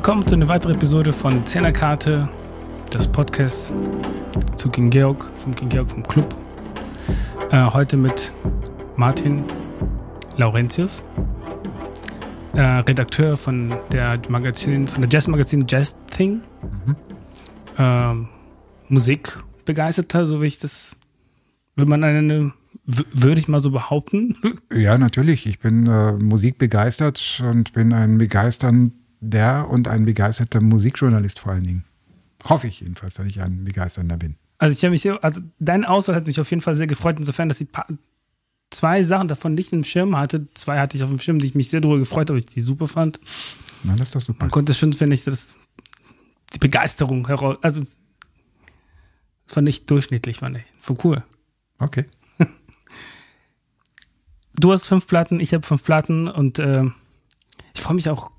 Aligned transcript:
Willkommen 0.00 0.26
zu 0.26 0.34
einer 0.34 0.48
weiteren 0.48 0.76
Episode 0.76 1.12
von 1.12 1.44
Zehnerkarte, 1.44 2.26
des 2.90 3.06
Podcasts 3.06 3.70
zu 4.56 4.70
King 4.70 4.88
Georg, 4.88 5.26
vom 5.42 5.54
King 5.54 5.68
Georg 5.68 5.90
vom 5.90 6.02
Club. 6.02 6.34
Äh, 7.50 7.66
heute 7.66 7.98
mit 7.98 8.32
Martin 8.96 9.44
Laurentius, 10.38 11.04
äh, 12.54 12.62
Redakteur 12.62 13.36
von 13.36 13.74
der 13.92 14.18
Magazin, 14.30 14.88
von 14.88 15.02
der 15.02 15.10
Jazz-Magazin 15.10 15.66
Jazz 15.68 15.94
Thing. 16.06 16.40
Mhm. 16.86 16.96
Ähm, 17.76 18.28
Musikbegeisterter, 18.88 20.24
so 20.24 20.40
wie 20.40 20.46
ich 20.46 20.58
das, 20.58 20.96
würde 21.76 21.90
man 21.90 22.02
eine, 22.02 22.54
würde 22.86 23.38
ich 23.38 23.48
mal 23.48 23.60
so 23.60 23.70
behaupten. 23.70 24.34
Ja, 24.72 24.96
natürlich. 24.96 25.44
Ich 25.46 25.58
bin 25.58 25.86
äh, 25.86 26.12
musikbegeistert 26.12 27.42
und 27.44 27.74
bin 27.74 27.92
ein 27.92 28.16
begeistern 28.16 28.92
der 29.20 29.68
und 29.68 29.88
ein 29.88 30.04
begeisterter 30.04 30.60
Musikjournalist 30.60 31.38
vor 31.38 31.52
allen 31.52 31.64
Dingen. 31.64 31.84
Hoffe 32.44 32.66
ich 32.66 32.80
jedenfalls, 32.80 33.14
dass 33.14 33.26
ich 33.26 33.40
ein 33.40 33.64
begeisternder 33.64 34.16
bin. 34.16 34.36
Also 34.58 34.74
ich 34.74 34.82
habe 34.82 34.90
mich 34.90 35.02
sehr, 35.02 35.22
also 35.22 35.40
deine 35.58 35.88
Auswahl 35.88 36.16
hat 36.16 36.26
mich 36.26 36.40
auf 36.40 36.50
jeden 36.50 36.62
Fall 36.62 36.74
sehr 36.74 36.86
gefreut, 36.86 37.18
insofern, 37.18 37.48
dass 37.48 37.60
ich 37.60 37.68
zwei 38.70 39.02
Sachen 39.02 39.28
davon 39.28 39.54
nicht 39.54 39.72
im 39.72 39.84
Schirm 39.84 40.16
hatte. 40.16 40.46
Zwei 40.54 40.78
hatte 40.78 40.96
ich 40.96 41.02
auf 41.02 41.10
dem 41.10 41.18
Schirm, 41.18 41.38
die 41.38 41.46
ich 41.46 41.54
mich 41.54 41.68
sehr 41.68 41.80
darüber 41.80 41.98
gefreut 41.98 42.30
habe, 42.30 42.38
ich 42.38 42.46
die 42.46 42.60
super 42.60 42.86
fand. 42.86 43.20
Na, 43.82 43.92
das 43.96 44.08
ist 44.08 44.14
doch 44.14 44.20
super. 44.20 44.44
Man 44.44 44.50
konnte 44.50 44.74
schon, 44.74 44.92
finde 44.92 45.14
ich, 45.14 45.24
das, 45.24 45.54
die 46.54 46.58
Begeisterung 46.58 47.26
heraus, 47.26 47.58
also 47.62 47.82
fand 49.46 49.68
ich 49.68 49.86
durchschnittlich, 49.86 50.38
fand 50.38 50.58
ich. 50.58 50.64
Voll 50.80 50.96
cool. 51.04 51.24
Okay. 51.78 52.04
Du 54.54 54.72
hast 54.72 54.88
fünf 54.88 55.06
Platten, 55.06 55.40
ich 55.40 55.54
habe 55.54 55.66
fünf 55.66 55.82
Platten 55.82 56.28
und 56.28 56.58
äh, 56.58 56.84
ich 57.72 57.80
freue 57.80 57.94
mich 57.94 58.10
auch 58.10 58.30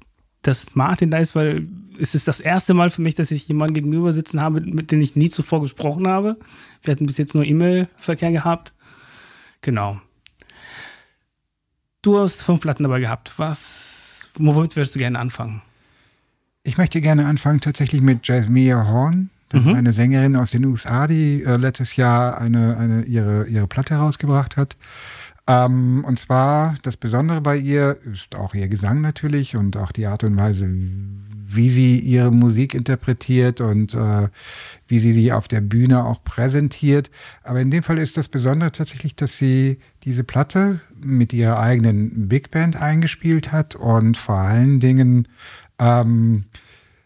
dass 0.41 0.75
Martin 0.75 1.11
da 1.11 1.17
ist, 1.19 1.35
weil 1.35 1.67
es 1.99 2.15
ist 2.15 2.27
das 2.27 2.39
erste 2.39 2.73
Mal 2.73 2.89
für 2.89 3.01
mich, 3.01 3.15
dass 3.15 3.31
ich 3.31 3.47
jemanden 3.47 3.73
gegenüber 3.73 4.11
sitzen 4.13 4.41
habe, 4.41 4.61
mit 4.61 4.91
dem 4.91 5.01
ich 5.01 5.15
nie 5.15 5.29
zuvor 5.29 5.61
gesprochen 5.61 6.07
habe. 6.07 6.37
Wir 6.81 6.93
hatten 6.93 7.05
bis 7.05 7.17
jetzt 7.17 7.35
nur 7.35 7.45
E-Mail-Verkehr 7.45 8.31
gehabt. 8.31 8.73
Genau. 9.61 10.01
Du 12.01 12.17
hast 12.17 12.43
fünf 12.43 12.61
Platten 12.61 12.83
dabei 12.83 12.99
gehabt. 12.99 13.33
Was, 13.37 14.29
womit 14.35 14.75
würdest 14.75 14.95
du 14.95 14.99
gerne 14.99 15.19
anfangen? 15.19 15.61
Ich 16.63 16.77
möchte 16.77 17.01
gerne 17.01 17.25
anfangen 17.25 17.59
tatsächlich 17.59 18.01
mit 18.01 18.27
Jasmine 18.27 18.87
Horn. 18.87 19.29
Das 19.49 19.63
mhm. 19.63 19.69
ist 19.69 19.75
eine 19.75 19.93
Sängerin 19.93 20.35
aus 20.35 20.51
den 20.51 20.65
USA, 20.65 21.07
die 21.07 21.43
äh, 21.43 21.57
letztes 21.57 21.95
Jahr 21.95 22.39
eine, 22.39 22.77
eine, 22.77 23.03
ihre, 23.03 23.45
ihre 23.47 23.67
Platte 23.67 23.95
herausgebracht 23.95 24.57
hat. 24.57 24.77
Ähm, 25.51 26.05
und 26.05 26.17
zwar 26.17 26.75
das 26.81 26.95
Besondere 26.95 27.41
bei 27.41 27.57
ihr 27.57 27.97
ist 28.11 28.35
auch 28.35 28.55
ihr 28.55 28.69
Gesang 28.69 29.01
natürlich 29.01 29.57
und 29.57 29.75
auch 29.75 29.91
die 29.91 30.05
Art 30.05 30.23
und 30.23 30.37
Weise, 30.37 30.69
wie 30.69 31.69
sie 31.69 31.99
ihre 31.99 32.31
Musik 32.31 32.73
interpretiert 32.73 33.59
und 33.59 33.93
äh, 33.93 34.29
wie 34.87 34.99
sie 34.99 35.11
sie 35.11 35.33
auf 35.33 35.49
der 35.49 35.59
Bühne 35.59 36.05
auch 36.05 36.23
präsentiert. 36.23 37.11
Aber 37.43 37.59
in 37.59 37.69
dem 37.69 37.83
Fall 37.83 37.97
ist 37.97 38.15
das 38.15 38.29
Besondere 38.29 38.71
tatsächlich, 38.71 39.17
dass 39.17 39.37
sie 39.37 39.79
diese 40.05 40.23
Platte 40.23 40.79
mit 40.97 41.33
ihrer 41.33 41.59
eigenen 41.59 42.29
Big 42.29 42.49
Band 42.51 42.77
eingespielt 42.77 43.51
hat 43.51 43.75
und 43.75 44.15
vor 44.15 44.37
allen 44.37 44.79
Dingen 44.79 45.27
ähm, 45.79 46.45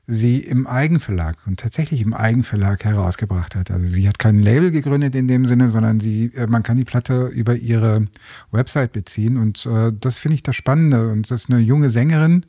sie 0.07 0.39
im 0.39 0.67
Eigenverlag 0.67 1.37
und 1.47 1.59
tatsächlich 1.59 2.01
im 2.01 2.13
Eigenverlag 2.13 2.83
herausgebracht 2.85 3.55
hat. 3.55 3.71
Also 3.71 3.87
sie 3.87 4.07
hat 4.07 4.19
kein 4.19 4.41
Label 4.41 4.71
gegründet 4.71 5.15
in 5.15 5.27
dem 5.27 5.45
Sinne, 5.45 5.69
sondern 5.69 5.99
sie, 5.99 6.31
äh, 6.35 6.47
man 6.47 6.63
kann 6.63 6.77
die 6.77 6.83
Platte 6.83 7.27
über 7.27 7.55
ihre 7.55 8.07
Website 8.51 8.91
beziehen 8.91 9.37
und 9.37 9.65
äh, 9.65 9.91
das 9.99 10.17
finde 10.17 10.35
ich 10.35 10.43
das 10.43 10.55
Spannende. 10.55 11.09
Und 11.11 11.31
das 11.31 11.43
ist 11.45 11.49
eine 11.49 11.59
junge 11.59 11.89
Sängerin, 11.89 12.45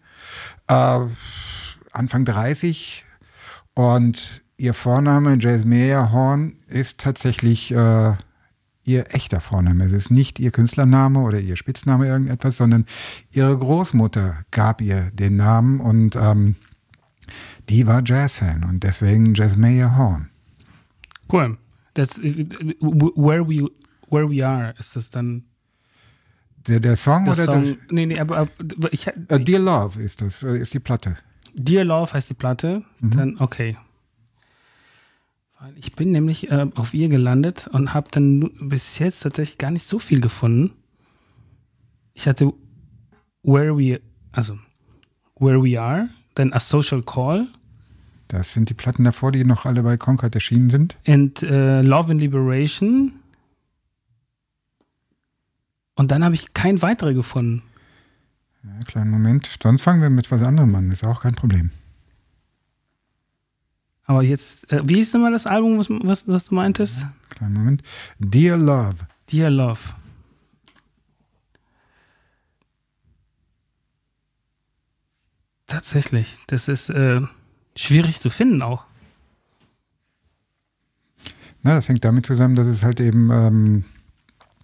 äh, 0.69 1.00
Anfang 1.93 2.25
30 2.25 3.06
und 3.75 4.43
ihr 4.59 4.75
Vorname 4.75 5.39
Jasmine 5.39 6.12
Horn 6.12 6.55
ist 6.69 6.99
tatsächlich 6.99 7.72
äh, 7.72 8.15
ihr 8.84 9.15
echter 9.15 9.41
Vorname. 9.41 9.84
Es 9.84 9.93
ist 9.93 10.11
nicht 10.11 10.39
ihr 10.39 10.50
Künstlername 10.50 11.21
oder 11.21 11.41
ihr 11.41 11.56
Spitzname 11.56 12.06
irgendetwas, 12.06 12.56
sondern 12.56 12.87
ihre 13.33 13.56
Großmutter 13.56 14.37
gab 14.50 14.81
ihr 14.81 15.11
den 15.12 15.37
Namen 15.37 15.81
und 15.81 16.16
ähm, 16.16 16.55
die 17.69 17.87
war 17.87 18.03
Jazzfan 18.04 18.65
und 18.65 18.82
deswegen 18.84 19.34
Jasmine 19.34 19.97
Horn. 19.97 20.31
Cool. 21.32 21.59
Das, 21.94 22.19
where, 22.21 23.49
we, 23.49 23.69
where 24.10 24.31
We 24.31 24.47
Are 24.47 24.75
ist 24.78 24.97
das 24.97 25.10
dann. 25.10 25.44
Der, 26.66 26.81
der 26.81 26.97
Song 26.97 27.25
der 27.25 27.34
oder 27.34 27.44
Song, 27.44 27.65
das? 27.65 27.77
Nee, 27.91 28.06
nee, 28.06 28.19
aber 28.19 28.49
ich, 28.91 29.06
uh, 29.06 29.38
Dear 29.38 29.60
Love 29.60 30.03
ist 30.03 30.21
das, 30.21 30.43
äh, 30.43 30.59
ist 30.59 30.75
die 30.75 30.81
Platte. 30.81 31.16
Dear 31.54 31.84
Love 31.84 32.12
heißt 32.12 32.28
die 32.28 32.34
Platte. 32.34 32.84
Mhm. 33.00 33.10
Dann, 33.10 33.38
okay. 33.38 33.77
Ich 35.77 35.94
bin 35.94 36.12
nämlich 36.12 36.50
äh, 36.50 36.66
auf 36.75 36.93
ihr 36.93 37.09
gelandet 37.09 37.66
und 37.72 37.94
habe 37.94 38.09
dann 38.10 38.50
bis 38.69 38.98
jetzt 38.98 39.21
tatsächlich 39.21 39.59
gar 39.59 39.71
nicht 39.71 39.87
so 39.87 39.98
viel 39.98 40.21
gefunden. 40.21 40.75
Ich 42.12 42.28
hatte 42.28 42.53
Where 43.43 43.77
We, 43.77 44.00
also 44.33 44.59
Where 45.38 45.62
We 45.62 45.81
Are, 45.81 46.09
dann 46.37 46.53
A 46.53 46.61
Social 46.61 47.03
Call. 47.03 47.49
Das 48.29 48.53
sind 48.53 48.71
die 48.71 48.75
Platten 48.75 49.05
davor, 49.05 49.33
die 49.33 49.45
noch 49.45 49.67
alle 49.67 49.83
bei 49.83 49.97
Concord 49.97 50.35
erschienen 50.35 50.71
sind. 50.71 50.99
And 51.07 51.43
uh, 51.43 51.81
Love 51.81 52.11
and 52.11 52.21
Liberation. 52.21 53.13
Und 55.95 56.11
dann 56.11 56.25
habe 56.25 56.35
ich 56.35 56.53
kein 56.53 56.83
weitere 56.83 57.15
gefunden. 57.15 57.63
Ja, 58.63 58.85
kleinen 58.85 59.11
Moment. 59.11 59.49
Sonst 59.63 59.83
fangen 59.83 60.03
wir 60.03 60.11
mit 60.11 60.31
was 60.31 60.43
anderem 60.43 60.75
an. 60.75 60.91
Ist 60.91 61.07
auch 61.07 61.23
kein 61.23 61.35
Problem. 61.35 61.71
Aber 64.05 64.23
jetzt, 64.23 64.71
äh, 64.71 64.83
wie 64.85 65.01
ist 65.01 65.15
denn 65.15 65.23
mal 65.23 65.33
das 65.33 65.47
Album, 65.47 65.79
was, 65.79 65.89
was, 65.89 66.29
was 66.29 66.45
du 66.47 66.55
meintest? 66.55 67.03
Ja, 67.03 67.13
kleinen 67.31 67.55
Moment. 67.55 67.83
Dear 68.19 68.57
Love. 68.57 68.97
Dear 69.31 69.51
Love. 69.51 69.81
Tatsächlich. 75.66 76.37
Das 76.47 76.69
ist 76.69 76.91
äh, 76.91 77.21
schwierig 77.75 78.21
zu 78.21 78.31
finden 78.31 78.62
auch. 78.62 78.84
Na, 81.62 81.75
das 81.75 81.88
hängt 81.88 82.04
damit 82.04 82.27
zusammen, 82.27 82.54
dass 82.54 82.69
es 82.69 82.84
halt 82.84 83.00
eben 83.00 83.31
ähm, 83.32 83.84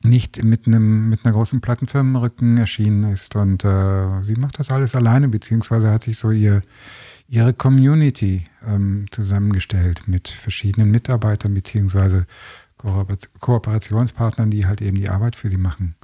nicht 0.04 0.42
mit 0.44 0.66
einem 0.66 1.08
mit 1.08 1.24
einer 1.24 1.34
großen 1.34 1.60
Plattenfirmenrücken 1.60 2.58
erschienen 2.58 3.12
ist. 3.12 3.34
Und 3.34 3.64
äh, 3.64 4.22
sie 4.22 4.34
macht 4.34 4.58
das 4.58 4.70
alles 4.70 4.94
alleine, 4.94 5.28
beziehungsweise 5.28 5.90
hat 5.90 6.04
sich 6.04 6.18
so 6.18 6.30
ihr, 6.30 6.62
ihre 7.28 7.54
Community 7.54 8.46
ähm, 8.64 9.06
zusammengestellt 9.10 10.06
mit 10.06 10.28
verschiedenen 10.28 10.90
Mitarbeitern, 10.90 11.54
beziehungsweise 11.54 12.26
Kooperationspartnern, 12.76 14.50
die 14.50 14.66
halt 14.66 14.80
eben 14.80 14.96
die 14.96 15.08
Arbeit 15.08 15.36
für 15.36 15.50
sie 15.50 15.56
machen. 15.56 15.94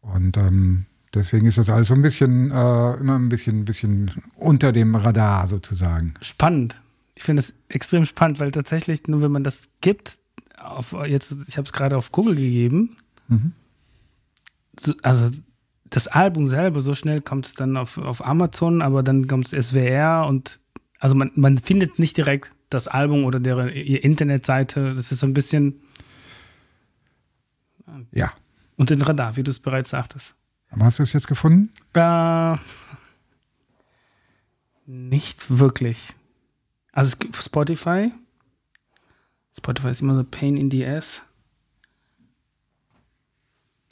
Und 0.00 0.36
ähm, 0.36 0.86
Deswegen 1.14 1.46
ist 1.46 1.58
das 1.58 1.70
alles 1.70 1.88
so 1.88 1.94
ein 1.94 2.02
bisschen, 2.02 2.50
äh, 2.50 2.94
immer 2.94 3.18
ein 3.18 3.28
bisschen, 3.28 3.60
ein 3.60 3.64
bisschen 3.64 4.10
unter 4.36 4.72
dem 4.72 4.94
Radar 4.94 5.46
sozusagen. 5.46 6.14
Spannend. 6.20 6.80
Ich 7.14 7.22
finde 7.22 7.42
das 7.42 7.52
extrem 7.68 8.06
spannend, 8.06 8.40
weil 8.40 8.50
tatsächlich, 8.50 9.06
nur 9.06 9.22
wenn 9.22 9.30
man 9.30 9.44
das 9.44 9.62
gibt, 9.80 10.18
auf, 10.60 10.94
jetzt, 11.06 11.36
ich 11.46 11.56
habe 11.56 11.66
es 11.66 11.72
gerade 11.72 11.96
auf 11.96 12.10
Google 12.10 12.34
gegeben, 12.34 12.96
mhm. 13.28 13.52
so, 14.78 14.94
also 15.02 15.30
das 15.84 16.08
Album 16.08 16.48
selber, 16.48 16.82
so 16.82 16.94
schnell 16.94 17.20
kommt 17.20 17.46
es 17.46 17.54
dann 17.54 17.76
auf, 17.76 17.98
auf 17.98 18.26
Amazon, 18.26 18.82
aber 18.82 19.02
dann 19.02 19.28
kommt 19.28 19.52
es 19.52 19.68
SWR 19.68 20.26
und 20.26 20.58
also 20.98 21.14
man, 21.14 21.30
man 21.36 21.58
findet 21.58 21.98
nicht 21.98 22.16
direkt 22.16 22.52
das 22.70 22.88
Album 22.88 23.24
oder 23.24 23.38
deren 23.38 23.68
ihre 23.68 23.98
Internetseite. 23.98 24.94
Das 24.94 25.12
ist 25.12 25.20
so 25.20 25.26
ein 25.26 25.34
bisschen 25.34 25.80
ja. 28.12 28.32
Und 28.76 28.90
den 28.90 29.02
Radar, 29.02 29.36
wie 29.36 29.42
du 29.42 29.50
es 29.50 29.60
bereits 29.60 29.90
sagtest. 29.90 30.34
Aber 30.74 30.86
hast 30.86 30.98
du 30.98 31.04
es 31.04 31.12
jetzt 31.12 31.28
gefunden? 31.28 31.70
Äh, 31.92 32.56
nicht 34.86 35.58
wirklich. 35.58 36.12
Also 36.92 37.08
es 37.08 37.18
gibt 37.18 37.36
Spotify. 37.36 38.10
Spotify 39.56 39.88
ist 39.88 40.02
immer 40.02 40.16
so 40.16 40.24
Pain 40.24 40.56
in 40.56 40.70
the 40.72 40.84
Ass. 40.84 41.22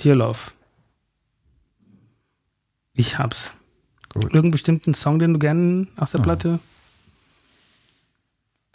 Dear 0.03 0.17
Love. 0.17 0.39
Ich 2.95 3.17
hab's. 3.17 3.53
Gut. 4.09 4.25
Irgendeinen 4.25 4.51
bestimmten 4.51 4.93
Song, 4.93 5.21
den 5.21 5.35
du 5.35 5.39
gerne 5.39 5.87
aus 5.97 6.11
der 6.11 6.21
oh. 6.21 6.25
Platte? 6.25 6.59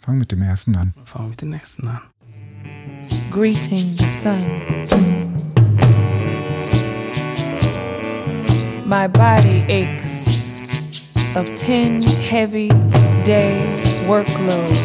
Fang 0.00 0.16
mit 0.16 0.32
dem 0.32 0.40
ersten 0.40 0.74
an. 0.76 0.94
Fang 1.04 1.28
mit 1.28 1.42
dem 1.42 1.50
nächsten 1.50 1.86
an. 1.86 2.00
Greetings, 3.30 4.00
son. 4.22 5.27
My 8.88 9.06
body 9.06 9.66
aches 9.68 10.26
of 11.36 11.54
10 11.56 12.00
heavy 12.00 12.68
day 13.22 13.60
workloads. 14.06 14.82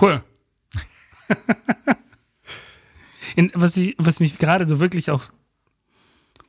Cool. 0.00 0.22
In, 3.34 3.50
was, 3.56 3.76
ich, 3.76 3.96
was 3.98 4.20
mich 4.20 4.38
gerade 4.38 4.68
so 4.68 4.78
wirklich 4.78 5.10
auch 5.10 5.24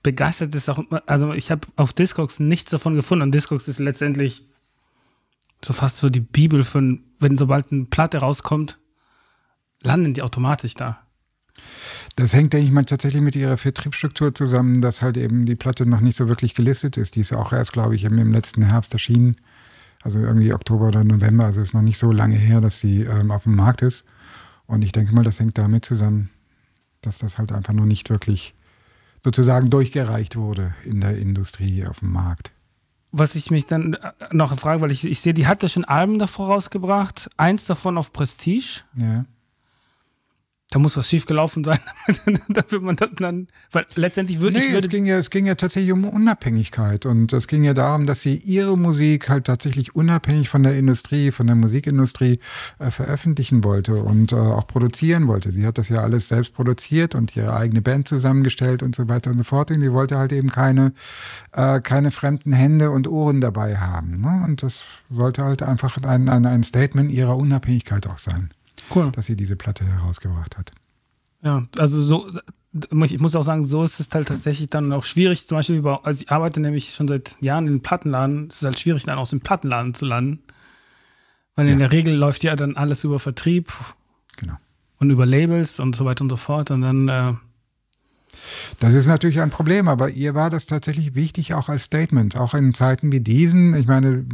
begeistert 0.04 0.54
ist 0.54 0.70
auch, 0.70 0.84
also 1.08 1.34
ich 1.34 1.50
habe 1.50 1.68
auf 1.76 1.92
Discogs 1.92 2.40
nichts 2.40 2.70
davon 2.70 2.94
gefunden 2.94 3.24
und 3.24 3.32
Discogs 3.32 3.68
ist 3.68 3.80
letztendlich 3.80 4.44
so 5.66 5.74
fast 5.74 5.98
so 5.98 6.12
die 6.12 6.20
Bibel 6.20 6.64
von, 6.64 7.06
wenn 7.18 7.40
sobald 7.40 7.72
eine 7.72 7.86
Platte 7.86 8.20
rauskommt, 8.20 8.78
landen 9.82 10.14
die 10.14 10.22
automatisch 10.22 10.76
da. 10.76 11.09
Das 12.16 12.34
hängt, 12.34 12.54
denke 12.54 12.66
ich 12.66 12.72
mal, 12.72 12.84
tatsächlich 12.84 13.22
mit 13.22 13.36
ihrer 13.36 13.58
Vertriebsstruktur 13.58 14.34
zusammen, 14.34 14.82
dass 14.82 15.02
halt 15.02 15.18
eben 15.18 15.46
die 15.46 15.56
Platte 15.56 15.86
noch 15.86 16.02
nicht 16.02 16.18
so 16.18 16.28
wirklich 16.28 16.54
gelistet 16.54 16.98
ist. 16.98 17.16
Die 17.16 17.22
ist 17.22 17.34
auch 17.34 17.54
erst, 17.54 17.74
glaube 17.74 17.96
ich, 17.96 18.04
im 18.04 18.32
letzten 18.32 18.64
Herbst 18.64 18.94
erschienen. 18.94 19.38
Also 20.02 20.20
irgendwie 20.20 20.54
Oktober 20.54 20.88
oder 20.88 21.04
November. 21.04 21.46
Also 21.46 21.62
ist 21.62 21.74
noch 21.74 21.82
nicht 21.82 21.98
so 21.98 22.12
lange 22.12 22.36
her, 22.36 22.62
dass 22.62 22.80
sie 22.80 23.04
ähm, 23.04 23.32
auf 23.32 23.44
dem 23.44 23.56
Markt 23.56 23.82
ist. 23.82 24.04
Und 24.66 24.84
ich 24.84 24.92
denke 24.92 25.14
mal, 25.14 25.24
das 25.24 25.40
hängt 25.40 25.58
damit 25.58 25.86
zusammen, 25.86 26.30
dass 27.02 27.18
das 27.18 27.38
halt 27.38 27.52
einfach 27.52 27.74
noch 27.74 27.86
nicht 27.86 28.10
wirklich 28.10 28.54
sozusagen 29.24 29.70
durchgereicht 29.70 30.36
wurde 30.36 30.74
in 30.86 31.02
der 31.02 31.18
Industrie 31.18 31.86
auf 31.86 32.00
dem 32.00 32.12
Markt. 32.12 32.54
Was 33.12 33.36
ich 33.36 33.50
mich 33.50 33.66
dann 33.66 33.96
äh, 33.96 34.12
noch 34.32 34.58
frage, 34.58 34.82
weil 34.82 34.92
ich, 34.92 35.04
ich 35.04 35.20
sehe, 35.20 35.34
die 35.34 35.48
hat 35.48 35.64
ja 35.64 35.70
schon 35.70 35.86
Alben 35.86 36.20
davor 36.20 36.48
rausgebracht, 36.48 37.30
eins 37.38 37.66
davon 37.66 37.98
auf 37.98 38.14
Prestige. 38.14 38.82
Ja 38.96 39.26
da 40.72 40.78
muss 40.78 40.96
was 40.96 41.10
schief 41.10 41.26
gelaufen 41.26 41.64
sein, 41.64 41.80
damit 42.48 42.82
man 42.82 42.96
das 42.96 43.10
dann, 43.16 43.48
weil 43.72 43.88
letztendlich 43.96 44.40
würde 44.40 44.60
nee, 44.60 44.66
ich 44.66 44.72
würde 44.72 44.86
es 44.86 44.92
ging 44.92 45.06
ja, 45.08 45.18
es 45.18 45.32
ging 45.32 45.48
ja 45.48 45.56
tatsächlich 45.56 45.92
um 45.92 46.06
Unabhängigkeit 46.06 47.08
und 47.08 47.34
es 47.34 47.48
ging 47.48 47.64
ja 47.64 47.74
darum, 47.74 48.06
dass 48.06 48.22
sie 48.22 48.36
ihre 48.36 48.78
Musik 48.78 49.30
halt 49.30 49.46
tatsächlich 49.46 49.96
unabhängig 49.96 50.48
von 50.48 50.62
der 50.62 50.78
Industrie, 50.78 51.32
von 51.32 51.48
der 51.48 51.56
Musikindustrie 51.56 52.40
äh, 52.78 52.92
veröffentlichen 52.92 53.64
wollte 53.64 53.96
und 53.96 54.32
äh, 54.32 54.36
auch 54.36 54.68
produzieren 54.68 55.28
wollte. 55.28 55.52
Sie 55.52 55.66
hat 55.66 55.80
das 55.80 55.90
ja 55.90 56.04
alles 56.04 56.28
selbst 56.28 56.54
produziert 56.54 57.16
und 57.16 57.36
ihre 57.36 57.56
eigene 57.56 57.82
Band 57.82 58.08
zusammengestellt 58.08 58.84
und 58.84 58.96
so 58.96 59.10
weiter 59.10 59.32
und 59.32 59.40
so 59.40 59.44
fort. 59.44 59.72
Und 59.72 59.82
sie 59.82 59.92
wollte 59.92 60.20
halt 60.20 60.32
eben 60.32 60.52
keine, 60.52 60.94
äh, 61.52 61.82
keine 61.82 62.12
fremden 62.12 62.54
Hände 62.54 62.92
und 62.92 63.08
Ohren 63.08 63.42
dabei 63.42 63.78
haben. 63.78 64.22
Ne? 64.22 64.44
Und 64.46 64.62
das 64.62 64.84
sollte 65.10 65.44
halt 65.44 65.64
einfach 65.64 65.98
ein, 66.04 66.30
ein, 66.30 66.46
ein 66.46 66.64
Statement 66.64 67.12
ihrer 67.12 67.38
Unabhängigkeit 67.38 68.06
auch 68.06 68.20
sein 68.20 68.52
cool. 68.96 69.12
dass 69.12 69.26
sie 69.26 69.36
diese 69.36 69.56
Platte 69.56 69.86
herausgebracht 69.86 70.58
hat. 70.58 70.72
Ja, 71.42 71.68
also 71.78 72.02
so, 72.02 72.30
ich 73.04 73.20
muss 73.20 73.36
auch 73.36 73.44
sagen, 73.44 73.64
so 73.64 73.84
ist 73.84 74.00
es 74.00 74.10
halt 74.14 74.28
tatsächlich 74.28 74.70
dann 74.70 74.92
auch 74.94 75.04
schwierig, 75.04 75.48
zum 75.48 75.58
Beispiel 75.58 75.78
über, 75.78 76.06
also 76.06 76.22
ich 76.22 76.32
arbeite 76.32 76.60
nämlich 76.60 76.94
schon 76.94 77.08
seit 77.08 77.38
Jahren 77.42 77.68
in 77.68 77.74
den 77.76 77.82
Plattenladen, 77.82 78.48
es 78.50 78.58
ist 78.58 78.66
halt 78.66 78.80
schwierig, 78.80 79.04
dann 79.04 79.18
aus 79.18 79.32
dem 79.32 79.42
Plattenladen 79.42 79.94
zu 79.94 80.06
landen. 80.06 80.44
Weil 81.56 81.68
ja. 81.68 81.74
in 81.74 81.80
der 81.80 81.92
Regel 81.92 82.16
läuft 82.16 82.44
ja 82.44 82.56
dann 82.56 82.78
alles 82.78 83.04
über 83.04 83.20
Vertrieb. 83.20 83.74
Genau. 84.38 84.56
Und 84.98 85.10
über 85.10 85.26
Labels 85.26 85.80
und 85.80 85.96
so 85.96 86.06
weiter 86.06 86.22
und 86.22 86.30
so 86.30 86.38
fort. 86.38 86.72
Und 86.72 86.82
dann 86.82 87.10
äh, 87.10 87.34
das 88.80 88.94
ist 88.94 89.08
natürlich 89.08 89.42
ein 89.42 89.50
Problem, 89.50 89.88
aber 89.88 90.10
ihr 90.10 90.36
war 90.36 90.50
das 90.50 90.66
tatsächlich 90.66 91.16
wichtig, 91.16 91.54
auch 91.54 91.70
als 91.70 91.84
Statement, 91.84 92.38
auch 92.38 92.54
in 92.54 92.74
Zeiten 92.74 93.12
wie 93.12 93.20
diesen. 93.20 93.74
Ich 93.76 93.88
meine, 93.88 94.26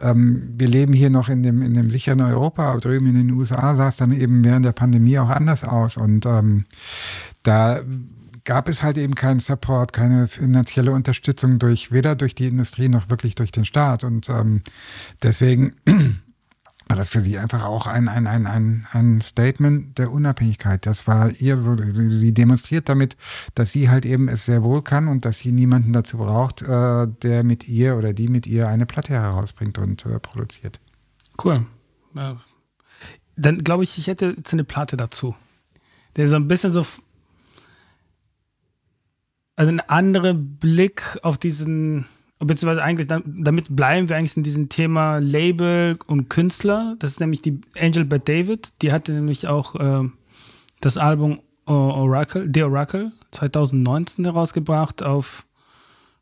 ähm, 0.00 0.54
wir 0.56 0.68
leben 0.68 0.92
hier 0.92 1.10
noch 1.10 1.28
in 1.28 1.42
dem, 1.42 1.62
in 1.62 1.74
dem 1.74 1.90
sicheren 1.90 2.20
Europa, 2.20 2.70
aber 2.70 2.80
drüben 2.80 3.06
in 3.06 3.14
den 3.14 3.30
USA 3.32 3.74
sah 3.74 3.88
es 3.88 3.96
dann 3.96 4.12
eben 4.12 4.44
während 4.44 4.64
der 4.64 4.72
Pandemie 4.72 5.18
auch 5.18 5.30
anders 5.30 5.64
aus. 5.64 5.96
Und 5.96 6.26
ähm, 6.26 6.66
da 7.42 7.80
gab 8.44 8.68
es 8.68 8.82
halt 8.82 8.98
eben 8.98 9.14
keinen 9.14 9.40
Support, 9.40 9.92
keine 9.92 10.28
finanzielle 10.28 10.92
Unterstützung 10.92 11.58
durch 11.58 11.92
weder 11.92 12.16
durch 12.16 12.34
die 12.34 12.48
Industrie 12.48 12.88
noch 12.88 13.08
wirklich 13.10 13.34
durch 13.34 13.52
den 13.52 13.64
Staat. 13.64 14.04
Und 14.04 14.28
ähm, 14.28 14.62
deswegen 15.22 15.74
war 16.92 16.96
das 16.98 17.08
für 17.08 17.22
sie 17.22 17.38
einfach 17.38 17.64
auch 17.64 17.86
ein, 17.86 18.06
ein, 18.06 18.26
ein, 18.26 18.46
ein, 18.46 18.86
ein 18.92 19.22
Statement 19.22 19.96
der 19.96 20.12
Unabhängigkeit. 20.12 20.84
Das 20.84 21.06
war 21.06 21.30
ihr 21.30 21.56
so, 21.56 21.74
sie 22.08 22.34
demonstriert 22.34 22.90
damit, 22.90 23.16
dass 23.54 23.72
sie 23.72 23.88
halt 23.88 24.04
eben 24.04 24.28
es 24.28 24.44
sehr 24.44 24.62
wohl 24.62 24.82
kann 24.82 25.08
und 25.08 25.24
dass 25.24 25.38
sie 25.38 25.52
niemanden 25.52 25.94
dazu 25.94 26.18
braucht, 26.18 26.60
äh, 26.60 27.06
der 27.22 27.44
mit 27.44 27.66
ihr 27.66 27.96
oder 27.96 28.12
die 28.12 28.28
mit 28.28 28.46
ihr 28.46 28.68
eine 28.68 28.84
Platte 28.84 29.14
herausbringt 29.14 29.78
und 29.78 30.04
äh, 30.04 30.20
produziert. 30.20 30.80
Cool. 31.42 31.64
Ja. 32.14 32.42
Dann 33.36 33.64
glaube 33.64 33.84
ich, 33.84 33.96
ich 33.96 34.06
hätte 34.06 34.34
jetzt 34.36 34.52
eine 34.52 34.64
Platte 34.64 34.98
dazu. 34.98 35.34
Der 36.16 36.28
so 36.28 36.36
ein 36.36 36.46
bisschen 36.46 36.72
so 36.72 36.84
also 39.56 39.72
ein 39.72 39.80
anderer 39.80 40.34
Blick 40.34 41.18
auf 41.22 41.38
diesen 41.38 42.04
beziehungsweise 42.46 42.82
eigentlich, 42.82 43.08
damit 43.08 43.74
bleiben 43.74 44.08
wir 44.08 44.16
eigentlich 44.16 44.36
in 44.36 44.42
diesem 44.42 44.68
Thema 44.68 45.18
Label 45.18 45.98
und 46.06 46.28
Künstler. 46.28 46.96
Das 46.98 47.12
ist 47.12 47.20
nämlich 47.20 47.42
die 47.42 47.60
Angel 47.78 48.04
Bad 48.04 48.28
David. 48.28 48.72
Die 48.82 48.92
hatte 48.92 49.12
nämlich 49.12 49.48
auch 49.48 49.74
äh, 49.76 50.08
das 50.80 50.96
Album 50.96 51.40
Oracle, 51.66 52.50
The 52.52 52.64
Oracle 52.64 53.12
2019 53.30 54.24
herausgebracht 54.24 55.02
auf 55.02 55.46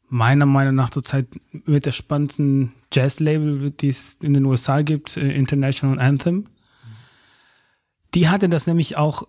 meiner 0.09 0.47
Meinung 0.47 0.75
nach 0.75 0.91
zurzeit 0.91 1.27
mit 1.53 1.87
der 1.87 1.93
spannendsten 1.93 2.73
Jazz-Label, 2.93 3.71
die 3.71 3.89
es 3.89 4.19
in 4.23 4.35
den 4.35 4.45
USA 4.45 4.83
gibt, 4.83 5.17
äh, 5.17 5.33
International 5.33 5.99
Anthem. 5.99 6.47
Die 8.15 8.29
hatte 8.29 8.49
das 8.49 8.67
nämlich 8.67 8.97
auch 8.97 9.27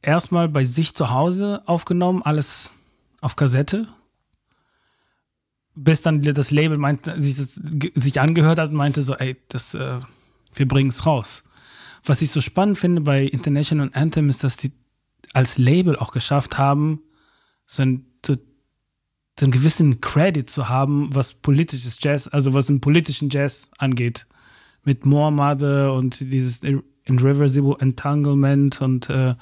erstmal 0.00 0.48
bei 0.48 0.64
sich 0.64 0.94
zu 0.94 1.10
Hause 1.10 1.62
aufgenommen, 1.66 2.22
alles 2.22 2.74
auf 3.20 3.36
Kassette 3.36 3.88
bis 5.74 6.02
dann 6.02 6.20
das 6.20 6.50
Label 6.50 6.76
meinte, 6.78 7.20
sich, 7.20 7.36
das, 7.36 7.58
sich 7.94 8.20
angehört 8.20 8.58
hat 8.58 8.70
und 8.70 8.76
meinte 8.76 9.02
so, 9.02 9.14
ey, 9.14 9.36
das, 9.48 9.74
äh, 9.74 9.98
wir 10.54 10.68
bringen 10.68 10.90
es 10.90 11.06
raus. 11.06 11.44
Was 12.04 12.20
ich 12.20 12.30
so 12.30 12.40
spannend 12.40 12.78
finde 12.78 13.00
bei 13.00 13.24
International 13.24 13.90
Anthem 13.94 14.28
ist, 14.28 14.44
dass 14.44 14.56
die 14.56 14.72
als 15.32 15.56
Label 15.56 15.96
auch 15.96 16.12
geschafft 16.12 16.58
haben, 16.58 17.00
so, 17.64 17.82
ein, 17.82 18.04
so, 18.26 18.34
so 19.38 19.46
einen 19.46 19.52
gewissen 19.52 20.00
Credit 20.00 20.48
zu 20.50 20.68
haben, 20.68 21.14
was 21.14 21.32
politisches 21.34 21.98
Jazz, 22.00 22.28
also 22.28 22.52
was 22.52 22.68
im 22.68 22.80
politischen 22.80 23.30
Jazz 23.30 23.70
angeht. 23.78 24.26
Mit 24.84 25.06
More 25.06 25.30
Mother 25.30 25.94
und 25.94 26.18
dieses 26.20 26.60
Irreversible 27.06 27.76
Entanglement 27.78 28.80
und 28.80 29.08
äh, 29.08 29.36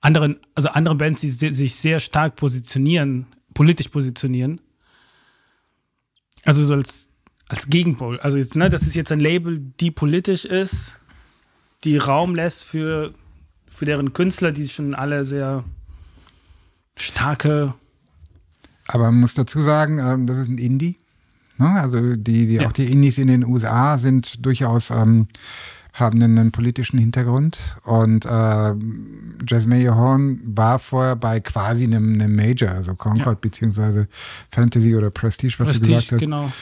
anderen, 0.00 0.40
also 0.54 0.70
andere 0.70 0.94
Bands, 0.94 1.20
die 1.20 1.28
sich 1.28 1.74
sehr 1.74 2.00
stark 2.00 2.36
positionieren, 2.36 3.26
politisch 3.52 3.88
positionieren 3.88 4.60
also 6.44 6.64
so 6.64 6.74
als, 6.74 7.08
als 7.48 7.68
Gegenpol. 7.68 8.18
Also 8.20 8.38
jetzt, 8.38 8.56
ne, 8.56 8.68
das 8.68 8.82
ist 8.82 8.94
jetzt 8.94 9.12
ein 9.12 9.20
Label, 9.20 9.60
die 9.80 9.90
politisch 9.90 10.44
ist, 10.44 10.98
die 11.84 11.96
Raum 11.96 12.34
lässt 12.34 12.64
für, 12.64 13.12
für 13.68 13.84
deren 13.84 14.12
Künstler, 14.12 14.52
die 14.52 14.68
schon 14.68 14.94
alle 14.94 15.24
sehr 15.24 15.64
starke. 16.96 17.74
Aber 18.86 19.04
man 19.04 19.20
muss 19.20 19.34
dazu 19.34 19.62
sagen, 19.62 19.98
ähm, 19.98 20.26
das 20.26 20.38
ist 20.38 20.48
ein 20.48 20.58
Indie. 20.58 20.98
Ne? 21.58 21.68
Also 21.80 22.16
die, 22.16 22.46
die 22.46 22.54
ja. 22.54 22.66
auch 22.66 22.72
die 22.72 22.90
Indies 22.90 23.18
in 23.18 23.28
den 23.28 23.44
USA 23.44 23.98
sind 23.98 24.44
durchaus 24.44 24.90
ähm, 24.90 25.28
haben 26.00 26.22
einen 26.22 26.52
politischen 26.52 26.98
Hintergrund 26.98 27.76
und 27.84 28.24
äh, 28.24 28.74
Jasmine 29.46 29.94
Horn 29.94 30.40
war 30.44 30.78
vorher 30.78 31.16
bei 31.16 31.40
quasi 31.40 31.84
einem, 31.84 32.14
einem 32.14 32.34
Major, 32.34 32.70
also 32.70 32.94
Concord 32.94 33.26
ja. 33.26 33.38
beziehungsweise 33.40 34.08
Fantasy 34.50 34.94
oder 34.94 35.10
Prestige, 35.10 35.54
was 35.58 35.68
Prestige, 35.68 35.88
du 35.88 35.94
gesagt 35.94 36.12
hast. 36.12 36.20
Genau. 36.20 36.52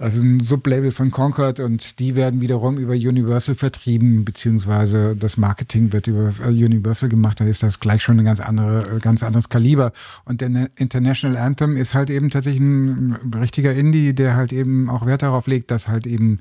Also 0.00 0.22
ein 0.22 0.38
Sublabel 0.38 0.92
von 0.92 1.10
Concord 1.10 1.58
und 1.58 1.98
die 1.98 2.14
werden 2.14 2.40
wiederum 2.40 2.78
über 2.78 2.92
Universal 2.92 3.56
vertrieben, 3.56 4.24
beziehungsweise 4.24 5.16
das 5.16 5.36
Marketing 5.36 5.92
wird 5.92 6.06
über 6.06 6.32
äh, 6.40 6.50
Universal 6.50 7.08
gemacht. 7.08 7.40
Da 7.40 7.44
ist 7.46 7.64
das 7.64 7.80
gleich 7.80 8.04
schon 8.04 8.20
ein 8.20 8.24
ganz, 8.24 8.38
andere, 8.38 8.96
äh, 8.96 8.98
ganz 9.00 9.24
anderes 9.24 9.48
Kaliber. 9.48 9.92
Und 10.24 10.40
der 10.40 10.70
International 10.76 11.36
Anthem 11.36 11.76
ist 11.76 11.94
halt 11.94 12.10
eben 12.10 12.30
tatsächlich 12.30 12.60
ein 12.60 13.34
richtiger 13.34 13.74
Indie, 13.74 14.14
der 14.14 14.36
halt 14.36 14.52
eben 14.52 14.88
auch 14.88 15.04
Wert 15.04 15.22
darauf 15.22 15.48
legt, 15.48 15.72
dass 15.72 15.88
halt 15.88 16.06
eben 16.06 16.38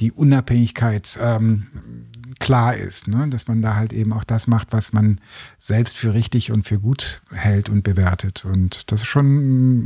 die 0.00 0.10
Unabhängigkeit 0.10 1.16
ähm, 1.22 1.68
klar 2.38 2.76
ist, 2.76 3.08
ne? 3.08 3.28
dass 3.28 3.48
man 3.48 3.62
da 3.62 3.74
halt 3.74 3.92
eben 3.92 4.12
auch 4.12 4.24
das 4.24 4.46
macht, 4.46 4.72
was 4.72 4.92
man 4.92 5.20
selbst 5.58 5.96
für 5.96 6.14
richtig 6.14 6.52
und 6.52 6.64
für 6.64 6.78
gut 6.78 7.22
hält 7.32 7.68
und 7.68 7.82
bewertet. 7.82 8.44
Und 8.44 8.90
das 8.90 9.02
ist 9.02 9.06
schon 9.08 9.26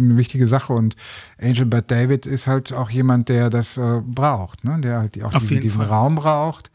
eine 0.01 0.17
wichtige 0.17 0.47
Sache. 0.47 0.73
Und 0.73 0.97
Angel 1.41 1.67
Bad 1.67 1.91
David 1.91 2.27
ist 2.27 2.47
halt 2.47 2.73
auch 2.73 2.91
jemand, 2.91 3.29
der 3.29 3.51
das 3.51 3.77
äh, 3.77 4.01
braucht, 4.05 4.65
ne? 4.65 4.81
der 4.81 4.99
halt 4.99 5.23
auch 5.23 5.33
diesen, 5.33 5.61
diesen 5.61 5.83
Raum 5.83 6.17
braucht. 6.17 6.71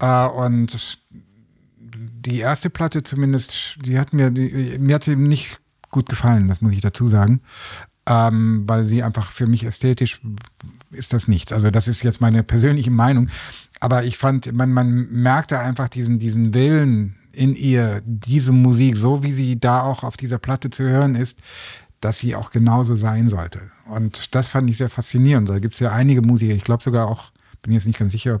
Ja. 0.00 0.26
Äh, 0.26 0.30
und 0.30 0.98
die 1.78 2.38
erste 2.40 2.70
Platte 2.70 3.02
zumindest, 3.02 3.78
die 3.80 3.98
hat 3.98 4.12
mir, 4.12 4.30
die, 4.30 4.78
mir 4.78 4.96
hat 4.96 5.04
sie 5.04 5.16
nicht 5.16 5.58
gut 5.90 6.08
gefallen, 6.08 6.48
das 6.48 6.60
muss 6.60 6.72
ich 6.72 6.80
dazu 6.80 7.08
sagen. 7.08 7.40
Ähm, 8.08 8.62
weil 8.68 8.84
sie 8.84 9.02
einfach 9.02 9.32
für 9.32 9.48
mich 9.48 9.64
ästhetisch 9.64 10.20
ist 10.92 11.12
das 11.12 11.26
nichts. 11.26 11.52
Also 11.52 11.70
das 11.70 11.88
ist 11.88 12.04
jetzt 12.04 12.20
meine 12.20 12.44
persönliche 12.44 12.90
Meinung 12.90 13.28
aber 13.80 14.04
ich 14.04 14.18
fand, 14.18 14.52
man, 14.52 14.72
man 14.72 15.08
merkte 15.10 15.58
einfach 15.58 15.88
diesen, 15.88 16.18
diesen 16.18 16.54
Willen 16.54 17.16
in 17.32 17.54
ihr, 17.54 18.02
diese 18.04 18.52
Musik, 18.52 18.96
so 18.96 19.22
wie 19.22 19.32
sie 19.32 19.60
da 19.60 19.82
auch 19.82 20.02
auf 20.02 20.16
dieser 20.16 20.38
Platte 20.38 20.70
zu 20.70 20.84
hören 20.84 21.14
ist, 21.14 21.38
dass 22.00 22.18
sie 22.18 22.34
auch 22.34 22.50
genauso 22.50 22.96
sein 22.96 23.28
sollte. 23.28 23.60
Und 23.88 24.34
das 24.34 24.48
fand 24.48 24.70
ich 24.70 24.78
sehr 24.78 24.90
faszinierend. 24.90 25.48
Da 25.48 25.58
gibt 25.58 25.74
es 25.74 25.80
ja 25.80 25.92
einige 25.92 26.22
Musiker, 26.22 26.54
ich 26.54 26.64
glaube 26.64 26.82
sogar 26.82 27.08
auch, 27.08 27.30
bin 27.62 27.72
jetzt 27.72 27.86
nicht 27.86 27.98
ganz 27.98 28.12
sicher, 28.12 28.38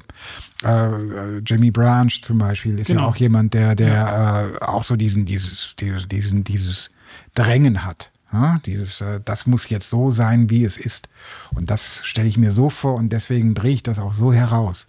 äh, 0.64 0.68
äh, 0.68 1.42
Jamie 1.44 1.70
Branch 1.70 2.12
zum 2.22 2.38
Beispiel 2.38 2.78
ist 2.78 2.88
genau. 2.88 3.02
ja 3.02 3.06
auch 3.08 3.16
jemand, 3.16 3.54
der, 3.54 3.74
der 3.74 3.88
ja. 3.88 4.46
äh, 4.46 4.58
auch 4.60 4.84
so 4.84 4.96
diesen, 4.96 5.24
dieses, 5.24 5.74
dieses, 5.78 6.06
diesen, 6.08 6.44
dieses 6.44 6.90
Drängen 7.34 7.84
hat. 7.84 8.12
Ja, 8.32 8.60
dieses, 8.64 9.00
äh, 9.00 9.20
das 9.24 9.46
muss 9.46 9.68
jetzt 9.68 9.90
so 9.90 10.10
sein, 10.10 10.50
wie 10.50 10.64
es 10.64 10.76
ist. 10.76 11.08
Und 11.54 11.70
das 11.70 12.00
stelle 12.04 12.28
ich 12.28 12.38
mir 12.38 12.52
so 12.52 12.70
vor 12.70 12.94
und 12.94 13.10
deswegen 13.12 13.54
breche 13.54 13.74
ich 13.74 13.82
das 13.82 13.98
auch 13.98 14.12
so 14.12 14.32
heraus. 14.32 14.86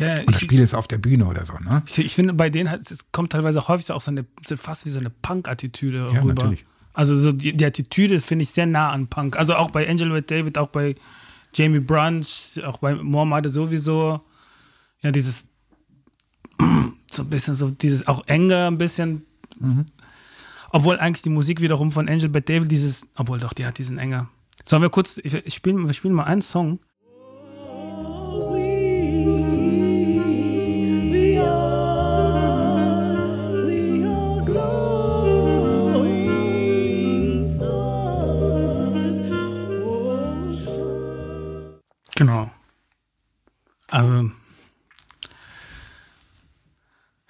Ja, 0.00 0.18
Und 0.20 0.28
das 0.28 0.40
Spiel 0.40 0.60
ist 0.60 0.74
auf 0.74 0.88
der 0.88 0.98
Bühne 0.98 1.26
oder 1.26 1.44
so, 1.44 1.52
ne? 1.54 1.82
Ich, 1.86 1.98
ich 1.98 2.14
finde, 2.14 2.32
bei 2.32 2.48
denen 2.50 2.70
hat, 2.70 2.90
es 2.90 3.12
kommt 3.12 3.32
teilweise 3.32 3.68
häufig 3.68 3.92
auch 3.92 4.00
so 4.00 4.10
eine, 4.10 4.24
fast 4.56 4.86
wie 4.86 4.90
so 4.90 4.98
eine 4.98 5.10
Punk-Attitüde 5.10 6.10
Ja, 6.12 6.20
rüber. 6.22 6.34
natürlich. 6.34 6.64
Also 6.94 7.16
so 7.16 7.32
die, 7.32 7.56
die 7.56 7.64
Attitüde 7.64 8.20
finde 8.20 8.42
ich 8.42 8.50
sehr 8.50 8.66
nah 8.66 8.90
an 8.90 9.06
Punk. 9.08 9.36
Also 9.36 9.54
auch 9.54 9.70
bei 9.70 9.88
Angel 9.88 10.10
Red 10.10 10.30
David, 10.30 10.58
auch 10.58 10.68
bei 10.68 10.96
Jamie 11.54 11.80
Brunch, 11.80 12.60
auch 12.64 12.78
bei 12.78 12.94
Mohammed 12.94 13.50
sowieso. 13.50 14.20
Ja, 15.02 15.10
dieses 15.12 15.46
so 17.12 17.22
ein 17.22 17.30
bisschen 17.30 17.54
so 17.54 17.70
dieses 17.70 18.06
auch 18.08 18.26
enger 18.26 18.66
ein 18.68 18.78
bisschen. 18.78 19.24
Mhm. 19.58 19.86
Obwohl 20.70 20.98
eigentlich 20.98 21.22
die 21.22 21.30
Musik 21.30 21.60
wiederum 21.60 21.92
von 21.92 22.08
Angel 22.08 22.28
Bad 22.28 22.48
David 22.48 22.70
dieses, 22.70 23.06
obwohl 23.16 23.38
doch, 23.38 23.52
die 23.52 23.66
hat 23.66 23.78
diesen 23.78 23.98
enger. 23.98 24.28
Sollen 24.64 24.82
wir 24.82 24.90
kurz, 24.90 25.18
ich, 25.22 25.34
ich 25.34 25.54
spiel, 25.54 25.74
wir 25.74 25.92
spielen 25.94 26.14
mal 26.14 26.24
einen 26.24 26.42
Song. 26.42 26.78
Also, 43.90 44.30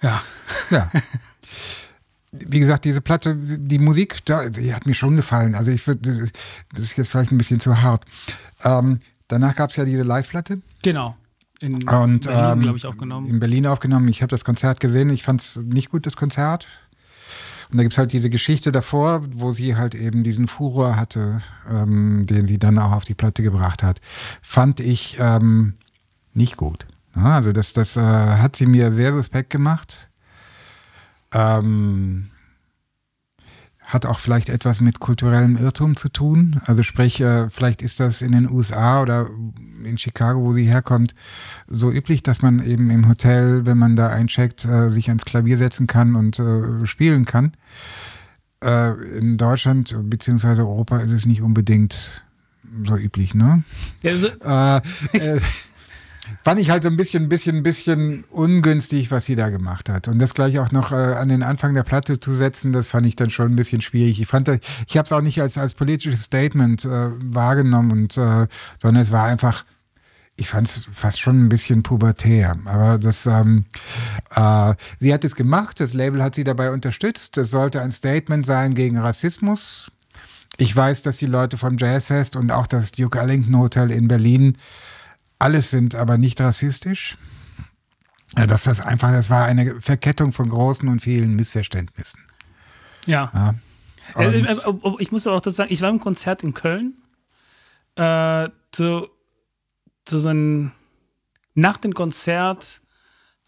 ja. 0.01 0.21
Ja. 0.69 0.91
Wie 2.31 2.59
gesagt, 2.59 2.85
diese 2.85 3.01
Platte, 3.01 3.35
die 3.35 3.77
Musik, 3.77 4.23
die 4.25 4.73
hat 4.73 4.85
mir 4.85 4.93
schon 4.93 5.17
gefallen. 5.17 5.53
Also 5.53 5.71
ich 5.71 5.85
würde, 5.85 6.29
das 6.73 6.85
ist 6.85 6.97
jetzt 6.97 7.09
vielleicht 7.09 7.31
ein 7.31 7.37
bisschen 7.37 7.59
zu 7.59 7.81
hart. 7.81 8.05
Ähm, 8.63 9.01
danach 9.27 9.55
gab 9.55 9.71
es 9.71 9.75
ja 9.75 9.83
diese 9.83 10.03
Live-Platte. 10.03 10.61
Genau. 10.81 11.17
In 11.59 11.87
Und 11.87 12.25
Berlin, 12.25 12.51
ähm, 12.53 12.59
glaube 12.61 12.77
ich, 12.77 12.85
aufgenommen. 12.85 13.27
In 13.27 13.39
Berlin 13.39 13.67
aufgenommen. 13.67 14.07
Ich 14.07 14.21
habe 14.21 14.29
das 14.29 14.45
Konzert 14.45 14.79
gesehen. 14.79 15.09
Ich 15.09 15.23
fand 15.23 15.41
es 15.41 15.57
nicht 15.57 15.89
gut, 15.89 16.05
das 16.05 16.15
Konzert. 16.15 16.67
Und 17.69 17.77
da 17.77 17.83
gibt 17.83 17.93
es 17.93 17.97
halt 17.97 18.13
diese 18.13 18.29
Geschichte 18.29 18.71
davor, 18.71 19.21
wo 19.33 19.51
sie 19.51 19.75
halt 19.75 19.93
eben 19.93 20.23
diesen 20.23 20.47
Furor 20.47 20.95
hatte, 20.95 21.41
ähm, 21.69 22.25
den 22.27 22.45
sie 22.45 22.59
dann 22.59 22.79
auch 22.79 22.93
auf 22.93 23.03
die 23.03 23.13
Platte 23.13 23.43
gebracht 23.43 23.83
hat. 23.83 23.99
Fand 24.41 24.79
ich 24.79 25.17
ähm, 25.19 25.75
nicht 26.33 26.57
gut. 26.57 26.87
Also 27.13 27.51
das, 27.51 27.73
das 27.73 27.97
äh, 27.97 28.01
hat 28.01 28.55
sie 28.55 28.65
mir 28.65 28.91
sehr 28.91 29.11
suspekt 29.11 29.49
gemacht. 29.49 30.09
Ähm, 31.33 32.29
hat 33.91 34.05
auch 34.05 34.19
vielleicht 34.19 34.47
etwas 34.47 34.79
mit 34.79 35.01
kulturellem 35.01 35.57
Irrtum 35.57 35.97
zu 35.97 36.07
tun. 36.07 36.61
Also 36.65 36.81
sprich, 36.81 37.19
äh, 37.19 37.49
vielleicht 37.49 37.81
ist 37.81 37.99
das 37.99 38.21
in 38.21 38.31
den 38.31 38.49
USA 38.49 39.01
oder 39.01 39.29
in 39.83 39.97
Chicago, 39.97 40.41
wo 40.41 40.53
sie 40.53 40.63
herkommt, 40.63 41.13
so 41.67 41.91
üblich, 41.91 42.23
dass 42.23 42.41
man 42.41 42.63
eben 42.65 42.89
im 42.89 43.09
Hotel, 43.09 43.65
wenn 43.65 43.77
man 43.77 43.97
da 43.97 44.07
eincheckt, 44.07 44.63
äh, 44.63 44.89
sich 44.89 45.09
ans 45.09 45.25
Klavier 45.25 45.57
setzen 45.57 45.87
kann 45.87 46.15
und 46.15 46.39
äh, 46.39 46.85
spielen 46.85 47.25
kann. 47.25 47.51
Äh, 48.63 48.93
in 49.17 49.37
Deutschland 49.37 49.93
bzw. 50.01 50.61
Europa 50.61 50.99
ist 50.99 51.11
es 51.11 51.25
nicht 51.25 51.41
unbedingt 51.41 52.23
so 52.85 52.95
üblich, 52.95 53.35
ne? 53.35 53.63
Ja, 54.01 54.15
Äh, 54.41 54.81
äh, 55.17 55.41
fand 56.43 56.59
ich 56.59 56.69
halt 56.69 56.83
so 56.83 56.89
ein 56.89 56.97
bisschen, 56.97 57.29
bisschen, 57.29 57.63
bisschen 57.63 58.23
ungünstig, 58.29 59.11
was 59.11 59.25
sie 59.25 59.35
da 59.35 59.49
gemacht 59.49 59.89
hat. 59.89 60.07
Und 60.07 60.19
das 60.19 60.33
gleich 60.33 60.59
auch 60.59 60.71
noch 60.71 60.91
äh, 60.91 60.95
an 60.95 61.29
den 61.29 61.43
Anfang 61.43 61.73
der 61.73 61.83
Platte 61.83 62.19
zu 62.19 62.33
setzen, 62.33 62.73
das 62.73 62.87
fand 62.87 63.05
ich 63.05 63.15
dann 63.15 63.29
schon 63.29 63.51
ein 63.51 63.55
bisschen 63.55 63.81
schwierig. 63.81 64.19
Ich 64.21 64.27
fand, 64.27 64.49
ich 64.49 64.97
habe 64.97 65.05
es 65.05 65.11
auch 65.11 65.21
nicht 65.21 65.41
als, 65.41 65.57
als 65.57 65.73
politisches 65.73 66.23
Statement 66.23 66.85
äh, 66.85 67.09
wahrgenommen, 67.23 67.91
und, 67.91 68.17
äh, 68.17 68.47
sondern 68.79 69.01
es 69.01 69.11
war 69.11 69.25
einfach, 69.25 69.65
ich 70.35 70.49
fand 70.49 70.67
es 70.67 70.89
fast 70.91 71.19
schon 71.19 71.45
ein 71.45 71.49
bisschen 71.49 71.83
pubertär. 71.83 72.57
Aber 72.65 72.97
das, 72.97 73.27
ähm, 73.27 73.65
äh, 74.35 74.73
sie 74.99 75.13
hat 75.13 75.23
es 75.23 75.35
gemacht, 75.35 75.79
das 75.79 75.93
Label 75.93 76.23
hat 76.23 76.35
sie 76.35 76.43
dabei 76.43 76.71
unterstützt. 76.71 77.37
Es 77.37 77.51
sollte 77.51 77.81
ein 77.81 77.91
Statement 77.91 78.45
sein 78.45 78.73
gegen 78.73 78.97
Rassismus. 78.97 79.91
Ich 80.57 80.75
weiß, 80.75 81.03
dass 81.03 81.17
die 81.17 81.27
Leute 81.27 81.57
vom 81.57 81.77
Jazzfest 81.77 82.35
und 82.35 82.51
auch 82.51 82.67
das 82.67 82.91
Duke 82.91 83.19
Ellington 83.19 83.57
Hotel 83.57 83.91
in 83.91 84.07
Berlin 84.07 84.57
alles 85.41 85.71
sind 85.71 85.95
aber 85.95 86.17
nicht 86.17 86.39
rassistisch. 86.39 87.17
Dass 88.33 88.63
das 88.63 88.79
einfach, 88.79 89.11
das 89.11 89.29
war 89.29 89.45
eine 89.45 89.81
Verkettung 89.81 90.31
von 90.31 90.47
großen 90.47 90.87
und 90.87 91.01
vielen 91.01 91.35
Missverständnissen. 91.35 92.21
ja. 93.05 93.29
Ja. 93.33 93.55
Äh, 94.15 94.39
äh, 94.39 94.95
ich 94.99 95.11
muss 95.11 95.27
aber 95.27 95.37
auch 95.37 95.41
das 95.41 95.55
sagen, 95.55 95.71
ich 95.71 95.81
war 95.81 95.89
im 95.89 95.99
Konzert 95.99 96.43
in 96.43 96.53
Köln. 96.53 96.93
Äh, 97.95 98.49
zu, 98.71 99.09
zu 100.05 100.19
so 100.19 100.29
einem, 100.29 100.71
nach 101.55 101.77
dem 101.77 101.93
Konzert 101.93 102.81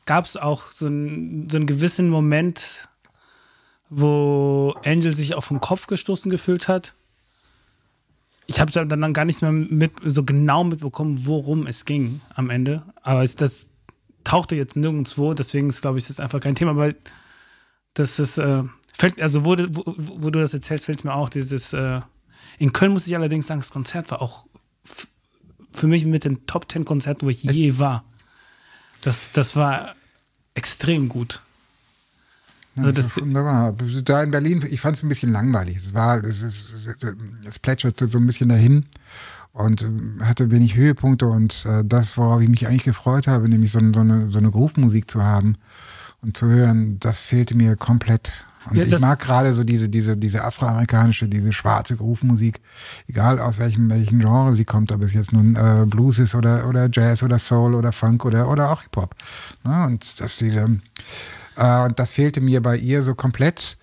gab 0.06 0.26
es 0.26 0.36
auch 0.36 0.72
so, 0.72 0.88
ein, 0.88 1.50
so 1.50 1.58
einen 1.58 1.66
gewissen 1.66 2.10
Moment, 2.10 2.90
wo 3.90 4.76
Angel 4.84 5.14
sich 5.14 5.36
auf 5.36 5.48
den 5.48 5.62
Kopf 5.62 5.88
gestoßen 5.88 6.30
gefühlt 6.30 6.68
hat. 6.68 6.94
Ich 8.46 8.60
habe 8.60 8.72
dann 8.72 8.90
dann 8.90 9.14
gar 9.14 9.26
nicht 9.26 9.42
mehr 9.42 9.52
mit, 9.52 9.92
so 10.04 10.24
genau 10.24 10.64
mitbekommen, 10.64 11.26
worum 11.26 11.66
es 11.68 11.86
ging 11.86 12.22
am 12.36 12.50
Ende. 12.50 12.84
Aber 13.02 13.24
es, 13.24 13.36
das 13.36 13.68
tauchte 14.24 14.56
jetzt 14.56 14.76
nirgendwo, 14.76 15.34
deswegen 15.34 15.70
ist, 15.70 15.82
glaube 15.82 15.98
ich, 15.98 16.08
das 16.08 16.20
einfach 16.20 16.40
kein 16.40 16.56
Thema. 16.56 16.72
Aber 16.72 16.94
das 17.94 18.20
ist, 18.20 18.38
äh, 18.38 18.64
fällt, 18.94 19.22
also 19.22 19.46
wo, 19.46 19.56
du- 19.56 19.70
wo, 19.74 19.84
wo 19.98 20.30
du 20.30 20.40
das 20.40 20.54
erzählst, 20.54 20.86
fällt 20.86 21.04
mir 21.04 21.14
auch 21.14 21.30
dieses, 21.30 21.74
äh, 21.74 22.02
in 22.60 22.74
Köln 22.74 22.92
muss 22.94 23.08
ich 23.08 23.16
allerdings 23.16 23.48
sagen, 23.48 23.62
das 23.62 23.72
Konzert 23.72 24.12
war 24.12 24.22
auch 24.22 24.46
für 25.72 25.88
mich 25.88 26.06
mit 26.06 26.24
den 26.24 26.46
Top 26.46 26.72
10 26.72 26.86
Konzerten, 26.86 27.26
wo 27.26 27.30
ich 27.30 27.44
je 27.44 27.80
war. 27.80 28.04
Das, 29.02 29.32
das 29.32 29.56
war 29.56 29.96
extrem 30.54 31.10
gut. 31.10 31.42
Ja, 32.76 32.84
Also 32.84 32.92
das 32.92 33.18
wunderbar. 33.20 33.76
Da 34.06 34.24
in 34.24 34.32
Berlin, 34.32 34.66
ich 34.70 34.82
fand 34.82 34.96
es 34.96 35.04
ein 35.04 35.10
bisschen 35.10 35.32
langweilig. 35.32 35.78
Es 35.78 35.94
war, 35.94 36.24
es, 36.24 36.42
es, 36.42 36.74
es 37.46 37.60
plätscherte 37.60 38.08
so 38.08 38.18
ein 38.18 38.26
bisschen 38.26 38.50
dahin 38.50 38.86
und 39.54 39.84
ähm, 39.84 40.18
hatte 40.22 40.50
wenig 40.52 40.76
Höhepunkte 40.76 41.28
und 41.28 41.66
äh, 41.66 41.84
das, 41.86 42.18
worauf 42.18 42.42
ich 42.42 42.50
mich 42.50 42.68
eigentlich 42.68 42.84
gefreut 42.84 43.28
habe, 43.28 43.48
nämlich 43.48 43.72
so, 43.72 43.80
so 43.80 44.00
eine, 44.00 44.30
so 44.32 44.40
eine 44.40 44.50
Groove-Musik 44.50 45.10
zu 45.10 45.24
haben 45.24 45.56
und 46.22 46.36
zu 46.36 46.48
hören, 46.48 47.00
das 47.00 47.22
fehlte 47.22 47.56
mir 47.56 47.76
komplett. 47.76 48.32
Und 48.70 48.78
Ja, 48.78 48.86
ich 48.86 49.00
mag 49.00 49.20
gerade 49.20 49.54
so 49.54 49.64
diese, 49.64 49.90
diese, 49.90 50.16
diese 50.18 50.44
afroamerikanische, 50.44 51.28
diese 51.28 51.52
schwarze 51.52 51.98
Groove-Musik, 51.98 52.62
egal 53.08 53.40
aus 53.40 53.60
welchem, 53.60 53.90
welchen 53.90 54.20
Genre 54.20 54.56
sie 54.56 54.66
kommt, 54.66 54.92
ob 54.92 55.04
es 55.04 55.14
jetzt 55.14 55.34
nun 55.34 55.56
äh, 55.56 55.86
Blues 55.86 56.18
ist 56.18 56.34
oder, 56.34 56.68
oder 56.68 56.90
Jazz 56.92 57.22
oder 57.22 57.38
Soul 57.38 57.76
oder 57.76 57.92
Funk 57.92 58.26
oder, 58.26 58.50
oder 58.50 58.72
auch 58.72 58.82
Hip-Hop. 58.82 59.16
Ne? 59.66 59.86
Und 59.86 60.20
dass 60.20 60.38
diese, 60.38 60.80
äh, 61.58 61.84
und 61.84 62.00
das 62.00 62.12
fehlte 62.12 62.42
mir 62.42 62.62
bei 62.62 62.78
ihr 62.78 63.02
so 63.02 63.16
komplett. 63.16 63.78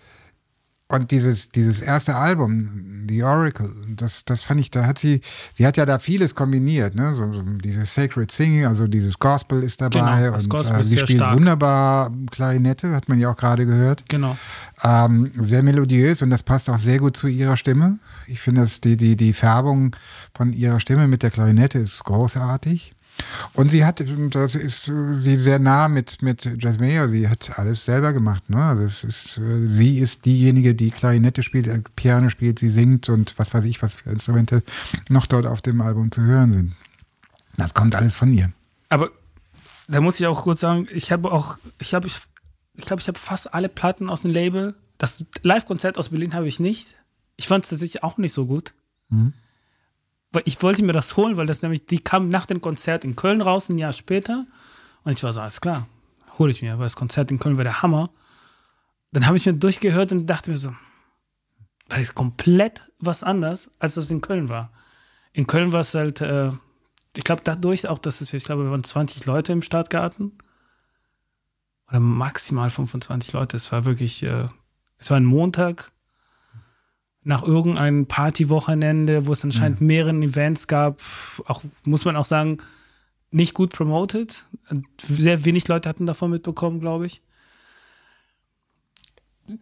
Und 0.89 1.13
dieses, 1.13 1.51
dieses 1.51 1.83
erste 1.83 2.17
Album, 2.17 3.07
The 3.09 3.23
Oracle, 3.23 3.71
das, 3.95 4.25
das 4.25 4.43
fand 4.43 4.59
ich, 4.59 4.73
da 4.73 4.87
hat 4.87 4.99
sie, 4.99 5.21
sie 5.55 5.65
hat 5.65 5.77
ja 5.77 5.87
da 5.87 6.01
vieles 6.01 6.35
kombiniert, 6.35 6.97
ne? 6.97 7.15
So, 7.15 7.33
so 7.33 7.43
dieses 7.43 7.95
Sacred 7.95 8.33
Singing, 8.33 8.67
also 8.67 8.89
dieses 8.89 9.17
Gospel 9.17 9.63
ist 9.63 9.81
dabei 9.81 10.01
Genau, 10.01 10.33
das 10.33 10.45
und 10.45 10.51
Gospel 10.51 10.81
äh, 10.81 10.85
sie 10.85 10.99
spielt 10.99 11.21
stark. 11.21 11.37
wunderbar 11.37 12.13
Klarinette, 12.33 12.91
hat 12.91 13.09
man 13.09 13.21
ja 13.21 13.31
auch 13.31 13.37
gerade 13.37 13.67
gehört. 13.67 14.05
Genau. 14.09 14.37
Ähm, 14.83 15.31
sehr 15.39 15.63
melodiös 15.63 16.23
und 16.23 16.31
das 16.31 16.43
passt 16.43 16.69
auch 16.69 16.79
sehr 16.79 16.99
gut 16.99 17.17
zu 17.17 17.29
ihrer 17.29 17.57
Stimme. 17.57 18.01
Ich 18.27 18.41
finde, 18.41 18.63
dass 18.63 18.81
die, 18.81 18.97
die, 18.97 19.15
die 19.15 19.33
Färbung 19.33 19.95
von 20.35 20.53
ihrer 20.53 20.81
Stimme 20.81 21.07
mit 21.07 21.23
der 21.23 21.31
Klarinette 21.31 21.79
ist 21.79 22.03
großartig. 22.03 22.95
Und 23.55 23.71
sie 23.71 23.85
hat, 23.85 24.03
das 24.31 24.55
ist 24.55 24.85
sie 24.85 25.37
sehr 25.37 25.59
nah 25.59 25.89
mit, 25.89 26.23
mit 26.23 26.51
Jazz 26.59 26.79
Mayer, 26.79 27.09
sie 27.09 27.29
hat 27.29 27.59
alles 27.59 27.85
selber 27.85 28.13
gemacht. 28.13 28.49
Ne? 28.49 28.63
Also 28.63 28.83
es 28.83 29.05
ist, 29.05 29.41
sie 29.65 29.99
ist 29.99 30.25
diejenige, 30.25 30.75
die 30.75 30.91
Klarinette 30.91 31.43
spielt, 31.43 31.67
äh, 31.67 31.81
Piano 31.97 32.29
spielt, 32.29 32.59
sie 32.59 32.71
singt 32.71 33.09
und 33.09 33.39
was 33.39 33.53
weiß 33.53 33.65
ich, 33.65 33.83
was 33.83 33.95
für 33.95 34.11
Instrumente 34.11 34.63
noch 35.09 35.27
dort 35.27 35.47
auf 35.47 35.63
dem 35.63 35.81
Album 35.81 36.11
zu 36.11 36.23
hören 36.23 36.53
sind. 36.53 36.73
Das 37.57 37.75
kommt 37.75 37.95
alles 37.95 38.15
von 38.15 38.33
ihr. 38.33 38.51
Aber 38.89 39.11
da 39.89 40.01
muss 40.01 40.21
ich 40.21 40.27
auch 40.27 40.43
kurz 40.43 40.61
sagen, 40.61 40.87
ich 40.93 41.13
habe 41.13 41.31
auch, 41.33 41.59
ich 41.79 41.95
habe, 41.95 42.07
ich, 42.07 42.19
ich 42.75 42.85
glaube, 42.85 43.03
ich 43.03 43.09
habe 43.09 43.19
fast 43.19 43.53
alle 43.53 43.69
Platten 43.69 44.09
aus 44.09 44.23
dem 44.23 44.31
Label. 44.31 44.75
Das 44.99 45.25
Live-Konzert 45.43 45.99
aus 45.99 46.11
Berlin 46.11 46.35
habe 46.35 46.49
ich 46.49 46.61
nicht. 46.61 46.95
Ich 47.37 47.49
fand 47.49 47.65
es 47.65 47.71
tatsächlich 47.71 48.03
auch 48.03 48.19
nicht 48.19 48.33
so 48.33 48.47
gut. 48.47 48.75
Mhm. 49.09 49.33
Weil 50.33 50.43
ich 50.45 50.63
wollte 50.63 50.85
mir 50.85 50.93
das 50.93 51.17
holen, 51.17 51.37
weil 51.37 51.47
das 51.47 51.63
nämlich, 51.63 51.87
die 51.87 51.99
kam 51.99 52.29
nach 52.29 52.47
dem 52.47 52.61
Konzert 52.61 53.05
in 53.05 53.17
Köln 53.17 53.41
raus, 53.41 53.69
ein 53.69 53.79
Jahr 53.79 53.93
später. 53.93 54.47
Und 55.03 55.13
ich 55.13 55.23
war 55.23 55.33
so, 55.33 55.41
alles 55.41 55.61
klar, 55.61 55.89
hole 56.39 56.51
ich 56.51 56.63
mir, 56.63 56.79
weil 56.79 56.87
das 56.87 56.97
Konzert 56.97 57.31
in 57.31 57.39
Köln 57.39 57.57
war 57.57 57.65
der 57.65 57.83
Hammer. 57.83 58.11
Dann 59.13 59.27
habe 59.27 59.37
ich 59.37 59.47
mir 59.47 59.55
durchgehört 59.55 60.13
und 60.13 60.27
dachte 60.27 60.51
mir 60.51 60.57
so, 60.57 60.73
das 61.89 62.01
ist 62.01 62.15
komplett 62.15 62.87
was 63.01 63.25
anders, 63.25 63.71
als 63.81 63.95
das 63.95 64.11
in 64.11 64.21
Köln 64.21 64.49
war. 64.49 64.71
In 65.33 65.49
Köln 65.49 65.73
war 65.73 65.81
es 65.81 65.95
halt, 65.95 66.21
äh, 66.21 66.51
ich 67.17 67.25
glaube, 67.25 67.43
dadurch 67.45 67.89
auch, 67.89 67.99
dass 67.99 68.21
es, 68.21 68.33
ich 68.33 68.45
glaube, 68.45 68.65
wir 68.65 68.71
waren 68.71 68.85
20 68.85 69.27
Leute 69.27 69.53
im 69.53 69.63
Stadtgarten. 69.63 70.39
Oder 71.89 71.99
maximal 71.99 72.71
25 72.71 73.33
Leute. 73.33 73.57
Es 73.57 73.73
war 73.73 73.85
wirklich, 73.85 74.23
äh, 74.23 74.47
es 74.99 75.11
war 75.11 75.17
ein 75.17 75.25
Montag. 75.25 75.91
Nach 77.23 77.43
irgendeinem 77.43 78.07
Partywochenende, 78.07 79.27
wo 79.27 79.33
es 79.33 79.45
anscheinend 79.45 79.81
mhm. 79.81 79.87
mehreren 79.87 80.23
Events 80.23 80.67
gab, 80.67 81.01
auch, 81.47 81.63
muss 81.85 82.05
man 82.05 82.17
auch 82.17 82.25
sagen, 82.25 82.59
nicht 83.31 83.55
gut 83.55 83.73
promoted. 83.73 84.47
Sehr 85.01 85.45
wenig 85.45 85.69
Leute 85.69 85.89
hatten 85.89 86.07
davon 86.07 86.31
mitbekommen, 86.31 86.81
glaube 86.81 87.07
ich. 87.07 87.23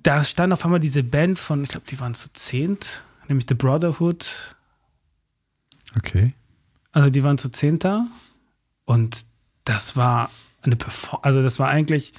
Da 0.02 0.22
stand 0.22 0.52
auf 0.52 0.64
einmal 0.64 0.80
diese 0.80 1.02
Band 1.02 1.38
von, 1.38 1.62
ich 1.62 1.70
glaube, 1.70 1.86
die 1.88 1.98
waren 1.98 2.14
zu 2.14 2.32
zehnt, 2.32 3.04
nämlich 3.26 3.46
The 3.48 3.54
Brotherhood. 3.54 4.56
Okay. 5.96 6.34
Also 6.92 7.10
die 7.10 7.22
waren 7.24 7.38
zu 7.38 7.48
zehnt 7.48 7.84
da 7.84 8.06
und 8.84 9.26
das 9.64 9.96
war 9.96 10.30
eine 10.62 10.76
Perform 10.76 11.20
also 11.22 11.42
das 11.42 11.58
war 11.58 11.68
eigentlich 11.68 12.12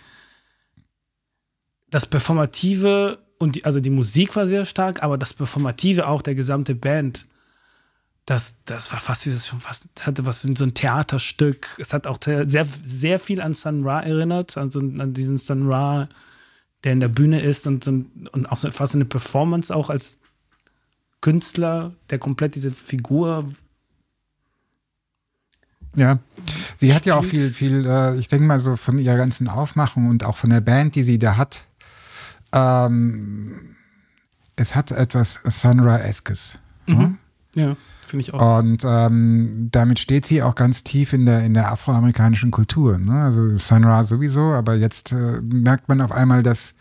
das 1.89 2.05
Performative 2.05 3.19
und 3.39 3.55
die, 3.55 3.65
also 3.65 3.79
die 3.79 3.89
Musik 3.89 4.36
war 4.36 4.46
sehr 4.46 4.65
stark, 4.65 5.01
aber 5.01 5.17
das 5.17 5.34
Performative 5.34 6.08
auch 6.08 6.22
der 6.22 6.36
gesamte 6.36 6.75
Band, 6.75 7.25
das, 8.25 8.55
das 8.65 8.91
war 8.91 9.00
fast 9.00 9.25
wie 9.25 9.31
das 9.31 9.48
schon 9.48 9.60
fast, 9.60 9.86
das 9.96 10.05
hatte 10.05 10.25
was 10.25 10.46
wie 10.46 10.55
so 10.55 10.65
ein 10.65 10.75
Theaterstück. 10.75 11.75
Es 11.79 11.93
hat 11.93 12.05
auch 12.05 12.19
sehr, 12.22 12.67
sehr 12.84 13.17
viel 13.17 13.41
an 13.41 13.55
Sun 13.55 13.84
Ra 13.84 14.01
erinnert, 14.01 14.55
also 14.58 14.79
an 14.79 15.13
diesen 15.13 15.38
Sun 15.38 15.72
Ra, 15.72 16.10
der 16.84 16.93
in 16.93 17.00
der 17.00 17.08
Bühne 17.08 17.41
ist 17.41 17.65
und, 17.65 17.88
und 17.88 18.46
auch 18.51 18.58
so 18.58 18.69
fast 18.69 18.93
eine 18.93 19.05
Performance 19.05 19.75
auch 19.75 19.89
als 19.89 20.19
Künstler, 21.22 21.96
der 22.10 22.19
komplett 22.19 22.55
diese 22.55 22.72
Figur 22.72 23.46
ja, 25.96 26.19
sie 26.77 26.93
hat 26.93 27.08
ja 27.08 27.15
auch 27.15 27.25
viel, 27.25 27.51
viel, 27.51 27.86
äh, 27.86 28.15
ich 28.17 28.27
denke 28.27 28.46
mal 28.46 28.60
so 28.60 28.75
von 28.75 29.00
ihrer 29.00 29.17
ganzen 29.17 29.48
Aufmachung 29.48 30.08
und 30.08 30.24
auch 30.24 30.38
von 30.38 30.51
der 30.51 30.62
Band, 30.62 30.93
die 30.93 31.03
sie 31.03 31.17
da 31.17 31.36
hat, 31.36 31.65
ähm, 32.51 33.75
es 34.56 34.75
hat 34.75 34.91
etwas 34.91 35.39
Sunra-eskes. 35.46 36.60
Mhm. 36.88 36.98
Ne? 36.98 37.18
Ja, 37.56 37.77
finde 38.06 38.22
ich 38.22 38.34
auch. 38.34 38.60
Und 38.60 38.84
ähm, 38.86 39.70
damit 39.72 40.00
steht 40.00 40.25
sie 40.25 40.44
auch 40.44 40.56
ganz 40.56 40.84
tief 40.84 41.13
in 41.13 41.25
der, 41.25 41.41
in 41.41 41.53
der 41.53 41.72
afroamerikanischen 41.72 42.51
Kultur. 42.51 42.98
Ne? 42.98 43.24
Also 43.24 43.58
Sunra 43.58 44.03
sowieso, 44.03 44.53
aber 44.53 44.75
jetzt 44.75 45.12
äh, 45.12 45.41
merkt 45.41 45.89
man 45.89 46.01
auf 46.01 46.12
einmal, 46.12 46.44
dass 46.44 46.75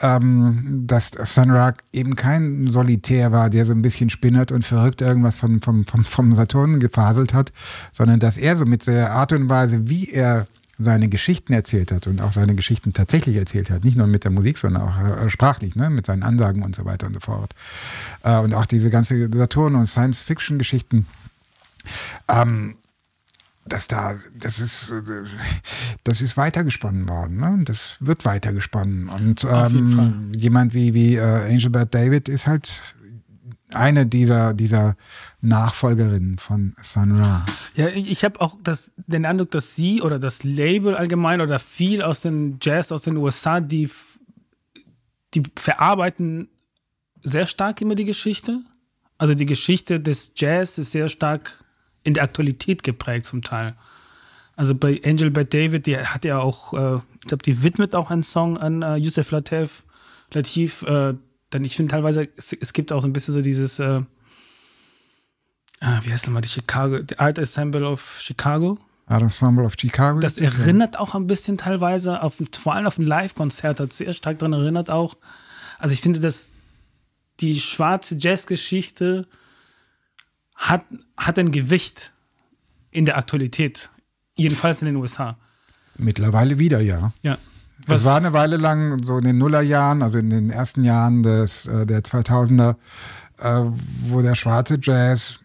ähm, 0.00 0.84
dass 0.86 1.12
Sun 1.22 1.54
eben 1.92 2.16
kein 2.16 2.66
Solitär 2.68 3.32
war, 3.32 3.48
der 3.48 3.64
so 3.64 3.72
ein 3.72 3.82
bisschen 3.82 4.10
spinnert 4.10 4.52
und 4.52 4.64
verrückt 4.64 5.00
irgendwas 5.00 5.38
vom, 5.38 5.62
vom, 5.62 5.86
vom, 5.86 6.04
vom 6.04 6.34
Saturn 6.34 6.80
gefaselt 6.80 7.32
hat, 7.32 7.52
sondern 7.92 8.20
dass 8.20 8.36
er 8.36 8.56
so 8.56 8.66
mit 8.66 8.86
der 8.86 9.12
Art 9.12 9.32
und 9.32 9.48
Weise, 9.48 9.88
wie 9.88 10.10
er 10.10 10.46
seine 10.78 11.08
Geschichten 11.08 11.52
erzählt 11.52 11.92
hat 11.92 12.06
und 12.06 12.20
auch 12.20 12.32
seine 12.32 12.54
Geschichten 12.54 12.92
tatsächlich 12.92 13.36
erzählt 13.36 13.70
hat, 13.70 13.84
nicht 13.84 13.96
nur 13.96 14.06
mit 14.06 14.24
der 14.24 14.30
Musik, 14.30 14.58
sondern 14.58 14.82
auch 14.82 14.98
äh, 14.98 15.30
sprachlich, 15.30 15.74
ne, 15.74 15.90
mit 15.90 16.06
seinen 16.06 16.22
Ansagen 16.22 16.62
und 16.62 16.76
so 16.76 16.84
weiter 16.84 17.06
und 17.06 17.14
so 17.14 17.20
fort. 17.20 17.54
Äh, 18.22 18.36
und 18.38 18.54
auch 18.54 18.66
diese 18.66 18.90
ganze 18.90 19.28
Saturn- 19.28 19.74
und 19.74 19.86
Science-Fiction-Geschichten. 19.86 21.06
Ähm, 22.28 22.76
dass 23.68 23.88
da, 23.88 24.14
das 24.32 24.60
ist, 24.60 24.92
das 26.04 26.20
ist 26.20 26.36
weitergesponnen 26.36 27.08
worden, 27.08 27.38
ne? 27.38 27.58
Das 27.64 27.96
wird 28.00 28.24
weitergesponnen. 28.24 29.08
Und 29.08 29.44
ähm, 29.50 30.32
jemand 30.34 30.72
wie, 30.72 30.94
wie 30.94 31.16
äh, 31.16 31.50
Angelbert 31.50 31.92
David 31.94 32.28
ist 32.28 32.46
halt 32.46 32.95
eine 33.76 34.06
dieser, 34.06 34.54
dieser 34.54 34.96
Nachfolgerinnen 35.40 36.38
von 36.38 36.74
Sun 36.82 37.20
Ra. 37.20 37.44
Ja, 37.74 37.88
ich 37.88 38.24
habe 38.24 38.40
auch 38.40 38.56
das, 38.62 38.90
den 38.96 39.24
Eindruck, 39.24 39.50
dass 39.50 39.74
sie 39.76 40.02
oder 40.02 40.18
das 40.18 40.42
Label 40.44 40.94
allgemein 40.94 41.40
oder 41.40 41.58
viel 41.58 42.02
aus 42.02 42.20
den 42.20 42.58
Jazz 42.60 42.92
aus 42.92 43.02
den 43.02 43.16
USA, 43.16 43.60
die, 43.60 43.90
die 45.34 45.42
verarbeiten 45.56 46.48
sehr 47.22 47.46
stark 47.46 47.80
immer 47.80 47.94
die 47.94 48.04
Geschichte. 48.04 48.60
Also 49.18 49.34
die 49.34 49.46
Geschichte 49.46 50.00
des 50.00 50.32
Jazz 50.36 50.78
ist 50.78 50.92
sehr 50.92 51.08
stark 51.08 51.64
in 52.02 52.14
der 52.14 52.22
Aktualität 52.22 52.82
geprägt 52.82 53.26
zum 53.26 53.42
Teil. 53.42 53.74
Also 54.54 54.74
bei 54.74 55.00
Angel 55.04 55.30
Bad 55.30 55.52
David, 55.52 55.86
die 55.86 55.98
hat 55.98 56.24
ja 56.24 56.38
auch, 56.38 56.72
äh, 56.72 56.96
ich 57.20 57.28
glaube, 57.28 57.42
die 57.42 57.62
widmet 57.62 57.94
auch 57.94 58.10
einen 58.10 58.22
Song 58.22 58.56
an 58.58 58.82
äh, 58.82 58.96
Yusuf 58.96 59.30
Lateef, 59.30 59.84
Latif. 60.32 60.82
Äh, 60.82 61.14
dann 61.50 61.64
ich 61.64 61.76
finde 61.76 61.92
teilweise, 61.92 62.28
es, 62.36 62.52
es, 62.52 62.72
gibt 62.72 62.92
auch 62.92 63.02
so 63.02 63.08
ein 63.08 63.12
bisschen 63.12 63.34
so 63.34 63.40
dieses, 63.40 63.78
äh, 63.78 64.02
ah, 65.80 66.00
wie 66.02 66.12
heißt 66.12 66.26
nochmal, 66.26 66.42
die 66.42 66.48
Chicago, 66.48 66.98
die 66.98 67.18
Art 67.18 67.38
Ensemble 67.38 67.86
of 67.86 68.18
Chicago. 68.20 68.78
Art 69.06 69.22
Ensemble 69.22 69.64
of 69.64 69.74
Chicago. 69.78 70.18
Das 70.18 70.38
erinnert 70.38 70.98
auch 70.98 71.14
ein 71.14 71.26
bisschen 71.26 71.58
teilweise, 71.58 72.22
auf, 72.22 72.42
vor 72.60 72.74
allem 72.74 72.86
auf 72.86 72.98
ein 72.98 73.06
Live-Konzert, 73.06 73.78
hat 73.78 73.92
sehr 73.92 74.12
stark 74.12 74.40
daran 74.40 74.52
erinnert 74.52 74.90
auch. 74.90 75.16
Also 75.78 75.92
ich 75.92 76.00
finde, 76.00 76.20
dass 76.20 76.50
die 77.40 77.54
schwarze 77.60 78.16
Jazzgeschichte 78.16 79.28
hat, 80.54 80.84
hat 81.16 81.38
ein 81.38 81.52
Gewicht 81.52 82.12
in 82.90 83.04
der 83.04 83.18
Aktualität. 83.18 83.90
Jedenfalls 84.36 84.82
in 84.82 84.86
den 84.86 84.96
USA. 84.96 85.38
Mittlerweile 85.96 86.58
wieder, 86.58 86.80
ja. 86.80 87.12
Ja. 87.22 87.38
Was 87.86 88.04
war 88.04 88.16
eine 88.16 88.32
Weile 88.32 88.56
lang, 88.56 89.04
so 89.04 89.18
in 89.18 89.24
den 89.24 89.38
Nullerjahren, 89.38 90.02
also 90.02 90.18
in 90.18 90.30
den 90.30 90.50
ersten 90.50 90.84
Jahren 90.84 91.22
des, 91.22 91.66
äh, 91.66 91.86
der 91.86 92.02
2000er, 92.02 92.76
äh, 93.38 93.62
wo 94.04 94.22
der 94.22 94.34
schwarze 94.34 94.78
Jazz 94.80 95.38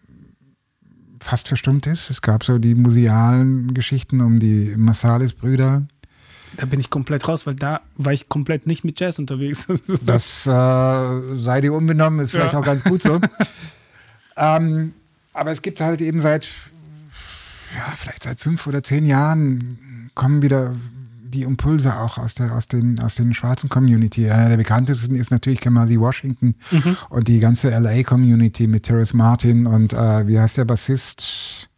fast 1.20 1.48
verstummt 1.48 1.86
ist. 1.86 2.10
Es 2.10 2.20
gab 2.20 2.44
so 2.44 2.58
die 2.58 2.74
musealen 2.74 3.74
Geschichten 3.74 4.20
um 4.20 4.40
die 4.40 4.74
Marsalis-Brüder. 4.76 5.86
Da 6.56 6.66
bin 6.66 6.80
ich 6.80 6.90
komplett 6.90 7.26
raus, 7.28 7.46
weil 7.46 7.54
da 7.54 7.80
war 7.96 8.12
ich 8.12 8.28
komplett 8.28 8.66
nicht 8.66 8.84
mit 8.84 9.00
Jazz 9.00 9.18
unterwegs. 9.18 9.66
das 10.04 10.46
äh, 10.46 11.38
sei 11.38 11.60
dir 11.60 11.72
unbenommen, 11.72 12.20
ist 12.20 12.32
vielleicht 12.32 12.52
ja. 12.52 12.58
auch 12.58 12.64
ganz 12.64 12.84
gut 12.84 13.02
so. 13.02 13.20
ähm, 14.36 14.92
aber 15.32 15.50
es 15.50 15.62
gibt 15.62 15.80
halt 15.80 16.00
eben 16.00 16.20
seit, 16.20 16.48
ja, 17.74 17.84
vielleicht 17.96 18.24
seit 18.24 18.40
fünf 18.40 18.66
oder 18.66 18.82
zehn 18.82 19.06
Jahren 19.06 20.10
kommen 20.14 20.42
wieder 20.42 20.74
die 21.32 21.42
Impulse 21.42 21.96
auch 21.96 22.18
aus, 22.18 22.34
der, 22.34 22.54
aus, 22.54 22.68
den, 22.68 23.00
aus 23.00 23.16
den 23.16 23.34
schwarzen 23.34 23.68
Community. 23.68 24.30
Einer 24.30 24.50
der 24.50 24.56
bekanntesten 24.56 25.16
ist 25.16 25.30
natürlich 25.30 25.60
Kamasi 25.60 25.98
Washington 25.98 26.54
mhm. 26.70 26.96
und 27.08 27.28
die 27.28 27.40
ganze 27.40 27.70
LA-Community 27.70 28.66
mit 28.66 28.84
Terrace 28.84 29.14
Martin 29.14 29.66
und 29.66 29.92
äh, 29.92 30.26
wie 30.26 30.38
heißt 30.38 30.58
der 30.58 30.64
Bassist? 30.64 31.68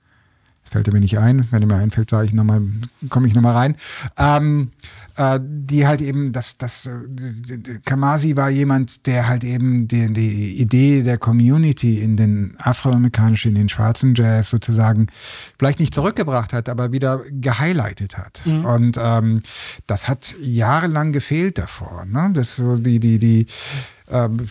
Fällt 0.74 0.92
mir 0.92 0.98
nicht 0.98 1.20
ein. 1.20 1.46
Wenn 1.52 1.62
er 1.62 1.68
mir 1.68 1.76
einfällt, 1.76 2.10
sage 2.10 2.26
ich 2.26 2.32
noch 2.32 2.42
mal, 2.42 2.60
komme 3.08 3.28
ich 3.28 3.34
nochmal 3.36 3.52
rein. 3.52 3.76
Ähm, 4.18 4.72
äh, 5.16 5.38
die 5.40 5.86
halt 5.86 6.02
eben, 6.02 6.32
das, 6.32 6.58
das, 6.58 6.86
äh, 6.86 7.78
Kamasi 7.84 8.34
war 8.34 8.50
jemand, 8.50 9.06
der 9.06 9.28
halt 9.28 9.44
eben 9.44 9.86
die, 9.86 10.12
die 10.12 10.60
Idee 10.60 11.04
der 11.04 11.16
Community 11.16 12.00
in 12.00 12.16
den 12.16 12.56
afroamerikanischen, 12.58 13.50
in 13.50 13.54
den 13.54 13.68
schwarzen 13.68 14.16
Jazz 14.16 14.50
sozusagen 14.50 15.06
vielleicht 15.60 15.78
nicht 15.78 15.94
zurückgebracht 15.94 16.52
hat, 16.52 16.68
aber 16.68 16.90
wieder 16.90 17.22
gehighlightet 17.30 18.18
hat. 18.18 18.40
Mhm. 18.44 18.64
Und 18.64 18.98
ähm, 19.00 19.42
das 19.86 20.08
hat 20.08 20.34
jahrelang 20.42 21.12
gefehlt 21.12 21.58
davor. 21.58 22.04
Ne? 22.04 22.30
Das 22.32 22.56
so 22.56 22.78
die, 22.78 22.98
die, 22.98 23.20
die, 23.20 23.46
ähm, 24.08 24.48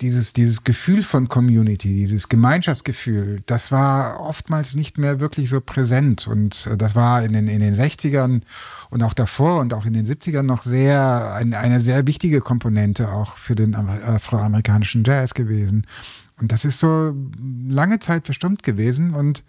dieses, 0.00 0.32
dieses 0.32 0.64
Gefühl 0.64 1.02
von 1.02 1.28
Community, 1.28 1.94
dieses 1.94 2.28
Gemeinschaftsgefühl, 2.28 3.36
das 3.46 3.72
war 3.72 4.20
oftmals 4.20 4.74
nicht 4.74 4.98
mehr 4.98 5.20
wirklich 5.20 5.50
so 5.50 5.60
präsent. 5.60 6.26
Und 6.26 6.66
äh, 6.66 6.76
das 6.76 6.94
war 6.94 7.22
in 7.22 7.32
den, 7.32 7.48
in 7.48 7.60
den 7.60 7.74
60ern 7.74 8.42
und 8.90 9.02
auch 9.02 9.14
davor 9.14 9.60
und 9.60 9.74
auch 9.74 9.84
in 9.84 9.92
den 9.92 10.06
70ern 10.06 10.42
noch 10.42 10.62
sehr, 10.62 11.34
ein, 11.34 11.54
eine 11.54 11.80
sehr 11.80 12.06
wichtige 12.06 12.40
Komponente 12.40 13.10
auch 13.10 13.36
für 13.36 13.54
den 13.54 13.74
afroamerikanischen 13.74 15.04
Jazz 15.04 15.34
gewesen. 15.34 15.86
Und 16.40 16.52
das 16.52 16.64
ist 16.64 16.78
so 16.78 17.14
lange 17.68 17.98
Zeit 17.98 18.26
verstummt 18.26 18.62
gewesen. 18.62 19.14
Und 19.14 19.42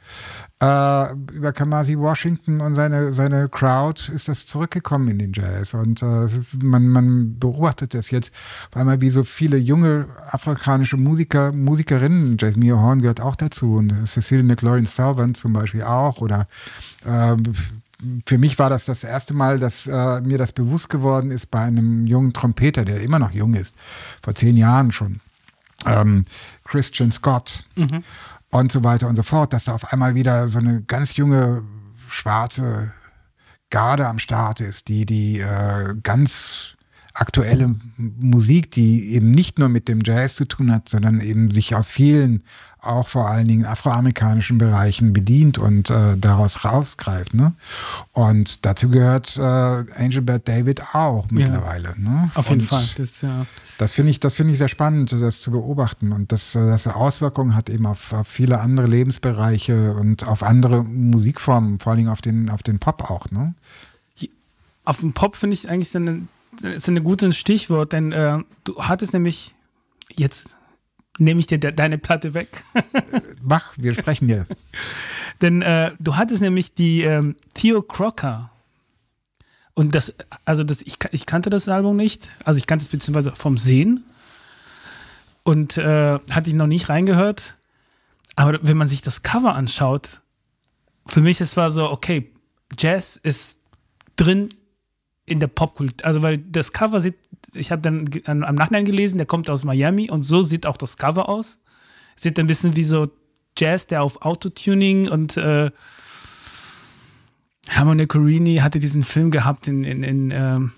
äh, 0.60 1.14
über 1.34 1.54
Kamasi 1.54 1.98
Washington 1.98 2.62
und 2.62 2.76
seine, 2.76 3.14
seine 3.14 3.48
Crowd 3.48 4.12
ist 4.12 4.28
das 4.28 4.46
zurückgekommen 4.46 5.08
in 5.08 5.20
den 5.20 5.34
Jazz. 5.34 5.74
Und 5.74 6.02
äh, 6.02 6.28
man, 6.62 6.88
man 6.88 7.40
beobachtet 7.40 7.94
das 7.94 8.12
jetzt, 8.12 8.34
weil 8.72 8.86
man 8.86 9.02
wie 9.02 9.10
so 9.10 9.24
viele 9.24 9.58
junge 9.58 10.08
afrikanische 10.32 10.98
Musiker, 10.98 11.52
Musikerinnen, 11.52 12.38
Jasmine 12.40 12.80
Horn 12.80 13.02
gehört 13.02 13.22
auch 13.22 13.36
dazu 13.36 13.76
und 13.76 14.08
Cecile 14.08 14.44
McLaurin 14.44 14.86
Salvant 14.86 15.38
zum 15.38 15.54
Beispiel 15.54 15.84
auch 15.84 16.22
oder 16.22 16.48
äh, 17.06 17.36
für 18.26 18.38
mich 18.38 18.58
war 18.60 18.70
das 18.70 18.86
das 18.86 19.04
erste 19.04 19.34
Mal, 19.34 19.60
dass 19.60 19.88
äh, 19.88 20.22
mir 20.22 20.38
das 20.38 20.54
bewusst 20.54 20.90
geworden 20.90 21.32
ist 21.32 21.48
bei 21.48 21.60
einem 21.60 22.08
jungen 22.08 22.34
Trompeter, 22.34 22.86
der 22.86 23.02
immer 23.02 23.20
noch 23.20 23.32
jung 23.32 23.54
ist, 23.56 23.76
vor 24.24 24.36
zehn 24.36 24.56
Jahren 24.56 24.92
schon, 24.92 25.20
ähm, 25.86 26.24
Christian 26.70 27.12
Scott 27.12 27.66
mhm. 27.76 28.04
und 28.52 28.72
so 28.72 28.84
weiter 28.84 29.08
und 29.08 29.16
so 29.16 29.24
fort, 29.24 29.54
dass 29.54 29.66
da 29.66 29.74
auf 29.74 29.92
einmal 29.92 30.16
wieder 30.16 30.48
so 30.48 30.60
eine 30.60 30.84
ganz 30.84 31.16
junge 31.18 31.64
schwarze 32.08 32.94
Garde 33.70 34.08
am 34.08 34.20
Start 34.20 34.62
ist, 34.62 34.88
die 34.88 35.06
die 35.06 35.40
äh, 35.40 35.96
ganz 36.02 36.76
aktuelle 37.20 37.76
Musik, 37.98 38.72
die 38.72 39.14
eben 39.14 39.32
nicht 39.32 39.60
nur 39.60 39.68
mit 39.68 39.90
dem 39.90 40.00
Jazz 40.04 40.36
zu 40.36 40.46
tun 40.46 40.72
hat, 40.72 40.88
sondern 40.88 41.20
eben 41.20 41.52
sich 41.52 41.76
aus 41.76 41.90
vielen, 41.90 42.44
auch 42.82 43.10
vor 43.10 43.28
allen 43.28 43.46
Dingen 43.46 43.66
afroamerikanischen 43.66 44.58
Bereichen 44.58 45.12
bedient 45.12 45.58
und 45.58 45.90
äh, 45.90 46.16
daraus 46.18 46.64
rausgreift. 46.64 47.34
Ne? 47.34 47.54
Und 48.14 48.66
dazu 48.66 48.90
gehört 48.90 49.36
äh, 49.38 49.42
Angel 49.42 50.22
Bert 50.22 50.48
David 50.48 50.96
auch 50.96 51.30
mittlerweile. 51.30 51.90
Ja, 51.90 52.10
ne? 52.10 52.32
Auf 52.36 52.50
jeden 52.50 52.62
und 52.62 52.68
Fall. 52.68 52.86
Das, 52.96 53.22
ja. 53.22 53.46
das 53.78 53.94
finde 53.94 54.12
ich, 54.12 54.22
das 54.22 54.36
finde 54.36 54.54
ich 54.54 54.60
sehr 54.60 54.70
spannend, 54.70 55.12
das 55.12 55.42
zu 55.42 55.52
beobachten 55.52 56.14
und 56.14 56.32
dass 56.32 56.54
das 56.54 56.88
Auswirkungen 56.88 57.54
hat 57.54 57.70
eben 57.70 57.86
auf, 57.86 58.14
auf, 58.14 58.28
viele 58.28 58.62
andere 58.62 58.88
Lebensbereiche 58.88 59.94
und 59.94 60.26
auf 60.26 60.42
andere 60.42 60.84
Musikformen, 60.84 61.80
vor 61.80 61.92
allen 61.92 61.98
Dingen 61.98 62.10
auf 62.10 62.22
den, 62.22 62.50
auf 62.50 62.64
den 62.64 62.80
Pop 62.80 63.12
auch. 63.12 63.30
Ne? 63.30 63.56
Auf 64.86 65.02
den 65.02 65.12
Pop 65.12 65.36
finde 65.36 65.54
ich 65.56 65.70
eigentlich 65.70 65.94
eine 65.96 66.28
ist 66.62 66.88
ein 66.88 67.04
gutes 67.04 67.38
Stichwort, 67.38 67.94
denn 67.94 68.12
äh, 68.12 68.40
du 68.64 68.82
hattest 68.84 69.14
nämlich, 69.14 69.56
jetzt 70.16 70.56
nehme 71.18 71.40
ich 71.40 71.48
dir 71.48 71.60
de 71.60 71.72
deine 71.72 71.98
Platte 71.98 72.34
weg. 72.34 72.64
Mach, 73.42 73.74
wir 73.78 73.94
sprechen 73.94 74.28
hier. 74.28 74.46
denn 75.42 75.62
äh, 75.62 75.92
du 76.00 76.16
hattest 76.16 76.42
nämlich 76.42 76.74
die 76.74 77.04
ähm, 77.04 77.36
Theo 77.54 77.82
Crocker. 77.82 78.52
Und 79.74 79.96
das, 79.96 80.14
also 80.46 80.64
das, 80.64 80.82
ich, 80.82 80.98
ich 81.12 81.26
kannte 81.26 81.50
das 81.50 81.70
Album 81.70 81.96
nicht. 81.96 82.28
Also 82.44 82.58
ich 82.58 82.68
kannte 82.68 82.84
es 82.84 82.90
beziehungsweise 82.90 83.34
vom 83.36 83.58
Sehen. 83.58 84.04
Und 85.44 85.78
äh, 85.78 86.20
hatte 86.30 86.50
ich 86.50 86.56
noch 86.56 86.68
nicht 86.68 86.90
reingehört. 86.90 87.56
Aber 88.36 88.60
wenn 88.62 88.78
man 88.78 88.88
sich 88.88 89.02
das 89.02 89.24
Cover 89.24 89.56
anschaut, 89.56 90.22
für 91.08 91.22
mich 91.22 91.42
es 91.42 91.58
war 91.58 91.70
so, 91.70 91.90
okay, 91.90 92.32
Jazz 92.78 93.18
ist 93.18 93.60
drin 94.16 94.50
in 95.30 95.40
der 95.40 95.48
Popkultur, 95.48 96.06
also 96.06 96.22
weil 96.22 96.38
das 96.38 96.74
Cover 96.74 97.00
sieht, 97.00 97.16
ich 97.54 97.72
habe 97.72 97.82
dann 97.82 98.10
am 98.26 98.56
Nachhinein 98.56 98.86
gelesen, 98.86 99.18
der 99.18 99.26
kommt 99.26 99.50
aus 99.50 99.64
Miami 99.64 100.10
und 100.10 100.22
so 100.22 100.44
sieht 100.44 100.66
auch 100.66 100.78
das 100.78 100.98
Cover 100.98 101.30
aus. 101.30 101.60
Sieht 102.16 102.38
ein 102.38 102.48
bisschen 102.48 102.76
wie 102.76 102.84
so 102.84 103.08
Jazz, 103.58 103.88
der 103.88 104.04
auf 104.04 104.22
Autotuning 104.22 105.08
und 105.08 105.38
äh, 105.38 105.72
Harmony 107.70 108.08
Corini 108.08 108.58
hatte 108.58 108.80
diesen 108.80 109.04
Film 109.04 109.32
gehabt 109.32 109.68
in, 109.68 109.84
in, 109.84 110.04
in 110.04 110.32
ähm, 110.32 110.72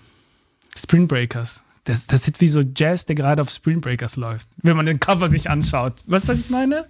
Spring 0.76 1.08
Breakers. 1.08 1.64
Das, 1.84 2.06
das 2.06 2.24
sieht 2.24 2.40
wie 2.40 2.48
so 2.48 2.62
Jazz, 2.76 3.06
der 3.06 3.16
gerade 3.16 3.42
auf 3.42 3.50
Spring 3.50 3.80
Breakers 3.80 4.16
läuft, 4.16 4.48
wenn 4.62 4.76
man 4.76 4.86
den 4.86 5.00
Cover 5.00 5.28
sich 5.30 5.50
anschaut. 5.50 6.02
Weißt 6.06 6.28
du, 6.28 6.32
was 6.32 6.40
ich 6.40 6.50
meine? 6.50 6.86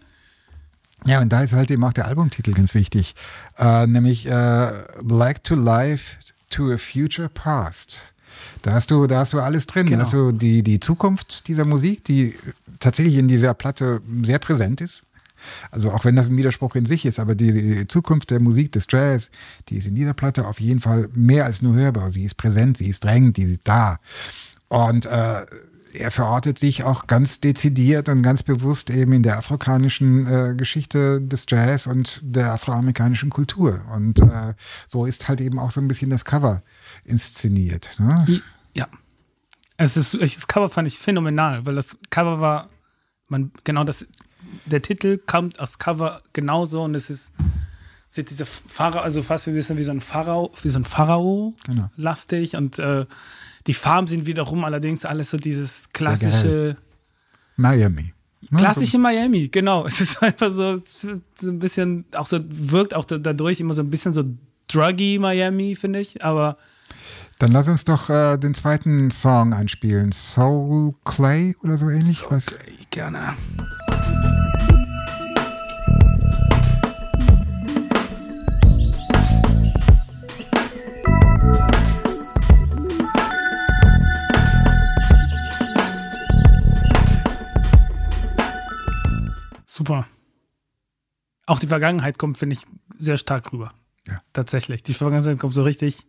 Ja, 1.05 1.20
und 1.20 1.33
da 1.33 1.42
ist 1.42 1.53
halt 1.53 1.70
eben 1.70 1.83
auch 1.85 1.92
der 1.92 2.07
Albumtitel 2.07 2.53
ganz 2.53 2.75
wichtig, 2.75 3.14
äh, 3.59 3.87
nämlich 3.87 4.27
äh, 4.27 4.85
Black 5.03 5.42
to 5.42 5.55
Life 5.55 6.18
to 6.53 6.73
a 6.73 6.79
Future 6.79 7.29
Past. 7.29 8.15
Da 8.62 8.73
hast 8.73 8.91
du, 8.91 9.07
da 9.07 9.19
hast 9.21 9.33
du 9.33 9.41
alles 9.41 9.67
drin. 9.67 9.87
Genau. 9.87 9.99
Da 9.99 10.05
hast 10.05 10.12
du 10.12 10.33
die, 10.33 10.62
die 10.62 10.81
Zukunft 10.81 11.49
dieser 11.49 11.65
Musik, 11.65 12.05
die 12.05 12.35
tatsächlich 12.81 13.17
in 13.17 13.29
dieser 13.29 13.55
Platte 13.55 14.01
sehr 14.23 14.38
präsent 14.38 14.81
ist. 14.81 15.03
Also 15.71 15.91
auch 15.91 16.05
wenn 16.05 16.15
das 16.15 16.29
ein 16.29 16.37
Widerspruch 16.37 16.77
in 16.77 16.87
sich 16.87 17.05
ist, 17.05 17.19
aber 17.19 17.35
die, 17.35 17.53
die, 17.53 17.88
Zukunft 17.88 18.31
der 18.31 18.41
Musik 18.41 18.71
des 18.73 18.87
Jazz, 18.88 19.31
die 19.69 19.77
ist 19.77 19.88
in 19.88 19.95
dieser 19.97 20.15
Platte 20.15 20.47
auf 20.47 20.61
jeden 20.61 20.81
Fall 20.81 21.09
mehr 21.15 21.45
als 21.45 21.62
nur 21.62 21.75
hörbar. 21.75 22.11
Sie 22.11 22.25
ist 22.25 22.37
präsent, 22.37 22.77
sie 22.77 22.88
ist 22.88 23.05
drängend, 23.05 23.37
die 23.37 23.55
ist 23.55 23.61
da. 23.65 23.99
Und 24.69 25.07
äh, 25.07 25.45
er 25.92 26.11
verortet 26.11 26.59
sich 26.59 26.85
auch 26.85 27.07
ganz 27.07 27.40
dezidiert 27.40 28.09
und 28.09 28.22
ganz 28.22 28.42
bewusst 28.42 28.90
eben 28.90 29.12
in 29.12 29.22
der 29.22 29.38
afrikanischen 29.38 30.26
äh, 30.26 30.55
Geschichte 30.57 31.20
des 31.20 31.46
Jazz 31.48 31.87
und 31.87 32.20
der 32.22 32.52
afroamerikanischen 32.52 33.31
Kultur. 33.31 33.83
Und 33.92 34.20
äh, 34.20 34.55
so 34.88 35.05
ist 35.05 35.28
halt 35.28 35.40
eben 35.40 35.59
auch 35.59 35.70
so 35.70 35.81
ein 35.81 35.88
bisschen 35.88 36.11
das 36.11 36.24
Cover 36.24 36.62
inszeniert. 37.05 37.96
Ne? 37.98 38.42
Ja. 38.74 38.88
Es 39.76 39.96
ist, 39.96 40.20
das 40.20 40.46
Cover 40.46 40.68
fand 40.68 40.88
ich 40.88 40.98
phänomenal, 40.98 41.66
weil 41.66 41.74
das 41.74 41.96
Cover 42.11 42.40
war, 42.40 42.68
man, 43.28 43.50
genau 43.64 43.85
das, 43.85 44.07
der 44.66 44.83
Titel 44.83 45.18
kommt 45.18 45.59
aus 45.59 45.78
Cover 45.78 46.22
genauso 46.33 46.83
und 46.83 46.94
es 46.94 47.11
ist, 47.11 47.33
sieht 48.09 48.31
dieser 48.31 48.46
Pharao, 48.46 49.00
also 49.00 49.22
fast 49.22 49.46
wie 49.46 49.50
ein 49.50 49.57
bisschen 49.57 49.78
wie 49.78 49.83
so 49.83 49.90
ein 49.90 50.00
Pharao, 50.00 50.52
wie 50.62 50.68
so 50.68 50.78
ein 50.78 50.85
Pharao 50.85 51.55
genau. 51.64 51.90
lastig 51.96 52.57
und 52.57 52.78
äh, 52.78 53.07
die 53.66 53.75
Farben 53.75 54.07
sind 54.07 54.27
wiederum 54.27 54.64
allerdings 54.64 55.05
alles 55.05 55.31
so 55.31 55.37
dieses 55.37 55.85
klassische. 55.92 56.77
Miami. 57.57 58.12
Klassische 58.57 58.98
Miami, 58.98 59.48
genau. 59.48 59.87
Es 59.87 60.01
ist 60.01 60.22
einfach 60.22 60.51
so, 60.51 60.77
so 60.77 61.51
ein 61.51 61.59
bisschen, 61.59 62.05
auch 62.16 62.27
so, 62.27 62.40
wirkt 62.48 62.94
auch 62.94 63.05
dadurch 63.05 63.61
immer 63.61 63.75
so 63.75 63.83
ein 63.83 63.90
bisschen 63.90 64.12
so 64.12 64.25
druggy 64.68 65.18
Miami, 65.18 65.75
finde 65.77 66.01
ich, 66.01 66.22
aber. 66.25 66.57
Dann 67.38 67.53
lass 67.53 67.68
uns 67.68 67.85
doch 67.85 68.09
äh, 68.11 68.37
den 68.37 68.55
zweiten 68.55 69.11
Song 69.11 69.53
einspielen. 69.53 70.12
Soul 70.12 70.94
Clay 71.05 71.57
oder 71.62 71.77
so 71.77 71.88
ähnlich. 71.88 72.18
Soul 72.18 72.40
Clay, 72.40 72.79
gerne. 72.90 73.35
Super. 89.72 90.06
Auch 91.46 91.58
die 91.58 91.66
Vergangenheit 91.66 92.18
kommt, 92.18 92.37
finde 92.37 92.56
ich, 92.56 92.66
sehr 92.98 93.16
stark 93.16 93.54
rüber. 93.54 93.72
Ja. 94.06 94.20
Tatsächlich. 94.35 94.82
Die 94.82 94.92
Vergangenheit 94.92 95.38
kommt 95.38 95.54
so 95.54 95.62
richtig. 95.62 96.06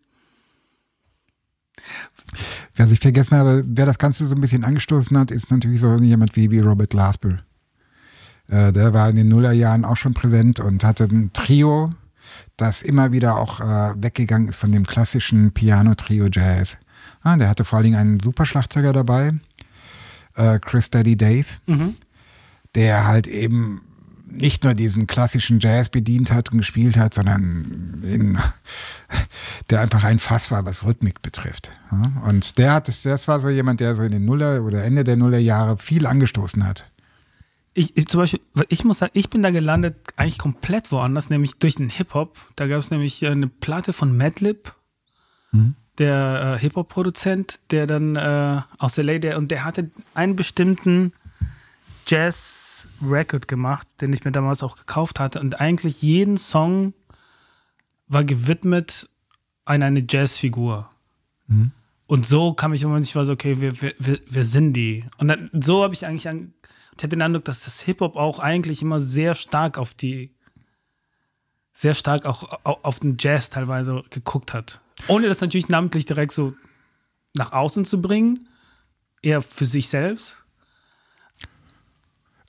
Wer 2.76 2.88
sich 2.88 3.00
vergessen 3.00 3.38
habe, 3.38 3.64
wer 3.66 3.86
das 3.86 4.00
Ganze 4.00 4.28
so 4.28 4.36
ein 4.36 4.42
bisschen 4.42 4.66
angestoßen 4.66 5.18
hat, 5.18 5.32
ist 5.32 5.50
natürlich 5.50 5.80
so 5.80 5.96
jemand 5.96 6.36
wie, 6.36 6.52
wie 6.52 6.60
Robert 6.60 6.90
Glasper. 6.90 7.40
Äh, 8.50 8.74
der 8.74 8.94
war 8.94 9.10
in 9.10 9.16
den 9.16 9.30
Nullerjahren 9.30 9.86
auch 9.86 9.98
schon 9.98 10.14
präsent 10.14 10.60
und 10.60 10.84
hatte 10.84 11.06
ein 11.06 11.32
Trio, 11.32 11.94
das 12.58 12.82
immer 12.82 13.14
wieder 13.14 13.38
auch 13.38 13.62
äh, 13.62 13.94
weggegangen 13.96 14.50
ist 14.50 14.58
von 14.58 14.74
dem 14.74 14.86
klassischen 14.86 15.54
Piano-Trio-Jazz. 15.54 16.78
Ah, 17.22 17.38
der 17.38 17.48
hatte 17.48 17.64
vor 17.64 17.78
allen 17.78 17.86
Dingen 17.86 17.98
einen 17.98 18.20
Superschlagzeuger 18.20 18.92
dabei, 18.92 19.36
äh, 20.36 20.60
Chris 20.60 20.90
Daddy 20.90 21.16
Dave. 21.16 21.48
Mhm 21.66 21.96
der 22.76 23.06
halt 23.06 23.28
eben 23.28 23.82
nicht 24.34 24.64
nur 24.64 24.74
diesen 24.74 25.08
klassischen 25.08 25.60
Jazz 25.60 25.90
bedient 25.90 26.32
hat 26.32 26.52
und 26.52 26.58
gespielt 26.58 26.98
hat, 26.98 27.14
sondern 27.14 28.02
in, 28.04 28.40
der 29.70 29.82
einfach 29.82 30.04
ein 30.04 30.20
Fass 30.20 30.52
war, 30.52 30.66
was 30.66 30.86
Rhythmik 30.86 31.22
betrifft. 31.22 31.72
Und 32.26 32.58
der 32.58 32.74
hat, 32.74 32.88
das 32.88 33.28
war 33.28 33.40
so 33.40 33.50
jemand, 33.50 33.80
der 33.80 33.96
so 33.96 34.04
in 34.04 34.12
den 34.12 34.26
Nuller 34.26 34.64
oder 34.64 34.84
Ende 34.84 35.04
der 35.04 35.16
Nullerjahre 35.16 35.78
viel 35.78 36.08
angestoßen 36.08 36.66
hat. 36.66 36.90
Ich, 37.76 37.98
ich, 37.98 38.08
zum 38.08 38.22
Beispiel, 38.22 38.40
ich 38.70 38.84
muss 38.84 39.00
sagen, 39.00 39.12
ich 39.16 39.30
bin 39.30 39.42
da 39.42 39.50
gelandet 39.50 39.96
eigentlich 40.16 40.38
komplett 40.38 40.92
woanders, 40.92 41.30
nämlich 41.30 41.56
durch 41.56 41.76
den 41.76 41.90
Hip-Hop. 41.90 42.38
Da 42.56 42.68
gab 42.68 42.80
es 42.80 42.92
nämlich 42.92 43.26
eine 43.26 43.48
Platte 43.48 43.94
von 43.94 44.16
Madlib, 44.16 44.76
mhm. 45.52 45.76
der 45.98 46.56
äh, 46.56 46.60
Hip-Hop-Produzent, 46.60 47.60
der 47.72 47.88
dann 47.88 48.16
äh, 48.16 48.62
aus 48.78 48.98
LA, 48.98 49.18
der, 49.18 49.38
und 49.40 49.50
der 49.50 49.64
hatte 49.64 49.90
einen 50.14 50.36
bestimmten 50.36 51.14
Jazz 52.08 52.88
Record 53.02 53.48
gemacht, 53.48 53.88
den 54.02 54.14
ich 54.14 54.24
mir 54.24 54.32
damals 54.32 54.64
auch 54.64 54.76
gekauft 54.76 55.20
hatte. 55.20 55.40
Und 55.40 55.60
eigentlich 55.60 56.02
jeden 56.02 56.38
Song 56.38 56.94
war 58.08 58.24
gewidmet 58.24 59.10
an 59.66 59.84
eine 59.84 60.06
Jazzfigur. 60.08 60.90
Mhm. 61.48 61.72
Und 62.08 62.26
so 62.26 62.54
kam 62.54 62.74
ich 62.74 62.84
immer 62.84 63.00
nicht, 63.00 63.16
war 63.16 63.26
so, 63.26 63.34
okay, 63.34 63.62
wir, 63.62 63.82
wir, 63.82 64.20
wir 64.26 64.46
sind 64.46 64.74
die. 64.74 65.06
Und 65.18 65.30
dann, 65.30 65.50
so 65.54 65.84
habe 65.84 65.94
ich 65.94 66.06
eigentlich, 66.06 66.28
an, 66.28 66.54
ich 66.98 67.04
hatte 67.04 67.10
den 67.10 67.22
Eindruck, 67.22 67.46
dass 67.46 67.64
das 67.64 67.82
Hip-Hop 67.82 68.16
auch 68.16 68.40
eigentlich 68.40 68.82
immer 68.82 69.00
sehr 69.00 69.34
stark 69.36 69.78
auf 69.78 69.94
die, 69.94 70.36
sehr 71.72 71.94
stark 71.94 72.26
auch 72.26 72.44
auf 72.64 73.00
den 73.00 73.18
Jazz 73.20 73.50
teilweise 73.50 74.04
geguckt 74.10 74.54
hat. 74.54 74.82
Ohne 75.08 75.28
das 75.28 75.42
natürlich 75.42 75.70
namentlich 75.70 76.06
direkt 76.06 76.34
so 76.34 76.54
nach 77.34 77.52
außen 77.52 77.86
zu 77.86 78.02
bringen, 78.02 78.48
eher 79.22 79.42
für 79.42 79.66
sich 79.66 79.90
selbst. 79.90 80.43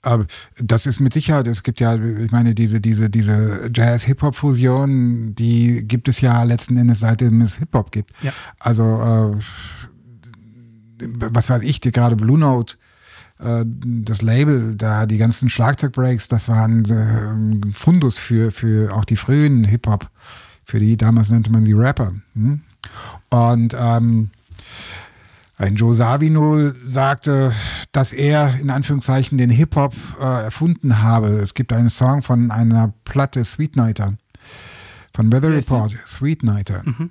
Aber 0.05 0.27
das 0.59 0.87
ist 0.87 1.01
mit 1.01 1.13
Sicherheit, 1.15 1.47
es 1.47 1.63
gibt 1.63 1.81
ja, 1.81 1.95
ich 1.95 2.31
meine, 2.31 2.55
diese, 2.55 2.81
diese, 2.81 3.09
diese 3.09 3.71
Jazz-Hip-Hop-Fusion, 3.75 5.35
die 5.35 5.87
gibt 5.87 6.09
es 6.09 6.21
ja 6.21 6.43
letzten 6.43 6.77
Endes, 6.77 7.01
seitdem 7.01 7.41
es 7.41 7.59
Hip-Hop 7.59 7.91
gibt. 7.91 8.13
Ja. 8.23 8.33
Also, 8.59 9.35
äh, 9.41 11.07
was 11.19 11.51
weiß 11.51 11.63
ich, 11.63 11.81
gerade 11.81 12.17
Blue 12.17 12.39
Note, 12.39 12.77
äh, 13.39 13.65
das 13.67 14.23
Label, 14.23 14.75
da 14.77 15.07
die 15.07 15.19
ganzen 15.19 15.49
Schlagzeugbreaks, 15.49 16.29
das 16.29 16.49
waren 16.49 16.85
äh, 16.85 17.73
Fundus 17.73 18.19
für, 18.19 18.51
für 18.51 18.95
auch 18.95 19.05
die 19.05 19.17
frühen 19.17 19.65
Hip-Hop, 19.65 20.11
für 20.65 20.79
die, 20.79 20.97
damals 20.97 21.31
nannte 21.31 21.51
man 21.51 21.65
sie 21.65 21.73
Rapper. 21.73 22.13
Hm? 22.35 22.61
Und 23.31 23.77
ähm, 23.79 24.31
ein 25.57 25.77
Joe 25.77 25.95
Savino 25.95 26.73
sagte, 26.85 27.53
dass 27.93 28.13
er 28.13 28.59
in 28.59 28.71
Anführungszeichen 28.71 29.39
den 29.39 29.51
Hip-Hop 29.51 29.95
äh, 30.21 30.45
erfunden 30.45 31.03
habe. 31.03 31.41
Es 31.41 31.55
gibt 31.55 31.73
einen 31.73 31.91
Song 31.91 32.23
von 32.23 32.51
einer 32.51 32.93
Platte 33.05 33.45
Sweet 33.45 33.77
Nighter 33.77 34.15
von 35.15 35.33
Weather 35.33 35.53
Report, 35.53 35.97
Sweet 36.05 36.43
Nighter. 36.43 36.83
Mhm. 36.85 37.11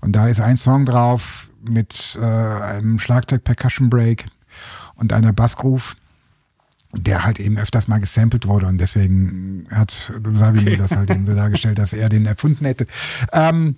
Und 0.00 0.16
da 0.16 0.28
ist 0.28 0.40
ein 0.40 0.56
Song 0.56 0.84
drauf, 0.84 1.50
mit 1.66 2.18
äh, 2.20 2.24
einem 2.24 2.98
Schlagzeug-Percussion-Break 2.98 4.26
und 4.94 5.12
einer 5.12 5.32
Bassgroove, 5.32 5.96
der 6.92 7.24
halt 7.24 7.40
eben 7.40 7.58
öfters 7.58 7.88
mal 7.88 7.98
gesampelt 7.98 8.46
wurde 8.46 8.66
und 8.66 8.78
deswegen 8.78 9.66
hat 9.70 10.12
Savino 10.34 10.70
okay. 10.70 10.76
das 10.76 10.96
halt 10.96 11.10
eben 11.10 11.26
so 11.26 11.34
dargestellt, 11.34 11.78
dass 11.78 11.92
er 11.92 12.08
den 12.08 12.26
erfunden 12.26 12.64
hätte. 12.64 12.86
Ähm, 13.32 13.76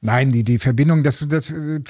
Nein, 0.00 0.30
die, 0.30 0.44
die 0.44 0.58
Verbindung, 0.58 1.02
das, 1.02 1.26
das, 1.28 1.48
die, 1.48 1.82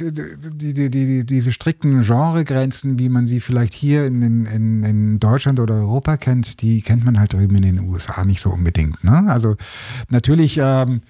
die, 0.72 0.90
die, 0.90 1.26
diese 1.26 1.52
strikten 1.52 2.00
Genregrenzen, 2.00 2.98
wie 2.98 3.10
man 3.10 3.26
sie 3.26 3.40
vielleicht 3.40 3.74
hier 3.74 4.06
in, 4.06 4.46
in, 4.46 4.82
in 4.82 5.20
Deutschland 5.20 5.60
oder 5.60 5.74
Europa 5.74 6.16
kennt, 6.16 6.62
die 6.62 6.80
kennt 6.80 7.04
man 7.04 7.20
halt 7.20 7.34
drüben 7.34 7.56
in 7.56 7.62
den 7.62 7.80
USA 7.80 8.24
nicht 8.24 8.40
so 8.40 8.50
unbedingt. 8.50 9.04
Ne? 9.04 9.24
Also 9.28 9.56
natürlich 10.08 10.58
ähm, 10.58 11.02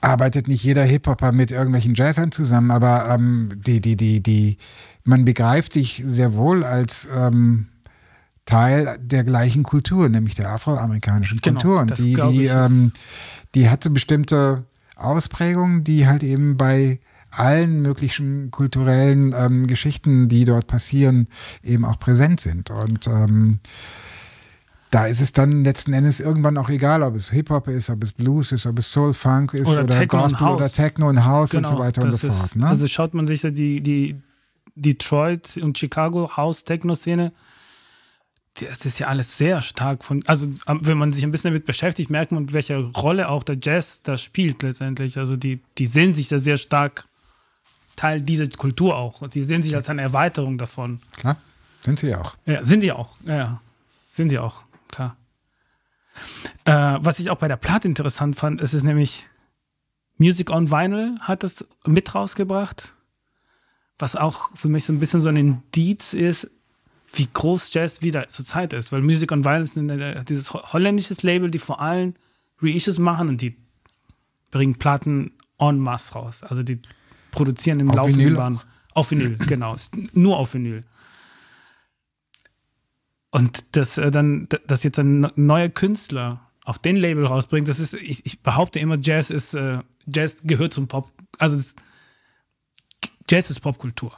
arbeitet 0.00 0.46
nicht 0.46 0.62
jeder 0.62 0.84
Hip-Hopper 0.84 1.32
mit 1.32 1.50
irgendwelchen 1.50 1.94
Jazzern 1.94 2.30
zusammen, 2.30 2.70
aber 2.70 3.08
ähm, 3.08 3.60
die, 3.66 3.80
die, 3.80 3.96
die, 3.96 4.22
die, 4.22 4.58
man 5.02 5.24
begreift 5.24 5.72
sich 5.72 6.04
sehr 6.06 6.34
wohl 6.34 6.62
als 6.62 7.08
ähm, 7.12 7.66
Teil 8.44 8.98
der 9.00 9.24
gleichen 9.24 9.62
Kultur, 9.62 10.08
nämlich 10.08 10.34
der 10.34 10.50
afroamerikanischen 10.50 11.38
genau, 11.40 11.60
Kultur. 11.60 11.80
Und 11.80 11.98
die, 11.98 12.14
die, 12.14 12.44
ähm, 12.44 12.92
die 13.54 13.70
hatte 13.70 13.90
bestimmte 13.90 14.64
Ausprägungen, 14.96 15.84
die 15.84 16.06
halt 16.06 16.22
eben 16.22 16.56
bei 16.56 17.00
allen 17.30 17.82
möglichen 17.82 18.50
kulturellen 18.50 19.34
ähm, 19.36 19.66
Geschichten, 19.66 20.28
die 20.28 20.44
dort 20.44 20.66
passieren, 20.66 21.28
eben 21.62 21.84
auch 21.84 21.98
präsent 21.98 22.40
sind. 22.40 22.70
Und 22.70 23.06
ähm, 23.08 23.58
da 24.90 25.06
ist 25.06 25.20
es 25.20 25.32
dann 25.32 25.64
letzten 25.64 25.92
Endes 25.92 26.20
irgendwann 26.20 26.56
auch 26.56 26.68
egal, 26.68 27.02
ob 27.02 27.16
es 27.16 27.30
Hip-Hop 27.30 27.66
ist, 27.66 27.90
ob 27.90 28.04
es 28.04 28.12
Blues 28.12 28.52
ist, 28.52 28.66
ob 28.66 28.78
es 28.78 28.92
Soul 28.92 29.12
Funk 29.12 29.52
ist 29.54 29.66
oder, 29.66 29.82
oder 29.82 30.06
Gospel 30.06 30.48
oder 30.48 30.68
Techno 30.68 31.08
und 31.08 31.24
House 31.24 31.50
genau, 31.50 31.70
und 31.70 31.76
so 31.76 31.82
weiter 31.82 32.02
und 32.04 32.12
so 32.12 32.28
ist, 32.28 32.36
fort. 32.36 32.56
Ne? 32.56 32.68
Also 32.68 32.86
schaut 32.86 33.14
man 33.14 33.26
sich 33.26 33.40
die, 33.42 33.80
die 33.80 34.16
Detroit 34.76 35.56
und 35.56 35.76
Chicago 35.78 36.36
House-Techno-Szene 36.36 37.32
das 38.60 38.84
ist 38.84 39.00
ja 39.00 39.08
alles 39.08 39.36
sehr 39.36 39.60
stark 39.60 40.04
von, 40.04 40.22
also 40.26 40.48
wenn 40.66 40.96
man 40.96 41.12
sich 41.12 41.24
ein 41.24 41.32
bisschen 41.32 41.50
damit 41.50 41.66
beschäftigt, 41.66 42.08
merkt 42.08 42.30
man, 42.30 42.52
welche 42.52 42.78
Rolle 42.78 43.28
auch 43.28 43.42
der 43.42 43.58
Jazz 43.60 44.02
da 44.02 44.16
spielt 44.16 44.62
letztendlich. 44.62 45.18
Also 45.18 45.36
die, 45.36 45.60
die 45.76 45.86
sehen 45.86 46.14
sich 46.14 46.28
da 46.28 46.38
sehr 46.38 46.56
stark 46.56 47.06
Teil 47.96 48.22
dieser 48.22 48.46
Kultur 48.48 48.96
auch. 48.96 49.26
Die 49.28 49.42
sehen 49.42 49.62
sich 49.62 49.74
als 49.74 49.88
eine 49.88 50.02
Erweiterung 50.02 50.58
davon. 50.58 51.00
Klar, 51.16 51.36
sind 51.82 51.98
sie 51.98 52.14
auch. 52.14 52.36
Ja, 52.46 52.64
sind 52.64 52.82
die 52.82 52.92
auch. 52.92 53.16
Ja, 53.24 53.36
ja. 53.36 53.60
sind 54.08 54.30
sie 54.30 54.38
auch, 54.38 54.62
klar. 54.88 55.16
Äh, 56.64 56.72
was 56.72 57.18
ich 57.18 57.30
auch 57.30 57.38
bei 57.38 57.48
der 57.48 57.56
Platte 57.56 57.88
interessant 57.88 58.36
fand, 58.36 58.60
ist 58.60 58.72
es 58.72 58.82
nämlich 58.84 59.26
Music 60.16 60.50
on 60.50 60.70
Vinyl 60.70 61.18
hat 61.20 61.42
das 61.42 61.66
mit 61.84 62.14
rausgebracht, 62.14 62.94
was 63.98 64.14
auch 64.14 64.56
für 64.56 64.68
mich 64.68 64.84
so 64.84 64.92
ein 64.92 65.00
bisschen 65.00 65.20
so 65.20 65.28
ein 65.28 65.36
Indiz 65.36 66.14
ist, 66.14 66.50
wie 67.16 67.28
groß 67.32 67.72
Jazz 67.72 68.02
wieder 68.02 68.28
zur 68.28 68.44
Zeit 68.44 68.72
ist, 68.72 68.92
weil 68.92 69.02
Music 69.02 69.30
on 69.32 69.44
Violence 69.44 69.76
ist 69.76 70.28
dieses 70.28 70.52
holländisches 70.52 71.22
Label, 71.22 71.50
die 71.50 71.58
vor 71.58 71.80
allem 71.80 72.14
Reissues 72.60 72.98
machen 72.98 73.28
und 73.28 73.40
die 73.40 73.56
bringen 74.50 74.76
Platten 74.76 75.32
en 75.58 75.78
masse 75.78 76.14
raus. 76.14 76.42
Also 76.42 76.62
die 76.62 76.80
produzieren 77.30 77.80
im 77.80 77.88
laufenden 77.88 78.34
Band. 78.34 78.66
Auf 78.92 79.10
Vinyl, 79.10 79.36
genau. 79.46 79.76
Nur 80.12 80.36
auf 80.36 80.54
Vinyl. 80.54 80.84
Und 83.30 83.64
dass 83.76 83.98
äh, 83.98 84.10
dann, 84.12 84.48
dass 84.66 84.84
jetzt 84.84 84.98
ein 84.98 85.28
neuer 85.34 85.68
Künstler 85.68 86.48
auf 86.64 86.78
den 86.78 86.96
Label 86.96 87.26
rausbringt, 87.26 87.66
das 87.66 87.80
ist, 87.80 87.94
ich, 87.94 88.24
ich 88.24 88.40
behaupte 88.40 88.78
immer, 88.78 88.96
Jazz 88.96 89.30
ist, 89.30 89.54
äh, 89.54 89.80
Jazz 90.06 90.36
gehört 90.44 90.72
zum 90.72 90.86
Pop, 90.86 91.10
also 91.38 91.60
Jazz 93.28 93.50
ist 93.50 93.60
Popkultur. 93.60 94.12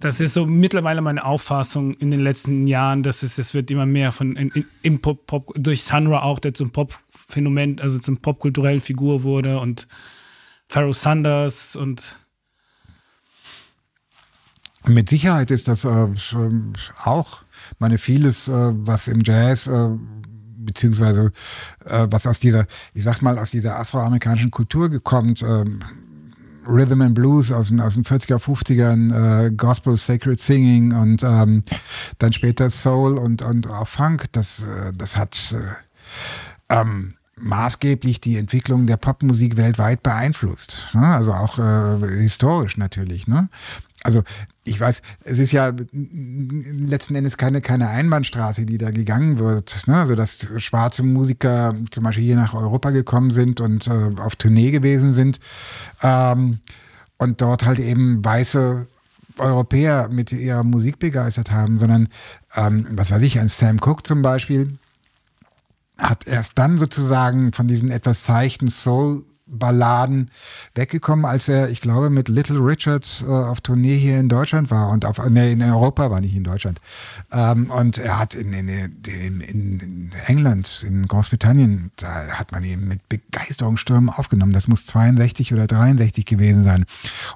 Das 0.00 0.20
ist 0.20 0.34
so 0.34 0.46
mittlerweile 0.46 1.00
meine 1.00 1.24
Auffassung 1.24 1.94
in 1.94 2.10
den 2.10 2.20
letzten 2.20 2.66
Jahren, 2.66 3.02
dass 3.02 3.22
es, 3.22 3.38
es 3.38 3.54
wird 3.54 3.70
immer 3.70 3.86
mehr 3.86 4.12
von 4.12 4.36
in, 4.36 4.64
in, 4.82 5.00
Pop, 5.00 5.26
Pop, 5.26 5.52
durch 5.56 5.82
Sunra 5.82 6.22
auch, 6.22 6.38
der 6.38 6.54
zum 6.54 6.70
Pop-Phänomen, 6.70 7.80
also 7.80 7.98
zum 7.98 8.18
popkulturellen 8.18 8.80
Figur 8.80 9.22
wurde 9.22 9.58
und 9.58 9.88
Pharaoh 10.68 10.92
Sanders 10.92 11.76
und 11.76 12.18
mit 14.84 15.08
Sicherheit 15.08 15.50
ist 15.50 15.68
das 15.68 15.84
äh, 15.84 16.06
auch, 17.04 17.42
meine 17.78 17.98
vieles, 17.98 18.48
äh, 18.48 18.52
was 18.52 19.08
im 19.08 19.20
Jazz 19.24 19.66
äh, 19.66 19.88
beziehungsweise 20.66 21.32
äh, 21.84 22.06
was 22.10 22.26
aus 22.26 22.40
dieser, 22.40 22.66
ich 22.94 23.04
sag 23.04 23.22
mal, 23.22 23.38
aus 23.38 23.50
dieser 23.50 23.78
afroamerikanischen 23.78 24.50
Kultur 24.50 24.88
gekommen, 24.88 25.34
ähm, 25.42 25.80
Rhythm 26.66 27.02
and 27.02 27.14
Blues 27.14 27.52
aus 27.52 27.68
den, 27.68 27.80
aus 27.80 27.94
den 27.94 28.04
40er, 28.04 28.38
50ern, 28.38 29.46
äh, 29.46 29.50
Gospel, 29.50 29.96
Sacred 29.96 30.40
Singing 30.40 30.92
und 30.92 31.22
ähm, 31.22 31.62
dann 32.18 32.32
später 32.32 32.70
Soul 32.70 33.18
und, 33.18 33.42
und 33.42 33.68
auch 33.68 33.88
Funk. 33.88 34.26
Das, 34.32 34.64
äh, 34.64 34.92
das 34.96 35.16
hat 35.16 35.56
äh, 35.58 36.74
ähm, 36.74 37.14
maßgeblich 37.38 38.20
die 38.20 38.38
Entwicklung 38.38 38.86
der 38.86 38.96
Popmusik 38.96 39.56
weltweit 39.56 40.02
beeinflusst. 40.02 40.88
Ne? 40.94 41.06
Also 41.06 41.32
auch 41.32 41.58
äh, 41.58 42.20
historisch 42.20 42.76
natürlich. 42.76 43.26
Ne? 43.26 43.48
Also 44.02 44.22
ich 44.64 44.78
weiß, 44.78 45.02
es 45.24 45.38
ist 45.38 45.52
ja 45.52 45.72
letzten 45.92 47.14
Endes 47.14 47.36
keine, 47.36 47.60
keine 47.60 47.88
Einbahnstraße, 47.88 48.66
die 48.66 48.78
da 48.78 48.90
gegangen 48.90 49.38
wird. 49.38 49.86
Ne? 49.86 49.96
Also, 49.96 50.14
dass 50.14 50.46
schwarze 50.58 51.02
Musiker 51.02 51.74
zum 51.90 52.04
Beispiel 52.04 52.24
hier 52.24 52.36
nach 52.36 52.54
Europa 52.54 52.90
gekommen 52.90 53.30
sind 53.30 53.60
und 53.60 53.86
äh, 53.86 54.10
auf 54.20 54.36
Tournee 54.36 54.70
gewesen 54.70 55.12
sind 55.12 55.40
ähm, 56.02 56.60
und 57.18 57.40
dort 57.40 57.64
halt 57.64 57.78
eben 57.78 58.24
weiße 58.24 58.86
Europäer 59.38 60.08
mit 60.08 60.32
ihrer 60.32 60.64
Musik 60.64 60.98
begeistert 60.98 61.50
haben, 61.50 61.78
sondern, 61.78 62.08
ähm, 62.54 62.86
was 62.90 63.10
weiß 63.10 63.22
ich, 63.22 63.38
ein 63.38 63.48
Sam 63.48 63.78
Cooke 63.80 64.02
zum 64.02 64.22
Beispiel 64.22 64.78
hat 65.98 66.26
erst 66.26 66.58
dann 66.58 66.78
sozusagen 66.78 67.52
von 67.52 67.68
diesen 67.68 67.90
etwas 67.90 68.26
seichten 68.26 68.68
Soul 68.68 69.24
Balladen 69.46 70.30
weggekommen, 70.74 71.24
als 71.24 71.48
er, 71.48 71.70
ich 71.70 71.80
glaube, 71.80 72.10
mit 72.10 72.28
Little 72.28 72.58
Richard 72.58 73.24
äh, 73.26 73.30
auf 73.30 73.60
Tournee 73.60 73.96
hier 73.96 74.18
in 74.18 74.28
Deutschland 74.28 74.70
war 74.70 74.90
und 74.90 75.04
auf, 75.04 75.24
nee, 75.28 75.52
in 75.52 75.62
Europa 75.62 76.10
war 76.10 76.20
nicht 76.20 76.34
in 76.34 76.42
Deutschland. 76.42 76.80
Ähm, 77.30 77.70
und 77.70 77.98
er 77.98 78.18
hat 78.18 78.34
in, 78.34 78.52
in, 78.52 78.68
in, 78.68 79.40
in, 79.40 80.10
England, 80.26 80.84
in 80.86 81.06
Großbritannien, 81.06 81.92
da 81.96 82.26
hat 82.28 82.50
man 82.50 82.64
ihn 82.64 82.88
mit 82.88 83.08
Begeisterungsstürmen 83.08 84.10
aufgenommen. 84.10 84.52
Das 84.52 84.66
muss 84.66 84.86
62 84.86 85.54
oder 85.54 85.68
63 85.68 86.26
gewesen 86.26 86.64
sein. 86.64 86.84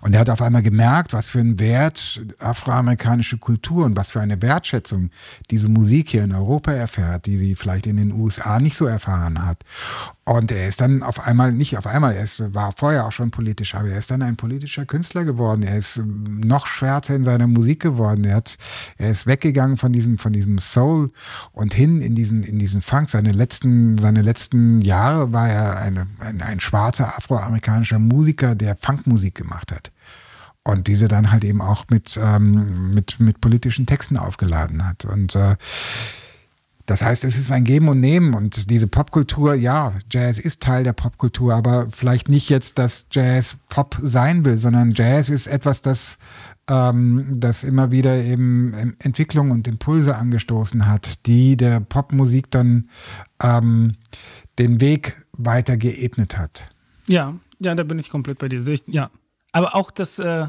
Und 0.01 0.15
er 0.15 0.21
hat 0.21 0.31
auf 0.31 0.43
einmal 0.43 0.63
gemerkt, 0.63 1.13
was 1.13 1.29
für 1.29 1.39
einen 1.39 1.61
Wert 1.61 2.23
afroamerikanische 2.41 3.39
Kultur 3.39 3.85
und 3.85 3.97
was 3.97 4.11
für 4.11 4.21
eine 4.21 4.43
Wertschätzung 4.43 5.11
diese 5.51 5.69
Musik 5.69 6.09
hier 6.09 6.25
in 6.25 6.35
Europa 6.35 6.73
erfährt, 6.73 7.27
die 7.27 7.39
sie 7.39 7.55
vielleicht 7.55 7.87
in 7.87 7.97
den 7.97 8.13
USA 8.13 8.59
nicht 8.59 8.77
so 8.77 8.87
erfahren 8.87 9.47
hat. 9.47 9.65
Und 10.25 10.53
er 10.53 10.69
ist 10.69 10.81
dann 10.81 11.03
auf 11.03 11.27
einmal, 11.27 11.51
nicht 11.51 11.77
auf 11.77 11.89
einmal, 11.89 12.00
er 12.03 12.23
ist, 12.23 12.55
war 12.55 12.73
vorher 12.73 13.07
auch 13.07 13.13
schon 13.13 13.31
politisch, 13.31 13.75
aber 13.75 13.89
er 13.89 13.99
ist 13.99 14.11
dann 14.11 14.23
ein 14.23 14.37
politischer 14.37 14.87
Künstler 14.87 15.25
geworden. 15.25 15.63
Er 15.63 15.77
ist 15.77 15.97
ähm, 15.97 16.41
noch 16.41 16.67
schwärzer 16.67 17.15
in 17.15 17.25
seiner 17.25 17.47
Musik 17.47 17.81
geworden. 17.81 18.25
Er, 18.25 18.37
hat, 18.37 18.57
er 18.99 19.11
ist 19.11 19.27
weggegangen 19.27 19.77
von 19.77 19.93
diesem, 19.93 20.19
von 20.19 20.33
diesem 20.33 20.59
Soul 20.59 21.13
und 21.53 21.75
hin 21.75 22.01
in 22.01 22.15
diesen, 22.15 22.43
in 22.43 22.59
diesen 22.59 22.83
Funk. 22.83 23.11
Seine 23.11 23.33
letzten, 23.33 23.99
seine 23.99 24.23
letzten 24.23 24.81
Jahre 24.81 25.33
war 25.33 25.49
er 25.49 25.79
eine, 25.79 26.07
ein, 26.19 26.43
ein 26.43 26.61
schwarzer 26.61 27.17
afroamerikanischer 27.17 27.99
Musiker, 27.99 28.55
der 28.55 28.77
Funkmusik 28.77 29.35
gemacht 29.35 29.73
hat. 29.73 29.93
Und 30.63 30.89
diese 30.89 31.09
dann 31.09 31.33
halt 31.33 31.45
eben 31.45 31.63
auch 31.63 31.87
mit, 31.91 32.19
ähm, 32.23 32.93
mit, 32.93 33.19
mit 33.19 33.41
politischen 33.41 33.87
Texten 33.87 34.17
aufgeladen 34.17 34.87
hat. 34.87 35.05
Und 35.05 35.35
äh, 35.35 35.57
das 36.91 37.03
heißt, 37.03 37.23
es 37.25 37.39
ist 37.39 37.53
ein 37.53 37.63
Geben 37.63 37.89
und 37.89 38.01
Nehmen 38.01 38.35
und 38.35 38.69
diese 38.69 38.89
Popkultur, 38.89 39.55
ja, 39.55 39.93
Jazz 40.11 40.41
ist 40.41 40.61
Teil 40.61 40.83
der 40.83 40.93
Popkultur, 40.93 41.55
aber 41.55 41.87
vielleicht 41.89 42.29
nicht 42.29 42.51
jetzt, 42.51 42.79
dass 42.79 43.07
Jazz 43.13 43.57
Pop 43.69 43.97
sein 44.03 44.45
will, 44.45 44.57
sondern 44.57 44.91
Jazz 44.91 45.29
ist 45.29 45.47
etwas, 45.47 45.83
das, 45.83 46.19
ähm, 46.67 47.37
das 47.39 47.63
immer 47.63 47.93
wieder 47.93 48.17
eben 48.17 48.97
Entwicklung 48.99 49.53
und 49.53 49.69
Impulse 49.69 50.17
angestoßen 50.17 50.89
hat, 50.89 51.27
die 51.27 51.57
der 51.57 51.79
Popmusik 51.79 52.51
dann 52.51 52.89
ähm, 53.41 53.95
den 54.59 54.81
Weg 54.81 55.25
weiter 55.31 55.77
geebnet 55.77 56.39
hat. 56.39 56.73
Ja, 57.07 57.37
ja, 57.61 57.77
da 57.77 57.85
bin 57.85 58.01
ich 58.01 58.11
komplett 58.11 58.39
bei 58.39 58.49
dir. 58.49 58.61
Ja, 58.89 59.13
aber 59.53 59.77
auch 59.77 59.93
das, 59.93 60.19
äh, 60.19 60.49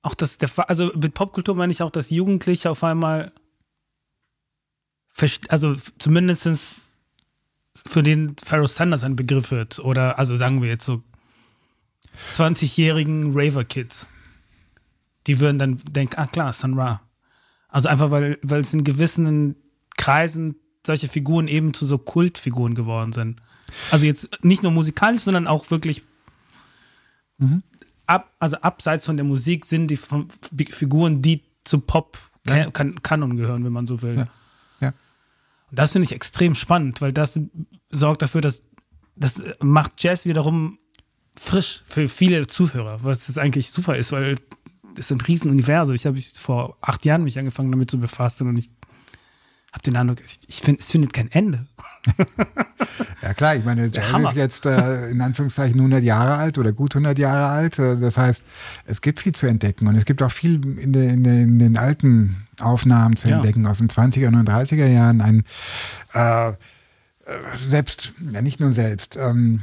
auch 0.00 0.14
das, 0.14 0.38
der, 0.38 0.48
also 0.70 0.90
mit 0.94 1.12
Popkultur 1.12 1.54
meine 1.54 1.70
ich 1.70 1.82
auch, 1.82 1.90
dass 1.90 2.08
Jugendliche 2.08 2.70
auf 2.70 2.82
einmal 2.82 3.32
also 5.48 5.74
zumindest 5.98 6.80
für 7.86 8.02
den 8.02 8.36
Pharaoh 8.44 8.66
Sanders 8.66 9.04
ein 9.04 9.16
Begriff 9.16 9.50
wird. 9.50 9.78
Oder, 9.78 10.18
also 10.18 10.36
sagen 10.36 10.62
wir 10.62 10.68
jetzt 10.68 10.84
so 10.84 11.02
20-jährigen 12.32 13.32
Raver-Kids. 13.34 14.08
Die 15.26 15.40
würden 15.40 15.58
dann 15.58 15.78
denken, 15.90 16.16
ah 16.16 16.26
klar, 16.26 16.52
Sun 16.52 16.78
Ra. 16.78 17.02
Also 17.68 17.88
einfach, 17.88 18.10
weil, 18.10 18.38
weil 18.42 18.60
es 18.60 18.72
in 18.72 18.84
gewissen 18.84 19.56
Kreisen 19.96 20.56
solche 20.86 21.08
Figuren 21.08 21.48
eben 21.48 21.74
zu 21.74 21.84
so 21.84 21.98
Kultfiguren 21.98 22.74
geworden 22.74 23.12
sind. 23.12 23.40
Also 23.90 24.06
jetzt 24.06 24.28
nicht 24.44 24.62
nur 24.62 24.72
musikalisch, 24.72 25.22
sondern 25.22 25.46
auch 25.46 25.70
wirklich 25.70 26.02
Mhm. 27.38 27.62
ab, 28.06 28.32
also 28.38 28.56
abseits 28.58 29.04
von 29.04 29.18
der 29.18 29.24
Musik 29.26 29.66
sind 29.66 29.88
die 29.88 29.98
Figuren, 30.70 31.20
die 31.20 31.42
zu 31.64 31.80
Pop 31.80 32.16
Ja. 32.46 32.70
kan 32.70 33.02
Kanon 33.02 33.36
gehören, 33.36 33.62
wenn 33.62 33.74
man 33.74 33.86
so 33.86 34.00
will. 34.00 34.16
Ja. 34.16 34.28
Und 35.70 35.78
das 35.78 35.92
finde 35.92 36.06
ich 36.06 36.12
extrem 36.12 36.54
spannend, 36.54 37.00
weil 37.00 37.12
das 37.12 37.40
sorgt 37.90 38.22
dafür, 38.22 38.40
dass 38.40 38.62
das 39.16 39.42
macht 39.60 40.02
Jazz 40.02 40.26
wiederum 40.26 40.78
frisch 41.34 41.82
für 41.86 42.08
viele 42.08 42.46
Zuhörer, 42.46 43.02
was 43.02 43.28
es 43.28 43.38
eigentlich 43.38 43.70
super 43.70 43.96
ist, 43.96 44.12
weil 44.12 44.36
es 44.96 45.08
sind 45.08 45.26
Riesenuniversen. 45.26 45.94
Ich 45.94 46.06
habe 46.06 46.20
vor 46.20 46.76
acht 46.80 47.04
Jahren 47.04 47.24
mich 47.24 47.38
angefangen 47.38 47.70
damit 47.70 47.90
zu 47.90 47.98
befassen 47.98 48.48
und 48.48 48.58
ich 48.58 48.70
habe 49.72 49.82
den 49.82 49.96
Eindruck, 49.96 50.18
ich, 50.46 50.60
finde, 50.60 50.80
es 50.80 50.90
findet 50.90 51.12
kein 51.12 51.30
Ende. 51.30 51.66
Ja 53.22 53.34
klar, 53.34 53.56
ich 53.56 53.64
meine, 53.64 53.90
der 53.90 54.02
Jazz 54.02 54.30
ist 54.30 54.36
jetzt 54.36 54.66
äh, 54.66 55.10
in 55.10 55.20
Anführungszeichen 55.20 55.78
100 55.80 56.02
Jahre 56.02 56.36
alt 56.36 56.58
oder 56.58 56.72
gut 56.72 56.94
100 56.94 57.18
Jahre 57.18 57.46
alt. 57.48 57.78
Äh, 57.78 57.96
Das 57.96 58.16
heißt, 58.16 58.44
es 58.84 59.00
gibt 59.00 59.20
viel 59.20 59.34
zu 59.34 59.46
entdecken 59.46 59.88
und 59.88 59.96
es 59.96 60.04
gibt 60.04 60.22
auch 60.22 60.30
viel 60.30 60.64
in, 60.78 60.92
de, 60.92 61.08
in, 61.08 61.24
de, 61.24 61.42
in 61.42 61.58
den 61.58 61.76
alten 61.76 62.45
Aufnahmen 62.60 63.16
zu 63.16 63.28
Ja. 63.28 63.36
entdecken 63.36 63.66
aus 63.66 63.78
den 63.78 63.88
20er 63.88 64.28
und 64.28 64.48
30er 64.48 64.86
Jahren. 64.86 65.20
Ein, 65.20 65.44
äh, 66.14 66.52
selbst, 67.56 68.12
ja 68.32 68.42
nicht 68.42 68.60
nur 68.60 68.72
selbst, 68.72 69.16
ähm, 69.16 69.60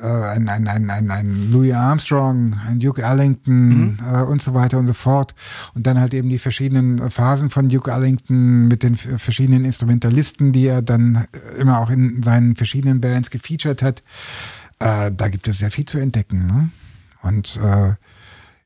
äh, 0.00 0.06
ein, 0.06 0.48
ein, 0.48 0.66
ein, 0.66 0.90
ein, 0.90 1.10
ein 1.10 1.52
Louis 1.52 1.74
Armstrong, 1.74 2.58
ein 2.66 2.80
Duke 2.80 3.02
Ellington 3.02 3.98
äh, 4.10 4.22
und 4.22 4.40
so 4.42 4.54
weiter 4.54 4.78
und 4.78 4.86
so 4.86 4.94
fort. 4.94 5.34
Und 5.74 5.86
dann 5.86 6.00
halt 6.00 6.14
eben 6.14 6.28
die 6.28 6.38
verschiedenen 6.38 7.10
Phasen 7.10 7.50
von 7.50 7.68
Duke 7.68 7.90
Ellington 7.90 8.66
mit 8.68 8.82
den 8.82 8.96
verschiedenen 8.96 9.64
Instrumentalisten, 9.64 10.52
die 10.52 10.66
er 10.66 10.82
dann 10.82 11.26
äh, 11.32 11.60
immer 11.60 11.80
auch 11.80 11.90
in 11.90 12.22
seinen 12.22 12.56
verschiedenen 12.56 13.00
Bands 13.00 13.30
gefeatured 13.30 13.82
hat. 13.82 14.02
Äh, 14.78 15.12
da 15.14 15.28
gibt 15.28 15.46
es 15.48 15.58
sehr 15.58 15.70
viel 15.70 15.84
zu 15.84 15.98
entdecken. 15.98 16.46
Ne? 16.46 16.70
Und 17.22 17.60
äh, 17.62 17.94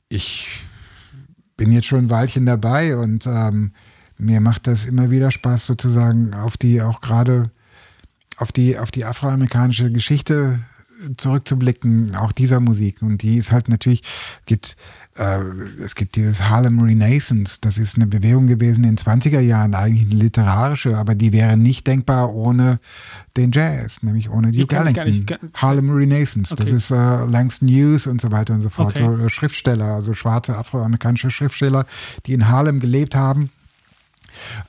ich 0.08 0.62
bin 1.56 1.72
jetzt 1.72 1.86
schon 1.86 2.06
ein 2.06 2.10
Weilchen 2.10 2.46
dabei 2.46 2.96
und 2.96 3.26
ähm, 3.26 3.72
mir 4.16 4.40
macht 4.40 4.66
das 4.66 4.86
immer 4.86 5.10
wieder 5.10 5.30
Spaß, 5.30 5.66
sozusagen 5.66 6.34
auf 6.34 6.56
die 6.56 6.82
auch 6.82 7.00
gerade 7.00 7.50
auf 8.36 8.52
die, 8.52 8.78
auf 8.78 8.90
die 8.90 9.04
afroamerikanische 9.04 9.90
Geschichte 9.90 10.60
zurückzublicken, 11.16 12.14
auch 12.14 12.32
dieser 12.32 12.60
Musik. 12.60 13.02
Und 13.02 13.22
die 13.22 13.36
ist 13.36 13.52
halt 13.52 13.68
natürlich, 13.68 14.02
gibt, 14.46 14.76
es 15.16 15.94
gibt 15.94 16.16
dieses 16.16 16.42
Harlem 16.48 16.81
Renaissance, 16.81 17.59
das 17.61 17.79
ist 17.79 17.94
eine 17.96 18.07
Bewegung 18.09 18.48
gewesen 18.48 18.83
in 18.83 18.96
den 18.96 18.98
20er 18.98 19.38
Jahren, 19.38 19.74
eigentlich 19.74 20.11
eine 20.11 20.20
literarische, 20.20 20.96
aber 20.98 21.14
die 21.14 21.33
wäre 21.33 21.57
nicht 21.57 21.87
denkbar 21.87 22.35
ohne 22.35 22.81
den 23.37 23.53
Jazz, 23.53 24.03
nämlich 24.03 24.29
ohne 24.29 24.50
Duke 24.50 24.74
Ellington. 24.74 25.05
nicht- 25.05 25.38
Harlem 25.55 25.90
Renaissance, 25.90 26.57
das 26.57 26.66
Okay. 26.66 26.74
ist 26.77 26.90
äh, 26.90 27.24
Langston 27.27 27.68
Hughes 27.68 28.09
und 28.09 28.20
so 28.20 28.33
weiter 28.33 28.55
und 28.55 28.61
so 28.61 28.70
fort. 28.70 28.96
Okay. 29.00 29.05
So 29.18 29.24
äh, 29.24 29.29
Schriftsteller, 29.29 29.94
also 29.94 30.14
schwarze 30.14 30.57
afroamerikanische 30.57 31.31
Schriftsteller, 31.31 31.87
die 32.27 32.33
in 32.33 32.48
Harlem 32.48 32.81
gelebt 32.81 33.14
haben. 33.14 33.50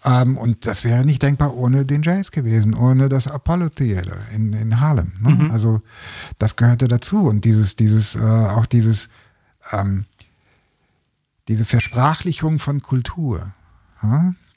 Ähm, 0.03 0.38
und 0.38 0.67
das 0.67 0.84
wäre 0.84 1.03
nicht 1.03 1.23
denkbar 1.23 1.55
ohne 1.55 1.86
den 1.86 2.03
Jazz 2.03 2.29
gewesen, 2.29 2.75
ohne 2.75 3.10
das 3.10 3.27
Apollo 3.27 3.69
Theater 3.69 4.17
in, 4.31 4.53
in 4.53 4.79
Harlem. 4.79 5.13
Ne? 5.19 5.31
Mhm. 5.31 5.51
Also 5.51 5.81
das 6.38 6.55
gehörte 6.55 6.88
dazu. 6.88 7.25
Und 7.25 7.45
dieses, 7.45 7.75
dieses, 7.75 8.15
äh, 8.15 8.19
auch 8.19 8.67
dieses, 8.67 9.10
ähm, 9.71 10.05
diese 11.47 11.65
Versprachlichung 11.65 12.60
von 12.60 12.81
Kultur, 12.81 13.53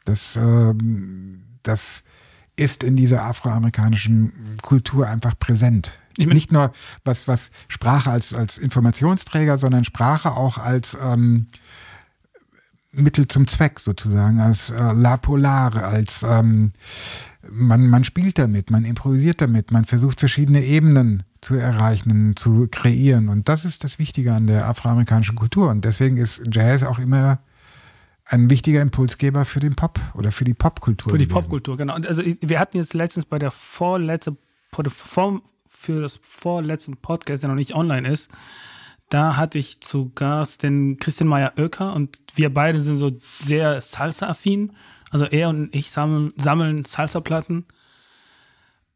das, 0.05 0.37
ähm, 0.37 1.43
das 1.63 2.05
ist 2.57 2.83
in 2.83 2.97
dieser 2.97 3.23
afroamerikanischen 3.23 4.33
Kultur 4.63 5.07
einfach 5.07 5.39
präsent. 5.39 6.01
Ich 6.17 6.27
mein- 6.27 6.35
nicht 6.35 6.51
nur 6.51 6.73
was, 7.05 7.29
was 7.29 7.51
Sprache 7.69 8.11
als, 8.11 8.35
als 8.35 8.59
Informationsträger, 8.59 9.59
sondern 9.59 9.85
Sprache 9.85 10.33
auch 10.33 10.59
als 10.59 10.97
ähm, 11.01 11.47
Mittel 12.91 13.29
zum 13.29 13.47
Zweck 13.47 13.79
sozusagen, 13.79 14.41
als 14.41 14.71
äh, 14.71 14.93
La 14.93 15.17
Polare, 15.19 15.85
als 15.85 16.25
ähm, 16.29 16.71
man, 17.49 17.87
man 17.87 18.03
spielt 18.05 18.39
damit, 18.39 18.71
man 18.71 18.85
improvisiert 18.85 19.41
damit, 19.41 19.71
man 19.71 19.85
versucht 19.85 20.19
verschiedene 20.19 20.65
Ebenen 20.65 21.23
zu 21.41 21.55
erreichen, 21.55 22.37
zu 22.37 22.69
kreieren. 22.71 23.29
Und 23.29 23.49
das 23.49 23.65
ist 23.65 23.85
das 23.85 23.99
Wichtige 23.99 24.33
an 24.33 24.47
der 24.47 24.69
afroamerikanischen 24.69 25.37
Kultur. 25.37 25.71
Und 25.71 25.85
deswegen 25.85 26.17
ist 26.17 26.43
Jazz 26.51 26.83
auch 26.83 26.99
immer 26.99 27.41
ein 28.25 28.51
wichtiger 28.51 28.83
Impulsgeber 28.83 29.45
für 29.45 29.61
den 29.61 29.75
Pop 29.75 30.01
oder 30.15 30.33
für 30.33 30.45
die 30.45 30.55
Popkultur. 30.55 31.13
Für 31.13 31.19
die. 31.19 31.27
Popkultur, 31.27 31.77
genau. 31.77 31.95
Und 31.95 32.07
also 32.07 32.23
wir 32.25 32.61
hatten 32.61 32.77
jetzt 32.77 32.95
letztens 32.95 33.25
bei 33.25 33.39
der 33.39 33.51
vorletzte, 33.51 34.37
vor 34.73 34.85
der 34.85 34.91
Form 34.91 35.43
für 35.67 36.03
das 36.03 36.21
vorletzten 36.23 36.97
Podcast, 36.97 37.43
der 37.43 37.49
noch 37.49 37.57
nicht 37.57 37.75
online 37.75 38.09
ist, 38.09 38.31
da 39.09 39.37
hatte 39.37 39.59
ich 39.59 39.81
zu 39.81 40.11
Gast 40.15 40.63
den 40.63 40.99
Christian 40.99 41.29
Meyer 41.29 41.55
Oecker 41.57 41.95
und 41.95 42.19
wir 42.35 42.53
beide 42.53 42.81
sind 42.81 42.99
so 42.99 43.19
sehr 43.41 43.81
Salsa-affin. 43.81 44.73
Also 45.11 45.25
er 45.25 45.49
und 45.49 45.75
ich 45.75 45.91
sammeln, 45.91 46.35
sammeln 46.37 46.85
Salsa-Platten. 46.85 47.65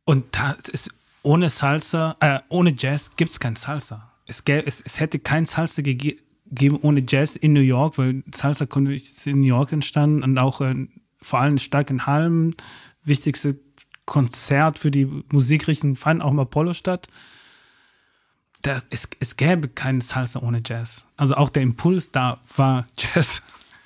Und 0.05 0.37
da 0.37 0.57
ist 0.71 0.91
ohne 1.23 1.49
Salsa, 1.49 2.17
äh, 2.21 2.41
ohne 2.49 2.75
Jazz 2.77 3.11
gibt 3.17 3.31
es 3.31 3.41
kein 3.41 3.57
Salsa. 3.57 4.13
Es, 4.27 4.45
gäbe, 4.45 4.67
es, 4.67 4.81
es 4.81 5.01
hätte 5.01 5.19
kein 5.19 5.47
Salsa 5.47 5.83
gege 5.83 6.17
gegeben 6.53 6.79
ohne 6.83 7.03
Jazz 7.09 7.35
in 7.35 7.55
New 7.55 7.61
York, 7.61 7.97
weil 7.97 8.23
Salsa 8.35 8.67
ist 8.91 9.27
in 9.27 9.41
New 9.41 9.47
York 9.47 9.73
entstanden 9.73 10.23
und 10.23 10.39
auch 10.39 10.61
äh, 10.61 10.75
vor 11.23 11.41
allem 11.41 11.57
stark 11.57 11.89
in 11.89 12.05
Halm. 12.05 12.55
Wichtigste 13.05 13.59
Konzert 14.05 14.79
für 14.79 14.91
die 14.91 15.07
Musikrichtung 15.33 15.97
fand 15.97 16.23
auch 16.23 16.31
im 16.31 16.39
Apollo 16.41 16.75
statt. 16.75 17.09
Da, 18.61 18.81
es, 18.91 19.09
es 19.19 19.37
gäbe 19.37 19.69
keinen 19.69 20.03
Salsa 20.03 20.41
ohne 20.41 20.61
Jazz. 20.65 21.07
Also 21.17 21.37
auch 21.37 21.49
der 21.49 21.63
Impuls 21.63 22.11
da 22.11 22.39
war 22.57 22.87
Jazz. 22.99 23.43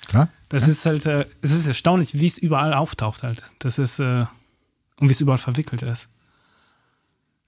Klar. 0.07 0.27
Das 0.49 0.67
ist 0.67 0.85
halt, 0.85 1.05
äh, 1.05 1.25
es 1.41 1.51
ist 1.51 1.67
erstaunlich, 1.67 2.19
wie 2.19 2.25
es 2.25 2.37
überall 2.37 2.73
auftaucht 2.73 3.23
halt. 3.23 3.43
Das 3.59 3.79
ist, 3.79 3.99
äh, 3.99 4.25
und 4.99 5.07
wie 5.07 5.11
es 5.11 5.21
überall 5.21 5.37
verwickelt 5.37 5.83
ist. 5.83 6.09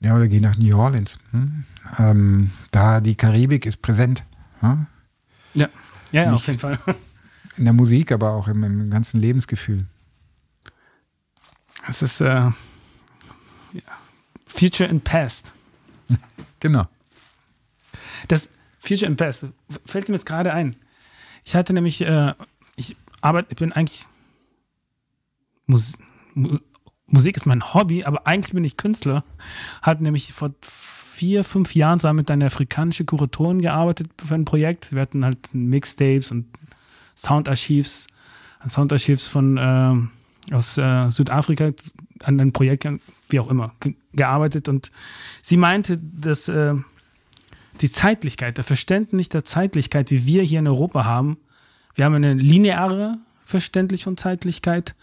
Ja, 0.01 0.15
oder 0.15 0.27
geh 0.27 0.39
nach 0.39 0.57
New 0.57 0.77
Orleans. 0.77 1.19
Hm? 1.31 1.65
Ähm, 1.97 2.51
da 2.71 3.01
die 3.01 3.15
Karibik 3.15 3.65
ist 3.65 3.81
präsent. 3.81 4.23
Hm? 4.61 4.87
Ja, 5.53 5.69
ja, 6.11 6.23
ja 6.23 6.31
auf 6.31 6.47
jeden 6.47 6.59
Fall. 6.59 6.79
In 7.57 7.65
der 7.65 7.73
Musik, 7.73 8.11
aber 8.13 8.31
auch 8.31 8.47
im, 8.47 8.63
im 8.63 8.89
ganzen 8.89 9.19
Lebensgefühl. 9.19 9.85
Es 11.89 12.01
ist, 12.01 12.21
äh, 12.21 12.25
ja. 12.25 12.53
Future 14.45 14.89
and 14.89 15.03
Past. 15.03 15.51
Genau. 16.61 16.87
Das 18.27 18.49
Future 18.79 19.07
and 19.07 19.17
Past 19.17 19.45
fällt 19.85 20.09
mir 20.09 20.15
jetzt 20.15 20.25
gerade 20.25 20.53
ein. 20.53 20.75
Ich 21.45 21.55
hatte 21.55 21.71
nämlich, 21.71 22.01
äh, 22.01 22.33
ich 22.75 22.97
arbeite, 23.21 23.47
ich 23.51 23.57
bin 23.57 23.71
eigentlich 23.71 24.05
Mus 25.67 25.97
Mu 26.33 26.59
Musik 27.11 27.37
ist 27.37 27.45
mein 27.45 27.73
Hobby, 27.73 28.03
aber 28.03 28.27
eigentlich 28.27 28.53
bin 28.53 28.63
ich 28.63 28.77
Künstler. 28.77 29.23
Hat 29.81 30.01
nämlich 30.01 30.33
vor 30.33 30.51
vier, 30.61 31.43
fünf 31.43 31.75
Jahren 31.75 31.99
zusammen 31.99 32.17
mit 32.17 32.31
einer 32.31 32.45
afrikanischen 32.45 33.05
Kuratorin 33.05 33.61
gearbeitet 33.61 34.09
für 34.23 34.35
ein 34.35 34.45
Projekt. 34.45 34.93
Wir 34.93 35.01
hatten 35.01 35.25
halt 35.25 35.53
Mixtapes 35.53 36.31
und 36.31 36.45
Soundarchivs, 37.15 38.07
Soundarchivs 38.67 39.27
von 39.27 39.57
ähm, 39.59 40.09
aus 40.51 40.77
äh, 40.77 41.09
Südafrika 41.09 41.71
an 42.23 42.39
einem 42.39 42.53
Projekt, 42.53 42.87
wie 43.29 43.39
auch 43.39 43.49
immer, 43.49 43.73
ge 43.79 43.95
gearbeitet. 44.13 44.67
Und 44.67 44.91
sie 45.41 45.57
meinte, 45.57 45.97
dass 45.97 46.49
äh, 46.49 46.73
die 47.81 47.89
Zeitlichkeit, 47.89 48.57
der 48.57 48.63
Verständnis 48.63 49.29
der 49.29 49.45
Zeitlichkeit, 49.45 50.11
wie 50.11 50.25
wir 50.25 50.43
hier 50.43 50.59
in 50.59 50.67
Europa 50.67 51.05
haben, 51.05 51.37
wir 51.95 52.05
haben 52.05 52.15
eine 52.15 52.33
lineare 52.33 53.17
Verständnis 53.45 54.03
von 54.03 54.17
Zeitlichkeit, 54.17 54.95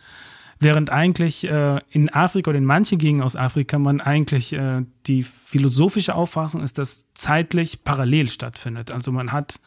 während 0.58 0.90
eigentlich 0.90 1.44
äh, 1.44 1.80
in 1.90 2.12
Afrika 2.12 2.50
oder 2.50 2.58
in 2.58 2.64
manchen 2.64 2.98
Gegenden 2.98 3.24
aus 3.24 3.36
Afrika 3.36 3.78
man 3.78 4.00
eigentlich 4.00 4.52
äh, 4.52 4.82
die 5.06 5.22
philosophische 5.22 6.14
Auffassung 6.14 6.62
ist, 6.62 6.78
dass 6.78 7.04
zeitlich 7.14 7.84
parallel 7.84 8.28
stattfindet. 8.28 8.90
Also 8.90 9.12
man 9.12 9.32
hat 9.32 9.60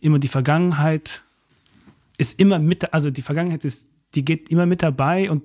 immer 0.00 0.18
die 0.18 0.28
Vergangenheit, 0.28 1.22
ist 2.18 2.38
immer 2.38 2.58
mit, 2.58 2.92
also 2.94 3.10
die 3.10 3.22
Vergangenheit 3.22 3.64
ist, 3.64 3.86
die 4.14 4.24
geht 4.24 4.48
immer 4.50 4.66
mit 4.66 4.82
dabei 4.82 5.30
und 5.30 5.44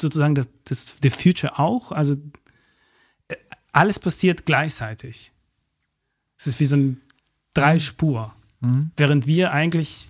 sozusagen 0.00 0.34
das, 0.34 0.48
das 0.64 0.96
the 1.02 1.10
Future 1.10 1.58
auch. 1.58 1.92
Also 1.92 2.16
äh, 3.28 3.36
alles 3.72 3.98
passiert 3.98 4.46
gleichzeitig. 4.46 5.32
Es 6.36 6.46
ist 6.46 6.60
wie 6.60 6.66
so 6.66 6.76
ein 6.76 7.00
Dreispur, 7.54 8.34
Mhm. 8.62 8.92
während 8.96 9.26
wir 9.26 9.52
eigentlich 9.52 10.08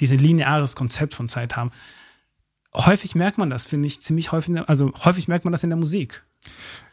dieses 0.00 0.18
lineares 0.18 0.74
Konzept 0.74 1.14
von 1.14 1.28
Zeit 1.28 1.56
haben. 1.56 1.70
Häufig 2.74 3.14
merkt 3.14 3.38
man 3.38 3.50
das, 3.50 3.66
finde 3.66 3.86
ich, 3.88 4.00
ziemlich 4.00 4.32
häufig, 4.32 4.56
also 4.68 4.92
häufig 5.04 5.26
merkt 5.28 5.44
man 5.44 5.52
das 5.52 5.64
in 5.64 5.70
der 5.70 5.78
Musik. 5.78 6.22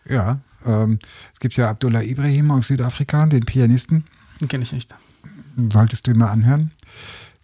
Ja, 0.09 0.39
ähm, 0.65 0.99
es 1.33 1.39
gibt 1.39 1.55
ja 1.55 1.69
Abdullah 1.69 2.01
Ibrahim 2.01 2.51
aus 2.51 2.67
Südafrika, 2.67 3.25
den 3.27 3.45
Pianisten. 3.45 4.05
Den 4.41 4.47
kenne 4.47 4.63
ich 4.63 4.71
nicht. 4.71 4.93
Solltest 5.71 6.07
du 6.07 6.11
ihn 6.11 6.17
mal 6.17 6.27
anhören. 6.31 6.71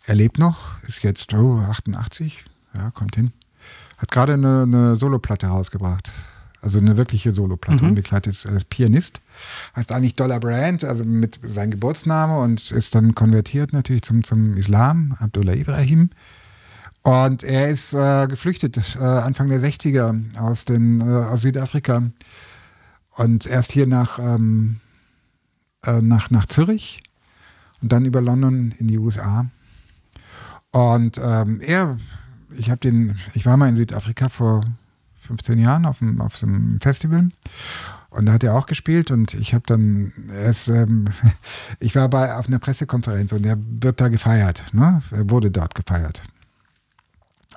Er 0.05 0.15
lebt 0.15 0.37
noch, 0.39 0.81
ist 0.83 1.03
jetzt 1.03 1.33
oh, 1.33 1.59
88, 1.59 2.43
ja, 2.75 2.91
kommt 2.91 3.15
hin. 3.15 3.31
Hat 3.97 4.11
gerade 4.11 4.33
eine, 4.33 4.63
eine 4.63 4.95
Soloplatte 4.95 5.47
rausgebracht. 5.47 6.11
Also 6.61 6.77
eine 6.79 6.97
wirkliche 6.97 7.33
Soloplatte 7.33 7.83
Mhm. 7.83 7.89
und 7.89 7.95
begleitet 7.95 8.45
als 8.47 8.63
Pianist. 8.65 9.21
Heißt 9.75 9.91
eigentlich 9.91 10.15
Dollar 10.15 10.39
Brand, 10.39 10.83
also 10.83 11.03
mit 11.03 11.39
seinem 11.43 11.71
Geburtsname 11.71 12.39
und 12.39 12.71
ist 12.71 12.95
dann 12.95 13.15
konvertiert 13.15 13.73
natürlich 13.73 14.01
zum, 14.03 14.23
zum 14.23 14.55
Islam, 14.57 15.15
Abdullah 15.19 15.53
Ibrahim. 15.53 16.09
Und 17.03 17.43
er 17.43 17.69
ist 17.69 17.93
äh, 17.93 18.27
geflüchtet 18.27 18.95
äh, 18.95 19.03
Anfang 19.03 19.49
der 19.49 19.59
60er 19.59 20.37
aus, 20.39 20.63
den, 20.63 21.01
äh, 21.01 21.25
aus 21.25 21.41
Südafrika 21.41 22.03
und 23.15 23.45
erst 23.45 23.73
hier 23.73 23.87
nach, 23.87 24.19
ähm, 24.19 24.79
äh, 25.85 26.01
nach, 26.01 26.31
nach 26.31 26.45
Zürich 26.45 27.03
und 27.81 27.91
dann 27.91 28.05
über 28.05 28.21
London 28.21 28.73
in 28.77 28.87
die 28.87 28.97
USA. 28.97 29.47
Und 30.71 31.19
ähm, 31.21 31.59
er, 31.59 31.97
ich 32.55 32.69
habe 32.69 32.79
den, 32.79 33.15
ich 33.33 33.45
war 33.45 33.57
mal 33.57 33.67
in 33.67 33.75
Südafrika 33.75 34.29
vor 34.29 34.61
15 35.27 35.59
Jahren 35.59 35.85
auf, 35.85 35.99
dem, 35.99 36.21
auf 36.21 36.41
einem 36.41 36.79
Festival 36.79 37.29
und 38.11 38.27
da 38.27 38.33
hat 38.33 38.43
er 38.43 38.55
auch 38.55 38.65
gespielt 38.65 39.11
und 39.11 39.33
ich 39.33 39.53
habe 39.53 39.63
dann, 39.65 40.13
er 40.29 40.49
ist, 40.49 40.69
ähm, 40.69 41.05
ich 41.79 41.95
war 41.95 42.07
bei 42.09 42.35
auf 42.35 42.47
einer 42.47 42.59
Pressekonferenz 42.59 43.33
und 43.33 43.45
er 43.45 43.57
wird 43.59 43.99
da 43.99 44.07
gefeiert, 44.07 44.63
ne? 44.71 45.01
Er 45.11 45.29
wurde 45.29 45.51
dort 45.51 45.75
gefeiert. 45.75 46.23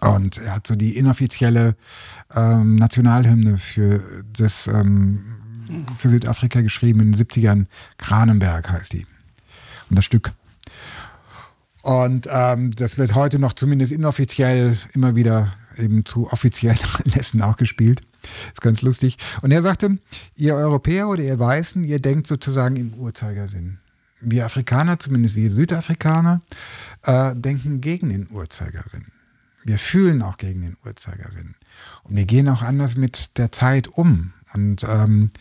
Und 0.01 0.39
er 0.39 0.57
hat 0.57 0.67
so 0.67 0.77
die 0.77 0.97
inoffizielle 0.97 1.77
ähm, 2.35 2.77
Nationalhymne 2.77 3.59
für 3.59 4.25
das 4.33 4.67
ähm, 4.67 5.37
für 5.99 6.11
Südafrika 6.11 6.61
geschrieben 6.61 7.01
in 7.01 7.13
den 7.13 7.27
70ern. 7.27 7.67
Kranenberg 7.99 8.71
heißt 8.71 8.93
die. 8.93 9.07
Und 9.91 9.97
das 9.97 10.05
Stück. 10.05 10.33
Und 11.83 12.29
ähm, 12.31 12.73
das 12.73 12.99
wird 12.99 13.15
heute 13.15 13.39
noch 13.39 13.53
zumindest 13.53 13.93
inoffiziell 13.93 14.77
immer 14.93 15.15
wieder 15.15 15.53
eben 15.79 16.05
zu 16.05 16.31
offiziellen 16.31 16.79
Anlässen 17.05 17.43
auch 17.43 17.57
gespielt. 17.57 18.01
Ist 18.53 18.61
ganz 18.61 18.83
lustig. 18.83 19.19
Und 19.43 19.53
er 19.53 19.63
sagte, 19.63 19.99
ihr 20.35 20.55
Europäer 20.55 21.09
oder 21.09 21.23
ihr 21.23 21.39
Weißen, 21.39 21.85
ihr 21.85 22.01
denkt 22.01 22.27
sozusagen 22.27 22.77
im 22.77 22.95
Uhrzeigersinn. 22.95 23.79
Wir 24.21 24.47
Afrikaner, 24.47 24.99
zumindest 24.99 25.37
wir 25.37 25.51
Südafrikaner, 25.51 26.41
äh, 27.03 27.35
denken 27.37 27.81
gegen 27.81 28.09
den 28.09 28.29
Uhrzeigersinn. 28.31 29.07
Wir 29.67 29.79
fühlen 29.79 30.23
auch 30.23 30.39
gegen 30.39 30.61
den 30.63 30.77
Uhrzeigersinn. 30.85 31.57
Und 32.05 32.15
wir 32.15 32.25
gehen 32.25 32.49
auch 32.49 32.63
anders 32.63 32.97
mit 32.97 33.37
der 33.37 33.51
Zeit 33.51 33.89
um. 33.89 34.33
Und 34.55 34.85
ähm, 34.89 35.33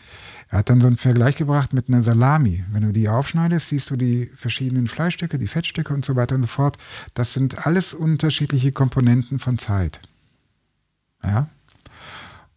er 0.50 0.58
hat 0.58 0.68
dann 0.68 0.80
so 0.80 0.88
einen 0.88 0.96
Vergleich 0.96 1.36
gebracht 1.36 1.72
mit 1.72 1.88
einer 1.88 2.02
Salami. 2.02 2.64
Wenn 2.72 2.82
du 2.82 2.92
die 2.92 3.08
aufschneidest, 3.08 3.68
siehst 3.68 3.88
du 3.88 3.96
die 3.96 4.26
verschiedenen 4.34 4.88
Fleischstücke, 4.88 5.38
die 5.38 5.46
Fettstücke 5.46 5.94
und 5.94 6.04
so 6.04 6.16
weiter 6.16 6.34
und 6.34 6.42
so 6.42 6.48
fort. 6.48 6.76
Das 7.14 7.34
sind 7.34 7.68
alles 7.68 7.94
unterschiedliche 7.94 8.72
Komponenten 8.72 9.38
von 9.38 9.58
Zeit. 9.58 10.00
Ja. 11.22 11.48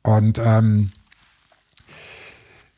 Und 0.02 0.42
ähm, 0.44 0.92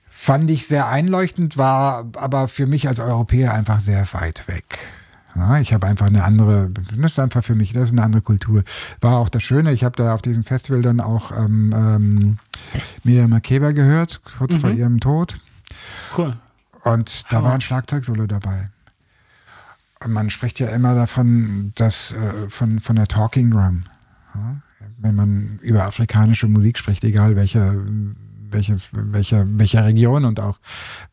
fand 0.06 0.52
ich 0.52 0.68
sehr 0.68 0.90
einleuchtend, 0.90 1.58
war 1.58 2.12
aber 2.18 2.50
für 2.50 2.68
mich 2.68 2.90
als 2.90 3.00
Europäer 3.00 3.54
einfach 3.54 3.80
sehr 3.80 4.06
weit 4.12 4.50
weg. 4.50 4.80
Ja, 5.36 5.60
ich 5.60 5.74
habe 5.74 5.88
einfach 5.88 6.08
eine 6.08 6.24
andere, 6.24 6.70
das 6.70 7.14
ist 7.14 7.20
einfach 7.20 7.44
für 7.44 7.56
mich, 7.56 7.74
das 7.74 7.90
ist 7.90 7.92
eine 7.94 8.04
andere 8.04 8.22
Kultur. 8.22 8.64
War 9.00 9.18
auch 9.18 9.30
das 9.30 9.44
Schöne, 9.44 9.72
ich 9.72 9.84
habe 9.84 9.96
da 9.96 10.14
auf 10.14 10.22
diesem 10.22 10.44
Festival 10.44 10.82
dann 10.82 11.00
auch 11.00 11.32
ähm, 11.32 11.72
ähm, 11.74 12.38
Miriam 13.04 13.30
Makeba 13.30 13.72
gehört, 13.72 14.22
kurz 14.38 14.56
vor 14.56 14.72
ihrem 14.72 15.00
Tod. 15.00 15.40
Cool. 16.18 16.36
Und 16.84 17.32
da 17.32 17.38
Hammer. 17.38 17.48
war 17.48 17.54
ein 17.54 17.62
Schlagzeug-Solo 17.62 18.28
dabei. 18.28 18.70
Und 20.04 20.14
man 20.14 20.30
spricht 20.30 20.60
ja 20.60 20.68
immer 20.70 20.96
davon, 20.96 21.72
dass 21.76 22.14
äh, 22.14 22.50
von, 22.50 22.80
von 22.80 22.96
der 22.96 23.08
Talking 23.08 23.52
Drum. 23.52 23.84
Ja? 24.34 24.56
Wenn 24.98 25.16
man 25.16 25.60
über 25.62 25.86
afrikanische 25.86 26.48
Musik 26.48 26.78
spricht, 26.78 27.04
egal 27.04 27.36
welcher, 27.36 27.76
welches, 28.52 28.90
welcher, 28.92 29.46
welcher 29.58 29.86
Region 29.86 30.26
und 30.26 30.40
auch 30.40 30.60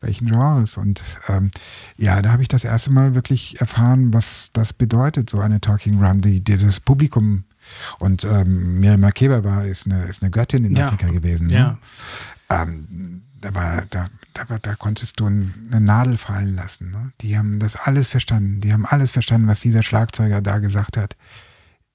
welchen 0.01 0.27
Genres. 0.27 0.77
Und 0.77 1.01
ähm, 1.27 1.51
ja, 1.97 2.21
da 2.21 2.31
habe 2.31 2.41
ich 2.41 2.47
das 2.47 2.63
erste 2.63 2.91
Mal 2.91 3.15
wirklich 3.15 3.59
erfahren, 3.59 4.13
was 4.13 4.49
das 4.53 4.73
bedeutet, 4.73 5.29
so 5.29 5.39
eine 5.39 5.61
Talking 5.61 5.99
Drum, 5.99 6.21
die, 6.21 6.41
die 6.43 6.57
das 6.57 6.79
Publikum 6.79 7.43
und 7.99 8.23
ähm, 8.23 8.79
Miriam 8.79 9.01
Makeba 9.01 9.43
war, 9.43 9.65
ist 9.65 9.85
eine, 9.85 10.05
ist 10.05 10.21
eine 10.23 10.31
Göttin 10.31 10.65
in 10.65 10.75
Ja. 10.75 10.85
Afrika 10.87 11.07
gewesen. 11.11 11.47
ne? 11.47 11.53
Ja. 11.53 11.77
ähm, 12.49 13.21
da, 13.41 13.53
war, 13.55 13.83
da, 13.89 14.05
da, 14.33 14.57
da 14.61 14.75
konntest 14.75 15.19
du 15.19 15.27
ein- 15.27 15.53
eine 15.71 15.79
Nadel 15.81 16.17
fallen 16.17 16.55
lassen. 16.55 16.91
Ne? 16.91 17.11
Die 17.21 17.37
haben 17.37 17.59
das 17.59 17.75
alles 17.75 18.09
verstanden. 18.09 18.59
Die 18.61 18.73
haben 18.73 18.85
alles 18.85 19.11
verstanden, 19.11 19.47
was 19.47 19.61
dieser 19.61 19.83
Schlagzeuger 19.83 20.41
da 20.41 20.57
gesagt 20.59 20.97
hat. 20.97 21.15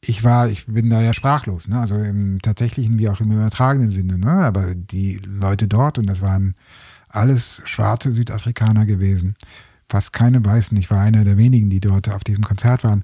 Ich 0.06 0.22
war, 0.24 0.48
ich 0.48 0.66
bin 0.66 0.90
da 0.90 1.00
ja 1.00 1.12
sprachlos, 1.14 1.66
ne? 1.68 1.80
also 1.80 1.96
im 1.96 2.40
tatsächlichen 2.42 2.98
wie 2.98 3.08
auch 3.08 3.20
im 3.20 3.32
übertragenen 3.32 3.90
Sinne. 3.90 4.18
Ne? 4.18 4.30
Aber 4.30 4.74
die 4.74 5.16
Leute 5.24 5.66
dort, 5.68 5.98
und 5.98 6.06
das 6.06 6.20
waren 6.20 6.54
alles 7.08 7.62
schwarze 7.64 8.12
Südafrikaner 8.12 8.86
gewesen, 8.86 9.36
fast 9.88 10.12
keine 10.12 10.44
Weißen. 10.44 10.76
Ich 10.78 10.90
war 10.90 11.00
einer 11.00 11.24
der 11.24 11.36
wenigen, 11.36 11.70
die 11.70 11.80
dort 11.80 12.08
auf 12.10 12.24
diesem 12.24 12.44
Konzert 12.44 12.84
waren. 12.84 13.02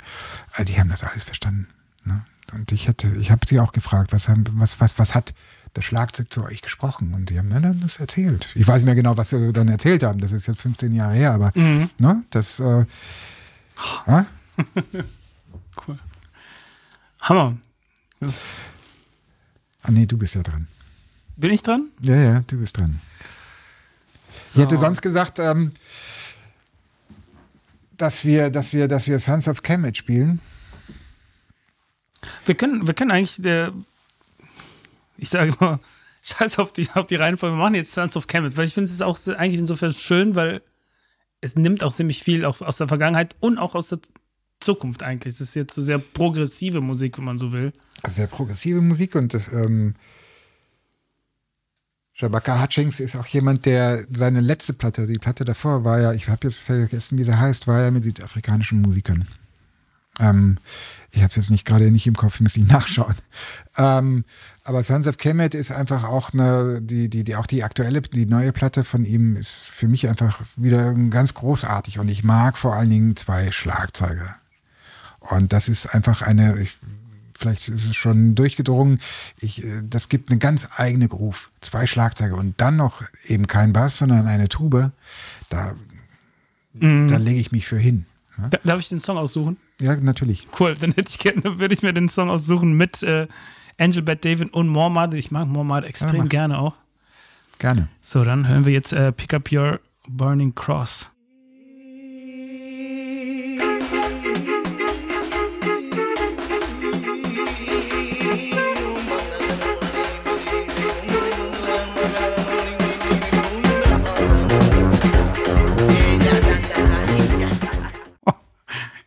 äh, 0.56 0.64
Die 0.64 0.78
haben 0.78 0.90
das 0.90 1.02
alles 1.04 1.24
verstanden. 1.24 1.68
Ne? 2.04 2.22
Und 2.52 2.72
ich 2.72 2.88
hätte, 2.88 3.08
ich 3.16 3.30
habe 3.30 3.46
sie 3.46 3.60
auch 3.60 3.72
gefragt, 3.72 4.12
was, 4.12 4.28
haben, 4.28 4.44
was, 4.54 4.80
was, 4.80 4.98
was 4.98 5.14
hat 5.14 5.32
das 5.74 5.84
Schlagzeug 5.84 6.32
zu 6.32 6.42
euch 6.42 6.62
gesprochen? 6.62 7.14
Und 7.14 7.30
die 7.30 7.38
haben 7.38 7.48
mir 7.48 7.60
dann 7.60 7.80
das 7.80 7.98
erzählt. 8.00 8.48
Ich 8.56 8.66
weiß 8.66 8.82
nicht 8.82 8.86
mehr 8.86 8.96
genau, 8.96 9.16
was 9.16 9.30
sie 9.30 9.52
dann 9.52 9.68
erzählt 9.68 10.02
haben. 10.02 10.18
Das 10.20 10.32
ist 10.32 10.48
jetzt 10.48 10.60
15 10.60 10.92
Jahre 10.92 11.14
her, 11.14 11.30
aber 11.32 11.52
Mhm. 11.54 11.88
ne, 11.98 12.24
das 12.30 12.58
äh, 12.58 12.84
ja, 14.06 14.26
Cool. 15.86 15.98
Hammer. 17.22 17.56
Das, 18.20 18.58
Ah, 19.82 19.90
nee, 19.90 20.04
du 20.06 20.18
bist 20.18 20.34
ja 20.34 20.42
dran. 20.42 20.68
bin 21.36 21.50
ich 21.52 21.62
dran? 21.62 21.88
Ja, 22.02 22.16
ja, 22.16 22.40
du 22.46 22.58
bist 22.58 22.76
dran. 22.78 23.00
Ich 24.52 24.56
hätte 24.60 24.76
sonst 24.76 25.00
gesagt, 25.00 25.38
ähm, 25.38 25.72
dass 27.96 28.24
wir, 28.24 28.50
dass 28.50 28.72
wir, 28.72 28.88
dass 28.88 29.06
wir 29.06 29.18
Sons 29.18 29.48
of 29.48 29.62
Kemet 29.62 29.96
spielen. 29.96 30.40
Wir 32.44 32.54
können, 32.54 32.86
wir 32.86 32.94
können 32.94 33.10
eigentlich 33.10 33.36
der. 33.38 33.72
Ich 35.16 35.30
sage 35.30 35.54
immer, 35.58 35.80
scheiß 36.22 36.58
auf 36.58 36.72
die, 36.72 36.88
auf 36.94 37.06
die 37.06 37.16
Reihenfolge, 37.16 37.56
wir 37.56 37.62
machen 37.62 37.74
jetzt 37.74 37.92
Sons 37.92 38.16
of 38.16 38.26
Kemet, 38.26 38.56
weil 38.56 38.66
ich 38.66 38.74
finde 38.74 38.90
es 38.90 39.00
auch 39.00 39.18
eigentlich 39.28 39.60
insofern 39.60 39.94
schön, 39.94 40.34
weil 40.34 40.60
es 41.40 41.56
nimmt 41.56 41.82
auch 41.82 41.92
ziemlich 41.94 42.22
viel 42.22 42.44
auch 42.44 42.60
aus 42.60 42.76
der 42.76 42.88
Vergangenheit 42.88 43.34
und 43.40 43.56
auch 43.56 43.74
aus 43.74 43.88
der 43.88 44.00
Zukunft 44.60 45.02
eigentlich. 45.02 45.34
Es 45.34 45.40
ist 45.40 45.54
jetzt 45.54 45.74
so 45.74 45.82
sehr 45.82 45.98
progressive 45.98 46.80
Musik, 46.80 47.18
wenn 47.18 47.24
man 47.24 47.38
so 47.38 47.52
will. 47.52 47.72
sehr 48.06 48.26
progressive 48.26 48.80
Musik 48.80 49.14
und 49.14 49.34
das, 49.34 49.52
ähm, 49.52 49.94
Shabaka 52.20 52.60
Hutchings 52.60 53.00
ist 53.00 53.16
auch 53.16 53.24
jemand, 53.24 53.64
der 53.64 54.04
seine 54.12 54.40
letzte 54.40 54.74
Platte, 54.74 55.06
die 55.06 55.14
Platte 55.14 55.46
davor 55.46 55.84
war 55.84 56.00
ja, 56.00 56.12
ich 56.12 56.28
habe 56.28 56.46
jetzt 56.46 56.58
vergessen, 56.58 57.16
wie 57.16 57.24
sie 57.24 57.38
heißt, 57.38 57.66
war 57.66 57.80
ja 57.80 57.90
mit 57.90 58.04
südafrikanischen 58.04 58.82
Musikern. 58.82 59.26
Ähm, 60.18 60.58
ich 61.12 61.22
habe 61.22 61.30
es 61.30 61.36
jetzt 61.36 61.50
nicht 61.50 61.64
gerade 61.64 61.90
nicht 61.90 62.06
im 62.06 62.14
Kopf, 62.14 62.40
müsste 62.40 62.60
ich 62.60 62.66
nachschauen. 62.66 63.14
Ähm, 63.78 64.24
aber 64.64 64.82
Sons 64.82 65.06
of 65.06 65.16
Kemet 65.16 65.54
ist 65.54 65.72
einfach 65.72 66.04
auch 66.04 66.34
eine, 66.34 66.82
die, 66.82 67.08
die, 67.08 67.24
die, 67.24 67.36
auch 67.36 67.46
die 67.46 67.64
aktuelle, 67.64 68.02
die 68.02 68.26
neue 68.26 68.52
Platte 68.52 68.84
von 68.84 69.06
ihm 69.06 69.36
ist 69.36 69.64
für 69.68 69.88
mich 69.88 70.06
einfach 70.06 70.42
wieder 70.56 70.92
ganz 71.08 71.32
großartig 71.32 71.98
und 71.98 72.08
ich 72.08 72.22
mag 72.22 72.58
vor 72.58 72.74
allen 72.74 72.90
Dingen 72.90 73.16
zwei 73.16 73.52
Schlagzeuge. 73.52 74.34
Und 75.20 75.52
das 75.52 75.68
ist 75.68 75.86
einfach 75.86 76.22
eine, 76.22 76.58
ich, 76.60 76.78
vielleicht 77.36 77.68
ist 77.68 77.84
es 77.84 77.96
schon 77.96 78.34
durchgedrungen, 78.34 79.00
ich, 79.40 79.62
äh, 79.64 79.82
das 79.82 80.08
gibt 80.08 80.30
eine 80.30 80.38
ganz 80.38 80.68
eigene 80.76 81.08
Groove. 81.08 81.50
Zwei 81.60 81.86
Schlagzeuge 81.86 82.36
und 82.36 82.60
dann 82.60 82.76
noch 82.76 83.02
eben 83.26 83.46
kein 83.46 83.72
Bass, 83.72 83.98
sondern 83.98 84.26
eine 84.26 84.48
Tube. 84.48 84.90
Da, 85.48 85.74
da 86.72 87.16
lege 87.16 87.40
ich 87.40 87.52
mich 87.52 87.66
für 87.66 87.78
hin. 87.78 88.06
Ja, 88.38 88.48
Da, 88.48 88.58
darf 88.64 88.80
ich 88.80 88.88
den 88.88 89.00
Song 89.00 89.18
aussuchen? 89.18 89.56
ja 89.80 89.96
natürlich. 89.96 90.46
Cool, 90.58 90.74
dann 90.74 90.92
hätte 90.92 91.10
ich 91.10 91.18
gerne, 91.18 91.58
würde 91.58 91.74
ich 91.74 91.82
mir 91.82 91.92
den 91.92 92.08
Song 92.08 92.30
aussuchen 92.30 92.72
mit 92.74 93.02
äh, 93.02 93.26
Angel 93.78 94.02
Bad 94.02 94.24
David 94.24 94.52
und 94.52 94.68
Mormad. 94.68 95.14
Ich 95.14 95.30
mag 95.30 95.48
Mormad 95.48 95.84
extrem 95.84 96.24
mach. 96.24 96.28
gerne 96.28 96.58
auch. 96.58 96.74
Gerne. 97.58 97.88
So, 98.00 98.22
dann 98.24 98.46
hören 98.46 98.64
wir 98.64 98.72
jetzt 98.72 98.92
äh, 98.92 99.12
Pick 99.12 99.34
Up 99.34 99.50
Your 99.52 99.80
Burning 100.06 100.54
Cross. 100.54 101.10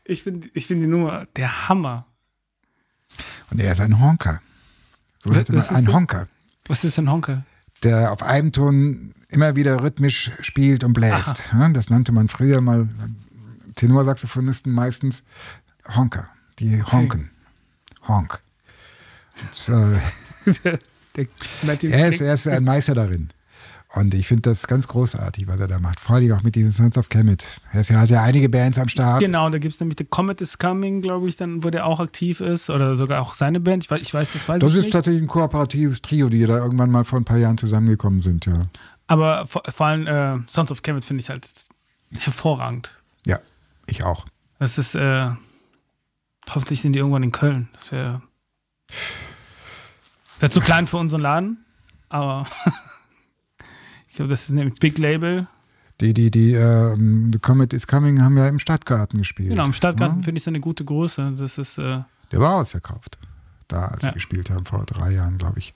Ich 0.05 0.23
finde 0.23 0.49
ich 0.53 0.67
find 0.67 0.83
die 0.83 0.87
Nummer 0.87 1.25
der 1.35 1.69
Hammer. 1.69 2.05
Und 3.51 3.59
er 3.59 3.71
ist 3.71 3.79
ein 3.81 3.99
Honker. 3.99 4.41
So 5.19 5.29
Was- 5.29 5.49
man 5.49 5.59
ein 5.69 5.85
das? 5.85 5.93
Honker, 5.93 6.27
Was 6.67 6.83
ist 6.83 6.97
ein 6.99 7.09
Honker? 7.11 7.43
der 7.83 8.11
auf 8.13 8.23
einem 8.23 8.51
Ton 8.53 9.13
immer 9.27 9.55
wieder 9.57 9.81
rhythmisch 9.83 10.31
spielt 10.39 10.83
und 10.85 10.93
bläst. 10.93 11.51
Ja, 11.51 11.67
das 11.69 11.89
nannte 11.89 12.11
man 12.13 12.29
früher 12.29 12.61
mal 12.61 12.87
Tenorsaxophonisten 13.75 14.71
meistens 14.71 15.25
Honker. 15.95 16.29
Die 16.59 16.81
honken. 16.83 17.29
Honk. 18.07 18.41
Und, 19.41 19.69
äh, 19.69 20.77
Der 21.15 21.27
Matthew 21.63 21.89
er, 21.89 22.09
ist, 22.09 22.21
er 22.21 22.33
ist 22.35 22.47
ein 22.47 22.63
Meister 22.63 22.93
darin. 22.95 23.29
Und 23.95 24.15
ich 24.15 24.27
finde 24.27 24.41
das 24.49 24.65
ganz 24.65 24.87
großartig, 24.87 25.47
was 25.47 25.59
er 25.59 25.67
da 25.67 25.77
macht. 25.77 25.99
Vor 25.99 26.15
allem 26.15 26.31
auch 26.31 26.41
mit 26.41 26.55
diesen 26.55 26.71
Sons 26.71 26.97
of 26.97 27.09
Kemet. 27.09 27.61
Er 27.71 27.81
ist 27.81 27.89
ja, 27.89 27.99
hat 27.99 28.09
ja 28.09 28.23
einige 28.23 28.49
Bands 28.49 28.79
am 28.79 28.87
Start. 28.87 29.21
Genau, 29.21 29.47
da 29.51 29.59
gibt 29.59 29.75
es 29.75 29.79
nämlich 29.79 29.97
The 29.99 30.05
Comet 30.05 30.41
is 30.41 30.57
Coming, 30.57 31.01
glaube 31.01 31.27
ich, 31.27 31.35
dann, 31.37 31.63
wo 31.63 31.69
der 31.69 31.85
auch 31.85 31.99
aktiv 31.99 32.39
ist. 32.41 32.71
Oder 32.71 32.95
sogar 32.95 33.21
auch 33.21 33.35
seine 33.35 33.59
Band. 33.59 33.83
Ich 33.83 33.91
weiß, 33.91 34.01
ich 34.01 34.11
weiß 34.11 34.31
das 34.33 34.49
weiß 34.49 34.61
Das 34.61 34.73
ich 34.73 34.79
ist 34.79 34.85
nicht. 34.85 34.93
tatsächlich 34.93 35.21
ein 35.21 35.27
kooperatives 35.27 36.01
Trio, 36.01 36.29
die 36.29 36.43
da 36.43 36.57
irgendwann 36.57 36.89
mal 36.89 37.03
vor 37.03 37.19
ein 37.19 37.25
paar 37.25 37.37
Jahren 37.37 37.59
zusammengekommen 37.59 38.21
sind, 38.23 38.47
ja. 38.47 38.63
Aber 39.05 39.45
vor, 39.45 39.61
vor 39.67 39.85
allem 39.85 40.07
äh, 40.07 40.39
Sons 40.47 40.71
of 40.71 40.81
Kemet 40.81 41.05
finde 41.05 41.21
ich 41.21 41.29
halt 41.29 41.47
hervorragend. 42.17 42.97
Ja, 43.27 43.39
ich 43.85 44.03
auch. 44.03 44.25
Das 44.57 44.79
ist, 44.79 44.95
äh, 44.95 45.29
hoffentlich 46.49 46.81
sind 46.81 46.93
die 46.93 46.99
irgendwann 46.99 47.21
in 47.21 47.31
Köln. 47.31 47.69
Das 47.73 47.91
wäre 47.91 48.23
wär 50.39 50.49
zu 50.49 50.61
klein 50.61 50.87
für 50.87 50.97
unseren 50.97 51.21
Laden, 51.21 51.65
aber 52.09 52.47
ich 54.13 54.17
glaube, 54.17 54.29
das 54.29 54.43
ist 54.43 54.49
nämlich 54.51 54.79
Big 54.79 54.99
Label. 54.99 55.47
Die, 55.99 56.13
die, 56.13 56.29
die, 56.29 56.53
ähm, 56.53 57.31
The 57.33 57.39
Comet 57.39 57.73
is 57.73 57.87
Coming 57.87 58.21
haben 58.21 58.37
ja 58.37 58.47
im 58.47 58.59
Stadtgarten 58.59 59.17
gespielt. 59.17 59.49
Genau, 59.49 59.65
im 59.65 59.73
Stadtgarten 59.73 60.19
Ja? 60.19 60.23
finde 60.23 60.37
ich 60.37 60.43
es 60.43 60.47
eine 60.47 60.59
gute 60.59 60.85
Größe. 60.85 61.33
Das 61.35 61.57
ist, 61.57 61.79
äh, 61.79 62.01
Der 62.31 62.39
war 62.39 62.57
ausverkauft. 62.57 63.17
Da, 63.67 63.87
als 63.87 64.03
Ja. 64.03 64.09
sie 64.09 64.13
gespielt 64.13 64.51
haben, 64.51 64.65
vor 64.67 64.85
drei 64.85 65.13
Jahren, 65.13 65.39
glaube 65.39 65.57
ich. 65.57 65.73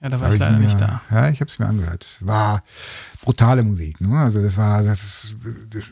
ja, 0.00 0.08
da 0.08 0.20
war 0.20 0.28
Hab 0.28 0.32
ich 0.32 0.40
leider 0.40 0.56
mir, 0.56 0.62
nicht 0.64 0.80
da. 0.80 1.02
Ja, 1.10 1.28
ich 1.28 1.42
habe 1.42 1.50
es 1.50 1.58
mir 1.58 1.66
angehört. 1.66 2.16
War 2.20 2.62
brutale 3.20 3.62
Musik. 3.62 4.00
Ne? 4.00 4.18
Also 4.18 4.40
das 4.40 4.56
war, 4.56 4.82
das 4.82 5.02
ist, 5.02 5.36
das, 5.68 5.90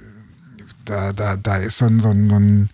da, 0.86 1.12
da, 1.12 1.36
da 1.36 1.56
ist 1.58 1.76
so 1.76 1.84
ein, 1.84 2.00
so 2.00 2.08
ein, 2.08 2.30
so 2.30 2.36
ein 2.36 2.70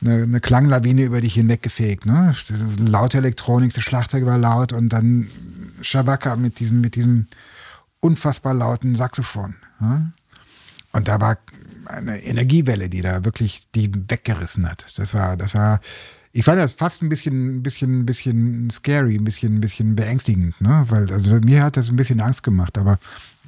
eine, 0.00 0.22
eine 0.22 0.40
Klanglawine 0.40 1.02
über 1.02 1.20
dich 1.20 1.34
hinweggefegt. 1.34 2.06
Ne? 2.06 2.34
Laute 2.78 3.18
Elektronik, 3.18 3.74
das 3.74 3.82
Schlagzeug 3.82 4.26
war 4.26 4.38
laut 4.38 4.72
und 4.72 4.90
dann 4.90 5.26
Shabaka 5.82 6.36
mit 6.36 6.58
diesem, 6.58 6.80
mit 6.80 6.96
diesem 6.96 7.26
unfassbar 8.00 8.54
lauten 8.54 8.94
Saxophon. 8.94 9.54
Und 10.92 11.08
da 11.08 11.20
war 11.20 11.38
eine 11.86 12.22
Energiewelle, 12.22 12.88
die 12.88 13.00
da 13.00 13.24
wirklich 13.24 13.64
die 13.74 13.90
weggerissen 14.08 14.68
hat. 14.68 14.98
Das 14.98 15.14
war, 15.14 15.36
das 15.36 15.54
war, 15.54 15.80
ich 16.32 16.44
fand 16.44 16.58
das 16.58 16.72
fast 16.72 17.02
ein 17.02 17.08
bisschen, 17.08 17.56
ein 17.56 17.62
bisschen, 17.62 18.00
ein 18.00 18.06
bisschen 18.06 18.70
scary, 18.70 19.16
ein 19.16 19.24
bisschen, 19.24 19.56
ein 19.56 19.60
bisschen 19.60 19.96
beängstigend, 19.96 20.60
ne? 20.60 20.84
Weil, 20.88 21.12
also 21.12 21.36
mir 21.36 21.62
hat 21.62 21.76
das 21.76 21.88
ein 21.88 21.96
bisschen 21.96 22.20
Angst 22.20 22.42
gemacht, 22.42 22.78
aber 22.78 22.98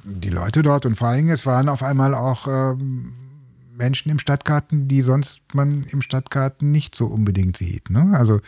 die 0.03 0.29
Leute 0.29 0.61
dort 0.61 0.85
und 0.85 0.95
vor 0.95 1.07
allen 1.07 1.17
Dingen, 1.17 1.29
es 1.31 1.45
waren 1.45 1.67
auf 1.67 1.81
einmal 1.81 2.13
auch 2.13 2.47
ähm, 2.47 3.13
Menschen 3.77 4.09
im 4.09 4.19
Stadtgarten, 4.19 4.87
die 4.87 5.01
sonst 5.01 5.41
man 5.53 5.83
im 5.85 6.01
Stadtgarten 6.01 6.71
nicht 6.71 6.95
so 6.95 7.07
unbedingt 7.07 7.57
sieht. 7.57 7.89
Ne? 7.89 8.11
Also 8.17 8.39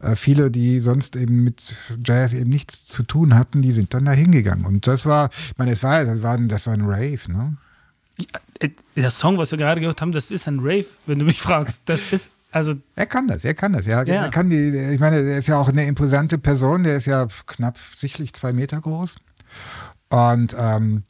äh, 0.00 0.16
viele, 0.16 0.50
die 0.50 0.80
sonst 0.80 1.16
eben 1.16 1.44
mit 1.44 1.74
Jazz 2.04 2.32
eben 2.32 2.50
nichts 2.50 2.86
zu 2.86 3.02
tun 3.02 3.34
hatten, 3.34 3.62
die 3.62 3.72
sind 3.72 3.94
dann 3.94 4.04
da 4.04 4.12
hingegangen. 4.12 4.64
Und 4.66 4.86
das 4.86 5.06
war, 5.06 5.30
ich 5.32 5.56
meine, 5.58 5.70
das 5.72 5.82
war, 5.82 6.04
das 6.04 6.22
war, 6.22 6.34
ein- 6.34 6.48
das 6.48 6.66
war 6.66 6.74
ein 6.74 6.82
Rave, 6.84 7.20
ne? 7.28 7.56
Äh, 8.60 8.70
Der 8.96 9.10
Song, 9.10 9.38
was 9.38 9.50
wir 9.50 9.58
gerade 9.58 9.80
gehört 9.80 10.00
haben, 10.00 10.12
das 10.12 10.30
ist 10.30 10.46
ein 10.48 10.60
Rave, 10.60 10.86
wenn 11.06 11.18
du 11.18 11.24
mich 11.24 11.40
fragst. 11.40 11.82
Das 11.86 12.12
ist, 12.12 12.30
also, 12.52 12.74
Er 12.94 13.06
kann 13.06 13.26
das, 13.26 13.44
er 13.44 13.54
kann 13.54 13.72
das, 13.72 13.86
ja. 13.86 14.04
Ja. 14.04 14.24
Er 14.26 14.30
kann 14.30 14.48
die, 14.50 14.68
ich 14.92 15.00
meine, 15.00 15.16
er 15.16 15.38
ist 15.38 15.48
ja 15.48 15.56
auch 15.58 15.68
eine 15.68 15.84
imposante 15.86 16.38
Person, 16.38 16.84
der 16.84 16.94
ist 16.96 17.06
ja 17.06 17.26
knapp 17.46 17.78
sichtlich 17.96 18.32
zwei 18.32 18.52
Meter 18.52 18.80
groß. 18.80 19.16
Und 20.10 20.54
ähm, 20.56 21.02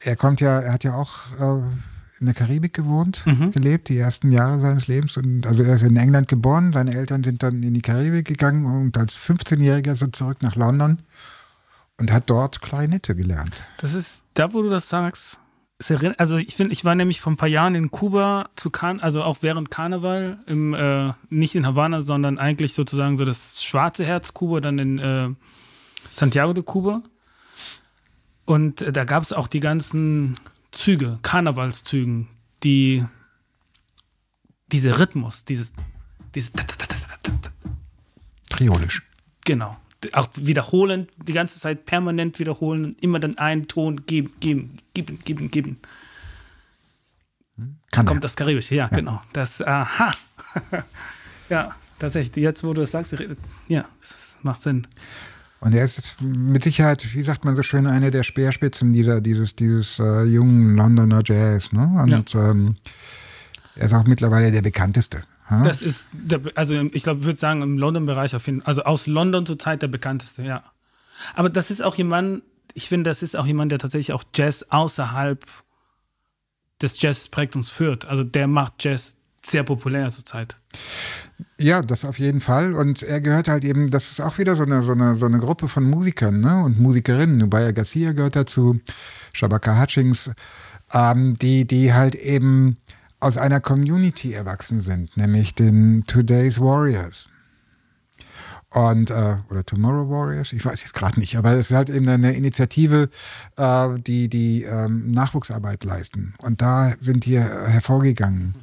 er 0.00 0.16
kommt 0.16 0.40
ja, 0.40 0.60
er 0.60 0.72
hat 0.72 0.84
ja 0.84 0.94
auch 0.94 1.12
äh, 1.38 1.62
in 2.22 2.26
der 2.26 2.34
Karibik 2.34 2.72
gewohnt, 2.72 3.22
Mhm. 3.26 3.50
gelebt, 3.52 3.88
die 3.88 3.98
ersten 3.98 4.30
Jahre 4.30 4.60
seines 4.60 4.86
Lebens. 4.88 5.16
Und 5.16 5.46
also 5.46 5.62
er 5.64 5.74
ist 5.74 5.82
in 5.82 5.96
England 5.96 6.28
geboren, 6.28 6.72
seine 6.72 6.94
Eltern 6.94 7.22
sind 7.24 7.42
dann 7.42 7.62
in 7.62 7.74
die 7.74 7.82
Karibik 7.82 8.26
gegangen 8.26 8.64
und 8.64 8.96
als 8.96 9.14
15-Jähriger 9.16 9.92
ist 9.92 10.02
er 10.02 10.12
zurück 10.12 10.38
nach 10.40 10.56
London 10.56 10.98
und 11.98 12.10
hat 12.12 12.30
dort 12.30 12.62
Klarinette 12.62 13.14
gelernt. 13.14 13.64
das 13.78 13.94
ist, 13.94 14.24
da 14.34 14.52
wo 14.54 14.62
du 14.62 14.70
das 14.70 14.88
sagst, 14.88 15.38
also 16.16 16.36
ich 16.36 16.54
finde, 16.54 16.72
ich 16.72 16.84
war 16.84 16.94
nämlich 16.94 17.20
vor 17.20 17.32
ein 17.32 17.36
paar 17.36 17.48
Jahren 17.48 17.74
in 17.74 17.90
Kuba 17.90 18.50
zu 18.54 18.70
Kan 18.70 19.00
also 19.00 19.22
auch 19.24 19.38
während 19.42 19.68
Karneval, 19.72 20.38
im, 20.46 20.74
äh, 20.74 21.12
nicht 21.28 21.56
in 21.56 21.66
Havanna, 21.66 22.02
sondern 22.02 22.38
eigentlich 22.38 22.74
sozusagen 22.74 23.16
so 23.18 23.24
das 23.24 23.64
schwarze 23.64 24.04
Herz 24.04 24.32
Kuba, 24.32 24.60
dann 24.60 24.78
in 24.78 24.98
äh, 25.00 25.28
Santiago 26.12 26.52
de 26.52 26.62
Cuba. 26.62 27.02
Und 28.44 28.82
äh, 28.82 28.92
da 28.92 29.04
gab 29.04 29.22
es 29.24 29.32
auch 29.32 29.48
die 29.48 29.58
ganzen 29.60 30.36
Züge, 30.72 31.18
Karnevalszügen, 31.22 32.28
die 32.64 33.04
diese 34.72 34.98
Rhythmus, 34.98 35.44
dieses, 35.44 35.72
dieses 36.34 36.52
Triolisch. 38.48 39.02
Genau. 39.44 39.76
Auch 40.12 40.28
wiederholen, 40.34 41.08
die 41.16 41.32
ganze 41.32 41.60
Zeit 41.60 41.84
permanent 41.84 42.38
wiederholen, 42.38 42.96
immer 43.00 43.20
dann 43.20 43.38
einen 43.38 43.68
Ton 43.68 44.04
geben, 44.06 44.32
geben, 44.40 44.76
geben, 44.94 45.18
geben, 45.24 45.50
geben. 45.50 45.80
Kann 47.90 48.06
Kommt 48.06 48.24
das 48.24 48.34
Karibische, 48.34 48.74
ja, 48.74 48.88
genau. 48.88 49.20
Das, 49.32 49.62
aha. 49.62 50.12
ja, 51.48 51.76
tatsächlich. 51.98 52.42
Jetzt, 52.42 52.64
wo 52.64 52.72
du 52.72 52.80
das 52.80 52.90
sagst, 52.90 53.14
ja, 53.68 53.84
das 54.00 54.38
macht 54.42 54.62
Sinn. 54.62 54.86
Und 55.62 55.74
er 55.76 55.84
ist 55.84 56.20
mit 56.20 56.64
Sicherheit, 56.64 57.14
wie 57.14 57.22
sagt 57.22 57.44
man 57.44 57.54
so 57.54 57.62
schön, 57.62 57.86
eine 57.86 58.10
der 58.10 58.24
Speerspitzen 58.24 58.92
dieser, 58.92 59.20
dieses, 59.20 59.54
dieses 59.54 60.00
äh, 60.00 60.24
jungen 60.24 60.74
Londoner 60.74 61.22
Jazz. 61.24 61.70
Ne? 61.70 62.04
Und 62.10 62.34
ähm, 62.34 62.74
er 63.76 63.84
ist 63.84 63.92
auch 63.94 64.02
mittlerweile 64.04 64.50
der 64.50 64.62
bekannteste. 64.62 65.22
ha? 65.48 65.62
Das 65.62 65.80
ist, 65.80 66.08
der, 66.10 66.40
also 66.56 66.74
ich 66.74 67.04
glaube, 67.04 67.20
ich 67.20 67.26
würde 67.26 67.38
sagen, 67.38 67.62
im 67.62 67.78
London-Bereich 67.78 68.34
auf 68.34 68.44
jeden 68.46 68.62
Fall, 68.62 68.70
also 68.70 68.82
aus 68.82 69.06
London 69.06 69.46
zurzeit 69.46 69.82
der 69.82 69.86
bekannteste, 69.86 70.42
ja. 70.42 70.64
Aber 71.36 71.48
das 71.48 71.70
ist 71.70 71.80
auch 71.80 71.94
jemand, 71.94 72.42
ich 72.74 72.88
finde, 72.88 73.08
das 73.08 73.22
ist 73.22 73.36
auch 73.36 73.46
jemand, 73.46 73.70
der 73.70 73.78
tatsächlich 73.78 74.12
auch 74.12 74.24
Jazz 74.34 74.66
außerhalb 74.68 75.46
des 76.82 77.00
Jazz-Spektrums 77.00 77.70
führt. 77.70 78.04
Also 78.06 78.24
der 78.24 78.48
macht 78.48 78.82
Jazz 78.82 79.14
sehr 79.46 79.62
populär 79.62 80.10
zurzeit. 80.10 80.56
Ja, 81.58 81.82
das 81.82 82.04
auf 82.04 82.18
jeden 82.18 82.40
Fall. 82.40 82.74
Und 82.74 83.02
er 83.02 83.20
gehört 83.20 83.48
halt 83.48 83.64
eben, 83.64 83.90
das 83.90 84.10
ist 84.10 84.20
auch 84.20 84.38
wieder 84.38 84.54
so 84.54 84.64
eine, 84.64 84.82
so 84.82 84.92
eine, 84.92 85.14
so 85.14 85.26
eine 85.26 85.38
Gruppe 85.38 85.68
von 85.68 85.84
Musikern 85.84 86.40
ne? 86.40 86.62
und 86.62 86.80
Musikerinnen. 86.80 87.38
Nubaya 87.38 87.72
Garcia 87.72 88.12
gehört 88.12 88.36
dazu, 88.36 88.80
Shabaka 89.32 89.80
Hutchings, 89.80 90.30
ähm, 90.92 91.34
die, 91.38 91.66
die 91.66 91.92
halt 91.92 92.14
eben 92.14 92.76
aus 93.20 93.38
einer 93.38 93.60
Community 93.60 94.32
erwachsen 94.32 94.80
sind, 94.80 95.16
nämlich 95.16 95.54
den 95.54 96.04
Today's 96.06 96.60
Warriors. 96.60 97.28
Und, 98.70 99.10
äh, 99.10 99.36
oder 99.50 99.64
Tomorrow 99.64 100.08
Warriors, 100.08 100.52
ich 100.52 100.64
weiß 100.64 100.80
jetzt 100.80 100.94
gerade 100.94 101.20
nicht, 101.20 101.36
aber 101.36 101.52
es 101.52 101.70
ist 101.70 101.76
halt 101.76 101.90
eben 101.90 102.08
eine 102.08 102.34
Initiative, 102.34 103.10
äh, 103.56 103.88
die 104.00 104.28
die 104.28 104.62
ähm, 104.64 105.10
Nachwuchsarbeit 105.10 105.84
leisten. 105.84 106.34
Und 106.38 106.62
da 106.62 106.94
sind 106.98 107.26
die 107.26 107.38
hervorgegangen. 107.38 108.54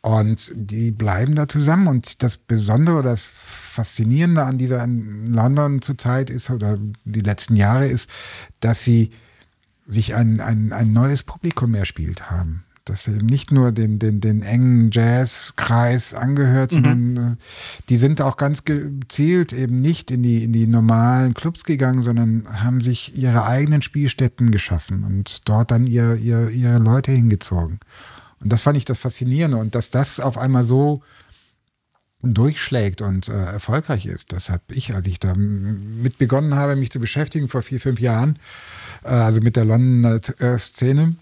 Und 0.00 0.52
die 0.54 0.90
bleiben 0.90 1.34
da 1.34 1.48
zusammen. 1.48 1.88
Und 1.88 2.22
das 2.22 2.36
Besondere, 2.36 3.02
das 3.02 3.22
Faszinierende 3.22 4.44
an 4.44 4.58
dieser 4.58 4.82
in 4.84 5.32
London 5.32 5.82
zurzeit 5.82 6.30
ist, 6.30 6.50
oder 6.50 6.78
die 7.04 7.20
letzten 7.20 7.56
Jahre 7.56 7.86
ist, 7.86 8.08
dass 8.60 8.84
sie 8.84 9.10
sich 9.86 10.14
ein, 10.14 10.40
ein, 10.40 10.72
ein 10.72 10.92
neues 10.92 11.22
Publikum 11.22 11.74
erspielt 11.74 12.30
haben. 12.30 12.64
Dass 12.84 13.04
sie 13.04 13.12
eben 13.12 13.26
nicht 13.26 13.52
nur 13.52 13.72
den, 13.72 13.98
den, 13.98 14.20
den 14.20 14.42
engen 14.42 14.90
Jazzkreis 14.90 16.14
angehört, 16.14 16.70
sondern 16.70 17.16
äh, 17.16 17.36
die 17.88 17.96
sind 17.96 18.22
auch 18.22 18.36
ganz 18.36 18.64
gezielt 18.64 19.52
eben 19.52 19.80
nicht 19.80 20.10
in 20.10 20.22
die, 20.22 20.44
in 20.44 20.52
die 20.52 20.66
normalen 20.66 21.34
Clubs 21.34 21.64
gegangen, 21.64 22.02
sondern 22.02 22.46
haben 22.62 22.80
sich 22.80 23.16
ihre 23.16 23.46
eigenen 23.46 23.82
Spielstätten 23.82 24.50
geschaffen 24.50 25.04
und 25.04 25.48
dort 25.48 25.70
dann 25.70 25.86
ihr, 25.86 26.14
ihr, 26.16 26.48
ihre 26.48 26.78
Leute 26.78 27.12
hingezogen. 27.12 27.80
Und 28.42 28.52
das 28.52 28.62
fand 28.62 28.76
ich 28.76 28.84
das 28.84 28.98
Faszinierende. 28.98 29.56
Und 29.56 29.74
dass 29.74 29.90
das 29.90 30.20
auf 30.20 30.38
einmal 30.38 30.64
so 30.64 31.02
durchschlägt 32.22 33.00
und 33.00 33.28
äh, 33.28 33.44
erfolgreich 33.44 34.06
ist. 34.06 34.32
Das 34.32 34.50
habe 34.50 34.62
ich, 34.70 34.92
als 34.94 35.06
ich 35.06 35.20
da 35.20 35.34
mit 35.34 36.18
begonnen 36.18 36.54
habe, 36.54 36.74
mich 36.74 36.90
zu 36.90 36.98
beschäftigen 36.98 37.48
vor 37.48 37.62
vier, 37.62 37.80
fünf 37.80 38.00
Jahren, 38.00 38.38
äh, 39.04 39.08
also 39.08 39.40
mit 39.40 39.56
der 39.56 39.64
Londoner 39.64 40.20
äh, 40.40 40.58
Szene, 40.58 41.14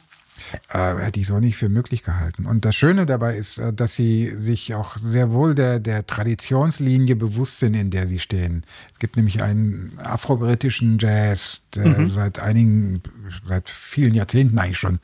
äh, 0.72 0.96
hätte 0.96 1.20
ich 1.20 1.26
so 1.26 1.38
nicht 1.38 1.56
für 1.56 1.68
möglich 1.68 2.02
gehalten. 2.02 2.46
Und 2.46 2.64
das 2.64 2.74
Schöne 2.74 3.06
dabei 3.06 3.36
ist, 3.36 3.58
äh, 3.58 3.72
dass 3.72 3.94
sie 3.94 4.34
sich 4.38 4.74
auch 4.74 4.96
sehr 4.98 5.30
wohl 5.30 5.54
der, 5.54 5.80
der 5.80 6.06
Traditionslinie 6.06 7.16
bewusst 7.16 7.58
sind, 7.58 7.74
in 7.74 7.90
der 7.90 8.06
sie 8.06 8.18
stehen. 8.18 8.62
Es 8.92 8.98
gibt 8.98 9.16
nämlich 9.16 9.42
einen 9.42 9.98
afro-britischen 10.02 10.98
Jazz, 10.98 11.62
der 11.74 12.06
seit 12.08 12.38
einigen, 12.38 13.02
seit 13.46 13.68
vielen 13.68 14.14
Jahrzehnten 14.14 14.58
eigentlich 14.58 14.78
schon 14.78 15.00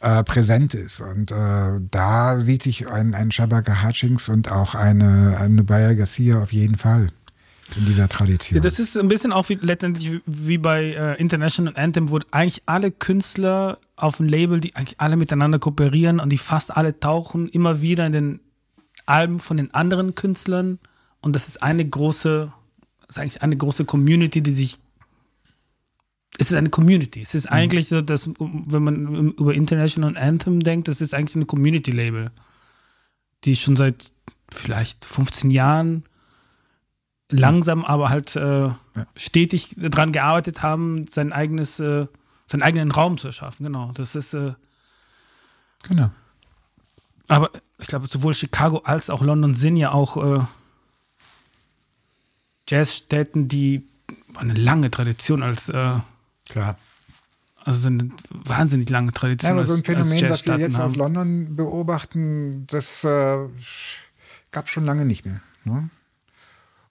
äh, 0.00 0.22
präsent 0.22 0.74
ist. 0.74 1.00
Und 1.00 1.32
äh, 1.32 1.80
da 1.90 2.38
sieht 2.38 2.62
sich 2.62 2.88
ein, 2.88 3.14
ein 3.14 3.30
Shabaka 3.30 3.82
Hutchings 3.82 4.28
und 4.28 4.50
auch 4.50 4.74
eine, 4.74 5.38
eine 5.38 5.62
Bayer 5.62 5.94
Garcia 5.94 6.42
auf 6.42 6.52
jeden 6.52 6.76
Fall 6.76 7.10
in 7.76 7.86
dieser 7.86 8.08
Tradition. 8.08 8.60
Das 8.60 8.78
ist 8.78 8.96
ein 8.96 9.08
bisschen 9.08 9.32
auch 9.32 9.48
wie, 9.48 9.58
letztendlich 9.60 10.20
wie 10.26 10.58
bei 10.58 10.92
äh, 10.92 11.20
International 11.20 11.74
Anthem, 11.76 12.10
wo 12.10 12.20
eigentlich 12.30 12.62
alle 12.66 12.90
Künstler 12.90 13.78
auf 13.96 14.18
dem 14.18 14.26
Label, 14.26 14.60
die 14.60 14.76
eigentlich 14.76 15.00
alle 15.00 15.16
miteinander 15.16 15.58
kooperieren 15.58 16.20
und 16.20 16.30
die 16.30 16.38
fast 16.38 16.76
alle 16.76 17.00
tauchen 17.00 17.48
immer 17.48 17.80
wieder 17.80 18.06
in 18.06 18.12
den 18.12 18.40
Alben 19.06 19.38
von 19.38 19.56
den 19.56 19.72
anderen 19.72 20.14
Künstlern 20.14 20.78
Und 21.20 21.34
das 21.34 21.48
ist 21.48 21.62
eine 21.62 21.88
große, 21.88 22.52
ist 23.08 23.18
eigentlich 23.18 23.42
eine 23.42 23.56
große 23.56 23.84
Community, 23.84 24.42
die 24.42 24.52
sich 24.52 24.78
es 26.38 26.50
ist 26.50 26.56
eine 26.56 26.68
Community. 26.68 27.22
Es 27.22 27.34
ist 27.34 27.46
eigentlich 27.46 27.88
so, 27.88 28.02
dass, 28.02 28.28
wenn 28.38 28.84
man 28.84 29.30
über 29.32 29.54
International 29.54 30.18
Anthem 30.18 30.60
denkt, 30.60 30.86
das 30.88 31.00
ist 31.00 31.14
eigentlich 31.14 31.36
eine 31.36 31.46
Community-Label, 31.46 32.30
die 33.44 33.56
schon 33.56 33.74
seit 33.74 34.12
vielleicht 34.52 35.06
15 35.06 35.50
Jahren 35.50 36.04
langsam, 37.30 37.84
aber 37.84 38.08
halt 38.10 38.36
äh, 38.36 38.68
Ja. 38.68 38.76
stetig 39.16 39.74
daran 39.78 40.12
gearbeitet 40.12 40.62
haben, 40.62 41.06
sein 41.08 41.32
eigenes, 41.32 41.80
äh, 41.80 42.06
seinen 42.46 42.62
eigenen 42.62 42.90
Raum 42.92 43.18
zu 43.18 43.26
erschaffen. 43.28 43.66
Genau. 43.66 43.90
Das 43.92 44.14
ist, 44.14 44.32
äh, 44.34 44.54
Genau. 45.88 46.10
aber 47.28 47.50
ich 47.78 47.88
glaube, 47.88 48.06
sowohl 48.06 48.32
Chicago 48.34 48.78
als 48.78 49.10
auch 49.10 49.22
London 49.22 49.54
sind 49.54 49.76
ja 49.76 49.90
auch 49.92 50.16
äh, 50.40 50.44
Jazzstädten, 52.68 53.48
die 53.48 53.86
eine 54.34 54.54
lange 54.54 54.90
Tradition 54.90 55.42
als, 55.42 55.68
äh, 55.68 55.98
Klar. 56.48 56.78
also 57.64 57.78
sind 57.78 58.02
eine 58.02 58.12
wahnsinnig 58.30 58.88
lange 58.90 59.08
Ja, 59.08 59.12
Tradition 59.12 59.52
aber 59.52 59.60
als, 59.60 59.70
so 59.70 59.76
ein 59.76 59.84
Phänomen, 59.84 60.12
als 60.12 60.20
das 60.42 60.46
wir 60.46 60.58
jetzt 60.58 60.74
aus 60.78 60.92
haben. 60.92 60.94
London 60.94 61.56
beobachten, 61.56 62.66
das 62.66 63.04
äh, 63.04 63.38
gab 64.50 64.64
es 64.66 64.70
schon 64.70 64.84
lange 64.84 65.04
nicht 65.04 65.24
mehr. 65.26 65.40
Ne? 65.64 65.90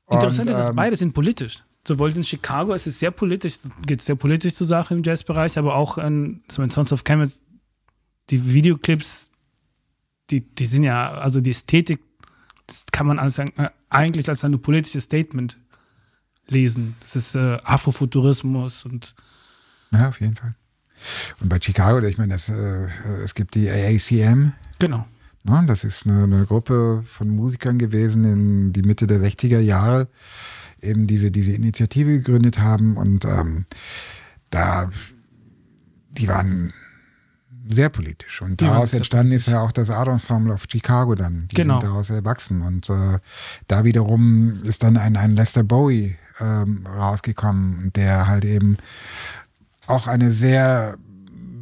Interessant 0.09 0.47
Und, 0.47 0.51
ist, 0.51 0.57
dass 0.59 0.69
ähm, 0.69 0.75
beide 0.75 0.95
sind 0.95 1.13
politisch. 1.13 1.63
Sowohl 1.87 2.11
in 2.11 2.23
Chicago, 2.23 2.73
es 2.73 2.87
ist 2.87 2.99
sehr 2.99 3.11
politisch, 3.11 3.59
geht 3.85 4.01
sehr 4.01 4.15
politisch 4.15 4.55
zur 4.55 4.67
Sache 4.67 4.95
im 4.95 5.03
Jazzbereich, 5.03 5.57
aber 5.57 5.75
auch 5.75 5.97
in, 5.97 6.41
so 6.49 6.63
in 6.63 6.69
Sons 6.69 6.91
of 6.91 7.03
Kemet, 7.03 7.31
die 8.29 8.53
Videoclips, 8.53 9.31
die, 10.31 10.41
die 10.41 10.65
sind 10.65 10.83
ja, 10.83 11.11
also 11.13 11.41
die 11.41 11.51
Ästhetik, 11.51 11.99
das 12.65 12.85
kann 12.91 13.05
man 13.05 13.19
als, 13.19 13.37
äh, 13.37 13.45
eigentlich 13.89 14.27
als 14.27 14.43
ein 14.43 14.59
politisches 14.59 15.03
Statement 15.03 15.59
lesen. 16.47 16.95
Das 17.01 17.15
ist 17.15 17.35
äh, 17.35 17.57
Afrofuturismus 17.63 18.85
und 18.85 19.15
Ja, 19.91 20.09
auf 20.09 20.19
jeden 20.21 20.35
Fall. 20.35 20.55
Und 21.39 21.49
bei 21.49 21.59
Chicago, 21.61 22.05
ich 22.05 22.17
meine, 22.17 22.33
das, 22.33 22.49
äh, 22.49 22.87
es 23.23 23.35
gibt 23.35 23.53
die 23.55 23.69
AACM, 23.69 24.53
genau. 24.79 25.05
Ne? 25.45 25.63
das 25.67 25.83
ist 25.83 26.05
eine, 26.05 26.23
eine 26.23 26.45
Gruppe 26.45 27.03
von 27.05 27.29
Musikern 27.29 27.77
gewesen 27.77 28.23
in 28.25 28.73
die 28.73 28.81
Mitte 28.81 29.07
der 29.07 29.19
60er 29.19 29.59
Jahre, 29.59 30.07
eben 30.81 31.07
diese, 31.07 31.31
diese 31.31 31.51
Initiative 31.53 32.17
gegründet 32.17 32.59
haben 32.59 32.97
und 32.97 33.25
ähm, 33.25 33.65
da, 34.49 34.89
die 36.11 36.27
waren 36.27 36.73
sehr 37.67 37.89
politisch. 37.89 38.41
Und 38.41 38.61
Die 38.61 38.65
daraus 38.65 38.93
entstanden 38.93 39.31
ist 39.33 39.47
ja 39.47 39.61
auch 39.61 39.71
das 39.71 39.89
Art 39.89 40.07
Ensemble 40.07 40.53
of 40.53 40.65
Chicago 40.71 41.15
dann. 41.15 41.47
Die 41.49 41.55
Genau. 41.55 41.79
sind 41.79 41.89
daraus 41.89 42.09
erwachsen. 42.11 42.61
Und 42.61 42.89
äh, 42.89 43.19
da 43.67 43.83
wiederum 43.83 44.63
ist 44.63 44.83
dann 44.83 44.97
ein, 44.97 45.17
ein 45.17 45.35
Lester 45.35 45.63
Bowie 45.63 46.15
ähm, 46.39 46.85
rausgekommen, 46.85 47.91
der 47.95 48.27
halt 48.27 48.45
eben 48.45 48.77
auch 49.87 50.07
eine 50.07 50.31
sehr 50.31 50.97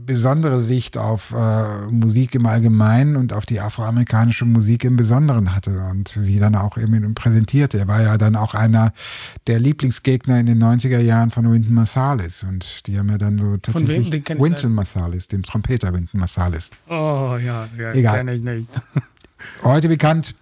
besondere 0.05 0.59
Sicht 0.59 0.97
auf 0.97 1.33
äh, 1.33 1.81
Musik 1.87 2.35
im 2.35 2.45
Allgemeinen 2.45 3.15
und 3.15 3.33
auf 3.33 3.45
die 3.45 3.59
afroamerikanische 3.59 4.45
Musik 4.45 4.83
im 4.83 4.95
Besonderen 4.95 5.55
hatte 5.55 5.83
und 5.89 6.07
sie 6.07 6.39
dann 6.39 6.55
auch 6.55 6.77
eben 6.77 7.13
präsentierte. 7.13 7.79
Er 7.79 7.87
war 7.87 8.01
ja 8.01 8.17
dann 8.17 8.35
auch 8.35 8.53
einer 8.53 8.93
der 9.47 9.59
Lieblingsgegner 9.59 10.39
in 10.39 10.45
den 10.45 10.63
90er 10.63 10.99
Jahren 10.99 11.31
von 11.31 11.51
Wynton 11.51 11.73
Marsalis 11.73 12.43
und 12.43 12.87
die 12.87 12.97
haben 12.97 13.09
ja 13.09 13.17
dann 13.17 13.37
so 13.37 13.57
tatsächlich 13.57 14.13
ich 14.13 14.29
Wynton 14.29 14.73
Marsalis, 14.73 15.27
dem 15.27 15.43
Trompeter 15.43 15.93
Wynton 15.93 16.19
Marsalis. 16.19 16.69
Oh 16.89 17.37
ja, 17.43 17.67
ja 17.77 17.93
Egal. 17.93 18.17
kenn 18.17 18.27
ich 18.29 18.41
nicht. 18.41 18.69
Heute 19.63 19.89
bekannt 19.89 20.35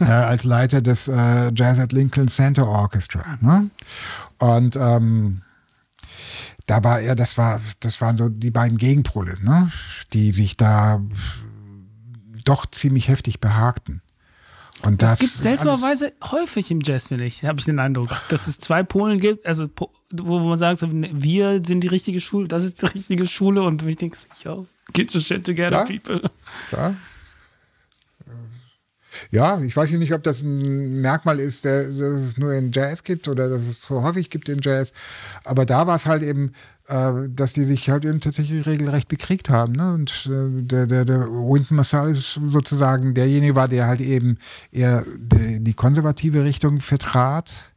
äh, 0.00 0.04
als 0.04 0.44
Leiter 0.44 0.80
des 0.80 1.08
äh, 1.08 1.52
Jazz 1.54 1.78
at 1.78 1.92
Lincoln 1.92 2.28
Center 2.28 2.66
Orchestra. 2.66 3.38
Ne? 3.40 3.70
Und 4.38 4.76
ähm, 4.76 5.42
da 6.66 6.82
war 6.84 7.00
er, 7.00 7.14
das 7.14 7.38
war, 7.38 7.60
das 7.80 8.00
waren 8.00 8.16
so 8.16 8.28
die 8.28 8.50
beiden 8.50 8.76
Gegenpole, 8.78 9.38
ne? 9.42 9.70
die 10.12 10.32
sich 10.32 10.56
da 10.56 11.00
doch 12.44 12.66
ziemlich 12.66 13.08
heftig 13.08 13.40
behagten. 13.40 14.02
Und 14.82 15.00
das, 15.00 15.12
Das, 15.12 15.18
gibt 15.20 15.32
es 15.32 15.38
seltsamerweise 15.42 16.12
häufig 16.30 16.70
im 16.70 16.80
Jazz, 16.82 17.08
finde 17.08 17.24
ich, 17.24 17.42
habe 17.44 17.58
ich 17.58 17.64
den 17.64 17.78
Eindruck. 17.78 18.10
Dass 18.28 18.46
es 18.46 18.58
zwei 18.58 18.82
Polen 18.82 19.18
gibt, 19.20 19.46
also 19.46 19.68
wo, 20.12 20.38
man 20.40 20.58
sagt, 20.58 20.82
ne, 20.82 21.08
wir 21.12 21.64
sind 21.64 21.80
die 21.80 21.88
richtige 21.88 22.20
Schule, 22.20 22.46
das 22.46 22.62
ist 22.64 22.82
die 22.82 22.86
richtige 22.86 23.26
Schule 23.26 23.62
und 23.62 23.82
ich 23.84 23.96
denke, 23.96 24.18
yo, 24.44 24.66
get 24.92 25.14
your 25.14 25.20
shit 25.22 25.44
together, 25.44 25.78
Ja. 25.78 25.84
people. 25.84 26.30
Ja. 26.72 26.94
Ja, 29.30 29.60
ich 29.60 29.76
weiß 29.76 29.90
nicht, 29.92 30.12
ob 30.12 30.22
das 30.22 30.42
ein 30.42 31.00
Merkmal 31.00 31.40
ist, 31.40 31.64
der, 31.64 31.84
dass 31.84 32.20
es 32.20 32.36
nur 32.36 32.52
in 32.52 32.72
Jazz 32.72 33.02
gibt 33.02 33.28
oder 33.28 33.48
dass 33.48 33.62
es 33.62 33.82
so 33.82 34.02
häufig 34.02 34.30
gibt 34.30 34.48
in 34.48 34.60
Jazz. 34.62 34.92
Aber 35.44 35.66
da 35.66 35.86
war 35.86 35.96
es 35.96 36.06
halt 36.06 36.22
eben, 36.22 36.52
äh, 36.88 37.12
dass 37.28 37.52
die 37.52 37.64
sich 37.64 37.90
halt 37.90 38.04
eben 38.04 38.20
tatsächlich 38.20 38.66
regelrecht 38.66 39.08
bekriegt 39.08 39.50
haben. 39.50 39.72
Ne? 39.72 39.94
Und 39.94 40.30
äh, 40.30 40.62
der, 40.62 40.86
der, 40.86 41.04
der 41.04 41.20
Wynton 41.28 41.76
Marsalis 41.76 42.38
sozusagen 42.48 43.14
derjenige 43.14 43.56
war, 43.56 43.68
der 43.68 43.86
halt 43.86 44.00
eben 44.00 44.38
eher 44.70 45.04
die, 45.16 45.60
die 45.60 45.74
konservative 45.74 46.44
Richtung 46.44 46.80
vertrat. 46.80 47.74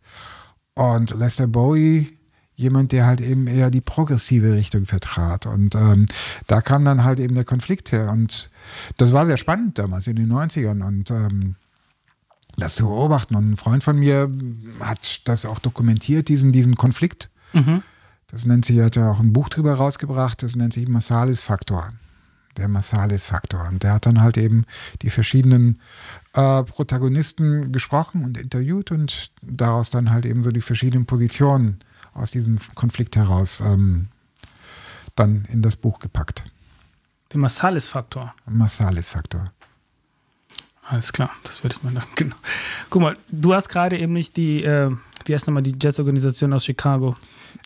Und 0.76 1.18
Lester 1.18 1.48
Bowie 1.48 2.19
jemand, 2.60 2.92
der 2.92 3.06
halt 3.06 3.22
eben 3.22 3.48
eher 3.48 3.72
die 3.72 3.80
progressive 3.80 4.54
Richtung 4.54 4.86
vertrat. 4.86 5.46
Und 5.46 5.76
ähm, 5.76 6.06
da 6.46 6.62
kam 6.62 6.84
dann 6.84 7.06
halt 7.06 7.20
eben 7.20 7.34
der 7.34 7.46
Konflikt 7.46 7.94
her. 7.94 8.12
Und 8.12 8.52
das 8.98 9.14
war 9.14 9.26
sehr 9.26 9.38
spannend 9.38 9.80
damals 9.80 10.08
in 10.08 10.18
den 10.18 10.32
90ern. 10.32 10.86
Und 10.86 11.10
ähm, 11.10 11.56
das 12.58 12.76
zu 12.76 12.88
beobachten. 12.88 13.36
Und 13.36 13.52
ein 13.52 13.58
Freund 13.58 13.82
von 13.82 13.98
mir 13.98 14.30
hat 14.82 15.22
das 15.28 15.46
auch 15.46 15.60
dokumentiert, 15.60 16.28
diesen, 16.28 16.52
diesen 16.52 16.76
Konflikt. 16.76 17.30
Mhm. 17.54 17.82
Das 18.28 18.46
nennt 18.46 18.66
sich, 18.66 18.76
er 18.76 18.86
hat 18.86 18.98
ja 18.98 19.10
auch 19.10 19.22
ein 19.22 19.32
Buch 19.32 19.48
drüber 19.48 19.74
rausgebracht, 19.74 20.44
das 20.44 20.58
nennt 20.58 20.74
sich 20.74 20.88
Marsalis-Faktor. 20.88 21.94
Der 22.58 22.68
Marsalis-Faktor. 22.68 23.70
Und 23.70 23.84
der 23.84 23.94
hat 23.94 24.06
dann 24.06 24.20
halt 24.20 24.38
eben 24.38 24.66
die 25.02 25.10
verschiedenen 25.10 25.80
äh, 26.34 26.64
Protagonisten 26.64 27.72
gesprochen 27.72 28.26
und 28.26 28.38
interviewt 28.38 28.92
und 28.92 29.32
daraus 29.42 29.92
dann 29.92 30.12
halt 30.12 30.26
eben 30.26 30.44
so 30.44 30.52
die 30.52 30.62
verschiedenen 30.62 31.06
Positionen 31.06 31.80
aus 32.14 32.32
diesem 32.32 32.58
Konflikt 32.76 33.16
heraus 33.16 33.62
ähm, 33.62 34.08
dann 35.16 35.46
in 35.52 35.62
das 35.62 35.76
Buch 35.76 36.00
gepackt. 36.00 36.44
Der 37.32 37.40
Marsalis-Faktor. 37.40 38.34
Marsalis-Faktor. 38.46 39.52
Alles 40.84 41.14
klar, 41.14 41.30
das 41.44 41.64
würde 41.64 41.76
ich 41.76 41.84
mal 41.84 41.94
genau. 42.16 42.36
Guck 42.90 43.02
mal, 43.02 43.18
du 43.30 43.54
hast 43.54 43.70
gerade 43.70 43.98
eben 43.98 44.14
nicht 44.14 44.38
die, 44.38 44.64
äh, 44.64 44.92
wie 45.26 45.34
heißt 45.34 45.46
nochmal 45.46 45.64
die 45.64 45.76
Jazzorganisation 45.80 46.52
aus 46.54 46.66
Chicago? 46.66 47.16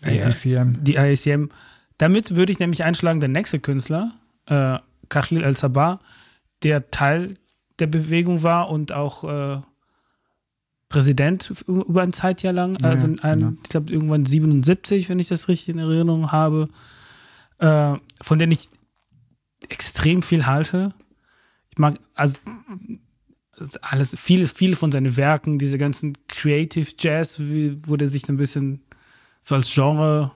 Die, 0.05 0.21
AACM. 0.21 0.83
die 0.83 0.95
IACM. 0.95 1.49
Damit 1.97 2.35
würde 2.35 2.51
ich 2.51 2.59
nämlich 2.59 2.83
einschlagen, 2.83 3.21
der 3.21 3.29
nächste 3.29 3.59
Künstler, 3.59 4.11
äh, 4.47 4.79
Kachil 5.07 5.43
El-Sabah, 5.43 6.01
der 6.63 6.91
Teil 6.91 7.35
der 7.79 7.87
Bewegung 7.87 8.43
war 8.43 8.69
und 8.69 8.91
auch 8.91 9.23
äh, 9.23 9.61
Präsident 10.93 11.51
über 11.65 12.03
eine 12.03 12.11
Zeit 12.11 12.43
ja 12.43 12.51
lang, 12.51 12.77
Ja, 12.79 12.89
also 12.91 13.07
ein, 13.07 13.39
genau. 13.39 13.53
ich 13.63 13.69
glaube 13.69 13.91
irgendwann 13.91 14.25
77, 14.25 15.09
wenn 15.09 15.17
ich 15.17 15.27
das 15.27 15.47
richtig 15.47 15.69
in 15.69 15.79
Erinnerung 15.79 16.31
habe, 16.31 16.67
äh, 17.57 17.95
von 18.21 18.37
denen 18.37 18.51
ich 18.51 18.69
extrem 19.69 20.21
viel 20.21 20.45
halte. 20.45 20.93
Ich 21.71 21.79
mag 21.79 21.99
also 22.13 22.37
also 23.57 23.79
alles, 23.81 24.15
vieles, 24.19 24.51
viele 24.51 24.75
von 24.75 24.91
seinen 24.91 25.17
Werken, 25.17 25.57
diese 25.57 25.79
ganzen 25.79 26.13
Creative 26.27 26.91
Jazz, 26.95 27.39
wie, 27.39 27.79
wo 27.87 27.95
der 27.95 28.07
sich 28.07 28.29
ein 28.29 28.37
bisschen 28.37 28.83
so 29.41 29.55
als 29.55 29.73
Genre 29.73 30.31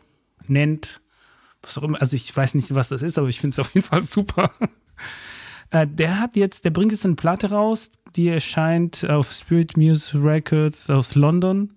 nennt. 0.48 1.02
Was 1.62 1.78
auch 1.78 1.84
immer, 1.84 2.02
also 2.02 2.16
ich 2.16 2.36
weiß 2.36 2.56
nicht, 2.56 2.74
was 2.74 2.90
das 2.90 3.04
ist, 3.04 3.20
aber 3.20 3.28
ich 3.28 3.40
finde 3.40 3.54
es 3.54 3.60
auf 3.60 3.76
jeden 3.76 3.86
Fall 3.86 4.02
super. 4.02 4.52
Äh, 5.70 5.88
der 5.88 6.20
hat 6.20 6.36
jetzt, 6.36 6.66
der 6.66 6.72
bringt 6.72 6.92
jetzt 6.92 7.06
eine 7.06 7.16
Platte 7.16 7.52
raus, 7.52 7.92
die 8.16 8.28
erscheint 8.28 9.08
auf 9.10 9.32
Spirit 9.32 9.78
Muse 9.78 10.22
Records 10.22 10.90
aus 10.90 11.16
London. 11.16 11.74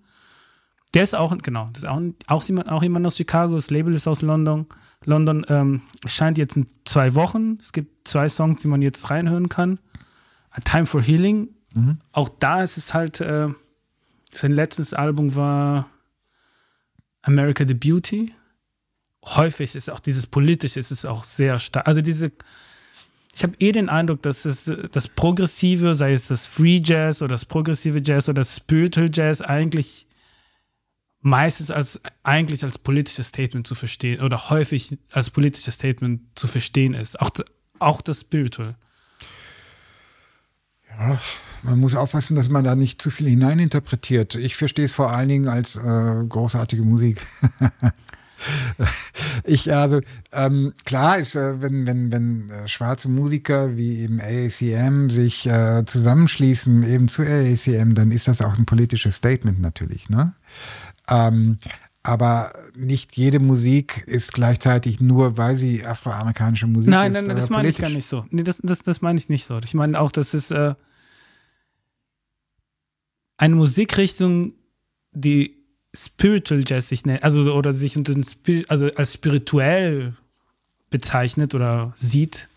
Der 0.93 1.03
ist 1.03 1.15
auch, 1.15 1.35
genau, 1.37 1.69
das 1.73 1.83
ist 1.83 1.89
auch, 1.89 2.01
auch, 2.27 2.43
jemand, 2.43 2.69
auch 2.69 2.83
jemand 2.83 3.07
aus 3.07 3.17
Chicago, 3.17 3.55
das 3.55 3.69
Label 3.69 3.93
ist 3.93 4.07
aus 4.07 4.21
London. 4.21 4.65
London 5.05 5.45
ähm, 5.49 5.81
erscheint 6.03 6.37
jetzt 6.37 6.57
in 6.57 6.67
zwei 6.85 7.15
Wochen. 7.15 7.57
Es 7.61 7.71
gibt 7.71 8.07
zwei 8.07 8.29
Songs, 8.29 8.61
die 8.61 8.67
man 8.67 8.81
jetzt 8.81 9.09
reinhören 9.09 9.49
kann. 9.49 9.79
A 10.51 10.61
Time 10.61 10.85
for 10.85 11.01
Healing. 11.01 11.49
Mhm. 11.73 11.99
Auch 12.11 12.29
da 12.29 12.61
ist 12.61 12.77
es 12.77 12.93
halt, 12.93 13.21
äh, 13.21 13.47
sein 14.31 14.51
letztes 14.51 14.93
Album 14.93 15.35
war 15.35 15.89
America 17.21 17.65
the 17.67 17.73
Beauty. 17.73 18.33
Häufig 19.25 19.75
ist 19.75 19.89
auch 19.89 19.99
dieses 19.99 20.27
Politische, 20.27 20.79
ist 20.79 20.91
es 20.91 21.05
auch 21.05 21.23
sehr 21.23 21.59
stark. 21.59 21.87
Also 21.87 22.01
diese, 22.01 22.31
ich 23.33 23.43
habe 23.43 23.53
eh 23.59 23.71
den 23.71 23.89
Eindruck, 23.89 24.21
dass 24.21 24.45
es 24.45 24.71
das 24.91 25.07
Progressive, 25.07 25.95
sei 25.95 26.13
es 26.13 26.27
das 26.27 26.45
Free 26.45 26.81
Jazz 26.83 27.21
oder 27.21 27.33
das 27.33 27.45
progressive 27.45 28.01
Jazz 28.03 28.27
oder 28.27 28.41
das 28.41 28.57
Spiritual 28.57 29.09
Jazz, 29.11 29.41
eigentlich 29.41 30.05
meistens 31.21 31.71
als 31.71 32.01
eigentlich 32.23 32.63
als 32.63 32.77
politisches 32.79 33.27
Statement 33.27 33.67
zu 33.67 33.75
verstehen 33.75 34.21
oder 34.21 34.49
häufig 34.49 34.97
als 35.11 35.29
politisches 35.29 35.75
Statement 35.75 36.21
zu 36.35 36.47
verstehen 36.47 36.93
ist. 36.93 37.19
Auch, 37.21 37.31
auch 37.79 38.01
das 38.01 38.21
Spiritual. 38.21 38.75
Man 41.63 41.79
muss 41.79 41.95
aufpassen, 41.95 42.35
dass 42.35 42.49
man 42.49 42.63
da 42.63 42.75
nicht 42.75 43.01
zu 43.01 43.11
viel 43.11 43.29
hineininterpretiert. 43.29 44.35
Ich 44.35 44.55
verstehe 44.55 44.85
es 44.85 44.93
vor 44.93 45.11
allen 45.11 45.29
Dingen 45.29 45.47
als 45.47 45.77
äh, 45.77 46.23
großartige 46.27 46.81
Musik. 46.81 47.25
ich, 49.43 49.73
also, 49.73 50.01
ähm, 50.31 50.73
klar 50.85 51.19
ist, 51.19 51.35
äh, 51.35 51.61
wenn, 51.61 51.87
wenn, 51.87 52.11
wenn 52.11 52.49
äh, 52.49 52.67
schwarze 52.67 53.09
Musiker 53.09 53.77
wie 53.77 53.99
eben 53.99 54.19
AACM 54.19 55.09
sich 55.09 55.47
äh, 55.47 55.83
zusammenschließen, 55.85 56.83
eben 56.83 57.07
zu 57.07 57.23
AACM, 57.23 57.93
dann 57.93 58.11
ist 58.11 58.27
das 58.27 58.41
auch 58.41 58.57
ein 58.57 58.65
politisches 58.65 59.15
Statement 59.15 59.61
natürlich, 59.61 60.09
ne? 60.09 60.33
Ähm, 61.07 61.57
aber 62.03 62.53
nicht 62.75 63.15
jede 63.15 63.39
Musik 63.39 64.03
ist 64.07 64.33
gleichzeitig 64.33 64.99
nur, 65.01 65.37
weil 65.37 65.55
sie 65.55 65.85
afroamerikanische 65.85 66.65
Musik 66.65 66.89
nein, 66.89 67.11
ist. 67.11 67.15
Nein, 67.15 67.25
nein, 67.25 67.37
äh, 67.37 67.39
das 67.39 67.49
meine 67.49 67.69
ich 67.69 67.77
gar 67.77 67.89
nicht 67.89 68.07
so. 68.07 68.25
Nee, 68.31 68.43
das, 68.43 68.59
das, 68.63 68.81
das 68.81 69.01
meine 69.01 69.19
ich 69.19 69.29
nicht 69.29 69.45
so. 69.45 69.59
Ich 69.63 69.75
meine 69.75 69.99
auch, 69.99 70.11
das 70.11 70.33
ist 70.33 70.51
äh, 70.51 70.73
eine 73.37 73.55
Musikrichtung, 73.55 74.53
die 75.11 75.60
Spiritual 75.95 76.63
Jazz 76.65 76.87
sich 76.89 77.05
nennt, 77.05 77.23
also 77.23 77.53
oder 77.53 77.73
sich 77.73 77.97
unter 77.97 78.13
also 78.69 78.89
als 78.95 79.13
spirituell 79.13 80.13
bezeichnet 80.89 81.53
oder 81.53 81.91
sieht, 81.95 82.47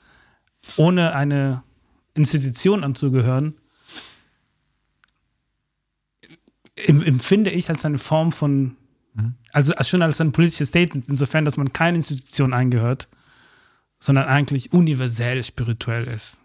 ohne 0.76 1.14
eine 1.14 1.62
Institution 2.14 2.84
anzugehören, 2.84 3.54
em- 6.76 7.02
empfinde 7.02 7.50
ich 7.50 7.68
als 7.68 7.84
eine 7.84 7.98
Form 7.98 8.32
von, 8.32 8.76
also 9.52 9.74
als- 9.74 9.88
schon 9.88 10.02
als 10.02 10.20
ein 10.20 10.32
politisches 10.32 10.68
Statement, 10.68 11.08
insofern, 11.08 11.44
dass 11.44 11.56
man 11.56 11.72
keine 11.72 11.96
Institution 11.96 12.52
eingehört, 12.52 13.08
sondern 13.98 14.26
eigentlich 14.26 14.72
universell 14.72 15.42
spirituell 15.42 16.06
ist. 16.06 16.38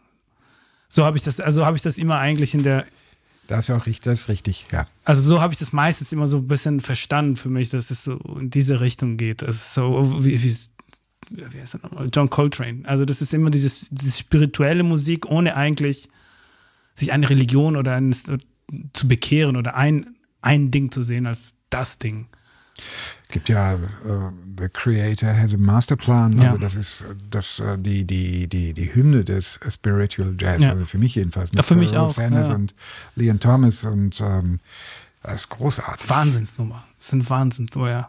So 0.88 1.06
habe 1.06 1.18
ich 1.18 1.24
das, 1.24 1.40
also 1.40 1.66
habe 1.66 1.78
ich 1.78 1.84
das 1.84 1.98
immer 1.98 2.18
eigentlich 2.18 2.54
in 2.56 2.64
der, 2.64 2.86
Das 3.50 3.68
ist 3.68 3.76
auch 3.76 3.88
richtig, 3.88 4.02
das 4.02 4.20
ist 4.22 4.30
richtig, 4.30 4.68
ja. 4.72 4.86
also 5.06 5.24
so 5.24 5.42
habe 5.42 5.52
ich 5.52 5.58
das 5.58 5.74
meistens 5.74 6.14
immer 6.14 6.28
so 6.28 6.38
ein 6.38 6.48
bisschen 6.48 6.80
verstanden 6.82 7.36
für 7.36 7.50
mich, 7.50 7.70
dass 7.70 7.90
es 7.90 8.04
so 8.04 8.14
in 8.40 8.52
diese 8.52 8.80
Richtung 8.80 9.18
geht. 9.18 9.42
Ist 9.42 9.74
so 9.74 10.24
wie, 10.24 10.40
wie, 10.40 10.56
wie 11.32 11.60
heißt 11.60 11.74
er 11.74 11.80
nochmal? 11.82 12.10
John 12.14 12.30
Coltrane. 12.30 12.84
Also 12.84 13.06
das 13.06 13.24
ist 13.24 13.34
immer 13.34 13.50
dieses, 13.50 13.90
diese 13.90 14.16
spirituelle 14.16 14.84
Musik, 14.84 15.26
ohne 15.26 15.56
eigentlich 15.56 16.10
sich 16.94 17.12
eine 17.12 17.28
Religion 17.28 17.76
oder 17.76 17.96
ein, 17.96 18.14
zu 18.14 19.08
bekehren 19.08 19.58
oder 19.58 19.76
ein, 19.76 20.16
ein 20.44 20.70
Ding 20.70 20.92
zu 20.92 21.02
sehen 21.02 21.26
als 21.26 21.56
das 21.72 21.98
Ding. 21.98 22.28
Gibt 23.30 23.48
ja 23.48 23.74
äh, 23.74 23.78
The 24.58 24.70
Creator 24.70 25.34
has 25.34 25.54
a 25.54 25.58
Masterplan. 25.58 26.38
Ja. 26.38 26.48
Also 26.48 26.58
das 26.58 26.76
ist 26.76 27.06
das, 27.30 27.60
äh, 27.60 27.78
die, 27.78 28.04
die, 28.04 28.48
die, 28.48 28.74
die 28.74 28.94
Hymne 28.94 29.24
des 29.24 29.60
Spiritual 29.70 30.36
Jazz, 30.38 30.64
Ja. 30.64 30.72
also 30.72 30.86
für 30.86 30.98
mich 30.98 31.16
jedenfalls. 31.16 31.52
Ja, 31.54 31.64
für 31.64 31.76
mich 31.76 31.94
äh, 31.94 31.98
auch, 31.98 32.10
Sanders 32.10 32.50
ja. 32.50 32.56
und 32.56 32.74
Leon 33.16 33.40
Thomas 33.40 33.86
und 33.86 34.20
ähm, 34.22 34.60
das 35.24 35.42
ist 35.42 35.50
großartig. 35.50 36.10
Wahnsinnsnummer. 36.10 36.84
Das 36.98 37.08
ist 37.08 37.14
ein 37.14 37.30
Wahnsinn, 37.30 37.70
so 37.74 37.88
ja. 37.88 38.08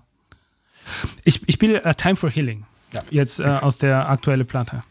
Ich, 1.24 1.46
ich 1.46 1.54
spiele 1.54 1.84
äh, 1.84 1.94
Time 1.94 2.16
for 2.16 2.30
Healing. 2.30 2.64
Jetzt 3.10 3.40
äh, 3.40 3.44
aus 3.44 3.78
der 3.78 4.08
aktuellen 4.08 4.46
Platte. 4.46 4.82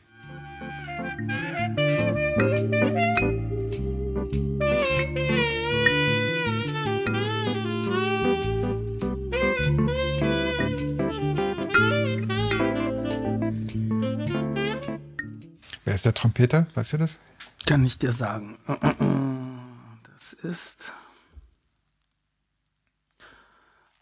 Wer 15.89 15.95
ist 15.95 16.05
der 16.05 16.13
Trompeter? 16.13 16.67
Weißt 16.75 16.93
du 16.93 16.97
das? 16.99 17.17
Kann 17.65 17.83
ich 17.83 17.97
dir 17.97 18.11
sagen. 18.11 18.59
Das 18.67 20.33
ist 20.33 20.93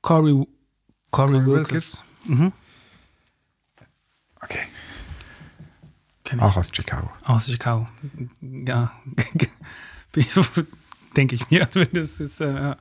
Corey, 0.02 0.46
Corey 1.12 1.32
Corey 1.32 1.46
Wilkes. 1.46 2.04
Mhm. 2.26 2.52
Okay. 4.42 4.68
Kenn 6.26 6.40
ich. 6.40 6.44
Auch 6.44 6.58
aus 6.58 6.72
Chicago. 6.76 7.10
Aus 7.24 7.46
Chicago. 7.46 7.88
Ja. 8.42 8.92
Denke 11.16 11.36
ich 11.36 11.50
mir. 11.50 11.70
Das 11.94 12.20
ist, 12.20 12.42
äh, 12.42 12.76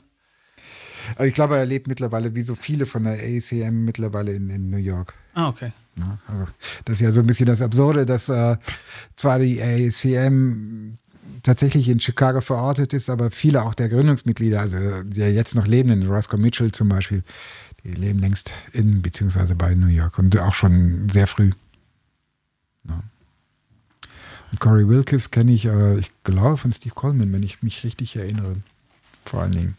ich 1.20 1.32
glaube, 1.32 1.56
er 1.56 1.64
lebt 1.64 1.86
mittlerweile, 1.86 2.34
wie 2.34 2.42
so 2.42 2.56
viele 2.56 2.86
von 2.86 3.04
der 3.04 3.20
ACM, 3.22 3.84
mittlerweile 3.84 4.34
in, 4.34 4.50
in 4.50 4.68
New 4.68 4.78
York. 4.78 5.14
Ah, 5.32 5.46
okay. 5.46 5.70
Ja, 5.98 6.18
also 6.28 6.46
das 6.84 6.94
ist 6.94 7.00
ja 7.00 7.12
so 7.12 7.20
ein 7.20 7.26
bisschen 7.26 7.46
das 7.46 7.62
Absurde, 7.62 8.04
dass 8.04 8.28
äh, 8.28 8.56
zwar 9.16 9.38
die 9.38 9.62
ACM 9.62 10.96
tatsächlich 11.42 11.88
in 11.88 12.00
Chicago 12.00 12.40
verortet 12.40 12.92
ist, 12.92 13.08
aber 13.08 13.30
viele 13.30 13.62
auch 13.62 13.74
der 13.74 13.88
Gründungsmitglieder, 13.88 14.60
also 14.60 14.78
der 15.04 15.32
jetzt 15.32 15.54
noch 15.54 15.66
lebenden, 15.66 16.08
Roscoe 16.08 16.36
Mitchell 16.36 16.72
zum 16.72 16.88
Beispiel, 16.88 17.22
die 17.84 17.92
leben 17.92 18.18
längst 18.18 18.52
in 18.72 19.00
beziehungsweise 19.00 19.54
bei 19.54 19.74
New 19.74 19.88
York 19.88 20.18
und 20.18 20.36
auch 20.38 20.54
schon 20.54 21.08
sehr 21.08 21.26
früh. 21.26 21.52
Ja. 22.88 23.02
Und 24.52 24.60
Corey 24.60 24.88
Wilkes 24.88 25.30
kenne 25.30 25.52
ich, 25.52 25.66
äh, 25.66 25.98
ich 25.98 26.10
glaube, 26.24 26.56
von 26.56 26.72
Steve 26.72 26.94
Coleman, 26.94 27.32
wenn 27.32 27.42
ich 27.42 27.62
mich 27.62 27.84
richtig 27.84 28.16
erinnere. 28.16 28.56
Vor 29.24 29.42
allen 29.42 29.52
Dingen. 29.52 29.76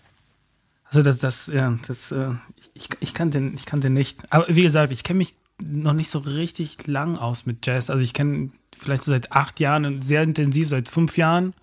Also 0.85 1.01
das, 1.01 1.19
das, 1.19 1.47
ja, 1.47 1.77
das, 1.87 2.11
äh, 2.11 2.31
ich, 2.73 2.89
ich 2.99 3.13
kannte 3.13 3.39
den, 3.39 3.55
ich 3.55 3.65
kannte 3.65 3.87
den 3.87 3.93
nicht. 3.93 4.31
Aber 4.31 4.45
wie 4.47 4.61
gesagt, 4.61 4.91
ich 4.91 5.03
kenne 5.03 5.17
mich 5.17 5.35
noch 5.61 5.93
nicht 5.93 6.09
so 6.09 6.19
richtig 6.19 6.87
lang 6.87 7.17
aus 7.17 7.45
mit 7.45 7.65
Jazz. 7.65 7.89
Also 7.89 8.03
ich 8.03 8.13
kenne 8.13 8.49
vielleicht 8.75 9.03
so 9.03 9.11
seit 9.11 9.31
acht 9.31 9.59
Jahren 9.59 9.85
und 9.85 10.01
sehr 10.01 10.23
intensiv 10.23 10.69
seit 10.69 10.89
fünf 10.89 11.17
Jahren. 11.17 11.53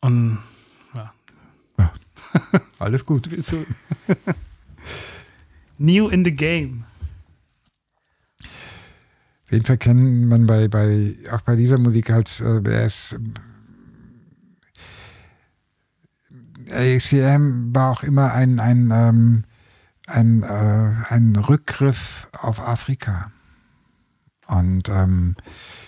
Und 0.00 0.38
ja, 0.94 1.12
Alles 2.78 3.04
gut. 3.04 3.28
new 5.78 6.08
in 6.08 6.24
the 6.24 6.32
game. 6.32 6.84
Auf 9.44 9.52
jeden 9.52 9.64
Fall 9.64 9.78
kennt 9.78 10.28
man 10.28 10.46
bei, 10.46 10.68
bei 10.68 11.14
auch 11.32 11.40
bei 11.42 11.56
dieser 11.56 11.78
Musik 11.78 12.10
halt, 12.10 12.40
äh, 12.40 12.62
er 12.70 12.86
ist 12.86 13.18
ACM 16.70 17.74
war 17.74 17.90
auch 17.90 18.04
immer 18.04 18.32
ein, 18.32 18.60
ein, 18.60 18.90
ähm, 18.92 19.44
ein, 20.10 20.42
äh, 20.42 20.92
ein 21.08 21.36
Rückgriff 21.36 22.28
auf 22.32 22.60
Afrika. 22.60 23.30
Und 24.46 24.88
ähm, 24.88 25.36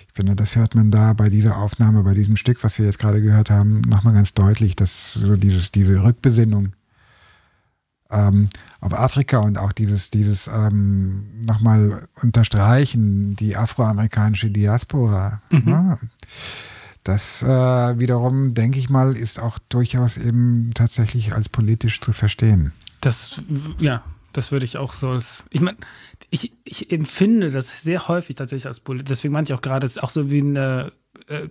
ich 0.07 0.15
finde, 0.15 0.37
das 0.37 0.57
hört 0.57 0.75
man 0.75 0.91
da 0.91 1.15
bei 1.15 1.29
dieser 1.29 1.59
Aufnahme, 1.59 2.03
bei 2.03 2.15
diesem 2.15 2.37
Stück, 2.37 2.63
was 2.63 2.79
wir 2.79 2.87
jetzt 2.87 2.99
gerade 2.99 3.23
gehört 3.23 3.51
haben, 3.51 3.81
nochmal 3.81 4.15
ganz 4.15 4.35
deutlich, 4.35 4.77
dass 4.77 5.15
so 5.15 5.37
dieses, 5.37 5.71
diese 5.73 6.03
Rückbesinnung 6.03 6.75
ähm, 8.11 8.49
auf 8.81 8.93
Afrika 8.93 9.39
und 9.39 9.59
auch 9.59 9.73
dieses, 9.73 10.11
dieses 10.11 10.49
ähm, 10.49 11.45
nochmal 11.45 12.09
unterstreichen, 12.23 13.35
die 13.37 13.57
afroamerikanische 13.57 14.51
Diaspora. 14.51 15.41
Mhm. 15.51 15.65
Ne? 15.65 15.99
Das 17.05 17.43
äh, 17.43 17.49
wiederum, 17.49 18.55
denke 18.55 18.79
ich 18.79 18.89
mal, 18.89 19.17
ist 19.17 19.41
auch 19.41 19.59
durchaus 19.69 20.19
eben 20.19 20.71
tatsächlich 20.75 21.35
als 21.35 21.49
politisch 21.49 22.01
zu 22.01 22.13
verstehen. 22.13 22.73
Das, 23.03 23.43
ja, 23.79 24.03
das 24.33 24.51
würde 24.53 24.65
ich 24.65 24.79
auch 24.79 24.93
so. 24.95 25.11
als- 25.11 25.45
Ich 25.51 25.61
meine, 25.61 25.77
ich, 26.31 26.53
ich 26.65 26.91
empfinde 26.91 27.51
das 27.51 27.83
sehr 27.83 28.09
häufig 28.09 28.37
tatsächlich 28.37 28.67
als 28.67 28.81
Politik. 28.81 29.09
Deswegen 29.09 29.35
meinte 29.35 29.53
ich 29.53 29.59
auch 29.59 29.63
gerade, 29.63 29.85
es 29.85 29.97
ist 29.99 30.03
auch 30.03 30.09
so 30.11 30.31
wie 30.31 30.41
ein 30.41 30.57
äh, 30.57 30.91
äh, 31.29 31.49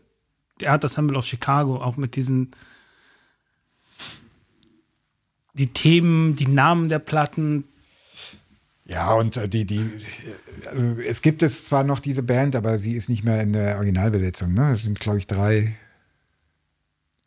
Art 0.65 0.83
Ensemble 0.83 1.17
of 1.17 1.25
Chicago, 1.25 1.81
auch 1.81 1.97
mit 1.97 2.15
diesen 2.15 2.49
die 5.53 5.67
Themen, 5.67 6.35
die 6.35 6.47
Namen 6.47 6.89
der 6.89 6.99
Platten. 6.99 7.65
Ja, 8.85 9.13
und 9.13 9.37
äh, 9.37 9.47
die, 9.49 9.65
die, 9.65 9.89
also 10.67 10.83
es 11.01 11.21
gibt 11.21 11.43
es 11.43 11.65
zwar 11.65 11.83
noch 11.83 11.99
diese 11.99 12.23
Band, 12.23 12.55
aber 12.55 12.79
sie 12.79 12.93
ist 12.95 13.09
nicht 13.09 13.23
mehr 13.23 13.41
in 13.41 13.53
der 13.53 13.75
Originalbesetzung. 13.75 14.53
Ne? 14.53 14.71
Es 14.73 14.83
sind, 14.83 14.99
glaube 14.99 15.17
ich, 15.19 15.27
drei, 15.27 15.75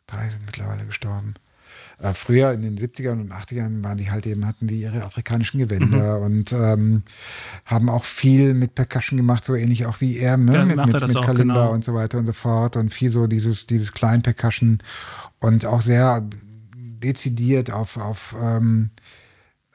drei 0.07 0.29
sind 0.29 0.45
mittlerweile 0.45 0.85
gestorben. 0.85 1.35
Äh, 1.99 2.13
früher 2.13 2.51
in 2.51 2.61
den 2.61 2.77
70ern 2.77 3.21
und 3.21 3.31
80ern 3.31 3.83
waren 3.83 3.97
die 3.97 4.11
halt 4.11 4.27
eben, 4.27 4.45
hatten 4.45 4.67
die 4.67 4.81
ihre 4.81 5.03
afrikanischen 5.03 5.59
Gewänder 5.59 6.19
und 6.19 6.51
ähm, 6.51 7.03
haben 7.65 7.89
auch 7.89 8.03
viel 8.03 8.53
mit 8.53 8.75
Percussion 8.75 9.17
gemacht, 9.17 9.45
so 9.45 9.55
ähnlich 9.55 9.85
auch 9.85 10.01
wie 10.01 10.17
er, 10.17 10.37
ne? 10.37 10.53
Ja, 10.53 10.65
mit, 10.65 10.77
mit, 10.77 10.93
mit 10.93 11.21
Kalimba 11.21 11.53
genau. 11.53 11.71
und 11.71 11.85
so 11.85 11.93
weiter 11.93 12.17
und 12.17 12.25
so 12.25 12.33
fort 12.33 12.75
und 12.75 12.93
viel 12.93 13.09
so 13.09 13.27
dieses, 13.27 13.67
dieses 13.67 13.93
kleinen 13.93 14.23
Percussion 14.23 14.79
und 15.39 15.65
auch 15.65 15.81
sehr 15.81 16.27
dezidiert 16.75 17.71
auf, 17.71 17.97
auf 17.97 18.35
ähm, 18.41 18.89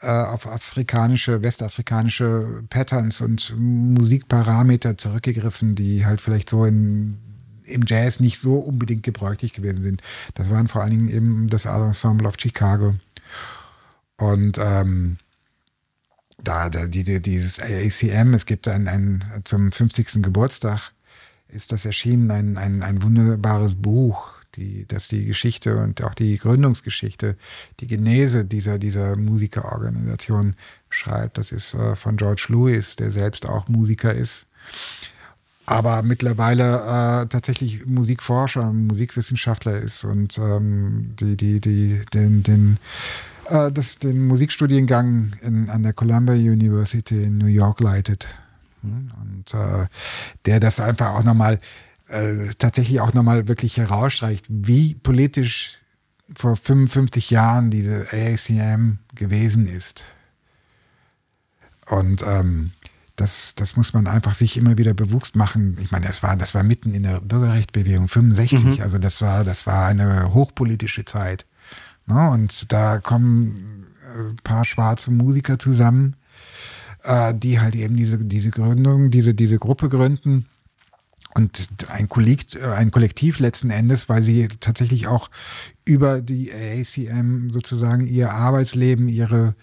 äh, 0.02 0.08
auf 0.08 0.46
afrikanische, 0.46 1.42
westafrikanische 1.42 2.64
Patterns 2.70 3.20
und 3.20 3.54
Musikparameter 3.58 4.96
zurückgegriffen, 4.96 5.74
die 5.74 6.06
halt 6.06 6.20
vielleicht 6.22 6.48
so 6.48 6.64
in, 6.64 7.18
im 7.70 7.84
Jazz 7.86 8.20
nicht 8.20 8.38
so 8.38 8.56
unbedingt 8.56 9.02
gebräuchlich 9.02 9.52
gewesen 9.52 9.82
sind. 9.82 10.02
Das 10.34 10.50
waren 10.50 10.68
vor 10.68 10.82
allen 10.82 10.90
Dingen 10.90 11.10
eben 11.10 11.48
das 11.48 11.64
Ensemble 11.64 12.28
of 12.28 12.34
Chicago. 12.38 12.94
Und 14.16 14.58
ähm, 14.58 15.16
da, 16.42 16.68
da 16.68 16.86
die, 16.86 17.04
die, 17.04 17.20
dieses 17.20 17.60
AACM, 17.60 18.34
es 18.34 18.46
gibt 18.46 18.68
ein, 18.68 18.88
ein 18.88 19.24
zum 19.44 19.72
50. 19.72 20.22
Geburtstag 20.22 20.92
ist 21.48 21.72
das 21.72 21.84
erschienen, 21.84 22.30
ein, 22.30 22.56
ein, 22.56 22.82
ein 22.82 23.02
wunderbares 23.02 23.74
Buch, 23.74 24.34
die, 24.56 24.86
das 24.86 25.08
die 25.08 25.24
Geschichte 25.24 25.76
und 25.76 26.02
auch 26.02 26.14
die 26.14 26.36
Gründungsgeschichte, 26.36 27.36
die 27.80 27.86
Genese 27.86 28.44
dieser, 28.44 28.78
dieser 28.78 29.16
Musikerorganisation 29.16 30.54
schreibt. 30.88 31.38
Das 31.38 31.52
ist 31.52 31.74
äh, 31.74 31.96
von 31.96 32.16
George 32.16 32.46
Lewis, 32.48 32.96
der 32.96 33.10
selbst 33.10 33.46
auch 33.46 33.68
Musiker 33.68 34.14
ist. 34.14 34.46
Aber 35.70 36.02
mittlerweile 36.02 36.78
äh, 37.22 37.26
tatsächlich 37.28 37.86
Musikforscher, 37.86 38.72
Musikwissenschaftler 38.72 39.76
ist 39.76 40.02
und 40.02 40.36
ähm, 40.36 41.14
die, 41.20 41.36
die, 41.36 41.60
die, 41.60 42.00
den, 42.12 42.42
den, 42.42 42.78
äh, 43.48 43.70
das, 43.70 44.00
den 44.00 44.26
Musikstudiengang 44.26 45.30
in, 45.42 45.70
an 45.70 45.84
der 45.84 45.92
Columbia 45.92 46.34
University 46.34 47.22
in 47.22 47.38
New 47.38 47.46
York 47.46 47.78
leitet. 47.78 48.40
Hm, 48.82 49.12
und 49.22 49.54
äh, 49.54 49.86
der 50.44 50.58
das 50.58 50.80
einfach 50.80 51.14
auch 51.14 51.22
nochmal 51.22 51.60
äh, 52.08 52.48
tatsächlich 52.58 53.00
auch 53.00 53.14
nochmal 53.14 53.46
wirklich 53.46 53.76
herausstreicht, 53.76 54.46
wie 54.48 54.94
politisch 54.94 55.78
vor 56.34 56.56
55 56.56 57.30
Jahren 57.30 57.70
diese 57.70 58.08
AACM 58.10 58.98
gewesen 59.14 59.68
ist. 59.68 60.04
Und 61.86 62.24
ähm, 62.26 62.72
das, 63.20 63.54
das 63.54 63.76
muss 63.76 63.92
man 63.92 64.06
einfach 64.06 64.34
sich 64.34 64.56
immer 64.56 64.78
wieder 64.78 64.94
bewusst 64.94 65.36
machen. 65.36 65.76
Ich 65.80 65.90
meine, 65.90 66.06
das 66.06 66.22
war, 66.22 66.36
das 66.36 66.54
war 66.54 66.62
mitten 66.62 66.94
in 66.94 67.02
der 67.02 67.20
Bürgerrechtsbewegung 67.20 68.08
65, 68.08 68.64
mhm. 68.64 68.82
also 68.82 68.98
das 68.98 69.20
war, 69.20 69.44
das 69.44 69.66
war 69.66 69.86
eine 69.86 70.32
hochpolitische 70.32 71.04
Zeit. 71.04 71.44
Ne? 72.06 72.30
Und 72.30 72.72
da 72.72 72.98
kommen 72.98 73.86
ein 74.16 74.30
äh, 74.30 74.42
paar 74.42 74.64
schwarze 74.64 75.10
Musiker 75.10 75.58
zusammen, 75.58 76.16
äh, 77.02 77.34
die 77.34 77.60
halt 77.60 77.74
eben 77.74 77.96
diese, 77.96 78.18
diese 78.18 78.50
Gründung, 78.50 79.10
diese, 79.10 79.34
diese 79.34 79.58
Gruppe 79.58 79.88
gründen 79.88 80.46
und 81.34 81.68
ein, 81.88 82.08
Kollekt, 82.08 82.56
äh, 82.56 82.64
ein 82.64 82.90
Kollektiv 82.90 83.38
letzten 83.38 83.70
Endes, 83.70 84.08
weil 84.08 84.22
sie 84.22 84.48
tatsächlich 84.60 85.06
auch 85.06 85.30
über 85.84 86.20
die 86.20 86.50
ACM 86.52 87.50
sozusagen 87.50 88.06
ihr 88.06 88.32
Arbeitsleben, 88.32 89.08
ihre, 89.08 89.54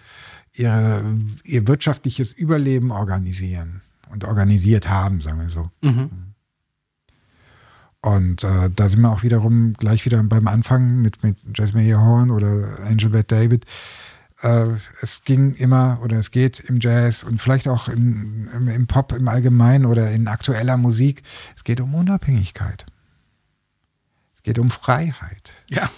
ihre, 0.57 1.03
ihr 1.43 1.67
wirtschaftliches 1.67 2.33
Überleben 2.33 2.91
organisieren 2.91 3.81
und 4.09 4.23
organisiert 4.23 4.89
haben, 4.89 5.21
sagen 5.21 5.39
wir 5.39 5.49
so. 5.49 5.69
Mhm. 5.81 6.09
Und 8.01 8.43
äh, 8.43 8.69
da 8.73 8.89
sind 8.89 9.01
wir 9.01 9.11
auch 9.11 9.23
wiederum 9.23 9.73
gleich 9.73 10.05
wieder 10.05 10.21
beim 10.23 10.47
Anfang 10.47 11.01
mit, 11.01 11.23
mit 11.23 11.39
Jasmine 11.55 11.99
Horn 11.99 12.31
oder 12.31 12.79
Angel 12.85 13.09
Beth 13.09 13.31
David 13.31 13.65
äh, 14.41 14.67
es 15.01 15.23
ging 15.23 15.53
immer 15.53 15.99
oder 16.03 16.17
es 16.17 16.31
geht 16.31 16.59
im 16.59 16.79
Jazz 16.79 17.23
und 17.23 17.41
vielleicht 17.41 17.67
auch 17.67 17.87
in, 17.87 18.47
im, 18.53 18.67
im, 18.67 18.87
Pop 18.87 19.11
im 19.13 19.27
Allgemeinen 19.27 19.85
oder 19.85 20.11
in 20.11 20.27
aktueller 20.27 20.77
Musik, 20.77 21.23
es 21.55 21.63
geht 21.63 21.81
um 21.81 21.95
Unabhängigkeit. 21.95 22.85
Es 24.35 24.43
geht 24.43 24.59
um 24.59 24.69
Freiheit. 24.69 25.51
Ja. 25.69 25.89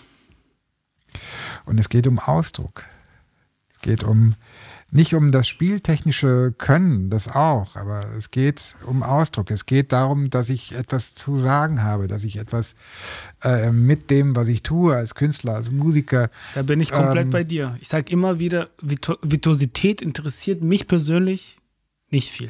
Und 1.65 1.77
es 1.77 1.89
geht 1.89 2.07
um 2.07 2.19
Ausdruck. 2.19 2.85
Es 3.69 3.79
geht 3.79 4.03
um 4.03 4.35
nicht 4.91 5.13
um 5.13 5.31
das 5.31 5.47
spieltechnische 5.47 6.53
Können, 6.57 7.09
das 7.09 7.27
auch, 7.27 7.75
aber 7.75 8.01
es 8.17 8.31
geht 8.31 8.75
um 8.85 9.03
Ausdruck. 9.03 9.51
Es 9.51 9.65
geht 9.65 9.91
darum, 9.91 10.29
dass 10.29 10.49
ich 10.49 10.73
etwas 10.73 11.13
zu 11.13 11.37
sagen 11.37 11.83
habe, 11.83 12.07
dass 12.07 12.23
ich 12.23 12.37
etwas 12.37 12.75
äh, 13.43 13.71
mit 13.71 14.09
dem, 14.09 14.35
was 14.35 14.47
ich 14.47 14.63
tue 14.63 14.95
als 14.95 15.13
Künstler, 15.13 15.55
als 15.55 15.69
Musiker. 15.69 16.29
Da 16.55 16.63
bin 16.63 16.79
ich 16.79 16.91
komplett 16.91 17.25
ähm, 17.25 17.29
bei 17.29 17.43
dir. 17.43 17.77
Ich 17.81 17.87
sage 17.87 18.11
immer 18.11 18.39
wieder, 18.39 18.69
Virtuosität 18.81 20.01
interessiert 20.01 20.63
mich 20.63 20.87
persönlich 20.87 21.57
nicht 22.09 22.31
viel. 22.31 22.49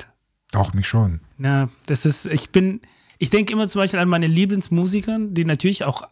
Doch, 0.52 0.74
mich 0.74 0.88
schon. 0.88 1.20
Na, 1.38 1.70
das 1.88 2.06
ist, 2.06 2.26
ich 2.26 2.52
bin, 2.52 2.80
ich 3.18 3.30
denke 3.30 3.52
immer 3.52 3.68
zum 3.68 3.82
Beispiel 3.82 4.00
an 4.00 4.10
meine 4.10 4.28
Lieblingsmusiker, 4.28 5.20
die 5.20 5.44
natürlich 5.44 5.84
auch, 5.84 6.04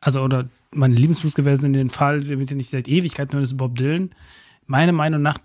also, 0.00 0.22
oder 0.22 0.48
meine 0.72 0.96
Lieblingsmusiker 0.96 1.44
wären 1.44 1.64
in 1.64 1.72
dem 1.72 1.90
Fall, 1.90 2.20
mit 2.20 2.50
dem 2.50 2.58
ich 2.58 2.68
seit 2.68 2.88
Ewigkeiten 2.88 3.34
höre, 3.34 3.42
ist 3.42 3.56
Bob 3.56 3.76
Dylan 3.76 4.10
meiner 4.66 4.92
Meinung 4.92 5.22
nach, 5.22 5.38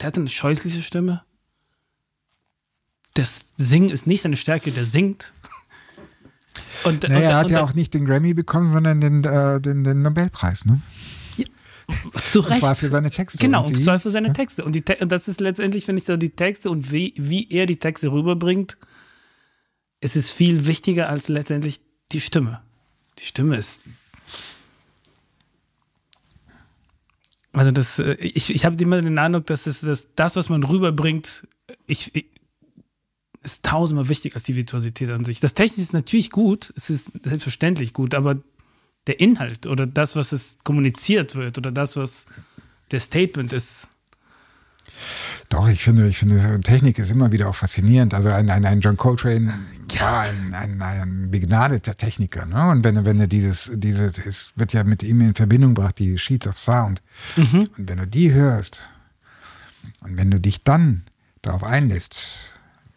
der 0.00 0.08
hat 0.08 0.18
eine 0.18 0.28
scheußliche 0.28 0.82
Stimme. 0.82 1.22
Das 3.14 3.46
Singen 3.56 3.90
ist 3.90 4.06
nicht 4.06 4.22
seine 4.22 4.36
Stärke, 4.36 4.72
der 4.72 4.84
singt. 4.84 5.32
Und, 6.84 7.08
naja, 7.08 7.16
und, 7.16 7.22
er 7.22 7.36
hat 7.36 7.46
und, 7.46 7.52
ja 7.52 7.62
auch 7.62 7.74
nicht 7.74 7.94
den 7.94 8.04
Grammy 8.04 8.34
bekommen, 8.34 8.70
sondern 8.70 9.00
den, 9.00 9.24
äh, 9.24 9.60
den, 9.60 9.84
den 9.84 10.02
Nobelpreis, 10.02 10.64
ne? 10.64 10.80
Ja, 11.36 11.46
zu 12.24 12.40
Recht. 12.40 12.50
Und 12.50 12.58
zwar 12.58 12.74
für 12.74 12.88
seine 12.88 13.10
Texte. 13.10 13.38
Genau, 13.38 13.64
und, 13.64 13.76
zwar 13.76 13.98
für 13.98 14.10
seine? 14.10 14.32
Texte. 14.32 14.64
Und, 14.64 14.74
die, 14.74 14.82
und 15.00 15.12
das 15.12 15.28
ist 15.28 15.40
letztendlich, 15.40 15.86
wenn 15.86 15.96
ich 15.96 16.04
so 16.04 16.16
die 16.16 16.30
Texte 16.30 16.70
und 16.70 16.90
wie, 16.90 17.14
wie 17.16 17.48
er 17.50 17.66
die 17.66 17.78
Texte 17.78 18.10
rüberbringt, 18.10 18.78
es 20.00 20.16
ist 20.16 20.32
viel 20.32 20.66
wichtiger 20.66 21.08
als 21.08 21.28
letztendlich 21.28 21.80
die 22.10 22.20
Stimme. 22.20 22.62
Die 23.18 23.24
Stimme 23.24 23.56
ist 23.56 23.82
Also 27.52 27.70
das, 27.70 27.98
äh, 27.98 28.14
ich, 28.14 28.54
ich 28.54 28.64
habe 28.64 28.82
immer 28.82 29.00
den 29.00 29.18
Eindruck, 29.18 29.46
dass 29.46 29.64
das, 29.64 29.80
das, 29.80 30.08
das, 30.16 30.36
was 30.36 30.48
man 30.48 30.62
rüberbringt, 30.62 31.46
ich, 31.86 32.14
ich, 32.14 32.26
ist 33.42 33.64
tausendmal 33.64 34.08
wichtiger 34.08 34.36
als 34.36 34.44
die 34.44 34.56
Virtuosität 34.56 35.10
an 35.10 35.24
sich. 35.24 35.40
Das 35.40 35.54
Technische 35.54 35.82
ist 35.82 35.92
natürlich 35.92 36.30
gut, 36.30 36.72
es 36.76 36.90
ist 36.90 37.12
selbstverständlich 37.22 37.92
gut, 37.92 38.14
aber 38.14 38.38
der 39.06 39.20
Inhalt 39.20 39.66
oder 39.66 39.86
das, 39.86 40.14
was 40.16 40.32
es 40.32 40.58
kommuniziert 40.64 41.34
wird 41.34 41.58
oder 41.58 41.72
das, 41.72 41.96
was 41.96 42.26
der 42.92 43.00
Statement 43.00 43.52
ist, 43.52 43.88
doch, 45.48 45.68
ich 45.68 45.82
finde, 45.82 46.08
ich 46.08 46.18
finde, 46.18 46.60
Technik 46.60 46.98
ist 46.98 47.10
immer 47.10 47.32
wieder 47.32 47.48
auch 47.48 47.54
faszinierend. 47.54 48.14
Also 48.14 48.30
ein, 48.30 48.50
ein, 48.50 48.64
ein 48.64 48.80
John 48.80 48.96
Coltrane 48.96 49.52
war 49.98 50.20
ein, 50.22 50.54
ein, 50.54 50.82
ein 50.82 51.30
begnadeter 51.30 51.96
Techniker. 51.96 52.46
Ne? 52.46 52.70
Und 52.70 52.84
wenn, 52.84 53.04
wenn 53.04 53.20
er 53.20 53.26
dieses, 53.26 53.70
dieses, 53.74 54.18
es 54.18 54.52
wird 54.56 54.72
ja 54.72 54.84
mit 54.84 55.02
ihm 55.02 55.20
in 55.20 55.34
Verbindung 55.34 55.74
gebracht, 55.74 55.98
die 55.98 56.18
Sheets 56.18 56.46
of 56.46 56.58
Sound. 56.58 57.02
Mhm. 57.36 57.68
Und 57.76 57.88
wenn 57.88 57.98
du 57.98 58.06
die 58.06 58.32
hörst 58.32 58.88
und 60.00 60.16
wenn 60.16 60.30
du 60.30 60.40
dich 60.40 60.64
dann 60.64 61.04
darauf 61.42 61.64
einlässt, 61.64 62.24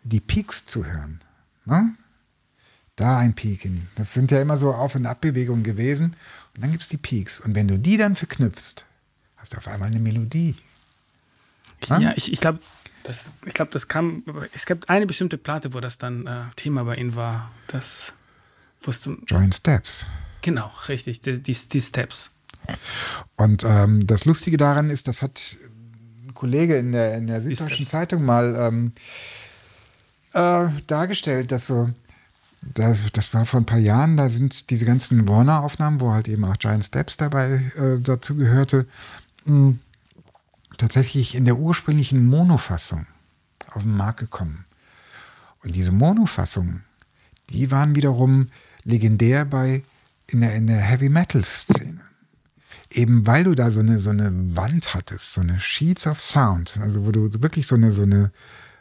die 0.03 0.19
Peaks 0.19 0.65
zu 0.65 0.85
hören, 0.85 1.21
ne? 1.65 1.95
da 2.95 3.17
ein 3.17 3.33
Peak 3.33 3.65
in. 3.65 3.87
Das 3.95 4.13
sind 4.13 4.31
ja 4.31 4.41
immer 4.41 4.57
so 4.57 4.73
Auf- 4.73 4.95
und 4.95 5.05
Abbewegungen 5.05 5.63
gewesen. 5.63 6.15
Und 6.55 6.63
dann 6.63 6.71
gibt 6.71 6.83
es 6.83 6.89
die 6.89 6.97
Peaks. 6.97 7.39
Und 7.39 7.55
wenn 7.55 7.67
du 7.67 7.77
die 7.77 7.97
dann 7.97 8.15
verknüpfst, 8.15 8.85
hast 9.35 9.53
du 9.53 9.57
auf 9.57 9.67
einmal 9.67 9.89
eine 9.89 9.99
Melodie. 9.99 10.55
Ja, 11.87 11.99
ja 11.99 12.13
ich, 12.15 12.31
ich 12.31 12.39
glaube, 12.39 12.59
das, 13.03 13.31
ich 13.45 13.53
glaube, 13.53 13.71
das 13.71 13.87
kam. 13.87 14.23
Es 14.53 14.65
gibt 14.65 14.89
eine 14.89 15.05
bestimmte 15.05 15.37
Platte, 15.37 15.73
wo 15.73 15.79
das 15.79 15.97
dann 15.97 16.25
äh, 16.25 16.41
Thema 16.55 16.83
bei 16.83 16.95
Ihnen 16.95 17.15
war. 17.15 17.51
Das 17.67 18.13
wusste. 18.81 19.17
Joint 19.27 19.55
Steps. 19.55 20.05
Genau, 20.41 20.71
richtig, 20.87 21.21
die, 21.21 21.41
die, 21.41 21.53
die 21.53 21.81
Steps. 21.81 22.31
Und 23.35 23.63
ähm, 23.63 24.05
das 24.07 24.25
Lustige 24.25 24.57
daran 24.57 24.89
ist, 24.89 25.07
das 25.07 25.21
hat 25.21 25.57
ein 26.23 26.33
Kollege 26.33 26.77
in 26.77 26.91
der, 26.91 27.15
in 27.15 27.27
der 27.27 27.41
Süddeutschen 27.41 27.85
Zeitung 27.85 28.25
mal 28.25 28.55
ähm, 28.55 28.91
äh, 30.33 30.67
dargestellt, 30.87 31.51
dass 31.51 31.67
so, 31.67 31.89
da, 32.61 32.95
das 33.13 33.33
war 33.33 33.45
vor 33.45 33.59
ein 33.59 33.65
paar 33.65 33.79
Jahren, 33.79 34.17
da 34.17 34.29
sind 34.29 34.69
diese 34.69 34.85
ganzen 34.85 35.27
Warner-Aufnahmen, 35.27 35.99
wo 35.99 36.11
halt 36.11 36.27
eben 36.27 36.43
auch 36.45 36.57
Giant 36.57 36.85
Steps 36.85 37.17
dabei 37.17 37.71
äh, 37.77 37.99
dazu 37.99 38.35
gehörte. 38.35 38.85
Mh, 39.45 39.55
hm, 39.55 39.79
tatsächlich 40.77 41.35
in 41.35 41.45
der 41.45 41.57
ursprünglichen 41.57 42.25
Monofassung 42.25 43.05
auf 43.71 43.83
den 43.83 43.95
Markt 43.95 44.19
gekommen. 44.19 44.65
Und 45.63 45.75
diese 45.75 45.91
Monofassungen, 45.91 46.83
die 47.49 47.71
waren 47.71 47.95
wiederum 47.95 48.47
legendär 48.83 49.45
bei 49.45 49.83
in 50.27 50.41
der, 50.41 50.55
in 50.55 50.67
der 50.67 50.79
Heavy 50.79 51.09
Metal 51.09 51.43
Szene. 51.43 52.01
Eben 52.91 53.25
weil 53.25 53.43
du 53.43 53.55
da 53.55 53.71
so 53.71 53.79
eine, 53.79 53.99
so 53.99 54.11
eine 54.11 54.31
Wand 54.55 54.93
hattest, 54.93 55.33
so 55.33 55.41
eine 55.41 55.59
Sheets 55.59 56.07
of 56.07 56.21
Sound, 56.21 56.77
also 56.81 57.05
wo 57.05 57.11
du 57.11 57.29
wirklich 57.41 57.67
so 57.67 57.75
eine, 57.75 57.91
so 57.91 58.03
eine, 58.03 58.31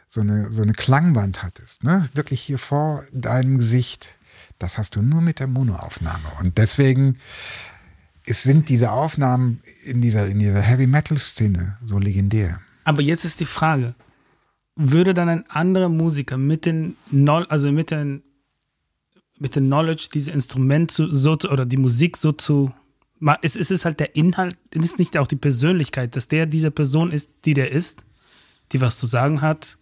so 0.07 0.21
eine, 0.21 0.51
so 0.51 0.61
eine 0.61 0.73
Klangwand 0.73 1.43
hattest, 1.43 1.83
ne? 1.83 2.07
wirklich 2.13 2.41
hier 2.41 2.59
vor 2.59 3.03
deinem 3.11 3.57
Gesicht. 3.57 4.17
Das 4.59 4.77
hast 4.77 4.95
du 4.95 5.01
nur 5.01 5.21
mit 5.21 5.39
der 5.39 5.47
Monoaufnahme. 5.47 6.29
Und 6.39 6.57
deswegen 6.57 7.17
es 8.25 8.43
sind 8.43 8.69
diese 8.69 8.91
Aufnahmen 8.91 9.61
in 9.83 10.01
dieser, 10.01 10.27
in 10.27 10.39
dieser 10.39 10.61
Heavy 10.61 10.87
Metal 10.87 11.17
Szene 11.17 11.77
so 11.85 11.99
legendär. 11.99 12.59
Aber 12.83 13.01
jetzt 13.01 13.25
ist 13.25 13.39
die 13.39 13.45
Frage, 13.45 13.95
würde 14.75 15.13
dann 15.13 15.29
ein 15.29 15.49
anderer 15.49 15.89
Musiker 15.89 16.37
mit 16.37 16.65
den, 16.65 16.95
also 17.49 17.71
mit 17.71 17.91
den, 17.91 18.23
mit 19.37 19.55
dem 19.55 19.65
Knowledge 19.65 20.09
dieses 20.13 20.33
Instrument 20.33 20.91
so, 20.91 21.11
so 21.11 21.37
oder 21.49 21.65
die 21.65 21.77
Musik 21.77 22.17
so 22.17 22.31
zu 22.31 22.71
es 23.41 23.55
ist 23.55 23.85
halt 23.85 23.99
der 23.99 24.15
Inhalt, 24.15 24.57
es 24.71 24.85
ist 24.85 24.99
nicht 24.99 25.17
auch 25.17 25.27
die 25.27 25.37
Persönlichkeit, 25.37 26.15
dass 26.15 26.27
der 26.27 26.45
diese 26.45 26.69
Person 26.69 27.11
ist, 27.11 27.29
die 27.45 27.53
der 27.53 27.71
ist, 27.71 28.03
die 28.71 28.81
was 28.81 28.97
zu 28.97 29.07
sagen 29.07 29.41
hat, 29.41 29.77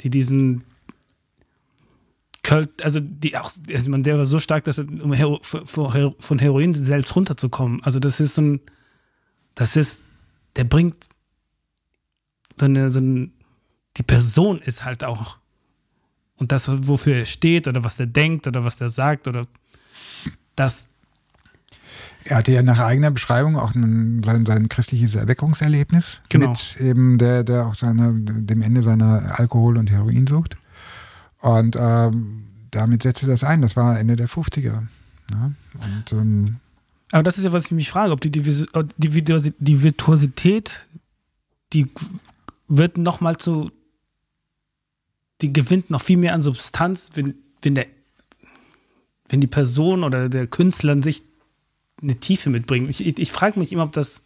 die 0.00 0.10
diesen 0.10 0.64
Költ, 2.42 2.82
also 2.82 2.98
die 3.00 3.36
auch, 3.36 3.52
also 3.72 3.90
man, 3.90 4.02
der 4.02 4.18
war 4.18 4.24
so 4.24 4.40
stark, 4.40 4.64
dass 4.64 4.78
er, 4.78 4.88
um 4.88 5.12
Hero, 5.12 5.38
von 5.42 6.38
Heroin 6.38 6.74
selbst 6.74 7.14
runterzukommen. 7.14 7.82
Also 7.84 8.00
das 8.00 8.18
ist 8.18 8.34
so 8.34 8.42
ein, 8.42 8.60
das 9.54 9.76
ist, 9.76 10.02
der 10.56 10.64
bringt 10.64 11.08
so 12.56 12.66
eine, 12.66 12.90
so 12.90 13.00
ein, 13.00 13.32
die 13.96 14.02
Person 14.02 14.60
ist 14.60 14.84
halt 14.84 15.04
auch 15.04 15.38
und 16.36 16.50
das, 16.50 16.68
wofür 16.88 17.14
er 17.14 17.26
steht 17.26 17.68
oder 17.68 17.84
was 17.84 18.00
er 18.00 18.06
denkt 18.06 18.48
oder 18.48 18.64
was 18.64 18.80
er 18.80 18.88
sagt 18.88 19.28
oder 19.28 19.46
das. 20.56 20.88
Er 22.24 22.36
hatte 22.38 22.52
ja 22.52 22.62
nach 22.62 22.78
eigener 22.78 23.10
Beschreibung 23.10 23.56
auch 23.56 23.74
ein, 23.74 24.22
sein, 24.24 24.46
sein 24.46 24.68
christliches 24.68 25.14
Erweckungserlebnis 25.14 26.20
Genau. 26.28 26.50
mit 26.50 26.76
eben 26.80 27.18
der, 27.18 27.44
der 27.44 27.66
auch 27.66 27.74
seine, 27.74 28.12
dem 28.14 28.62
Ende 28.62 28.82
seiner 28.82 29.38
Alkohol- 29.38 29.76
und 29.76 29.90
Heroinsucht. 29.90 30.56
Und 31.42 31.76
ähm, 31.78 32.44
damit 32.70 33.02
setzte 33.02 33.26
das 33.26 33.44
ein. 33.44 33.60
Das 33.62 33.76
war 33.76 33.98
Ende 33.98 34.16
der 34.16 34.28
50er. 34.28 34.82
Ja? 35.32 35.52
Und 35.74 36.12
ähm, 36.12 36.56
Aber 37.10 37.22
das 37.22 37.36
ist 37.38 37.44
ja, 37.44 37.52
was 37.52 37.66
ich 37.66 37.70
mich 37.72 37.90
frage, 37.90 38.12
ob 38.12 38.20
die, 38.20 38.30
Divis- 38.30 38.66
die, 38.96 39.52
die 39.58 39.82
Virtuosität, 39.82 40.86
die 41.72 41.88
wird 42.68 42.96
noch 42.96 43.20
mal 43.20 43.36
zu, 43.36 43.70
die 45.40 45.52
gewinnt 45.52 45.90
noch 45.90 46.00
viel 46.00 46.16
mehr 46.16 46.32
an 46.34 46.42
Substanz, 46.42 47.10
wenn, 47.14 47.34
wenn 47.62 47.74
der, 47.74 47.86
wenn 49.28 49.40
die 49.40 49.46
Person 49.46 50.04
oder 50.04 50.28
der 50.28 50.46
Künstler 50.46 51.02
sich 51.02 51.22
eine 52.00 52.16
Tiefe 52.16 52.50
mitbringt. 52.50 52.88
Ich, 52.88 53.04
ich, 53.04 53.18
ich 53.18 53.32
frage 53.32 53.58
mich 53.58 53.72
immer, 53.72 53.84
ob 53.84 53.92
das, 53.92 54.22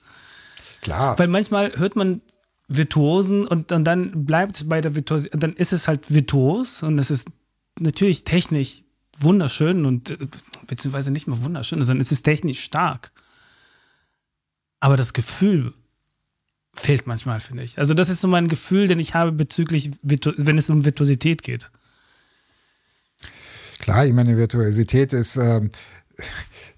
klar, 0.82 1.18
weil 1.18 1.28
manchmal 1.28 1.76
hört 1.76 1.96
man 1.96 2.20
Virtuosen 2.68 3.46
und, 3.46 3.70
und 3.70 3.84
dann 3.84 4.24
bleibt 4.24 4.56
es 4.56 4.68
bei 4.68 4.80
der 4.80 4.94
Virtuosität, 4.94 5.42
dann 5.42 5.52
ist 5.52 5.72
es 5.72 5.86
halt 5.86 6.12
virtuos 6.12 6.82
und 6.82 6.98
es 6.98 7.10
ist 7.10 7.28
natürlich 7.78 8.24
technisch 8.24 8.82
wunderschön 9.18 9.84
und 9.84 10.10
äh, 10.10 10.18
beziehungsweise 10.66 11.10
nicht 11.10 11.26
mal 11.26 11.42
wunderschön, 11.42 11.82
sondern 11.82 12.00
es 12.00 12.12
ist 12.12 12.22
technisch 12.22 12.60
stark. 12.60 13.12
Aber 14.80 14.96
das 14.96 15.12
Gefühl 15.12 15.72
fehlt 16.74 17.06
manchmal, 17.06 17.40
finde 17.40 17.62
ich. 17.62 17.78
Also 17.78 17.94
das 17.94 18.08
ist 18.08 18.20
so 18.20 18.28
mein 18.28 18.48
Gefühl, 18.48 18.88
den 18.88 18.98
ich 18.98 19.14
habe 19.14 19.32
bezüglich, 19.32 19.90
wenn 20.02 20.58
es 20.58 20.68
um 20.68 20.84
Virtuosität 20.84 21.42
geht. 21.42 21.70
klar, 23.78 24.06
ich 24.06 24.12
meine, 24.12 24.36
Virtuosität 24.36 25.12
ist, 25.12 25.36
ähm, 25.36 25.70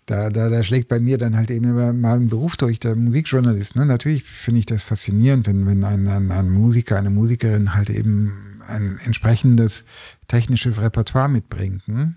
da, 0.09 0.31
da, 0.31 0.49
da 0.49 0.63
schlägt 0.63 0.89
bei 0.89 1.01
mir 1.01 1.19
dann 1.19 1.37
halt 1.37 1.51
eben 1.51 1.67
immer 1.67 1.93
mal 1.93 2.17
ein 2.17 2.29
Beruf 2.29 2.57
durch, 2.57 2.81
der 2.81 2.97
Musikjournalist. 2.97 3.77
Ne? 3.77 3.85
Natürlich 3.85 4.25
finde 4.25 4.61
ich 4.61 4.67
das 4.67 4.83
faszinierend, 4.83 5.47
wenn, 5.47 5.67
wenn 5.67 5.85
ein, 5.85 6.09
ein, 6.09 6.31
ein 6.31 6.49
Musiker, 6.49 6.97
eine 6.97 7.11
Musikerin 7.11 7.75
halt 7.75 7.91
eben 7.91 8.61
ein 8.67 8.99
entsprechendes 9.05 9.85
technisches 10.27 10.81
Repertoire 10.81 11.29
mitbringt. 11.29 11.87
Ne? 11.89 12.15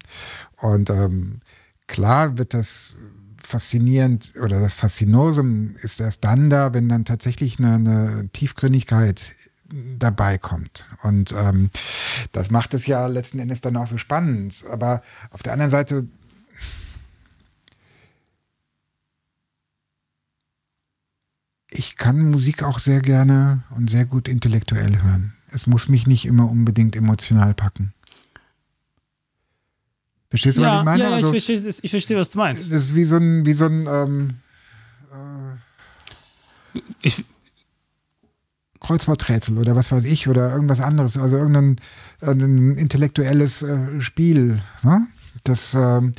Und 0.55 0.89
ähm, 0.89 1.41
klar 1.87 2.37
wird 2.37 2.53
das 2.53 2.97
faszinierend 3.43 4.33
oder 4.41 4.61
das 4.61 4.75
Faszinosum 4.75 5.75
ist 5.81 5.99
erst 5.99 6.23
dann 6.23 6.49
da, 6.49 6.73
wenn 6.73 6.87
dann 6.87 7.03
tatsächlich 7.03 7.59
eine, 7.59 7.73
eine 7.73 8.29
Tiefgründigkeit 8.31 9.35
dabei 9.97 10.37
kommt. 10.37 10.87
Und 11.03 11.33
ähm, 11.37 11.69
das 12.31 12.51
macht 12.51 12.73
es 12.73 12.87
ja 12.87 13.07
letzten 13.07 13.39
Endes 13.39 13.59
dann 13.59 13.75
auch 13.75 13.87
so 13.87 13.97
spannend. 13.97 14.63
Aber 14.69 15.01
auf 15.31 15.43
der 15.43 15.53
anderen 15.53 15.69
Seite 15.69 16.07
ich 21.71 21.95
kann 21.95 22.29
Musik 22.29 22.63
auch 22.63 22.77
sehr 22.79 23.01
gerne 23.01 23.63
und 23.75 23.89
sehr 23.89 24.05
gut 24.05 24.27
intellektuell 24.27 25.01
hören. 25.01 25.33
Es 25.51 25.67
muss 25.67 25.87
mich 25.87 26.05
nicht 26.05 26.25
immer 26.25 26.49
unbedingt 26.49 26.95
emotional 26.95 27.53
packen. 27.53 27.93
Verstehst 30.29 30.57
du, 30.57 30.61
was 30.61 30.67
Ja, 30.67 30.79
ich 30.79 30.85
meine? 30.85 31.03
ja, 31.03 31.09
ja 31.09 31.15
Also, 31.15 31.33
ich, 31.33 31.45
verstehe, 31.45 31.73
ich 31.81 31.89
verstehe, 31.89 32.17
was 32.17 32.29
du 32.29 32.37
meinst. 32.37 32.71
das 32.71 32.83
ist 32.83 32.95
wie 32.95 33.03
so 33.03 33.17
ein, 33.17 33.45
wie 33.45 33.53
so 33.53 33.65
ein 33.65 33.87
ähm, 33.87 34.29
Ich, 37.01 37.25
Kreuzworträtsel 38.79 39.57
oder 39.57 39.75
was 39.75 39.91
weiß 39.91 40.05
ich 40.05 40.27
oder 40.27 40.51
irgendwas 40.51 40.81
anderes, 40.81 41.17
also 41.17 41.37
irgendein 41.37 41.77
ein 42.21 42.77
intellektuelles 42.77 43.61
äh, 43.61 43.99
Spiel. 44.01 44.59
Ne? 44.83 45.07
Das, 45.43 45.73
ähm, 45.75 46.13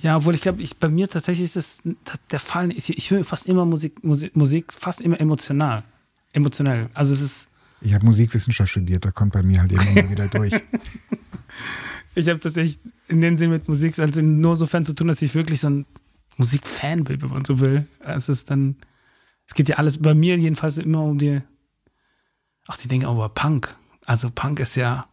Ja, 0.00 0.16
obwohl 0.16 0.34
ich 0.34 0.40
glaube, 0.40 0.62
ich, 0.62 0.76
bei 0.78 0.88
mir 0.88 1.08
tatsächlich 1.08 1.44
ist 1.44 1.56
es 1.56 1.82
der 2.30 2.40
Fall. 2.40 2.70
Ich, 2.72 2.96
ich 2.96 3.10
höre 3.10 3.24
fast 3.24 3.46
immer 3.46 3.64
Musik, 3.64 4.04
Musik, 4.04 4.36
Musik, 4.36 4.72
fast 4.72 5.00
immer 5.00 5.20
emotional. 5.20 5.82
Emotionell. 6.32 6.88
Also 6.94 7.12
es 7.12 7.20
ist, 7.20 7.48
ich 7.80 7.94
habe 7.94 8.04
Musikwissenschaft 8.04 8.70
studiert, 8.70 9.04
da 9.04 9.10
kommt 9.10 9.32
bei 9.32 9.42
mir 9.42 9.60
halt 9.60 9.72
immer 9.72 10.10
wieder 10.10 10.28
durch. 10.28 10.52
ich 12.14 12.28
habe 12.28 12.40
tatsächlich 12.40 12.80
in 13.08 13.20
dem 13.20 13.36
Sinn 13.36 13.50
mit 13.50 13.68
Musik 13.68 13.98
also 13.98 14.20
nur 14.20 14.56
sofern 14.56 14.84
zu 14.84 14.94
tun, 14.94 15.08
dass 15.08 15.22
ich 15.22 15.34
wirklich 15.34 15.60
so 15.60 15.70
ein 15.70 15.86
Musikfan 16.36 17.04
bin, 17.04 17.22
wenn 17.22 17.30
man 17.30 17.44
so 17.44 17.60
will. 17.60 17.86
Es 18.00 18.28
ist 18.28 18.50
dann, 18.50 18.76
es 19.46 19.54
geht 19.54 19.68
ja 19.68 19.76
alles 19.76 19.98
bei 19.98 20.14
mir 20.14 20.36
jedenfalls 20.36 20.78
immer 20.78 21.02
um 21.02 21.18
die. 21.18 21.40
Ach, 22.66 22.76
sie 22.76 22.88
denken 22.88 23.06
aber 23.06 23.28
Punk. 23.28 23.76
Also 24.04 24.28
Punk 24.30 24.60
ist 24.60 24.74
ja 24.74 25.08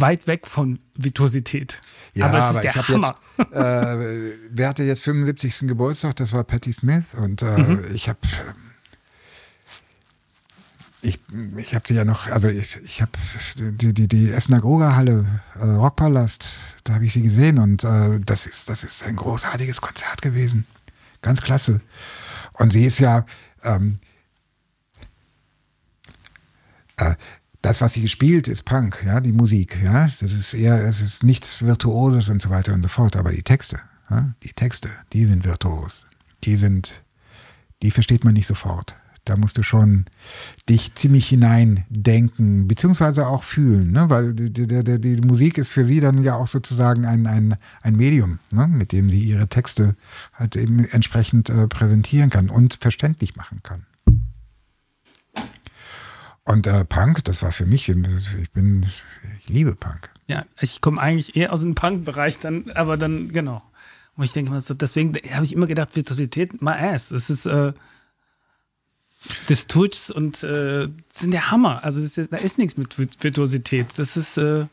weit 0.00 0.26
weg 0.26 0.46
von 0.46 0.78
Virtuosität. 0.96 1.80
aber 2.20 2.38
es 2.38 2.50
ist 2.50 2.62
der 2.62 2.70
ich 2.70 2.76
hab 2.76 2.88
Hammer. 2.88 3.14
Jetzt, 3.38 3.52
äh, 3.52 4.32
wer 4.50 4.68
hatte 4.68 4.82
jetzt 4.84 5.02
75. 5.04 5.60
Geburtstag? 5.68 6.16
Das 6.16 6.32
war 6.32 6.44
Patti 6.44 6.72
Smith 6.72 7.04
und 7.16 7.42
äh, 7.42 7.58
Mhm. 7.58 7.84
ich 7.94 8.08
habe 8.08 8.18
ich, 11.02 11.20
ich 11.58 11.74
habe 11.74 11.86
sie 11.86 11.94
ja 11.94 12.04
noch, 12.04 12.28
also 12.28 12.48
ich, 12.48 12.76
ich 12.82 13.02
habe 13.02 13.12
die, 13.58 13.92
die, 13.92 14.08
die 14.08 14.30
Essener 14.30 14.60
Groger-Halle, 14.60 15.42
äh, 15.54 15.62
Rockpalast, 15.64 16.54
da 16.84 16.94
habe 16.94 17.04
ich 17.04 17.12
sie 17.12 17.20
gesehen 17.20 17.58
und 17.58 17.84
äh, 17.84 18.20
das, 18.24 18.46
ist, 18.46 18.70
das 18.70 18.84
ist 18.84 19.02
ein 19.04 19.16
großartiges 19.16 19.80
Konzert 19.82 20.22
gewesen. 20.22 20.66
Ganz 21.20 21.42
klasse. 21.42 21.82
Und 22.54 22.72
sie 22.72 22.84
ist 22.86 23.00
ja, 23.00 23.26
ähm, 23.62 23.98
äh, 26.96 27.14
das, 27.64 27.80
was 27.80 27.94
sie 27.94 28.02
gespielt, 28.02 28.46
ist 28.46 28.64
Punk, 28.64 29.02
ja, 29.06 29.20
die 29.20 29.32
Musik, 29.32 29.80
ja. 29.82 30.04
Das 30.04 30.20
ist 30.20 30.52
eher, 30.52 30.84
es 30.86 31.00
ist 31.00 31.22
nichts 31.22 31.62
Virtuoses 31.62 32.28
und 32.28 32.42
so 32.42 32.50
weiter 32.50 32.74
und 32.74 32.82
so 32.82 32.88
fort. 32.88 33.16
Aber 33.16 33.32
die 33.32 33.42
Texte, 33.42 33.80
ja, 34.10 34.34
die 34.42 34.52
Texte, 34.52 34.90
die 35.14 35.24
sind 35.24 35.44
virtuos. 35.44 36.06
Die 36.44 36.56
sind, 36.56 37.04
die 37.82 37.90
versteht 37.90 38.22
man 38.22 38.34
nicht 38.34 38.46
sofort. 38.46 38.96
Da 39.24 39.38
musst 39.38 39.56
du 39.56 39.62
schon 39.62 40.04
dich 40.68 40.94
ziemlich 40.96 41.26
hineindenken, 41.26 42.68
beziehungsweise 42.68 43.26
auch 43.26 43.42
fühlen, 43.42 43.92
ne? 43.92 44.10
weil 44.10 44.34
die, 44.34 44.52
die, 44.52 45.00
die, 45.00 45.26
Musik 45.26 45.56
ist 45.56 45.68
für 45.68 45.86
sie 45.86 46.00
dann 46.00 46.22
ja 46.22 46.34
auch 46.34 46.46
sozusagen 46.46 47.06
ein, 47.06 47.26
ein, 47.26 47.56
ein 47.80 47.96
Medium, 47.96 48.40
ne? 48.50 48.68
mit 48.68 48.92
dem 48.92 49.08
sie 49.08 49.20
ihre 49.20 49.48
Texte 49.48 49.96
halt 50.34 50.56
eben 50.56 50.84
entsprechend 50.84 51.48
äh, 51.48 51.66
präsentieren 51.66 52.28
kann 52.28 52.50
und 52.50 52.76
verständlich 52.82 53.34
machen 53.34 53.60
kann. 53.62 53.86
Und 56.44 56.66
äh, 56.66 56.84
Punk, 56.84 57.24
das 57.24 57.42
war 57.42 57.52
für 57.52 57.66
mich, 57.66 57.88
ich 57.88 58.50
bin, 58.52 58.82
ich 58.82 59.48
liebe 59.48 59.74
Punk. 59.74 60.10
Ja, 60.26 60.44
ich 60.60 60.80
komme 60.80 61.00
eigentlich 61.00 61.36
eher 61.36 61.52
aus 61.52 61.62
dem 61.62 61.74
Punk-Bereich 61.74 62.38
dann, 62.38 62.70
aber 62.74 62.96
dann, 62.96 63.32
genau. 63.32 63.62
Und 64.16 64.24
ich 64.24 64.32
denke 64.32 64.50
mal 64.50 64.60
so, 64.60 64.74
deswegen 64.74 65.14
habe 65.32 65.44
ich 65.44 65.52
immer 65.52 65.66
gedacht, 65.66 65.96
Virtuosität, 65.96 66.60
my 66.62 66.72
ass. 66.72 67.10
Es 67.10 67.30
ist, 67.30 67.46
äh, 67.46 67.72
das 69.48 69.66
Tuts 69.66 70.10
und 70.10 70.42
äh, 70.42 70.88
sind 71.10 71.30
der 71.32 71.50
Hammer. 71.50 71.82
Also 71.82 72.02
das 72.02 72.18
ist, 72.18 72.32
da 72.32 72.36
ist 72.36 72.58
nichts 72.58 72.76
mit 72.76 72.98
Virtuosität. 72.98 73.98
Das 73.98 74.16
ist, 74.16 74.36
äh, 74.36 74.66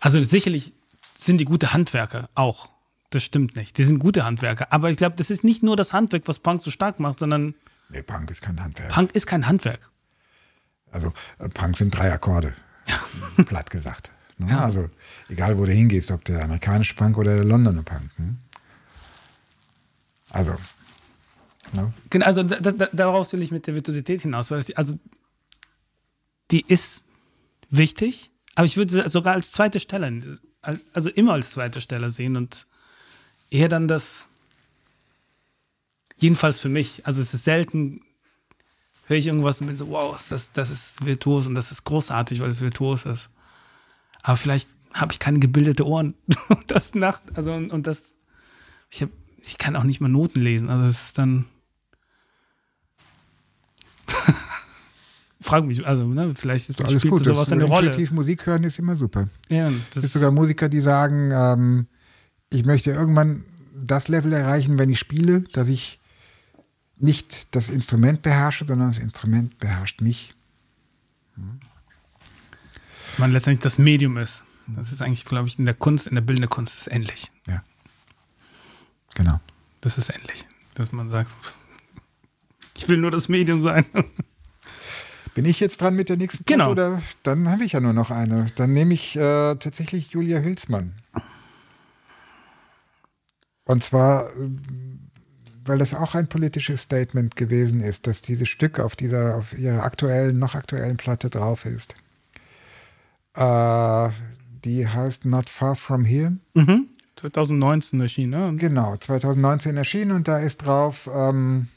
also 0.00 0.20
sicherlich 0.20 0.72
sind 1.14 1.40
die 1.40 1.44
gute 1.44 1.72
Handwerker 1.72 2.28
auch. 2.34 2.68
Das 3.10 3.22
stimmt 3.22 3.54
nicht. 3.56 3.78
Die 3.78 3.84
sind 3.84 4.00
gute 4.00 4.24
Handwerker. 4.24 4.72
Aber 4.72 4.90
ich 4.90 4.96
glaube, 4.96 5.16
das 5.16 5.30
ist 5.30 5.44
nicht 5.44 5.62
nur 5.62 5.76
das 5.76 5.92
Handwerk, 5.92 6.24
was 6.26 6.40
Punk 6.40 6.62
so 6.62 6.70
stark 6.70 6.98
macht, 6.98 7.20
sondern 7.20 7.54
Nee, 7.88 8.02
Punk 8.02 8.30
ist 8.30 8.42
kein 8.42 8.60
Handwerk. 8.60 8.90
Punk 8.90 9.12
ist 9.14 9.26
kein 9.26 9.46
Handwerk. 9.46 9.90
Also 10.96 11.12
äh, 11.38 11.50
Punk 11.50 11.76
sind 11.76 11.94
drei 11.94 12.10
Akkorde, 12.10 12.54
platt 13.46 13.68
gesagt. 13.68 14.12
Ne? 14.38 14.48
Ja. 14.48 14.64
Also 14.64 14.88
egal, 15.28 15.58
wo 15.58 15.66
du 15.66 15.72
hingehst, 15.72 16.10
ob 16.10 16.24
der 16.24 16.42
amerikanische 16.42 16.94
Punk 16.94 17.18
oder 17.18 17.36
der 17.36 17.44
Londoner 17.44 17.82
Punk. 17.82 18.18
Ne? 18.18 18.36
Also, 20.30 20.56
ne? 21.74 21.92
Genau, 22.08 22.24
also 22.24 22.42
da, 22.42 22.58
da, 22.72 22.88
darauf 22.90 23.30
will 23.34 23.42
ich 23.42 23.50
mit 23.50 23.66
der 23.66 23.74
Virtuosität 23.74 24.22
hinaus. 24.22 24.50
Weil 24.50 24.62
die, 24.62 24.74
also 24.78 24.98
die 26.50 26.64
ist 26.66 27.04
wichtig, 27.68 28.30
aber 28.54 28.64
ich 28.64 28.78
würde 28.78 28.94
sie 28.94 29.08
sogar 29.10 29.34
als 29.34 29.52
zweite 29.52 29.80
Stelle, 29.80 30.38
also 30.94 31.10
immer 31.10 31.34
als 31.34 31.50
zweite 31.50 31.82
Stelle 31.82 32.08
sehen 32.08 32.36
und 32.36 32.66
eher 33.50 33.68
dann 33.68 33.86
das, 33.86 34.28
jedenfalls 36.16 36.58
für 36.60 36.70
mich, 36.70 37.04
also 37.04 37.20
es 37.20 37.34
ist 37.34 37.44
selten, 37.44 38.00
höre 39.06 39.16
ich 39.16 39.26
irgendwas 39.26 39.60
und 39.60 39.66
bin 39.68 39.76
so, 39.76 39.88
wow, 39.88 40.14
das, 40.28 40.52
das 40.52 40.70
ist 40.70 41.04
virtuos 41.04 41.46
und 41.46 41.54
das 41.54 41.70
ist 41.72 41.84
großartig, 41.84 42.40
weil 42.40 42.50
es 42.50 42.60
virtuos 42.60 43.04
ist. 43.06 43.30
Aber 44.22 44.36
vielleicht 44.36 44.68
habe 44.92 45.12
ich 45.12 45.18
keine 45.18 45.38
gebildete 45.38 45.86
Ohren 45.86 46.14
und 46.48 46.64
das 46.70 46.94
Nacht, 46.94 47.22
also 47.34 47.52
und, 47.52 47.72
und 47.72 47.86
das, 47.86 48.12
ich 48.90 49.02
habe, 49.02 49.12
ich 49.42 49.58
kann 49.58 49.76
auch 49.76 49.84
nicht 49.84 50.00
mal 50.00 50.08
Noten 50.08 50.40
lesen, 50.40 50.68
also 50.68 50.86
es 50.86 51.06
ist 51.06 51.18
dann 51.18 51.46
Frag 55.40 55.64
mich, 55.64 55.86
also 55.86 56.06
ne, 56.06 56.34
vielleicht 56.34 56.68
ist, 56.70 56.80
alles 56.80 57.00
spielt 57.00 57.10
gut. 57.12 57.22
sowas 57.22 57.52
eine 57.52 57.64
Rolle. 57.64 57.96
Musik 58.12 58.46
hören 58.46 58.64
ist 58.64 58.78
immer 58.78 58.94
super. 58.94 59.28
Ja, 59.48 59.68
Es 59.68 59.74
das 59.94 60.02
gibt 60.02 60.14
sogar 60.14 60.30
Musiker, 60.32 60.68
die 60.68 60.80
sagen, 60.80 61.30
ähm, 61.32 61.86
ich 62.50 62.64
möchte 62.64 62.90
irgendwann 62.90 63.44
das 63.74 64.08
Level 64.08 64.32
erreichen, 64.32 64.78
wenn 64.78 64.90
ich 64.90 64.98
spiele, 64.98 65.42
dass 65.52 65.68
ich 65.68 66.00
nicht 66.98 67.54
das 67.54 67.70
Instrument 67.70 68.22
beherrsche, 68.22 68.64
sondern 68.66 68.88
das 68.88 68.98
Instrument 68.98 69.58
beherrscht 69.58 70.00
mich. 70.00 70.34
Dass 73.06 73.18
man 73.18 73.32
letztendlich 73.32 73.62
das 73.62 73.78
Medium 73.78 74.16
ist. 74.16 74.44
Das 74.66 74.92
ist 74.92 75.02
eigentlich, 75.02 75.24
glaube 75.24 75.48
ich, 75.48 75.58
in 75.58 75.64
der 75.64 75.74
Kunst, 75.74 76.06
in 76.06 76.14
der 76.14 76.22
bildenden 76.22 76.50
Kunst 76.50 76.76
ist 76.76 76.88
ähnlich. 76.88 77.30
Ja. 77.46 77.62
Genau. 79.14 79.40
Das 79.80 79.98
ist 79.98 80.10
ähnlich. 80.10 80.46
Dass 80.74 80.92
man 80.92 81.08
sagt, 81.10 81.34
ich 82.74 82.88
will 82.88 82.98
nur 82.98 83.10
das 83.10 83.28
Medium 83.28 83.62
sein. 83.62 83.84
Bin 85.34 85.44
ich 85.44 85.60
jetzt 85.60 85.82
dran 85.82 85.94
mit 85.94 86.08
der 86.08 86.16
nächsten 86.16 86.44
Genau. 86.46 86.72
Platte, 86.72 86.94
oder? 86.94 87.02
Dann 87.22 87.48
habe 87.50 87.64
ich 87.64 87.72
ja 87.72 87.80
nur 87.80 87.92
noch 87.92 88.10
eine. 88.10 88.46
Dann 88.56 88.72
nehme 88.72 88.94
ich 88.94 89.16
äh, 89.16 89.54
tatsächlich 89.56 90.08
Julia 90.10 90.40
Hülsmann. 90.40 90.94
Und 93.64 93.84
zwar, 93.84 94.30
äh, 94.30 94.48
weil 95.68 95.78
das 95.78 95.94
auch 95.94 96.14
ein 96.14 96.28
politisches 96.28 96.82
Statement 96.82 97.36
gewesen 97.36 97.80
ist, 97.80 98.06
dass 98.06 98.22
dieses 98.22 98.48
Stück 98.48 98.78
auf 98.78 98.96
dieser, 98.96 99.36
auf 99.36 99.56
ihrer 99.58 99.82
aktuellen, 99.82 100.38
noch 100.38 100.54
aktuellen 100.54 100.96
Platte 100.96 101.30
drauf 101.30 101.64
ist. 101.64 101.94
Äh, 103.34 104.10
die 104.64 104.88
heißt 104.88 105.24
Not 105.24 105.50
Far 105.50 105.76
From 105.76 106.04
Here. 106.04 106.36
Mhm. 106.54 106.88
2019 107.16 108.00
erschienen, 108.00 108.30
ne? 108.30 108.56
Genau, 108.56 108.96
2019 108.96 109.76
erschienen 109.76 110.12
und 110.12 110.28
da 110.28 110.38
ist 110.38 110.58
drauf 110.58 111.08
ähm, 111.12 111.68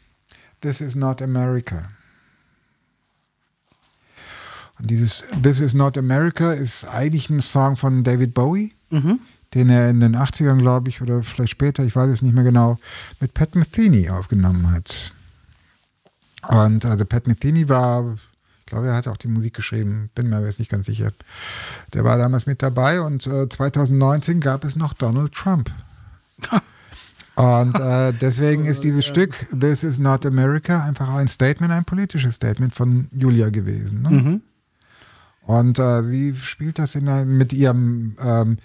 This 0.61 0.81
is 0.81 0.95
not 0.95 1.21
America. 1.21 1.89
Und 4.77 4.89
dieses 4.89 5.23
This 5.41 5.59
is 5.59 5.73
not 5.73 5.97
America 5.97 6.53
ist 6.53 6.85
eigentlich 6.85 7.29
ein 7.29 7.39
Song 7.39 7.75
von 7.75 8.03
David 8.03 8.33
Bowie, 8.33 8.73
Mhm. 8.91 9.19
Den 9.53 9.69
er 9.69 9.89
in 9.89 9.99
den 9.99 10.15
80ern, 10.15 10.57
glaube 10.57 10.89
ich, 10.89 11.01
oder 11.01 11.23
vielleicht 11.23 11.51
später, 11.51 11.83
ich 11.83 11.95
weiß 11.95 12.09
es 12.09 12.21
nicht 12.21 12.35
mehr 12.35 12.43
genau, 12.43 12.77
mit 13.19 13.33
Pat 13.33 13.55
Metheny 13.55 14.09
aufgenommen 14.09 14.71
hat. 14.71 15.13
Und 16.47 16.85
also 16.85 17.05
Pat 17.05 17.27
Metheny 17.27 17.67
war, 17.67 18.15
ich 18.59 18.65
glaube, 18.67 18.87
er 18.87 18.95
hat 18.95 19.07
auch 19.07 19.17
die 19.17 19.27
Musik 19.27 19.55
geschrieben, 19.55 20.09
bin 20.15 20.29
mir 20.29 20.43
jetzt 20.45 20.59
nicht 20.59 20.71
ganz 20.71 20.85
sicher. 20.85 21.11
Der 21.93 22.03
war 22.03 22.17
damals 22.17 22.45
mit 22.45 22.61
dabei 22.61 23.01
und 23.01 23.25
äh, 23.27 23.49
2019 23.49 24.39
gab 24.39 24.63
es 24.63 24.75
noch 24.75 24.93
Donald 24.93 25.33
Trump. 25.33 25.71
Und 27.39 27.79
äh, 27.79 28.11
deswegen 28.11 28.65
ist 28.65 28.83
dieses 28.83 29.05
Stück 29.05 29.47
This 29.57 29.83
is 29.83 29.97
not 29.97 30.25
America 30.25 30.83
einfach 30.83 31.07
ein 31.07 31.29
Statement, 31.29 31.71
ein 31.71 31.85
politisches 31.85 32.35
Statement 32.35 32.75
von 32.75 33.07
Julia 33.13 33.49
gewesen. 33.49 34.01
Ne? 34.01 34.09
Mhm. 34.09 34.41
Und 35.43 35.79
äh, 35.79 36.03
sie 36.03 36.35
spielt 36.35 36.79
das 36.79 36.95
in 36.95 37.37
mit 37.37 37.53
ihrem 37.53 38.17
ähm, 38.21 38.57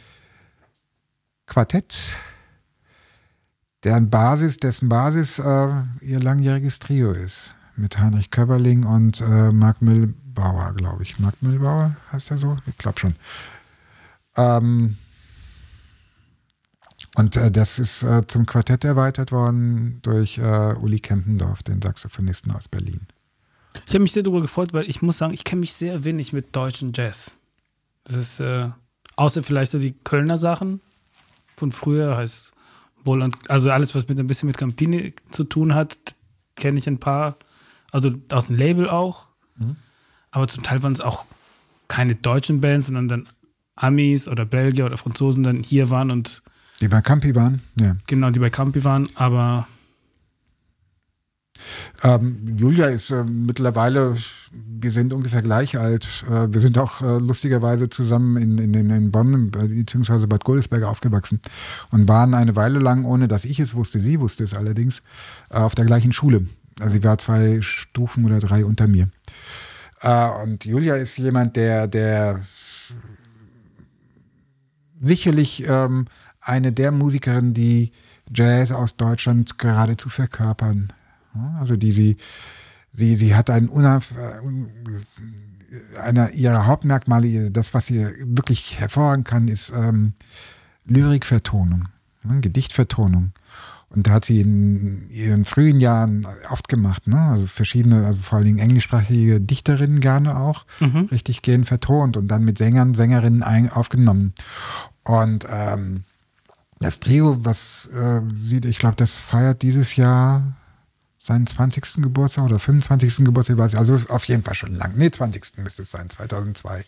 Quartett, 1.47 1.97
deren 3.85 4.11
Basis, 4.11 4.59
dessen 4.59 4.89
Basis 4.89 5.39
äh, 5.39 5.69
ihr 6.01 6.21
langjähriges 6.21 6.79
Trio 6.79 7.13
ist. 7.13 7.55
Mit 7.77 7.99
Heinrich 7.99 8.31
Köberling 8.31 8.85
und 8.85 9.21
äh, 9.21 9.51
Marc 9.51 9.83
Müllbauer, 9.83 10.75
glaube 10.75 11.03
ich. 11.03 11.19
Marc 11.19 11.43
Müllbauer 11.43 11.97
heißt 12.13 12.31
er 12.31 12.39
so? 12.39 12.57
Ich 12.67 12.79
glaube 12.79 13.01
schon. 13.01 13.15
Ähm, 14.37 14.97
und 17.17 17.37
äh, 17.37 17.51
das 17.51 17.79
ist 17.79 18.03
äh, 18.03 18.27
zum 18.27 18.47
Quartett 18.47 18.85
erweitert 18.85 19.33
worden 19.33 20.01
durch 20.03 20.39
äh, 20.39 20.75
Uli 20.75 21.01
Kempendorf, 21.01 21.63
den 21.63 21.83
Saxophonisten 21.83 22.53
aus 22.53 22.69
Berlin. 22.69 23.01
Ich 23.87 23.95
habe 23.95 24.01
mich 24.01 24.13
sehr 24.13 24.23
darüber 24.23 24.41
gefreut, 24.41 24.73
weil 24.73 24.89
ich 24.89 25.03
muss 25.03 25.19
sagen, 25.19 25.35
ich 25.35 25.45
kenne 25.45 25.61
mich 25.61 25.75
sehr 25.75 26.05
wenig 26.05 26.33
mit 26.33 26.55
deutschen 26.55 26.93
Jazz. 26.95 27.37
Das 28.05 28.17
ist, 28.17 28.41
äh, 28.41 28.71
außer 29.17 29.43
vielleicht 29.43 29.73
so 29.73 29.79
die 29.79 29.93
Kölner 29.93 30.37
Sachen 30.37 30.81
von 31.57 31.73
früher, 31.73 32.17
heißt 32.17 32.53
Boland, 33.05 33.37
also 33.49 33.71
alles, 33.71 33.95
was 33.95 34.09
mit 34.09 34.19
ein 34.19 34.27
bisschen 34.27 34.47
mit 34.47 34.59
Campini 34.59 35.15
zu 35.31 35.45
tun 35.45 35.75
hat, 35.75 35.99
kenne 36.57 36.79
ich 36.79 36.87
ein 36.87 36.99
paar, 36.99 37.37
also 37.93 38.13
aus 38.31 38.47
dem 38.47 38.57
Label 38.57 38.89
auch. 38.89 39.29
Mhm. 39.57 39.77
Aber 40.31 40.49
zum 40.49 40.63
Teil 40.63 40.83
waren 40.83 40.93
es 40.93 41.01
auch 41.01 41.27
keine 41.89 42.15
deutschen 42.15 42.61
Bands, 42.61 42.87
sondern 42.87 43.09
dann 43.09 43.29
Amis 43.77 44.29
oder 44.29 44.45
Belgier 44.45 44.87
oder 44.87 44.97
Franzosen 44.97 45.43
dann 45.43 45.63
hier 45.63 45.91
waren 45.91 46.11
und 46.11 46.43
Die 46.81 46.89
bei 46.89 47.01
Campi 47.03 47.35
waren? 47.35 47.61
Ja. 47.81 47.97
genau, 48.07 48.31
die 48.31 48.39
bei 48.39 48.51
Campi 48.51 48.85
waren, 48.85 49.09
aber 49.15 49.69
Ähm, 52.03 52.57
Julia 52.57 52.87
ist 52.87 53.11
äh, 53.11 53.25
mittlerweile, 53.25 54.17
wir 54.53 54.91
sind 54.91 55.13
ungefähr 55.13 55.43
gleich 55.43 55.79
alt. 55.79 56.25
Äh, 56.29 56.53
wir 56.53 56.61
sind 56.61 56.79
auch 56.79 57.03
äh, 57.03 57.19
lustigerweise 57.19 57.89
zusammen 57.89 58.37
in, 58.37 58.59
in, 58.59 58.91
in, 58.91 59.11
Bonn 59.11 59.51
bzw. 59.51 60.27
Bad 60.27 60.45
Godesberg 60.45 60.85
aufgewachsen 60.85 61.41
und 61.91 62.09
waren 62.09 62.35
eine 62.35 62.57
Weile 62.57 62.79
lang, 62.79 63.05
ohne 63.05 63.29
dass 63.29 63.45
ich 63.45 63.61
es 63.61 63.75
wusste, 63.75 64.01
sie 64.01 64.21
wusste 64.21 64.45
es 64.45 64.55
allerdings, 64.55 65.03
äh, 65.51 65.57
auf 65.57 65.75
der 65.75 65.85
gleichen 65.85 66.13
Schule. 66.13 66.47
Also 66.81 66.95
sie 66.95 67.05
war 67.05 67.19
zwei 67.19 67.61
Stufen 67.61 68.25
oder 68.25 68.39
drei 68.39 68.65
unter 68.65 68.87
mir. 68.87 69.09
Äh, 70.01 70.29
und 70.43 70.65
Julia 70.65 70.97
ist 70.97 71.17
jemand, 71.19 71.57
der, 71.57 71.87
der 71.87 72.41
sicherlich 75.01 75.65
ähm, 75.67 76.07
eine 76.41 76.73
der 76.73 76.93
Musikerinnen, 76.93 77.55
die 77.55 77.93
Jazz 78.33 78.73
aus 78.73 78.97
Deutschland 78.97 79.59
geradezu 79.59 80.09
verkörpern. 80.09 80.93
Also 81.59 81.77
die 81.77 81.93
sie, 81.93 82.17
sie, 82.93 83.15
sie 83.15 83.35
hat 83.35 83.51
einen 83.51 83.69
unab, 83.69 84.05
äh, 84.13 85.99
einer 86.01 86.31
ihrer 86.33 86.67
Hauptmerkmale, 86.67 87.51
das, 87.51 87.75
was 87.75 87.87
sie 87.87 88.07
wirklich 88.21 88.79
hervorragen 88.79 89.25
kann, 89.25 89.49
ist 89.49 89.73
ähm, 89.75 90.13
Lyrikvertonung, 90.87 91.89
ne, 92.23 92.41
Gedichtvertonung. 92.41 93.33
Und 93.91 94.09
da 94.09 94.13
hat 94.13 94.25
sie 94.25 94.41
in 94.41 95.09
ihren 95.11 95.45
frühen 95.45 95.79
Jahren 95.79 96.27
oft 96.51 96.69
gemacht, 96.69 97.07
ne? 97.07 97.21
also 97.21 97.47
verschiedene, 97.47 98.05
also 98.07 98.21
vor 98.23 98.39
allen 98.39 98.47
Dingen 98.47 98.59
englischsprachige 98.59 99.41
Dichterinnen 99.41 100.01
gerne 100.01 100.37
auch, 100.37 100.67
Mhm. 100.81 101.09
richtig 101.13 101.43
gehend 101.43 101.69
vertont 101.69 102.17
und 102.17 102.27
dann 102.27 102.45
mit 102.45 102.59
Sängern, 102.59 102.95
Sängerinnen 102.97 103.45
ein, 103.45 103.71
aufgenommen. 103.71 104.33
Und 105.05 105.47
ähm, 105.49 106.03
das 106.81 106.99
Trio, 106.99 107.45
was 107.45 107.87
äh, 107.95 108.21
sieht, 108.43 108.65
ich 108.65 108.79
glaube, 108.79 108.97
das 108.97 109.13
feiert 109.15 109.63
dieses 109.63 109.95
Jahr 109.95 110.43
seinen 111.25 111.47
20. 111.47 112.03
Geburtstag 112.03 112.45
oder 112.45 112.59
25. 112.59 113.25
Geburtstag, 113.25 113.57
weiß 113.57 113.73
ich, 113.73 113.79
also 113.79 113.99
auf 114.09 114.27
jeden 114.27 114.43
Fall 114.43 114.55
schon 114.55 114.75
lang. 114.75 114.93
Nee, 114.97 115.11
20. 115.11 115.57
müsste 115.57 115.83
es 115.83 115.91
sein, 115.91 116.11
2002 116.11 116.85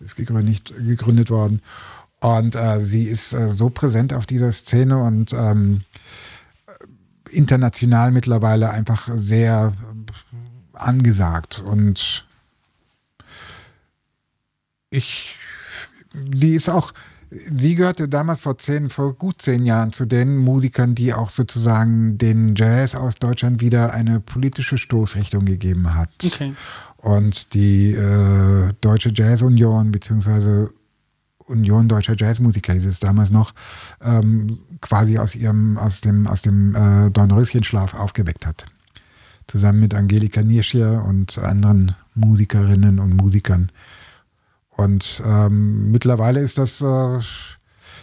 ist 0.00 0.16
gegründet, 0.16 0.74
gegründet 0.76 1.30
worden. 1.30 1.62
Und 2.20 2.56
äh, 2.56 2.78
sie 2.80 3.04
ist 3.04 3.32
äh, 3.32 3.48
so 3.48 3.70
präsent 3.70 4.12
auf 4.12 4.26
dieser 4.26 4.52
Szene 4.52 4.98
und 5.02 5.32
ähm, 5.32 5.80
international 7.30 8.10
mittlerweile 8.10 8.68
einfach 8.68 9.08
sehr 9.16 9.72
äh, 9.72 10.76
angesagt. 10.76 11.60
Und 11.64 12.26
ich, 14.90 15.36
sie 16.34 16.54
ist 16.54 16.68
auch, 16.68 16.92
sie 17.54 17.74
gehörte 17.74 18.08
damals 18.08 18.40
vor 18.40 18.58
zehn, 18.58 18.90
vor 18.90 19.14
gut 19.14 19.42
zehn 19.42 19.64
Jahren 19.64 19.92
zu 19.92 20.06
den 20.06 20.36
Musikern, 20.36 20.94
die 20.94 21.12
auch 21.14 21.30
sozusagen 21.30 22.18
den 22.18 22.54
Jazz 22.54 22.94
aus 22.94 23.16
Deutschland 23.16 23.60
wieder 23.60 23.92
eine 23.92 24.20
politische 24.20 24.78
Stoßrichtung 24.78 25.44
gegeben 25.44 25.94
hat. 25.94 26.10
okay. 26.24 26.54
Und 26.96 27.52
die 27.52 27.92
äh, 27.92 28.72
Deutsche 28.80 29.10
Jazz 29.14 29.42
Union, 29.42 29.92
beziehungsweise 29.92 30.70
Union 31.46 31.88
Deutscher 31.88 32.14
Jazzmusiker 32.16 32.72
hieß 32.72 32.86
es 32.86 33.00
damals 33.00 33.30
noch, 33.30 33.52
ähm, 34.02 34.58
quasi 34.80 35.18
aus 35.18 35.34
ihrem, 35.34 35.78
aus 35.78 36.00
dem, 36.00 36.26
aus 36.26 36.42
dem 36.42 36.74
äh, 36.74 37.10
Dornröschenschlaf 37.10 37.94
aufgeweckt 37.94 38.46
hat. 38.46 38.66
Zusammen 39.46 39.80
mit 39.80 39.94
Angelika 39.94 40.42
Nierschier 40.42 41.04
und 41.06 41.36
anderen 41.38 41.94
Musikerinnen 42.14 42.98
und 42.98 43.14
Musikern. 43.16 43.70
Und 44.76 45.22
ähm, 45.24 45.90
mittlerweile 45.90 46.40
ist 46.40 46.58
das, 46.58 46.80
äh, 46.80 47.18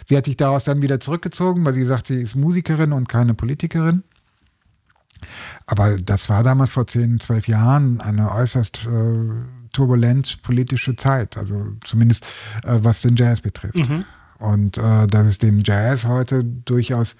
sie 0.08 0.16
hat 0.16 0.24
sich 0.24 0.36
daraus 0.36 0.64
dann 0.64 0.82
wieder 0.82 1.00
zurückgezogen, 1.00 1.64
weil 1.64 1.74
sie 1.74 1.84
sagt, 1.84 2.06
sie 2.06 2.20
ist 2.20 2.34
Musikerin 2.34 2.92
und 2.92 3.08
keine 3.08 3.34
Politikerin. 3.34 4.04
Aber 5.66 5.98
das 5.98 6.28
war 6.28 6.42
damals 6.42 6.72
vor 6.72 6.86
10, 6.86 7.20
12 7.20 7.48
Jahren 7.48 8.00
eine 8.00 8.32
äußerst 8.32 8.86
äh, 8.86 9.70
turbulent 9.72 10.42
politische 10.42 10.96
Zeit, 10.96 11.36
also 11.36 11.68
zumindest 11.84 12.24
äh, 12.64 12.78
was 12.82 13.02
den 13.02 13.16
Jazz 13.16 13.40
betrifft. 13.40 13.88
Mhm. 13.88 14.04
Und 14.38 14.78
äh, 14.78 15.06
dass 15.06 15.26
es 15.26 15.38
dem 15.38 15.62
Jazz 15.64 16.06
heute 16.06 16.42
durchaus, 16.44 17.16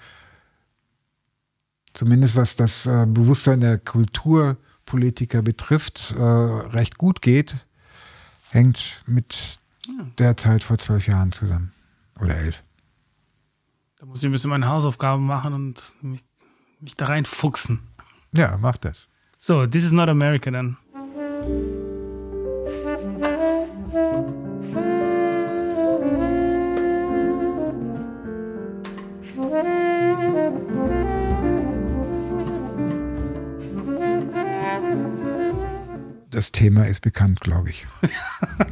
zumindest 1.93 2.35
was 2.35 2.55
das 2.55 2.85
äh, 2.85 3.05
Bewusstsein 3.07 3.61
der 3.61 3.77
Kulturpolitiker 3.77 5.41
betrifft, 5.41 6.13
äh, 6.17 6.21
recht 6.21 6.97
gut 6.97 7.21
geht, 7.21 7.65
hängt 8.53 9.03
mit 9.07 9.59
der 10.19 10.37
Zeit 10.37 10.63
vor 10.63 10.77
zwölf 10.77 11.07
Jahren 11.07 11.31
zusammen. 11.31 11.73
Oder 12.19 12.37
elf. 12.37 12.63
Da 13.99 14.05
muss 14.05 14.19
ich 14.19 14.25
ein 14.25 14.31
bisschen 14.31 14.49
meine 14.49 14.67
Hausaufgaben 14.67 15.25
machen 15.25 15.53
und 15.53 15.95
mich, 16.01 16.23
mich 16.79 16.95
da 16.95 17.05
reinfuchsen. 17.05 17.79
Ja, 18.33 18.57
mach 18.61 18.77
das. 18.77 19.07
So, 19.37 19.65
this 19.65 19.83
is 19.83 19.91
not 19.91 20.09
America 20.09 20.51
dann. 20.51 20.77
Das 36.33 36.45
das 36.45 36.51
Thema 36.51 36.87
ist 36.87 37.01
bekannt, 37.01 37.39
glaube 37.41 37.69
ich. 37.69 37.85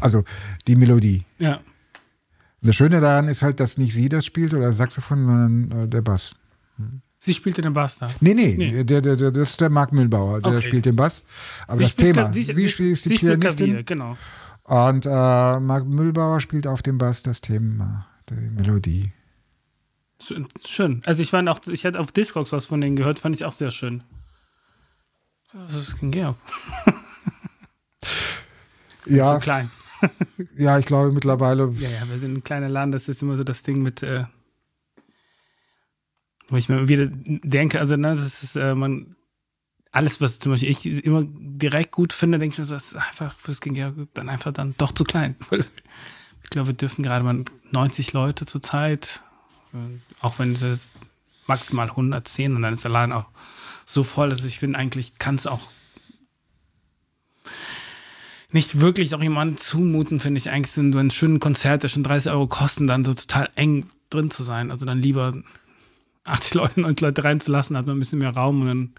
also 0.02 0.24
die 0.68 0.76
Melodie. 0.76 1.26
Ja. 1.40 1.56
Und 1.58 2.68
das 2.68 2.76
Schöne 2.76 3.00
daran 3.02 3.28
ist 3.28 3.42
halt, 3.42 3.60
dass 3.60 3.78
nicht 3.78 3.94
sie 3.94 4.10
das 4.10 4.26
spielt 4.26 4.54
oder 4.54 4.68
das 4.68 4.78
Saxophon, 4.78 5.26
sondern 5.26 5.84
äh, 5.84 5.88
der 5.88 6.02
Bass. 6.02 6.36
Sie 7.18 7.34
spielte 7.34 7.62
den 7.62 7.74
Bass 7.74 7.98
da. 7.98 8.10
Nee, 8.20 8.34
nee, 8.34 8.56
Nee. 8.58 8.84
Der, 8.84 9.02
der, 9.02 9.16
der, 9.16 9.32
das 9.32 9.52
ist 9.52 9.62
der 9.62 9.70
Marc 9.70 9.92
Mühlbauer, 9.92 10.42
der 10.42 10.54
Okay. 10.54 10.62
spielt 10.68 10.86
den 10.86 10.96
Bass. 10.96 11.24
Aber 11.68 11.78
Sie 11.78 11.84
das 11.84 11.96
Thema, 11.96 12.24
Kla- 12.30 12.34
sie, 12.34 12.56
wie 12.58 12.62
sie, 12.64 12.70
spielt 12.70 13.06
die 13.06 13.10
sie 13.10 13.18
spielt 13.18 13.40
Pianistin? 13.40 13.66
Klavier, 13.68 13.84
genau. 13.84 14.18
Und 14.64 15.06
äh, 15.06 15.10
Marc 15.60 15.86
Mühlbauer 15.86 16.40
spielt 16.40 16.66
auf 16.68 16.82
dem 16.82 16.98
Bass 16.98 17.22
das 17.24 17.42
Thema, 17.42 18.08
die 18.30 18.36
Melodie. 18.36 19.12
Schön-. 20.66 21.02
Also 21.06 21.24
ich 21.24 21.32
fand 21.32 21.50
auch, 21.50 21.60
ich 21.68 21.86
hatte 21.86 22.00
auf 22.00 22.12
Discogs 22.12 22.52
was 22.52 22.66
von 22.66 22.80
denen 22.82 22.96
gehört, 22.96 23.20
fand 23.20 23.36
ich 23.36 23.44
auch 23.46 23.54
sehr 23.54 23.72
schön. 23.72 24.04
Was 25.54 25.74
ist 25.76 26.02
denn 26.02 26.12
Georg? 26.12 26.38
Ja, 29.06 29.34
so 29.34 29.40
klein. 29.40 29.72
ja, 30.58 30.80
ich 30.80 30.86
glaube 30.86 31.12
mittlerweile. 31.12 31.72
Ja, 31.78 31.90
ja, 31.90 32.10
wir 32.10 32.18
sind 32.20 32.34
ein 32.34 32.44
kleiner 32.44 32.70
Laden, 32.70 32.92
das 32.92 33.08
ist 33.08 33.22
immer 33.22 33.38
so 33.38 33.44
das 33.44 33.64
Ding 33.64 33.82
mit, 33.82 34.04
äh, 34.04 34.26
wo 36.50 36.58
ich 36.58 36.70
mir 36.70 36.88
wieder 36.88 37.08
denke, 37.08 37.80
also 37.80 37.96
ne, 37.96 38.10
das 38.10 38.44
ist, 38.44 38.56
äh, 38.56 38.76
man, 38.76 39.16
alles, 39.92 40.22
was 40.22 40.40
zum 40.40 40.54
Beispiel 40.54 40.70
ich 40.70 40.86
immer 41.06 41.24
direkt 41.26 41.92
gut 41.92 42.14
finde, 42.14 42.40
denke 42.40 42.54
ich 42.54 42.60
mir, 42.60 42.66
so, 42.66 42.74
das 42.74 42.94
ist 42.94 42.96
einfach 42.96 43.38
fürs 43.38 43.62
King 43.62 43.74
Georg 43.74 43.96
dann 44.14 44.30
einfach 44.30 44.54
dann 44.54 44.76
doch 44.78 44.92
zu 44.92 45.04
klein. 45.04 45.36
Ich 46.44 46.54
glaube, 46.54 46.70
wir 46.70 46.74
dürfen 46.74 47.02
gerade 47.02 47.24
mal 47.24 47.46
90 47.72 48.12
Leute 48.12 48.46
zur 48.46 48.62
Zeit, 48.62 49.22
äh, 49.74 49.78
auch 50.20 50.38
wenn 50.38 50.52
es 50.52 50.62
jetzt 50.62 50.92
maximal 51.48 51.90
110 51.90 52.58
und 52.58 52.62
dann 52.62 52.74
ist 52.74 52.84
der 52.84 52.92
Laden 52.92 53.14
auch 53.14 53.28
so 53.86 54.04
voll, 54.04 54.30
dass 54.30 54.44
ich 54.44 54.60
finde, 54.60 54.78
eigentlich 54.78 55.18
kann 55.18 55.36
es 55.36 55.48
auch 55.48 55.70
nicht 58.54 58.80
wirklich 58.80 59.14
auch 59.16 59.22
jemandem 59.22 59.58
zumuten, 59.58 60.20
finde 60.20 60.40
ich 60.40 60.50
eigentlich, 60.50 60.72
sind 60.74 60.96
ein 60.96 61.12
schönes 61.12 61.40
Konzert, 61.40 61.84
der 61.84 61.88
schon 61.90 62.04
30 62.04 62.32
Euro 62.32 62.48
kosten, 62.48 62.88
dann 62.88 63.06
so 63.06 63.14
total 63.14 63.50
eng 63.56 63.86
drin 64.10 64.30
zu 64.32 64.44
sein. 64.44 64.72
Also 64.72 64.86
dann 64.86 65.00
lieber 65.02 65.34
80 66.26 66.54
Leute, 66.56 66.82
90 66.82 67.02
Leute 67.02 67.24
reinzulassen, 67.24 67.78
hat 67.78 67.86
man 67.88 67.96
ein 67.96 68.00
bisschen 68.00 68.20
mehr 68.20 68.32
Raum 68.36 68.62
und 68.62 68.68
dann, 68.68 68.94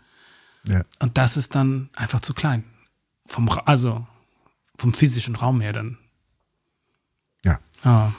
Ja. 0.65 0.85
und 1.01 1.19
das 1.19 1.37
ist 1.37 1.55
dann 1.55 1.91
einfach 1.95 2.21
zu 2.21 2.35
klein. 2.35 2.65
Vom, 3.27 3.49
also 3.67 4.07
vom 4.79 4.95
physischen 4.95 5.37
Raum 5.37 5.61
her 5.61 5.73
dann. 5.73 5.99
Ja. 7.45 7.61
Ah. 7.85 8.13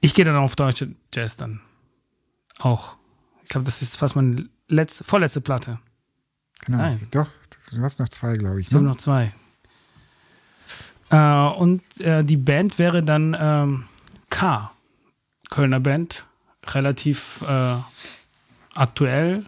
Ich 0.00 0.14
gehe 0.14 0.24
dann 0.24 0.36
auf 0.36 0.56
deutsche 0.56 0.94
Jazz 1.12 1.36
dann. 1.36 1.60
Auch. 2.58 2.96
Ich 3.42 3.50
glaube, 3.50 3.64
das 3.64 3.82
ist 3.82 3.96
fast 3.96 4.16
meine 4.16 4.48
letzte, 4.68 5.04
vorletzte 5.04 5.40
Platte. 5.40 5.78
Genau. 6.66 6.78
Nein. 6.78 7.08
Doch, 7.10 7.28
du 7.72 7.80
hast 7.82 7.98
noch 7.98 8.08
zwei, 8.08 8.34
glaube 8.34 8.60
ich. 8.60 8.68
Ich 8.68 8.74
habe 8.74 8.84
Ne? 8.84 8.90
noch 8.90 8.96
zwei. 8.98 9.32
Äh, 11.10 11.48
und 11.58 11.82
äh, 12.00 12.24
die 12.24 12.36
Band 12.36 12.78
wäre 12.78 13.02
dann 13.02 13.36
ähm, 13.38 13.84
K. 14.28 14.70
Kölner 15.50 15.80
Band. 15.80 16.26
Relativ 16.66 17.42
äh, 17.48 17.76
aktuell. 18.74 19.44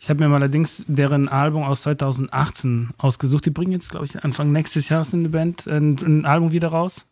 Ich 0.00 0.08
habe 0.08 0.26
mir 0.26 0.34
allerdings 0.34 0.84
deren 0.86 1.28
Album 1.28 1.64
aus 1.64 1.82
2018 1.82 2.90
ausgesucht. 2.98 3.44
Die 3.46 3.50
bringen 3.50 3.72
jetzt, 3.72 3.90
glaube 3.90 4.06
ich, 4.06 4.22
Anfang 4.24 4.52
nächstes 4.52 4.88
Jahres 4.88 5.12
eine 5.12 5.28
Band, 5.28 5.66
ein, 5.66 5.98
ein 5.98 6.24
Album 6.24 6.52
wieder 6.52 6.68
raus. 6.68 7.04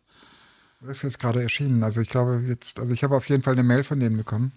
Das 0.79 0.97
ist 0.97 1.03
jetzt 1.03 1.19
gerade 1.19 1.41
erschienen. 1.43 1.83
Also 1.83 1.99
ich 2.01 2.07
glaube 2.07 2.41
jetzt, 2.47 2.79
also 2.79 2.93
ich 2.93 3.03
habe 3.03 3.15
auf 3.17 3.27
jeden 3.27 3.43
Fall 3.43 3.53
eine 3.53 3.63
Mail 3.63 3.83
von 3.83 3.99
denen 3.99 4.15
bekommen. 4.15 4.53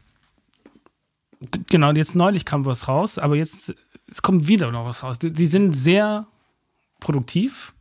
Genau, 1.69 1.91
jetzt 1.93 2.15
neulich 2.15 2.45
kam 2.45 2.65
was 2.67 2.87
raus, 2.87 3.19
aber 3.19 3.35
jetzt 3.35 3.75
es 4.11 4.23
kommt 4.23 4.49
wieder 4.49 4.71
noch 4.71 4.85
was 4.85 5.03
raus. 5.03 5.19
Die, 5.19 5.33
die 5.33 5.47
sind 5.47 5.73
sehr 5.73 6.27
produktiv. 6.99 7.73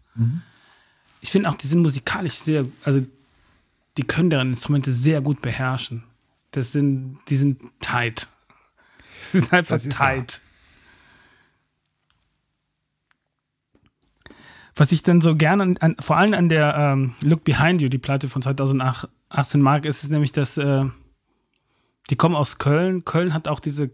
Ich 1.21 1.31
finde 1.31 1.49
auch, 1.49 1.55
die 1.55 1.67
sind 1.67 1.81
musikalisch 1.81 2.35
sehr, 2.35 2.65
also 2.83 3.05
die 3.97 4.03
können 4.03 4.29
deren 4.29 4.49
Instrumente 4.49 4.91
sehr 4.91 5.21
gut 5.21 5.41
beherrschen. 5.41 6.03
Das 6.51 6.71
sind, 6.71 7.19
die 7.27 7.35
sind 7.35 7.61
tight. 7.79 8.27
Die 9.21 9.37
sind 9.37 9.51
einfach 9.51 9.81
tight. 9.81 10.39
Was 14.75 14.93
ich 14.93 15.03
dann 15.03 15.19
so 15.19 15.35
gerne, 15.35 15.63
an, 15.63 15.77
an, 15.81 15.95
vor 15.99 16.15
allem 16.15 16.33
an 16.33 16.47
der 16.47 16.73
ähm, 16.73 17.13
Look 17.19 17.43
Behind 17.43 17.81
You, 17.81 17.89
die 17.89 17.97
Platte 17.97 18.29
von 18.29 18.41
2018 18.41 19.61
mag, 19.61 19.83
ist 19.83 20.03
es 20.03 20.09
nämlich, 20.09 20.31
dass 20.31 20.55
äh, 20.55 20.85
die 22.09 22.15
kommen 22.15 22.37
aus 22.37 22.59
Köln. 22.59 23.03
Köln 23.03 23.33
hat 23.33 23.49
auch 23.49 23.59
diese, 23.59 23.91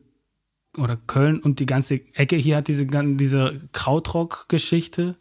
oder 0.76 0.98
Köln 0.98 1.40
und 1.40 1.60
die 1.60 1.66
ganze 1.66 2.02
Ecke 2.16 2.36
hier 2.36 2.58
hat 2.58 2.68
diese, 2.68 2.86
diese 2.86 3.68
Krautrock-Geschichte. 3.72 5.16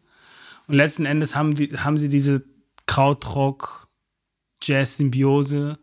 Und 0.66 0.74
letzten 0.74 1.06
Endes 1.06 1.35
haben, 1.35 1.55
die, 1.55 1.76
haben 1.76 1.98
sie 1.98 2.09
diese 2.09 2.44
Krautrock-Jazz-Symbiose, 2.86 5.78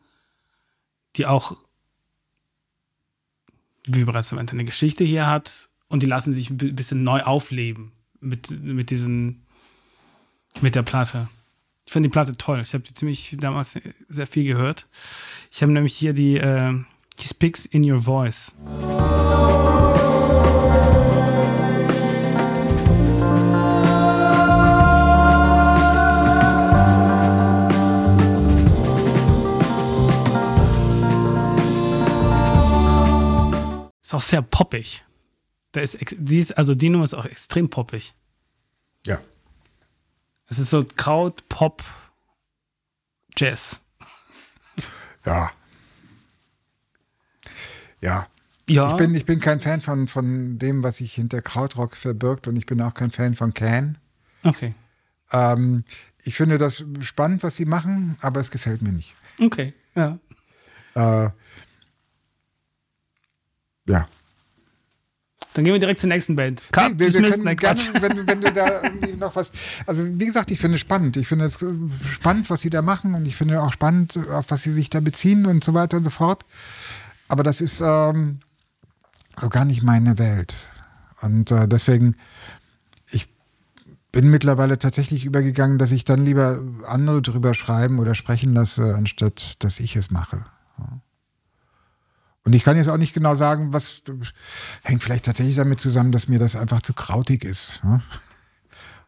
die 1.16 1.26
auch, 1.26 1.56
wie 3.86 4.06
bereits 4.06 4.32
erwähnt, 4.32 4.52
eine 4.52 4.66
Geschichte 4.66 5.04
hier 5.04 5.28
hat. 5.28 5.70
Und 5.88 6.04
die 6.04 6.08
lassen 6.08 6.34
sich 6.34 6.50
ein 6.50 6.58
bi- 6.58 6.72
bisschen 6.72 7.04
neu 7.04 7.22
aufleben 7.22 7.92
mit, 8.20 8.50
mit 8.50 8.90
diesen, 8.92 9.46
mit 10.62 10.76
der 10.76 10.84
Platte. 10.84 11.30
Ich 11.86 11.92
finde 11.92 12.08
die 12.08 12.14
Platte 12.14 12.38
toll. 12.38 12.62
Ich 12.62 12.74
habe 12.74 12.84
die 12.84 12.94
ziemlich 12.94 13.36
damals 13.40 13.76
sehr 14.08 14.28
viel 14.28 14.46
gehört. 14.46 14.88
Ich 15.52 15.62
habe 15.62 15.74
nämlich 15.74 15.96
hier 15.96 16.14
die 16.14 16.38
äh, 16.38 16.74
He 17.20 17.28
Speaks 17.28 17.66
in 17.66 17.84
Your 17.84 18.04
Voice. 18.04 18.54
Ist 34.02 34.14
auch 34.14 34.22
sehr 34.22 34.42
poppig. 34.42 35.06
Da 35.72 35.80
ist, 35.82 35.96
ex- 35.96 36.16
die 36.18 36.40
ist, 36.40 36.58
also 36.58 36.76
die 36.76 36.90
Nummer 36.90 37.06
ist 37.06 37.14
auch 37.14 37.26
extrem 37.26 37.70
poppig. 37.70 38.14
Ja. 39.08 39.22
Es 40.48 40.60
ist 40.60 40.70
so 40.70 40.84
Kraut, 40.98 41.48
Pop, 41.48 41.82
Jazz. 43.38 43.82
Ja. 45.26 45.52
Ja. 48.02 48.28
Ja, 48.76 48.92
Ich, 48.92 48.98
bin, 48.98 49.16
ich 49.16 49.26
bin 49.26 49.40
kein 49.40 49.60
Fan 49.60 49.82
von, 49.82 50.08
von 50.08 50.58
dem, 50.58 50.84
was 50.84 50.98
sich 50.98 51.14
hinter 51.14 51.42
Krautrock 51.42 51.96
verbirgt 51.96 52.48
und 52.48 52.56
ich 52.56 52.66
bin 52.66 52.82
auch 52.82 52.94
kein 52.94 53.12
Fan 53.12 53.34
von 53.34 53.54
Can. 53.54 53.98
okay. 54.44 54.74
Ähm, 55.32 55.86
ich 56.24 56.36
finde 56.36 56.58
das 56.58 56.84
spannend, 57.00 57.42
was 57.42 57.56
sie 57.56 57.66
machen, 57.66 58.18
aber 58.22 58.40
es 58.40 58.52
gefällt 58.52 58.82
mir 58.82 58.92
nicht. 58.92 59.16
Okay, 59.40 59.74
ja. 59.96 60.20
Äh, 60.94 61.30
ja. 63.88 64.08
Dann 65.54 65.66
gehen 65.66 65.74
wir 65.74 65.80
direkt 65.80 66.00
zur 66.00 66.08
nächsten 66.08 66.36
Band. 66.36 66.62
Cut, 66.72 66.94
Nee, 66.94 67.00
wir, 67.00 67.14
wir 67.14 67.30
können 67.30 67.56
gerne, 67.58 67.80
wenn, 68.00 68.28
wenn 68.28 68.42
du 68.42 68.54
da 68.54 68.84
irgendwie 68.84 69.14
noch 69.14 69.36
was. 69.36 69.52
Also, 69.86 70.06
wie 70.06 70.26
gesagt, 70.26 70.50
ich 70.52 70.60
finde 70.60 70.76
es 70.76 70.82
spannend. 70.82 71.18
Ich 71.18 71.28
finde 71.28 71.46
es 71.46 71.62
äh, 71.62 71.68
spannend, 72.12 72.50
was 72.50 72.62
sie 72.62 72.70
da 72.70 72.82
machen 72.82 73.16
und 73.16 73.26
ich 73.26 73.36
finde 73.36 73.62
auch 73.62 73.74
spannend, 73.74 74.18
auf 74.30 74.50
was 74.50 74.64
sie 74.64 74.72
sich 74.72 74.90
da 74.90 75.02
beziehen 75.02 75.46
und 75.46 75.64
so 75.64 75.74
weiter 75.74 75.98
und 75.98 76.06
so 76.06 76.10
fort. 76.10 76.46
Aber 77.28 77.44
das 77.44 77.60
ist 77.60 77.82
ähm, 77.84 78.40
so 79.40 79.50
gar 79.50 79.66
nicht 79.66 79.84
meine 79.84 80.18
Welt. 80.18 80.70
Und 81.22 81.52
äh, 81.52 81.68
deswegen, 81.68 82.16
ich 83.10 83.30
bin 84.12 84.30
mittlerweile 84.30 84.78
tatsächlich 84.78 85.26
übergegangen, 85.26 85.78
dass 85.78 85.92
ich 85.92 86.04
dann 86.04 86.26
lieber 86.26 86.62
andere 86.86 87.22
drüber 87.22 87.54
schreiben 87.54 88.00
oder 88.00 88.16
sprechen 88.16 88.54
lasse, 88.54 88.96
anstatt 88.96 89.64
dass 89.64 89.80
ich 89.80 89.96
es 89.96 90.12
mache. 90.12 90.46
Und 92.44 92.56
ich 92.56 92.64
kann 92.64 92.76
jetzt 92.76 92.90
auch 92.90 92.98
nicht 92.98 93.14
genau 93.14 93.36
sagen, 93.36 93.72
was 93.72 94.04
hängt 94.84 95.04
vielleicht 95.04 95.26
tatsächlich 95.26 95.56
damit 95.56 95.80
zusammen, 95.80 96.12
dass 96.12 96.28
mir 96.28 96.40
das 96.40 96.56
einfach 96.56 96.82
zu 96.82 96.94
krautig 96.94 97.46
ist. 97.46 97.82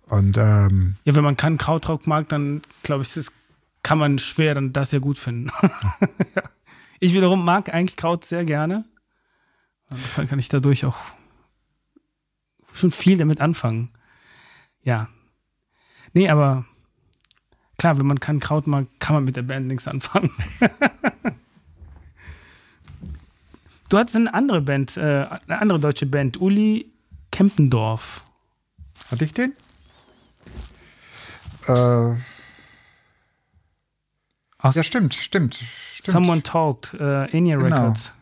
Und 0.06 0.38
ähm, 0.38 0.98
Ja, 1.04 1.16
wenn 1.16 1.24
man 1.24 1.36
keinen 1.36 1.58
Krautrock 1.58 2.06
mag, 2.06 2.30
dann 2.30 2.62
glaube 2.84 3.02
ich, 3.02 3.14
das 3.14 3.32
kann 3.82 3.98
man 3.98 4.20
schwer 4.20 4.54
dann 4.54 4.72
das 4.72 4.92
ja 4.92 5.00
gut 5.00 5.18
finden. 5.18 5.52
Ich 7.04 7.14
wiederum 7.14 7.44
mag 7.44 7.74
eigentlich 7.74 7.98
Kraut 7.98 8.24
sehr 8.24 8.46
gerne. 8.46 8.86
Insofern 9.96 10.28
kann 10.28 10.40
ich 10.40 10.50
dadurch 10.50 10.86
auch 10.86 10.98
schon 12.74 12.92
viel 12.92 13.18
damit 13.18 13.40
anfangen. 13.42 13.90
Ja. 14.84 15.08
Nee, 16.14 16.30
aber 16.30 16.66
klar, 17.78 17.98
wenn 17.98 18.06
man 18.06 18.20
keinen 18.20 18.40
Kraut 18.40 18.68
mag, 18.68 18.88
kann 19.00 19.16
man 19.16 19.24
mit 19.24 19.36
der 19.36 19.42
Band 19.44 19.68
nichts 19.68 19.88
anfangen. 19.88 20.32
du 23.90 23.98
hattest 23.98 24.16
eine 24.16 24.34
andere 24.34 24.62
Band, 24.62 24.98
äh, 24.98 25.28
eine 25.48 25.62
andere 25.62 25.80
deutsche 25.80 26.06
Band, 26.06 26.40
Uli 26.42 26.92
Kempendorf. 27.32 28.24
hatte 29.10 29.26
ich 29.26 29.34
den? 29.34 29.54
Äh, 31.68 32.16
ja, 34.64 34.84
stimmt, 34.84 35.14
stimmt. 35.14 35.56
stimmt. 35.94 36.14
Someone 36.14 36.42
Talked, 36.44 36.94
äh, 36.94 37.26
Your 37.38 37.58
Genau. 37.64 37.76
Records. 37.76 38.14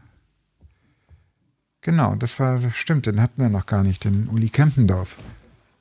Genau, 1.82 2.16
das 2.16 2.40
war, 2.40 2.60
das 2.60 2.76
stimmt, 2.76 3.06
den 3.08 3.20
hatten 3.22 3.42
wir 3.42 3.50
noch 3.50 3.66
gar 3.66 3.84
nicht, 3.84 4.04
den 4.04 4.28
Uli 4.30 4.50
Kempendorf. 4.50 5.18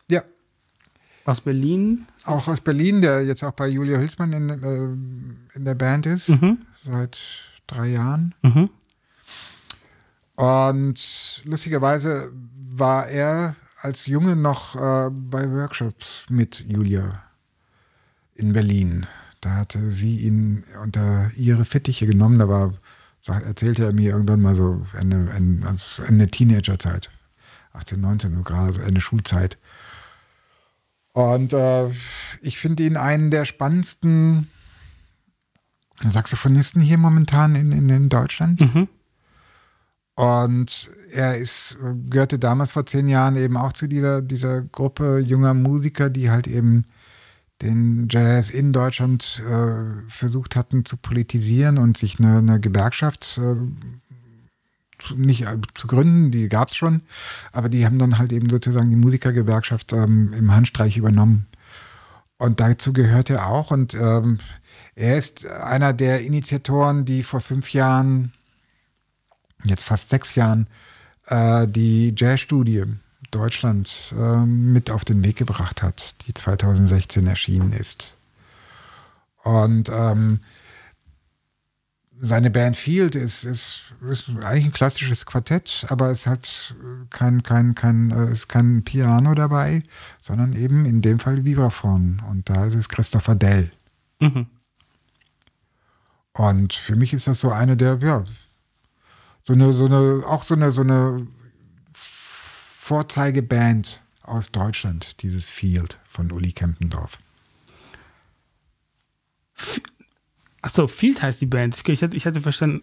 Ja. 0.09 0.23
Aus 1.27 1.41
Berlin? 1.43 2.07
Auch 2.25 2.49
aus 2.49 2.61
Berlin, 2.63 3.03
der 3.03 3.23
jetzt 3.25 3.43
auch 3.45 3.53
bei 3.53 3.69
Julia 3.69 3.99
Hülsmann 3.99 4.33
in, 4.33 4.49
äh, 4.49 5.57
in 5.57 5.65
der 5.65 5.75
Band 5.75 6.07
ist, 6.07 6.31
Mhm. 6.31 6.59
seit 6.85 7.21
drei 7.67 7.89
Jahren. 7.89 8.35
Mhm. 8.43 8.71
Und 10.37 11.43
lustigerweise 11.45 12.33
war 12.71 13.09
er 13.09 13.57
als 13.83 14.07
Junge 14.07 14.37
noch 14.37 14.75
äh, 14.77 15.11
bei 15.11 15.51
Workshops 15.51 16.27
mit 16.31 16.65
Julia 16.67 17.23
in 18.35 18.53
Berlin. 18.53 19.07
Da 19.43 19.51
hatte 19.57 19.93
sie 19.93 20.17
ihn 20.19 20.65
unter 20.83 21.31
ihre 21.37 21.65
Fittiche 21.65 22.07
genommen. 22.07 22.39
Da 22.39 22.49
war, 22.49 22.75
erzählte 23.39 23.85
er 23.85 23.93
mir 23.93 24.13
irgendwann 24.13 24.41
mal 24.41 24.55
so 24.55 24.87
Ende, 24.99 25.31
Ende, 25.31 25.67
also 25.67 26.03
Ende 26.03 26.29
Teenagerzeit. 26.29 27.11
18, 27.73 28.01
19, 28.01 28.37
so 28.37 28.43
gerade 28.43 28.73
so 28.73 28.81
Ende 28.81 29.01
Schulzeit. 29.01 29.59
Und 31.13 31.53
äh, 31.53 31.89
ich 32.41 32.59
finde 32.59 32.85
ihn 32.85 32.97
einen 32.97 33.31
der 33.31 33.45
spannendsten 33.45 34.49
Saxophonisten 36.03 36.81
hier 36.81 36.99
momentan 36.99 37.55
in, 37.55 37.73
in, 37.73 37.89
in 37.89 38.09
Deutschland. 38.09 38.61
Mhm. 38.61 38.89
Und 40.15 40.91
er 41.13 41.37
ist, 41.37 41.79
gehörte 42.09 42.39
damals 42.39 42.71
vor 42.71 42.87
zehn 42.87 43.09
Jahren 43.09 43.37
eben 43.37 43.57
auch 43.57 43.73
zu 43.73 43.87
dieser, 43.87 44.21
dieser 44.21 44.63
Gruppe 44.63 45.19
junger 45.19 45.55
Musiker, 45.55 46.11
die 46.11 46.31
halt 46.31 46.47
eben 46.47 46.85
den 47.63 48.09
Jazz 48.11 48.51
in 48.51 48.73
Deutschland 48.73 49.43
äh, 49.47 50.09
versucht 50.09 50.57
hatten 50.57 50.85
zu 50.85 50.97
politisieren 50.97 51.79
und 51.79 51.99
sich 51.99 52.19
eine, 52.19 52.39
eine 52.39 52.61
Gewerkschaft 52.61 53.39
äh, 53.39 53.57
zu, 54.99 55.17
nicht 55.17 55.43
äh, 55.43 55.59
zu 55.75 55.87
gründen, 55.87 56.31
die 56.31 56.49
gab 56.49 56.71
es 56.71 56.77
schon, 56.77 57.03
aber 57.53 57.69
die 57.69 57.85
haben 57.85 57.99
dann 57.99 58.19
halt 58.19 58.33
eben 58.33 58.49
sozusagen 58.49 58.91
die 58.91 58.97
Musikergewerkschaft 58.97 59.93
ähm, 59.93 60.33
im 60.33 60.55
Handstreich 60.55 60.97
übernommen. 60.97 61.47
Und 62.39 62.61
dazu 62.61 62.95
gehört 62.95 63.29
er 63.29 63.49
auch. 63.49 63.71
Und 63.71 63.93
ähm, 63.93 64.39
er 64.95 65.19
ist 65.19 65.47
einer 65.47 65.93
der 65.93 66.23
Initiatoren, 66.23 67.05
die 67.05 67.23
vor 67.23 67.41
fünf 67.41 67.73
Jahren 67.75 68.33
jetzt 69.65 69.85
fast 69.85 70.09
sechs 70.09 70.35
Jahren 70.35 70.67
äh, 71.27 71.69
die 71.69 72.15
Jazzstudie 72.17 72.85
Deutschland 73.31 74.15
äh, 74.19 74.45
mit 74.45 74.91
auf 74.91 75.05
den 75.05 75.25
Weg 75.25 75.37
gebracht 75.37 75.83
hat, 75.83 76.27
die 76.27 76.35
2016 76.35 77.27
erschienen 77.27 77.73
ist. 77.73 78.17
Und 79.43 79.89
ähm, 79.93 80.41
seine 82.23 82.51
Band 82.51 82.77
Field 82.77 83.15
ist, 83.15 83.45
ist, 83.45 83.95
ist 84.09 84.29
eigentlich 84.29 84.67
ein 84.67 84.73
klassisches 84.73 85.25
Quartett, 85.25 85.87
aber 85.89 86.11
es 86.11 86.27
hat 86.27 86.75
kein, 87.09 87.43
kein, 87.43 87.75
kein, 87.75 88.11
äh, 88.11 88.31
ist 88.31 88.49
kein 88.49 88.85
Piano 88.85 89.35
dabei, 89.35 89.83
sondern 90.21 90.53
eben 90.53 90.85
in 90.85 91.01
dem 91.01 91.19
Fall 91.19 91.45
Vibraphon. 91.45 92.23
Und 92.29 92.51
da 92.51 92.67
ist 92.67 92.75
es 92.75 92.91
Christopher 92.91 93.35
Dell. 93.35 93.73
Mhm. 94.21 94.47
Und 96.35 96.75
für 96.75 96.95
mich 96.95 97.15
ist 97.15 97.27
das 97.27 97.41
so 97.41 97.51
eine 97.51 97.77
der, 97.77 97.99
ja, 98.03 98.25
so 99.43 99.55
eine, 99.55 99.73
so 99.73 99.87
eine, 99.87 100.23
auch 100.27 100.43
so 100.43 100.55
eine, 100.55 100.71
so 100.71 100.83
eine 100.83 101.27
Vorzeigeband 102.91 104.03
aus 104.25 104.51
Deutschland, 104.51 105.23
dieses 105.23 105.49
Field 105.49 106.01
von 106.05 106.33
Uli 106.33 106.51
Kempendorf. 106.51 107.21
Achso, 110.61 110.89
Field 110.89 111.23
heißt 111.23 111.41
die 111.41 111.47
Band. 111.47 111.81
Ich, 111.87 112.03
hatte, 112.03 112.17
ich 112.17 112.27
hatte 112.27 112.41
verstanden. 112.41 112.83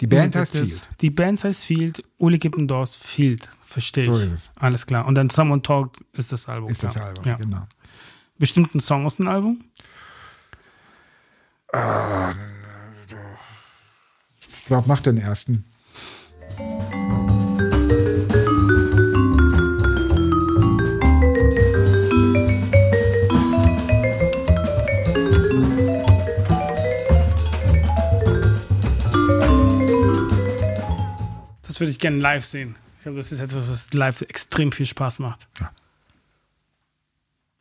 Die 0.00 0.06
Band 0.06 0.34
das- 0.34 0.54
heißt 0.54 0.70
Field. 0.70 0.90
Die 1.02 1.10
Band 1.10 1.44
heißt 1.44 1.66
Field, 1.66 2.02
Uli 2.16 2.38
Kippendorfs 2.38 2.96
Field. 2.96 3.50
Verstehe 3.62 4.04
ich. 4.04 4.10
So 4.10 4.16
ist 4.16 4.32
es. 4.32 4.50
Alles 4.54 4.86
klar. 4.86 5.04
Und 5.04 5.14
dann 5.16 5.28
Someone 5.28 5.60
Talk 5.60 5.92
ist 6.14 6.32
das 6.32 6.48
Album. 6.48 6.70
Ist 6.70 6.82
das 6.82 6.94
klar. 6.94 7.08
Album, 7.08 7.24
Ja. 7.26 7.34
genau. 7.36 7.66
Bestimmten 8.38 8.80
Song 8.80 9.04
aus 9.04 9.16
dem 9.16 9.28
Album? 9.28 9.62
Ich 14.40 14.64
glaube, 14.64 14.84
mach 14.88 15.00
den 15.00 15.18
ersten. 15.18 15.66
Das 31.76 31.82
würde 31.82 31.90
ich 31.90 31.98
gerne 31.98 32.16
live 32.16 32.42
sehen. 32.42 32.74
Ich 32.96 33.02
glaube, 33.02 33.18
das 33.18 33.32
ist 33.32 33.40
etwas, 33.40 33.68
was 33.68 33.92
live 33.92 34.22
extrem 34.22 34.72
viel 34.72 34.86
Spaß 34.86 35.18
macht. 35.18 35.46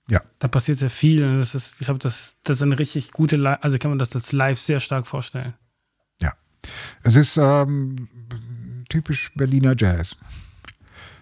Ja. 0.09 0.21
Da 0.39 0.47
passiert 0.47 0.77
sehr 0.77 0.89
viel. 0.89 1.21
Und 1.21 1.39
das 1.39 1.53
ist, 1.53 1.81
ich 1.81 1.87
glaube, 1.87 1.99
das, 1.99 2.37
das 2.43 2.55
ist 2.55 2.63
eine 2.63 2.79
richtig 2.79 3.11
gute, 3.11 3.35
Li 3.35 3.47
also 3.59 3.77
kann 3.77 3.91
man 3.91 3.99
das 3.99 4.15
als 4.15 4.31
live 4.31 4.57
sehr 4.57 4.79
stark 4.79 5.05
vorstellen. 5.05 5.53
Ja. 6.21 6.33
Es 7.03 7.17
ist 7.17 7.35
ähm, 7.35 8.07
typisch 8.87 9.33
Berliner 9.35 9.75
Jazz. 9.77 10.15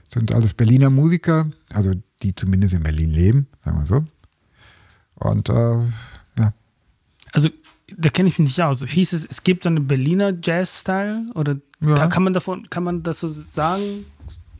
Es 0.06 0.14
sind 0.14 0.32
alles 0.32 0.54
Berliner 0.54 0.92
Musiker, 0.92 1.50
also 1.74 1.94
die 2.22 2.36
zumindest 2.36 2.76
in 2.76 2.84
Berlin 2.84 3.10
leben, 3.10 3.48
sagen 3.66 3.80
wir 3.80 3.88
so. 3.88 4.06
Und 5.16 5.50
äh, 5.50 5.80
ja, 6.38 6.54
Also, 7.32 7.50
da 7.98 8.10
kenne 8.10 8.30
ich 8.30 8.40
mich 8.40 8.48
nicht 8.50 8.62
aus. 8.62 8.84
Hieß 8.84 9.14
es, 9.14 9.26
es 9.26 9.44
gibt 9.44 9.64
so 9.64 9.70
eine 9.70 9.82
Berliner 9.82 10.34
Jazz-Style? 10.42 11.32
Oder 11.36 11.58
Ja. 11.82 11.96
kann, 11.96 12.10
kann 12.10 12.24
man 12.24 12.34
davon, 12.34 12.70
kann 12.70 12.84
man 12.84 13.04
das 13.04 13.20
so 13.20 13.28
sagen? 13.30 14.06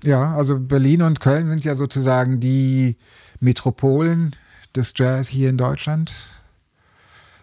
Ja, 0.04 0.34
also 0.36 0.60
Berlin 0.60 1.02
und 1.02 1.20
Köln 1.20 1.46
sind 1.46 1.64
ja 1.64 1.76
sozusagen 1.76 2.40
die 2.40 2.98
Metropolen 3.40 4.36
des 4.76 4.94
Jazz 4.96 5.28
hier 5.28 5.50
in 5.50 5.58
Deutschland. 5.58 6.14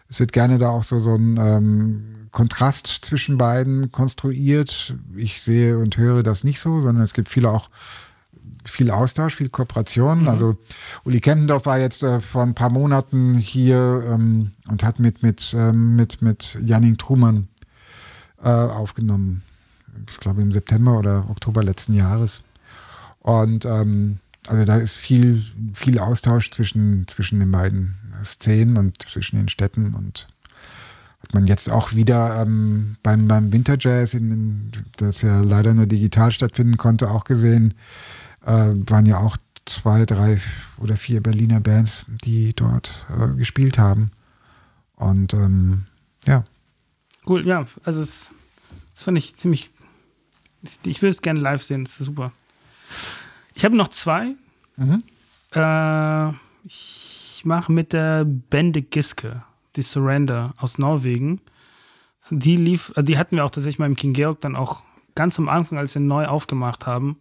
Es 0.09 0.19
wird 0.19 0.33
gerne 0.33 0.59
da 0.59 0.69
auch 0.71 0.85
so, 0.85 1.01
so 1.01 1.15
ein 1.15 1.37
ähm, 1.39 2.05
Kontrast 2.33 2.87
zwischen 3.03 3.39
beiden 3.39 3.93
konstruiert. 3.93 4.95
Ich 5.17 5.41
sehe 5.43 5.79
und 5.79 5.97
höre 5.97 6.23
das 6.23 6.45
nicht 6.45 6.61
so, 6.61 6.83
sondern 6.83 7.05
es 7.05 7.15
gibt 7.15 7.29
viele 7.29 7.49
auch 7.51 7.71
viel 8.65 8.91
Austausch, 8.91 9.37
viel 9.37 9.49
Kooperation. 9.49 10.29
Also 10.29 10.57
Uli 11.05 11.21
Kempendorf 11.21 11.67
war 11.67 11.79
jetzt 11.79 12.03
äh, 12.03 12.21
vor 12.21 12.43
ein 12.43 12.55
paar 12.55 12.71
Monaten 12.71 13.35
hier 13.35 14.05
ähm, 14.07 14.53
und 14.69 14.85
hat 14.85 14.99
mit, 14.99 15.23
mit, 15.23 15.55
ähm, 15.57 15.97
mit, 15.97 16.23
mit 16.23 16.59
Janning 16.65 16.97
Trumann 16.97 17.49
äh, 18.43 18.49
aufgenommen. 18.49 19.43
Ich 20.09 20.19
glaube 20.19 20.43
im 20.43 20.53
September 20.53 20.99
oder 20.99 21.29
Oktober 21.29 21.63
letzten 21.63 21.95
Jahres. 21.95 22.43
Und 23.21 23.65
ähm, 23.65 24.19
also 24.49 24.65
da 24.65 24.77
ist 24.77 24.97
viel, 24.97 25.43
viel 25.75 25.99
Austausch 25.99 26.51
zwischen, 26.51 27.07
zwischen 27.07 27.41
den 27.41 27.51
beiden 27.51 27.97
Szenen 28.25 28.77
und 28.77 29.03
zwischen 29.03 29.37
den 29.37 29.49
Städten 29.49 29.95
und 29.95 30.29
hat 31.23 31.35
man 31.35 31.47
jetzt 31.47 31.69
auch 31.69 31.95
wieder 31.95 32.41
ähm, 32.41 32.97
beim, 33.03 33.29
beim 33.29 33.53
Winterjazz, 33.53 34.15
in, 34.15 34.31
in, 34.31 34.73
das 34.97 35.23
ja 35.23 35.41
leider 35.41 35.75
nur 35.75 35.87
digital 35.87 36.31
stattfinden 36.31 36.79
konnte, 36.79 37.11
auch 37.11 37.25
gesehen, 37.25 37.75
äh, 38.45 38.71
waren 38.75 39.07
ja 39.07 39.19
auch 39.19 39.37
zwei, 39.65 40.05
drei 40.05 40.41
oder 40.79 40.97
vier 40.97 41.23
Berliner 41.23 41.61
Bands, 41.61 42.07
die 42.25 42.55
dort 42.55 43.07
äh, 43.17 43.29
gespielt 43.37 43.79
haben. 43.79 44.11
Und 44.97 45.35
ähm, 45.35 45.87
ja, 46.27 46.45
Cool, 47.27 47.47
ja. 47.47 47.67
Also, 47.85 48.01
es, 48.01 48.31
das 48.95 49.05
fand 49.05 49.19
ich 49.19 49.37
ziemlich. 49.37 49.71
Ich, 50.85 51.01
würde 51.01 51.13
es 51.13 51.23
gerne 51.23 51.41
live 51.41 51.63
sehen, 51.63 51.85
das 51.85 52.01
ist 52.01 52.07
super. 52.07 52.33
Ich 53.55 53.65
habe 53.65 53.77
noch 53.77 53.89
zwei. 53.89 54.35
Mhm. 54.77 55.03
Äh, 55.53 56.33
ich 56.65 57.43
mache 57.45 57.73
mit 57.73 57.93
der 57.93 58.25
Bende 58.25 58.83
Giske, 58.83 59.43
die 59.77 59.83
Surrender 59.83 60.55
aus 60.59 60.77
Norwegen. 60.77 61.41
Die 62.31 62.57
lief, 62.57 62.93
äh, 62.97 63.03
die 63.03 63.17
hatten 63.17 63.37
wir 63.37 63.45
auch 63.45 63.51
tatsächlich 63.51 63.79
mal 63.79 63.87
im 63.87 63.97
King 63.97 64.13
Georg 64.13 64.41
dann 64.43 64.55
auch 64.55 64.83
ganz 65.15 65.39
am 65.39 65.49
Anfang, 65.49 65.79
als 65.79 65.95
wir 65.95 66.03
neu 66.03 66.27
aufgemacht 66.27 66.87
haben. 66.87 67.17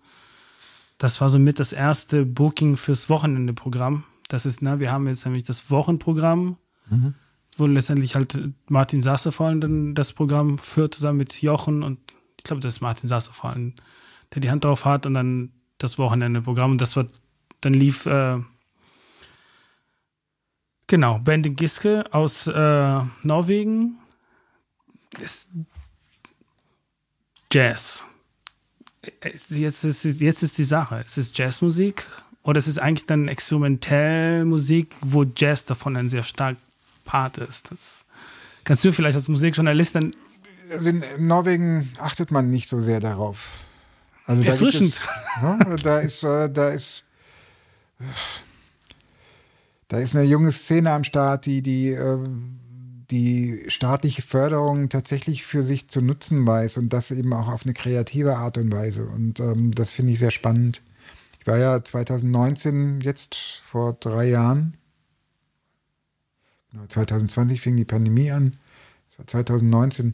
Das 0.99 1.19
war 1.21 1.29
somit 1.29 1.59
das 1.59 1.73
erste 1.73 2.25
Booking 2.25 2.77
fürs 2.77 3.09
Wochenende-Programm. 3.09 4.03
Das 4.27 4.45
ist, 4.45 4.61
ne, 4.61 4.79
wir 4.79 4.91
haben 4.91 5.07
jetzt 5.07 5.25
nämlich 5.25 5.43
das 5.43 5.71
Wochenprogramm, 5.71 6.57
Mhm. 6.89 7.15
wo 7.57 7.65
letztendlich 7.65 8.15
halt 8.15 8.37
Martin 8.67 9.01
Sasse 9.01 9.31
vor 9.31 9.47
allem 9.47 9.61
dann 9.61 9.95
das 9.95 10.13
Programm 10.13 10.57
führt, 10.59 10.93
zusammen 10.95 11.17
mit 11.17 11.41
Jochen 11.41 11.81
und 11.83 11.99
ich 12.37 12.43
glaube, 12.43 12.61
das 12.61 12.75
ist 12.75 12.81
Martin 12.81 13.07
Sasse 13.09 13.31
vor 13.33 13.49
allem, 13.49 13.73
der 14.33 14.41
die 14.41 14.49
Hand 14.51 14.63
drauf 14.65 14.85
hat 14.85 15.05
und 15.05 15.13
dann 15.15 15.51
das 15.77 15.97
Wochenende-Programm. 15.97 16.71
Und 16.71 16.81
das 16.81 16.95
war, 16.95 17.07
dann 17.61 17.73
lief, 17.73 18.05
äh, 18.05 18.39
genau, 20.87 21.19
Bende 21.19 21.49
Giske 21.49 22.05
aus 22.11 22.47
äh, 22.47 22.99
Norwegen. 23.23 23.97
Ist 25.19 25.47
Jazz. 27.51 28.05
Jetzt 29.49 29.83
ist, 29.83 30.03
jetzt 30.03 30.43
ist 30.43 30.57
die 30.57 30.63
Sache. 30.63 31.01
Es 31.05 31.17
ist 31.17 31.37
Jazzmusik 31.37 32.05
oder 32.43 32.57
es 32.57 32.67
ist 32.67 32.79
eigentlich 32.79 33.05
dann 33.05 33.27
Experimentellmusik, 33.27 34.95
wo 35.01 35.25
Jazz 35.35 35.65
davon 35.65 35.95
ein 35.95 36.09
sehr 36.09 36.23
stark 36.23 36.57
Part 37.05 37.37
ist. 37.37 37.71
Das 37.71 38.05
kannst 38.63 38.83
du 38.83 38.91
vielleicht 38.91 39.15
als 39.15 39.29
Musikjournalist 39.29 39.95
dann 39.95 40.11
Also 40.71 40.89
in 40.89 41.03
Norwegen 41.17 41.91
achtet 41.97 42.31
man 42.31 42.49
nicht 42.49 42.69
so 42.69 42.81
sehr 42.81 42.99
darauf. 42.99 43.49
Also 44.25 44.43
Erfrischend. 44.43 45.01
Da, 45.41 45.55
es, 45.57 45.71
ja, 45.71 45.77
da 45.77 45.99
ist, 45.99 46.23
äh, 46.23 46.49
da 46.49 46.69
ist, 46.69 47.03
da 49.87 49.97
ist 49.97 50.15
eine 50.15 50.25
junge 50.25 50.51
Szene 50.51 50.91
am 50.91 51.03
Start, 51.03 51.45
die, 51.45 51.61
die, 51.63 51.91
äh, 51.91 52.19
die 53.11 53.65
staatliche 53.67 54.21
Förderung 54.21 54.89
tatsächlich 54.89 55.43
für 55.43 55.63
sich 55.63 55.87
zu 55.89 56.01
nutzen 56.01 56.45
weiß 56.45 56.77
und 56.77 56.93
das 56.93 57.11
eben 57.11 57.33
auch 57.33 57.47
auf 57.47 57.63
eine 57.63 57.73
kreative 57.73 58.37
Art 58.37 58.57
und 58.57 58.71
Weise. 58.71 59.05
Und 59.05 59.39
ähm, 59.39 59.71
das 59.73 59.91
finde 59.91 60.13
ich 60.13 60.19
sehr 60.19 60.31
spannend. 60.31 60.83
Ich 61.39 61.47
war 61.47 61.57
ja 61.57 61.83
2019, 61.83 63.01
jetzt 63.01 63.35
vor 63.65 63.93
drei 63.93 64.29
Jahren, 64.29 64.77
2020 66.87 67.57
genau, 67.57 67.63
fing 67.63 67.77
die 67.77 67.85
Pandemie 67.85 68.31
an. 68.31 68.57
2019 69.25 70.13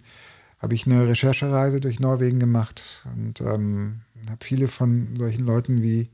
habe 0.59 0.73
ich 0.73 0.87
eine 0.87 1.07
Recherchereise 1.07 1.79
durch 1.79 1.99
Norwegen 1.99 2.39
gemacht 2.39 3.05
und 3.15 3.41
ähm, 3.41 4.01
habe 4.29 4.43
viele 4.43 4.67
von 4.67 5.15
solchen 5.15 5.45
Leuten 5.45 5.81
wie 5.81 6.09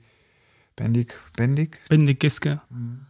Bendik, 0.75 1.19
Bendik, 1.37 1.79
Bendik 1.89 2.19
Giske 2.19 2.61
mhm. 2.69 3.05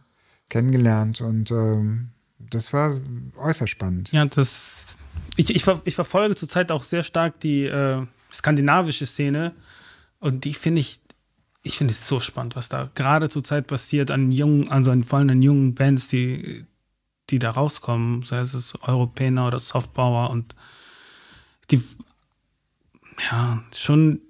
kennengelernt 0.50 1.20
und 1.20 1.50
ähm, 1.50 2.11
das 2.50 2.72
war 2.72 3.00
äußerst 3.36 3.70
spannend. 3.70 4.12
Ja, 4.12 4.24
das 4.24 4.98
ich, 5.36 5.54
ich, 5.54 5.64
ich 5.84 5.94
verfolge 5.94 6.34
zurzeit 6.34 6.70
auch 6.70 6.84
sehr 6.84 7.02
stark 7.02 7.40
die 7.40 7.64
äh, 7.64 8.04
skandinavische 8.32 9.06
Szene 9.06 9.52
und 10.20 10.44
die 10.44 10.54
finde 10.54 10.80
ich 10.80 11.00
ich 11.64 11.78
finde 11.78 11.92
es 11.92 12.08
so 12.08 12.18
spannend, 12.18 12.56
was 12.56 12.68
da 12.68 12.90
gerade 12.94 13.28
zurzeit 13.28 13.68
passiert 13.68 14.10
an 14.10 14.32
jungen, 14.32 14.68
also 14.68 14.92
vor 15.04 15.20
allem 15.20 15.30
an 15.30 15.42
jungen 15.42 15.74
Bands, 15.74 16.08
die 16.08 16.66
die 17.30 17.38
da 17.38 17.50
rauskommen, 17.50 18.22
sei 18.22 18.40
es 18.40 18.74
Europäer 18.82 19.46
oder 19.46 19.58
Softbauer 19.58 20.30
und 20.30 20.54
die, 21.70 21.82
ja, 23.30 23.62
schon 23.74 24.20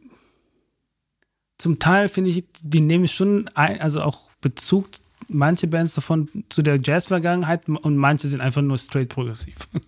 zum 1.59 1.79
Teil 1.79 2.09
finde 2.09 2.31
ich, 2.31 2.45
die 2.61 2.81
nehmen 2.81 3.09
schon 3.09 3.49
ein, 3.55 3.81
also 3.81 4.03
auch 4.03 4.31
Bezug, 4.41 4.89
manche 5.29 5.67
Bands 5.67 5.95
davon 5.95 6.29
zu 6.49 6.63
der 6.63 6.81
Jazz-Vergangenheit 6.83 7.69
und 7.69 7.97
manche 7.97 8.29
sind 8.29 8.41
einfach 8.41 8.63
nur 8.63 8.79
straight 8.79 9.09
progressiv. 9.09 9.57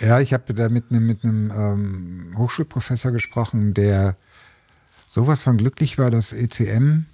Ja, 0.00 0.20
ich 0.20 0.32
habe 0.32 0.54
da 0.54 0.68
mit 0.68 0.90
einem 0.90 1.06
mit 1.06 1.24
ähm, 1.24 2.34
Hochschulprofessor 2.36 3.10
gesprochen, 3.10 3.74
der 3.74 4.16
sowas 5.08 5.42
von 5.42 5.56
glücklich 5.56 5.98
war, 5.98 6.10
dass 6.10 6.32
ECM 6.32 7.06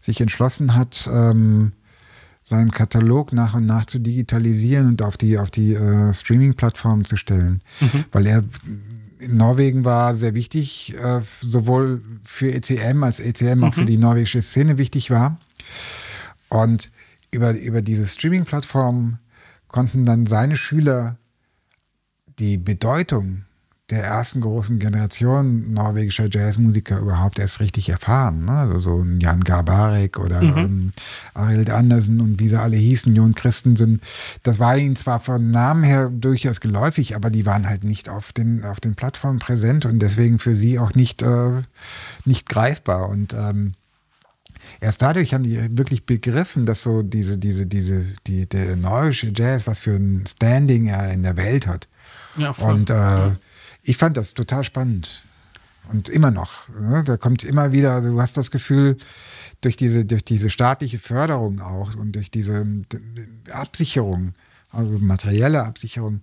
sich 0.00 0.20
entschlossen 0.20 0.74
hat, 0.74 1.08
ähm, 1.12 1.72
seinen 2.44 2.70
Katalog 2.70 3.32
nach 3.32 3.54
und 3.54 3.66
nach 3.66 3.84
zu 3.84 3.98
digitalisieren 3.98 4.88
und 4.88 5.02
auf 5.02 5.16
die, 5.18 5.38
auf 5.38 5.50
die 5.50 5.74
äh, 5.74 6.14
Streaming-Plattformen 6.14 7.04
zu 7.04 7.16
stellen. 7.16 7.60
Mhm. 7.80 8.04
Weil 8.12 8.26
er 8.26 8.44
in 9.18 9.36
Norwegen 9.36 9.84
war 9.84 10.14
sehr 10.14 10.34
wichtig, 10.34 10.94
äh, 10.94 11.20
sowohl 11.40 12.00
für 12.24 12.52
ECM 12.52 13.02
als 13.02 13.20
ECM 13.20 13.58
mhm. 13.58 13.64
auch 13.64 13.74
für 13.74 13.82
mhm. 13.82 13.86
die 13.86 13.98
norwegische 13.98 14.40
Szene 14.40 14.78
wichtig 14.78 15.10
war. 15.10 15.38
Und 16.48 16.90
über, 17.30 17.52
über 17.52 17.82
diese 17.82 18.06
Streaming-Plattformen 18.06 19.18
konnten 19.68 20.06
dann 20.06 20.26
seine 20.26 20.56
Schüler 20.56 21.16
die 22.38 22.56
Bedeutung 22.56 23.44
der 23.90 24.04
ersten 24.04 24.42
großen 24.42 24.78
Generation 24.78 25.72
norwegischer 25.72 26.28
Jazzmusiker 26.30 26.98
überhaupt 26.98 27.38
erst 27.38 27.60
richtig 27.60 27.88
erfahren. 27.88 28.44
Ne? 28.44 28.52
Also 28.52 28.80
so 28.80 29.00
ein 29.00 29.18
Jan 29.18 29.40
Garbarek 29.40 30.18
oder 30.18 30.42
mhm. 30.42 30.58
ähm, 30.58 30.92
Arild 31.32 31.70
Andersen 31.70 32.20
und 32.20 32.38
wie 32.38 32.48
sie 32.48 32.60
alle 32.60 32.76
hießen, 32.76 33.16
Jon 33.16 33.34
Christensen. 33.34 34.02
Das 34.42 34.58
war 34.58 34.76
ihnen 34.76 34.94
zwar 34.94 35.20
von 35.20 35.50
Namen 35.50 35.84
her 35.84 36.10
durchaus 36.10 36.60
geläufig, 36.60 37.16
aber 37.16 37.30
die 37.30 37.46
waren 37.46 37.66
halt 37.66 37.82
nicht 37.82 38.10
auf 38.10 38.34
den, 38.34 38.62
auf 38.62 38.78
den 38.78 38.94
Plattformen 38.94 39.38
präsent 39.38 39.86
und 39.86 40.00
deswegen 40.00 40.38
für 40.38 40.54
sie 40.54 40.78
auch 40.78 40.94
nicht, 40.94 41.22
äh, 41.22 41.62
nicht 42.26 42.46
greifbar. 42.46 43.08
Und 43.08 43.32
ähm, 43.32 43.72
erst 44.80 45.02
dadurch 45.02 45.34
haben 45.34 45.44
die 45.44 45.76
wirklich 45.76 46.06
begriffen, 46.06 46.66
dass 46.66 46.82
so 46.82 47.02
diese, 47.02 47.38
diese, 47.38 47.66
diese, 47.66 48.04
die, 48.26 48.46
der 48.46 48.76
norwegische 48.76 49.32
Jazz, 49.34 49.66
was 49.66 49.80
für 49.80 49.96
ein 49.96 50.24
Standing 50.26 50.88
er 50.88 51.12
in 51.12 51.22
der 51.22 51.36
Welt 51.36 51.66
hat. 51.66 51.88
Ja, 52.36 52.52
voll. 52.52 52.74
Und 52.74 52.90
äh, 52.90 53.30
ich 53.82 53.96
fand 53.96 54.16
das 54.16 54.34
total 54.34 54.64
spannend. 54.64 55.24
Und 55.90 56.10
immer 56.10 56.30
noch. 56.30 56.68
Ne? 56.68 57.02
Da 57.02 57.16
kommt 57.16 57.44
immer 57.44 57.72
wieder, 57.72 58.02
du 58.02 58.20
hast 58.20 58.36
das 58.36 58.50
Gefühl, 58.50 58.98
durch 59.62 59.76
diese, 59.76 60.04
durch 60.04 60.24
diese 60.24 60.50
staatliche 60.50 60.98
Förderung 60.98 61.60
auch 61.60 61.96
und 61.96 62.12
durch 62.12 62.30
diese 62.30 62.66
Absicherung, 63.50 64.34
also 64.70 64.98
materielle 64.98 65.64
Absicherung, 65.64 66.20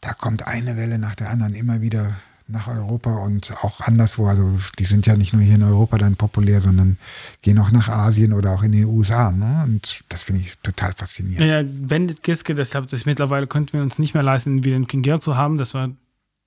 da 0.00 0.14
kommt 0.14 0.46
eine 0.46 0.76
Welle 0.76 0.98
nach 0.98 1.14
der 1.14 1.30
anderen 1.30 1.54
immer 1.54 1.80
wieder 1.80 2.16
nach 2.52 2.68
Europa 2.68 3.10
und 3.16 3.52
auch 3.62 3.80
anderswo. 3.80 4.26
Also 4.26 4.58
die 4.78 4.84
sind 4.84 5.06
ja 5.06 5.16
nicht 5.16 5.32
nur 5.32 5.42
hier 5.42 5.56
in 5.56 5.62
Europa 5.62 5.98
dann 5.98 6.16
populär, 6.16 6.60
sondern 6.60 6.98
gehen 7.40 7.58
auch 7.58 7.72
nach 7.72 7.88
Asien 7.88 8.32
oder 8.32 8.52
auch 8.52 8.62
in 8.62 8.72
die 8.72 8.84
USA. 8.84 9.30
Ne? 9.30 9.62
Und 9.64 10.04
das 10.08 10.24
finde 10.24 10.42
ich 10.42 10.56
total 10.62 10.92
faszinierend. 10.92 11.48
Ja, 11.48 11.62
Bandit 11.88 12.22
Giske, 12.22 12.54
deshalb 12.54 12.88
das 12.88 13.06
mittlerweile 13.06 13.46
könnten 13.46 13.72
wir 13.72 13.82
uns 13.82 13.98
nicht 13.98 14.14
mehr 14.14 14.22
leisten, 14.22 14.64
wieder 14.64 14.76
den 14.76 14.86
King 14.86 15.02
Georg 15.02 15.22
zu 15.22 15.36
haben. 15.36 15.58
Das 15.58 15.74
war 15.74 15.90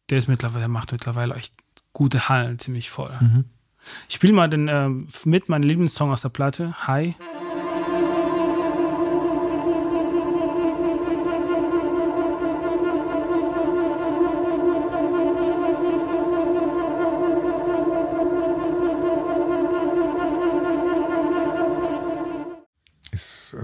der 0.09 0.17
ist 0.17 0.27
mittlerweile, 0.27 0.61
der 0.61 0.67
macht 0.69 0.91
mittlerweile 0.91 1.35
echt 1.35 1.53
gute 1.93 2.29
Hallen 2.29 2.59
ziemlich 2.59 2.89
voll. 2.89 3.17
Mhm. 3.19 3.45
Ich 4.09 4.15
spiele 4.15 4.33
mal 4.33 4.49
den, 4.49 4.67
äh, 4.67 4.89
mit 5.25 5.49
meinem 5.49 5.63
Lieblingssong 5.63 6.11
aus 6.11 6.21
der 6.21 6.29
Platte, 6.29 6.87
Hi. 6.87 7.15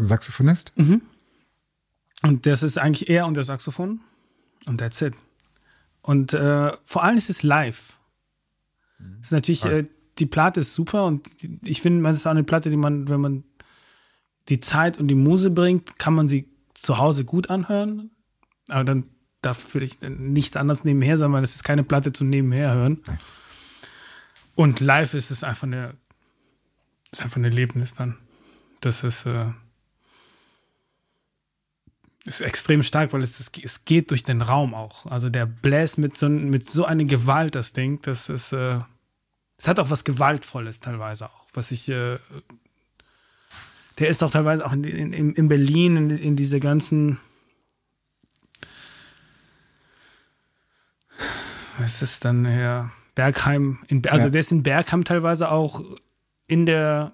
Saxophonist? 0.01 0.73
Mhm. 0.76 1.01
Und 2.23 2.45
das 2.45 2.63
ist 2.63 2.77
eigentlich 2.77 3.09
er 3.09 3.26
und 3.26 3.35
der 3.35 3.43
Saxophon. 3.43 4.01
Und 4.65 4.77
that's 4.77 5.01
it. 5.01 5.13
Und 6.01 6.34
äh, 6.34 6.72
vor 6.84 7.03
allem 7.03 7.18
ist 7.18 7.30
es 7.30 7.43
live. 7.43 7.99
Mhm. 8.99 9.18
ist 9.22 9.31
natürlich, 9.31 9.65
äh, 9.65 9.85
die 10.19 10.26
Platte 10.26 10.59
ist 10.59 10.73
super 10.73 11.05
und 11.05 11.27
ich 11.65 11.81
finde, 11.81 12.01
man 12.01 12.13
ist 12.13 12.26
auch 12.26 12.31
eine 12.31 12.43
Platte, 12.43 12.69
die 12.69 12.77
man, 12.77 13.07
wenn 13.07 13.22
man 13.22 13.43
die 14.49 14.59
Zeit 14.59 14.99
und 14.99 15.07
die 15.07 15.15
Muse 15.15 15.49
bringt, 15.49 15.97
kann 15.99 16.13
man 16.13 16.30
sie 16.30 16.47
zu 16.73 16.97
Hause 16.97 17.26
gut 17.26 17.49
anhören. 17.49 18.11
Aber 18.68 18.84
dann 18.84 19.05
darf 19.41 19.73
ich 19.76 19.99
nichts 20.01 20.55
anderes 20.55 20.84
nebenher 20.84 21.18
sein, 21.18 21.31
weil 21.34 21.43
es 21.43 21.55
ist 21.55 21.63
keine 21.63 21.84
Platte 21.84 22.11
zum 22.11 22.30
Nebenher 22.30 22.73
hören. 22.73 23.01
Und 24.55 24.80
live 24.80 25.13
ist 25.13 25.31
es 25.31 25.43
einfach 25.43 25.63
eine, 25.63 25.95
ist 27.11 27.22
einfach 27.22 27.38
ein 27.38 27.43
Erlebnis 27.43 27.93
dann. 27.93 28.18
Das 28.81 29.03
ist, 29.03 29.26
äh, 29.26 29.51
ist 32.26 32.41
extrem 32.41 32.84
stark, 32.84 33.14
weil 33.14 33.23
es, 33.23 33.39
es 33.39 33.85
geht 33.85 34.11
durch 34.11 34.23
den 34.23 34.41
Raum 34.41 34.73
auch. 34.73 35.06
Also 35.07 35.30
der 35.30 35.45
bläst 35.45 35.98
mit 35.98 36.18
so, 36.18 36.30
mit 36.30 36.69
so 36.69 36.85
einer 36.85 37.06
Gewalt 37.06 37.56
das 37.56 37.73
Ding, 37.73 38.02
das 38.03 38.30
ist, 38.30 38.53
äh, 38.53 38.80
es 39.57 39.68
hat 39.68 39.80
auch 39.80 39.89
was 39.89 40.03
Gewaltvolles 40.03 40.80
teilweise 40.80 41.26
auch, 41.26 41.48
was 41.53 41.72
ich, 41.72 41.89
äh, 41.89 42.18
der 43.99 44.07
ist 44.07 44.23
auch 44.23 44.31
teilweise 44.31 44.65
auch 44.65 44.73
in, 44.73 44.84
in, 44.84 45.34
in 45.34 45.48
Berlin, 45.48 45.98
in, 45.98 46.10
in 46.18 46.35
diese 46.35 46.60
ganzen, 46.60 47.19
was 51.77 52.02
ist 52.02 52.23
dann 52.23 52.45
her, 52.45 52.91
Bergheim, 53.15 53.80
in, 53.88 54.07
also 54.07 54.26
ja. 54.26 54.30
der 54.30 54.39
ist 54.41 54.52
in 54.52 54.64
Bergheim 54.64 55.03
teilweise 55.03 55.49
auch 55.49 55.84
in 56.48 56.65
der 56.65 57.14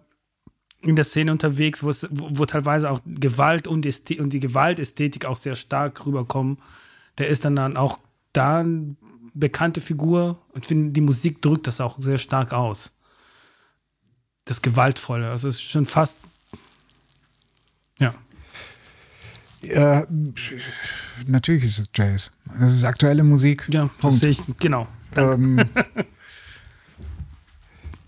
in 0.88 0.96
der 0.96 1.06
Szene 1.06 1.32
unterwegs, 1.32 1.84
wo, 1.84 1.90
es, 1.90 2.08
wo, 2.10 2.30
wo 2.32 2.46
teilweise 2.46 2.90
auch 2.90 3.02
Gewalt 3.06 3.68
und 3.68 3.84
die, 3.84 4.20
und 4.20 4.32
die 4.32 4.40
Gewaltästhetik 4.40 5.26
auch 5.26 5.38
sehr 5.38 5.56
stark 5.56 6.06
rüberkommen. 6.06 6.58
Der 7.18 7.28
ist 7.28 7.46
dann, 7.46 7.56
dann 7.56 7.78
auch 7.78 8.00
da 8.34 8.60
eine 8.60 8.96
bekannte 9.34 9.82
Figur 9.82 10.40
und 10.54 10.64
ich 10.64 10.68
finde, 10.68 10.92
die 10.92 11.02
Musik 11.02 11.42
drückt 11.42 11.68
das 11.68 11.82
auch 11.82 11.98
sehr 12.00 12.18
stark 12.18 12.54
aus. 12.54 12.96
Das 14.46 14.62
Gewaltvolle. 14.62 15.30
Also 15.30 15.50
es 15.50 15.56
ist 15.56 15.70
schon 15.70 15.86
fast. 15.86 16.20
Ja. 18.00 18.14
Äh, 19.62 20.06
natürlich 21.26 21.66
ist 21.66 21.80
es 21.80 21.90
Jazz. 21.94 22.32
Das 22.60 22.72
ist 22.72 22.84
aktuelle 22.84 23.24
Musik. 23.24 23.68
Ja, 23.72 23.90
das 24.02 24.20
sehe 24.20 24.30
ich, 24.30 24.42
genau. 24.60 24.88
Ähm, 25.16 25.60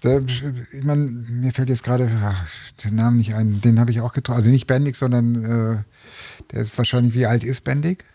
Da, 0.01 0.19
ich 0.19 0.83
meine, 0.83 1.03
mir 1.03 1.51
fällt 1.51 1.69
jetzt 1.69 1.83
gerade 1.83 2.09
der 2.83 2.91
Name 2.91 3.17
nicht 3.17 3.33
ein. 3.33 3.59
Den 3.61 3.79
habe 3.79 3.91
ich 3.91 4.01
auch 4.01 4.13
getroffen. 4.13 4.37
Also 4.37 4.49
nicht 4.49 4.67
Bendig, 4.67 4.95
sondern 4.95 5.43
äh, 5.43 5.83
der 6.51 6.61
ist 6.61 6.77
wahrscheinlich, 6.77 7.13
wie 7.13 7.25
alt 7.25 7.43
ist 7.43 7.63
Bendig? 7.63 8.05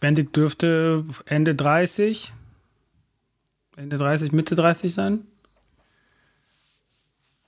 Bendig 0.00 0.32
dürfte 0.32 1.04
Ende 1.24 1.54
30, 1.54 2.32
Ende 3.76 3.96
30, 3.96 4.32
Mitte 4.32 4.54
30 4.54 4.92
sein. 4.92 5.20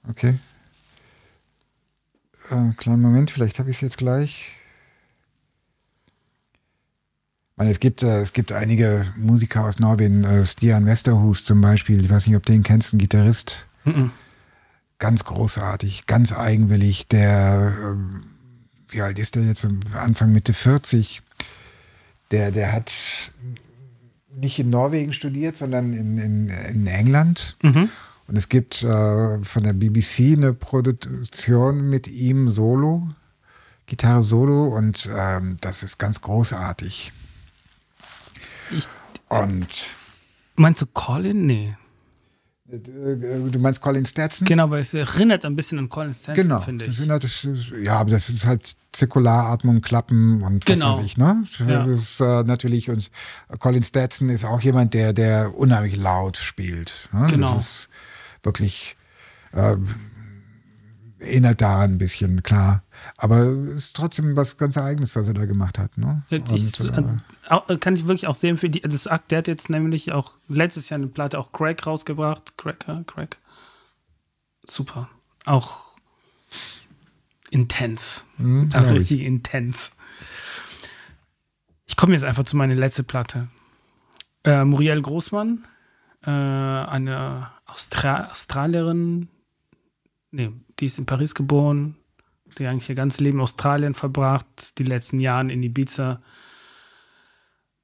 Okay. 0.09 0.39
Äh, 2.51 2.73
kleinen 2.77 3.03
Moment, 3.03 3.31
vielleicht 3.31 3.59
habe 3.59 3.71
ich 3.71 3.77
es 3.77 3.81
jetzt 3.83 3.99
gleich. 3.99 4.53
Meine, 7.57 7.71
es 7.71 7.81
gibt, 7.81 8.03
äh, 8.03 8.21
es 8.21 8.33
gibt 8.33 8.53
einige 8.53 9.07
Musiker 9.17 9.65
aus 9.65 9.79
Norwegen, 9.79 10.25
äh, 10.25 10.45
Stian 10.45 10.87
Westerhus 10.87 11.45
zum 11.45 11.61
Beispiel, 11.61 12.03
ich 12.03 12.11
weiß 12.11 12.27
nicht, 12.27 12.37
ob 12.37 12.45
du 12.45 12.53
den 12.53 12.63
kennst, 12.63 12.93
ein 12.93 12.99
Gitarrist. 12.99 13.67
Mhm. 13.85 14.11
Ganz 14.99 15.25
großartig, 15.25 16.07
ganz 16.07 16.33
eigenwillig, 16.33 17.09
der, 17.09 17.75
ähm, 17.83 18.25
wie 18.89 19.03
alt 19.03 19.19
ist 19.19 19.37
der 19.37 19.45
jetzt? 19.45 19.67
Anfang 19.93 20.33
Mitte 20.33 20.55
40. 20.55 21.23
Der, 22.31 22.51
der 22.51 22.73
hat 22.73 23.33
nicht 24.35 24.59
in 24.59 24.71
Norwegen 24.71 25.13
studiert, 25.13 25.57
sondern 25.57 25.93
in, 25.93 26.19
in, 26.19 26.49
in 26.49 26.87
England. 26.87 27.57
Mhm. 27.63 27.91
Und 28.27 28.37
es 28.37 28.49
gibt 28.49 28.83
äh, 28.83 29.45
von 29.45 29.63
der 29.63 29.73
BBC 29.73 30.37
eine 30.37 30.53
Produktion 30.53 31.89
mit 31.89 32.09
ihm 32.09 32.49
solo, 32.49 33.09
Gitarre 33.87 34.25
solo, 34.25 34.65
und 34.65 35.09
ähm, 35.15 35.59
das 35.61 35.83
ist 35.83 35.99
ganz 35.99 36.21
großartig. 36.21 37.13
Ich- 38.71 38.89
und 39.29 39.91
Meinst 40.57 40.81
du 40.83 40.87
Colin? 40.87 41.47
Nee. 41.47 41.77
äh, 42.69 42.79
du 42.79 43.59
meinst 43.59 43.81
Colin 43.81 44.07
Stetson? 44.07 44.47
Genau, 44.47 44.71
weil 44.71 44.81
es 44.81 44.93
erinnert 44.95 45.45
ein 45.45 45.55
bisschen 45.55 45.79
an 45.79 45.89
Colin 45.89 46.15
Stanton, 46.15 46.43
Genau. 46.43 46.59
finde 46.61 46.87
ich. 46.87 46.99
ist, 46.99 47.73
ja, 47.83 47.97
aber 47.99 48.11
das 48.11 48.29
ist 48.29 48.45
halt 48.47 48.73
Zirkularatmung, 48.93 49.83
Klappen 49.83 50.43
und 50.43 50.69
was 50.69 50.75
Genau. 50.79 50.95
weiß 50.99 51.05
ich, 51.05 51.17
ne? 51.17 51.45
Ja. 51.67 51.87
Das 51.87 52.01
ist 52.01 52.21
äh, 52.21 52.43
natürlich 52.45 52.89
uns 52.91 53.11
Colin 53.59 53.83
Stetson 53.83 54.31
ist 54.31 54.45
auch 54.45 54.61
jemand, 54.63 54.95
der, 54.95 55.13
der 55.13 55.57
unheimlich 55.57 55.97
laut 55.97 56.37
spielt. 56.39 57.09
Ne? 57.13 57.27
Genau. 57.31 57.55
Das 57.55 57.63
ist 57.67 57.89
wirklich 58.43 58.97
äh, 59.53 59.77
erinnert 61.19 61.61
da 61.61 61.81
ein 61.81 61.99
bisschen, 61.99 62.43
klar. 62.43 62.83
Aber 63.17 63.45
es 63.47 63.87
ist 63.87 63.97
trotzdem 63.97 64.37
was 64.37 64.57
ganz 64.59 64.77
Eigenes, 64.79 65.17
was 65.17 65.29
er 65.29 65.35
da 65.35 65.45
gemacht 65.47 65.79
hat. 65.79 65.97
Ne? 65.99 66.23
Ich, 66.31 66.41
Und, 66.51 66.81
äh, 66.91 67.05
auch, 67.49 67.69
äh, 67.69 67.77
kann 67.79 67.95
ich 67.95 68.07
wirklich 68.07 68.27
auch 68.27 68.35
sehen 68.35 68.59
für 68.59 68.69
die, 68.71 68.81
das 68.81 69.07
Akt, 69.07 69.31
der 69.31 69.39
hat 69.39 69.49
jetzt 69.49 69.71
nämlich 69.71 70.13
auch 70.13 70.33
letztes 70.49 70.89
Jahr 70.89 70.99
eine 70.99 71.07
Platte 71.09 71.39
auch 71.39 71.53
Crack 71.53 71.87
rausgebracht. 71.87 72.57
Cracker, 72.57 73.05
Crack. 73.07 73.39
Super. 74.65 75.09
Auch 75.45 75.97
intens. 77.51 78.25
hm, 78.37 78.69
Also 78.73 78.85
glaub 78.89 78.95
ich. 78.97 79.01
richtig 79.03 79.23
intens. 79.23 79.93
Ich 81.87 81.97
komme 81.97 82.13
jetzt 82.15 82.25
einfach 82.25 82.45
zu 82.45 82.57
meiner 82.57 82.75
letzten 82.75 83.05
Platte. 83.05 83.49
Äh, 84.45 84.65
Muriel 84.65 85.01
Großmann, 85.01 85.65
äh, 86.23 86.31
eine 86.31 87.51
Austra 87.65 88.29
Australierin, 88.31 89.29
nee, 90.31 90.53
die 90.79 90.87
ist 90.87 90.99
in 90.99 91.07
Paris 91.07 91.35
geboren, 91.35 91.97
die 92.59 92.67
eigentlich 92.67 92.89
ihr 92.89 92.95
ganzes 92.95 93.21
Leben 93.21 93.39
in 93.39 93.43
Australien 93.43 93.95
verbracht, 93.95 94.79
die 94.79 94.85
letzten 94.85 95.21
Jahre 95.21 95.53
in 95.53 95.63
Ibiza. 95.63 96.21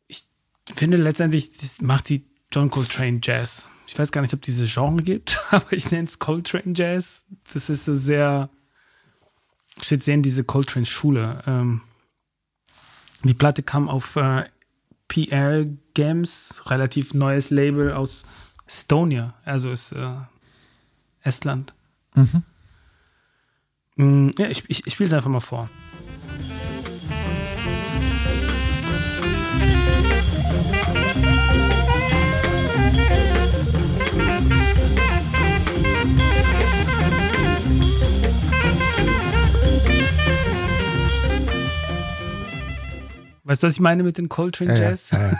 Ich 0.06 0.26
finde 0.74 0.96
letztendlich 0.96 1.50
macht 1.80 2.08
die 2.08 2.24
John 2.50 2.70
Coltrane 2.70 3.20
Jazz. 3.22 3.68
Ich 3.86 3.98
weiß 3.98 4.12
gar 4.12 4.22
nicht, 4.22 4.34
ob 4.34 4.42
diese 4.42 4.66
Genre 4.66 5.02
gibt, 5.02 5.38
aber 5.50 5.72
ich 5.72 5.90
nenne 5.90 6.04
es 6.04 6.18
Coltrane 6.18 6.72
Jazz. 6.74 7.24
Das 7.52 7.68
ist 7.68 7.84
so 7.84 7.94
sehr 7.94 8.50
steht 9.80 10.02
sehr 10.02 10.14
in 10.14 10.22
diese 10.22 10.44
Coltrane-Schule. 10.44 11.42
Ähm, 11.46 11.80
die 13.24 13.34
Platte 13.34 13.62
kam 13.62 13.88
auf 13.88 14.16
äh, 14.16 14.44
PR 15.08 15.64
Games, 15.94 16.62
relativ 16.66 17.14
neues 17.14 17.50
Label 17.50 17.92
aus 17.92 18.24
Estonia, 18.66 19.34
also 19.44 19.70
ist 19.70 19.92
äh, 19.92 20.14
Estland. 21.22 21.74
Mhm. 22.14 22.42
Mm, 23.96 24.30
ja, 24.38 24.48
ich, 24.48 24.64
ich, 24.68 24.86
ich 24.86 24.92
spiele 24.94 25.08
es 25.08 25.12
einfach 25.12 25.30
mal 25.30 25.40
vor. 25.40 25.68
Weißt 43.44 43.62
du, 43.62 43.66
was 43.66 43.74
ich 43.74 43.80
meine 43.80 44.02
mit 44.02 44.16
den 44.18 44.28
Coltrane 44.28 44.72
Ja, 44.74 44.82
ja, 44.82 44.90
Jazz? 44.90 45.10
ja, 45.10 45.28
ja. 45.28 45.36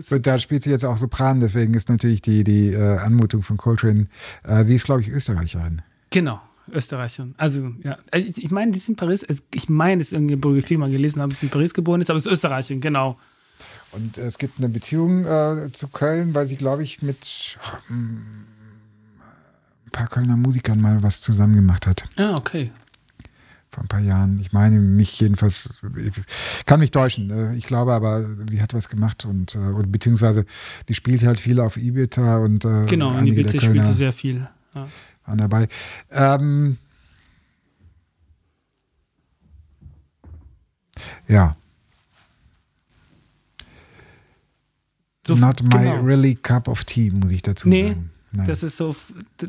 Und 0.10 0.26
da 0.26 0.38
spielt 0.38 0.62
sie 0.62 0.70
jetzt 0.70 0.84
auch 0.84 0.96
Sopran, 0.96 1.40
deswegen 1.40 1.74
ist 1.74 1.88
natürlich 1.88 2.22
die, 2.22 2.44
die 2.44 2.72
äh, 2.72 2.98
Anmutung 2.98 3.42
von 3.42 3.56
Coltrane, 3.56 4.06
äh, 4.44 4.64
sie 4.64 4.76
ist, 4.76 4.84
glaube 4.84 5.00
ich, 5.00 5.08
Österreicherin. 5.08 5.82
Genau, 6.10 6.40
Österreicherin. 6.70 7.34
Also, 7.38 7.72
ja. 7.82 7.98
Also, 8.10 8.28
Ich 8.30 8.44
ich 8.44 8.50
meine, 8.50 8.70
die 8.72 8.78
ist 8.78 8.88
in 8.88 8.96
Paris. 8.96 9.24
Ich 9.54 9.68
meine, 9.68 9.98
dass 9.98 10.12
irgendeine 10.12 10.36
Biografie 10.38 10.76
mal 10.76 10.90
gelesen 10.90 11.20
habe, 11.22 11.34
sie 11.34 11.46
in 11.46 11.50
Paris 11.50 11.74
geboren 11.74 12.00
ist, 12.00 12.10
aber 12.10 12.16
es 12.18 12.26
ist 12.26 12.32
Österreicherin, 12.32 12.80
genau. 12.80 13.18
Und 13.92 14.16
es 14.16 14.38
gibt 14.38 14.58
eine 14.58 14.68
Beziehung 14.68 15.24
äh, 15.24 15.68
zu 15.72 15.88
Köln, 15.88 16.34
weil 16.34 16.48
sie, 16.48 16.56
glaube 16.56 16.82
ich, 16.82 17.02
mit 17.02 17.58
ähm, 17.90 18.22
ein 19.86 19.90
paar 19.90 20.06
Kölner 20.08 20.36
Musikern 20.36 20.80
mal 20.80 21.02
was 21.02 21.20
zusammen 21.20 21.54
gemacht 21.56 21.86
hat. 21.86 22.04
Ah, 22.16 22.34
okay. 22.36 22.70
Vor 23.70 23.84
ein 23.84 23.88
paar 23.88 24.00
Jahren. 24.00 24.38
Ich 24.40 24.52
meine, 24.52 24.78
mich 24.80 25.18
jedenfalls, 25.20 25.78
ich 25.96 26.66
kann 26.66 26.80
mich 26.80 26.90
täuschen. 26.90 27.30
äh, 27.30 27.54
Ich 27.54 27.66
glaube 27.66 27.92
aber, 27.92 28.26
sie 28.50 28.60
hat 28.62 28.72
was 28.74 28.88
gemacht 28.88 29.24
und, 29.24 29.54
äh, 29.54 29.58
und 29.58 29.90
beziehungsweise 29.92 30.44
die 30.88 30.94
spielt 30.94 31.24
halt 31.24 31.40
viel 31.40 31.58
auf 31.60 31.76
Ibiza 31.76 32.38
und 32.38 32.64
äh, 32.64 32.86
Genau, 32.86 33.16
in 33.18 33.26
Ibiza 33.26 33.60
spielte 33.60 33.92
sehr 33.94 34.12
viel. 34.12 34.46
Ja. 34.74 34.88
Waren 35.24 35.38
dabei. 35.38 35.68
Ähm, 36.10 36.78
ja, 41.28 41.56
So, 45.26 45.34
not 45.34 45.62
my 45.62 45.68
genau. 45.84 46.00
really 46.02 46.34
cup 46.34 46.66
of 46.66 46.82
tea, 46.84 47.10
muss 47.10 47.30
ich 47.30 47.42
dazu 47.42 47.68
Nee, 47.68 47.90
sagen. 47.90 48.10
Nein. 48.32 48.46
Das 48.46 48.62
ist 48.62 48.76
so 48.76 48.96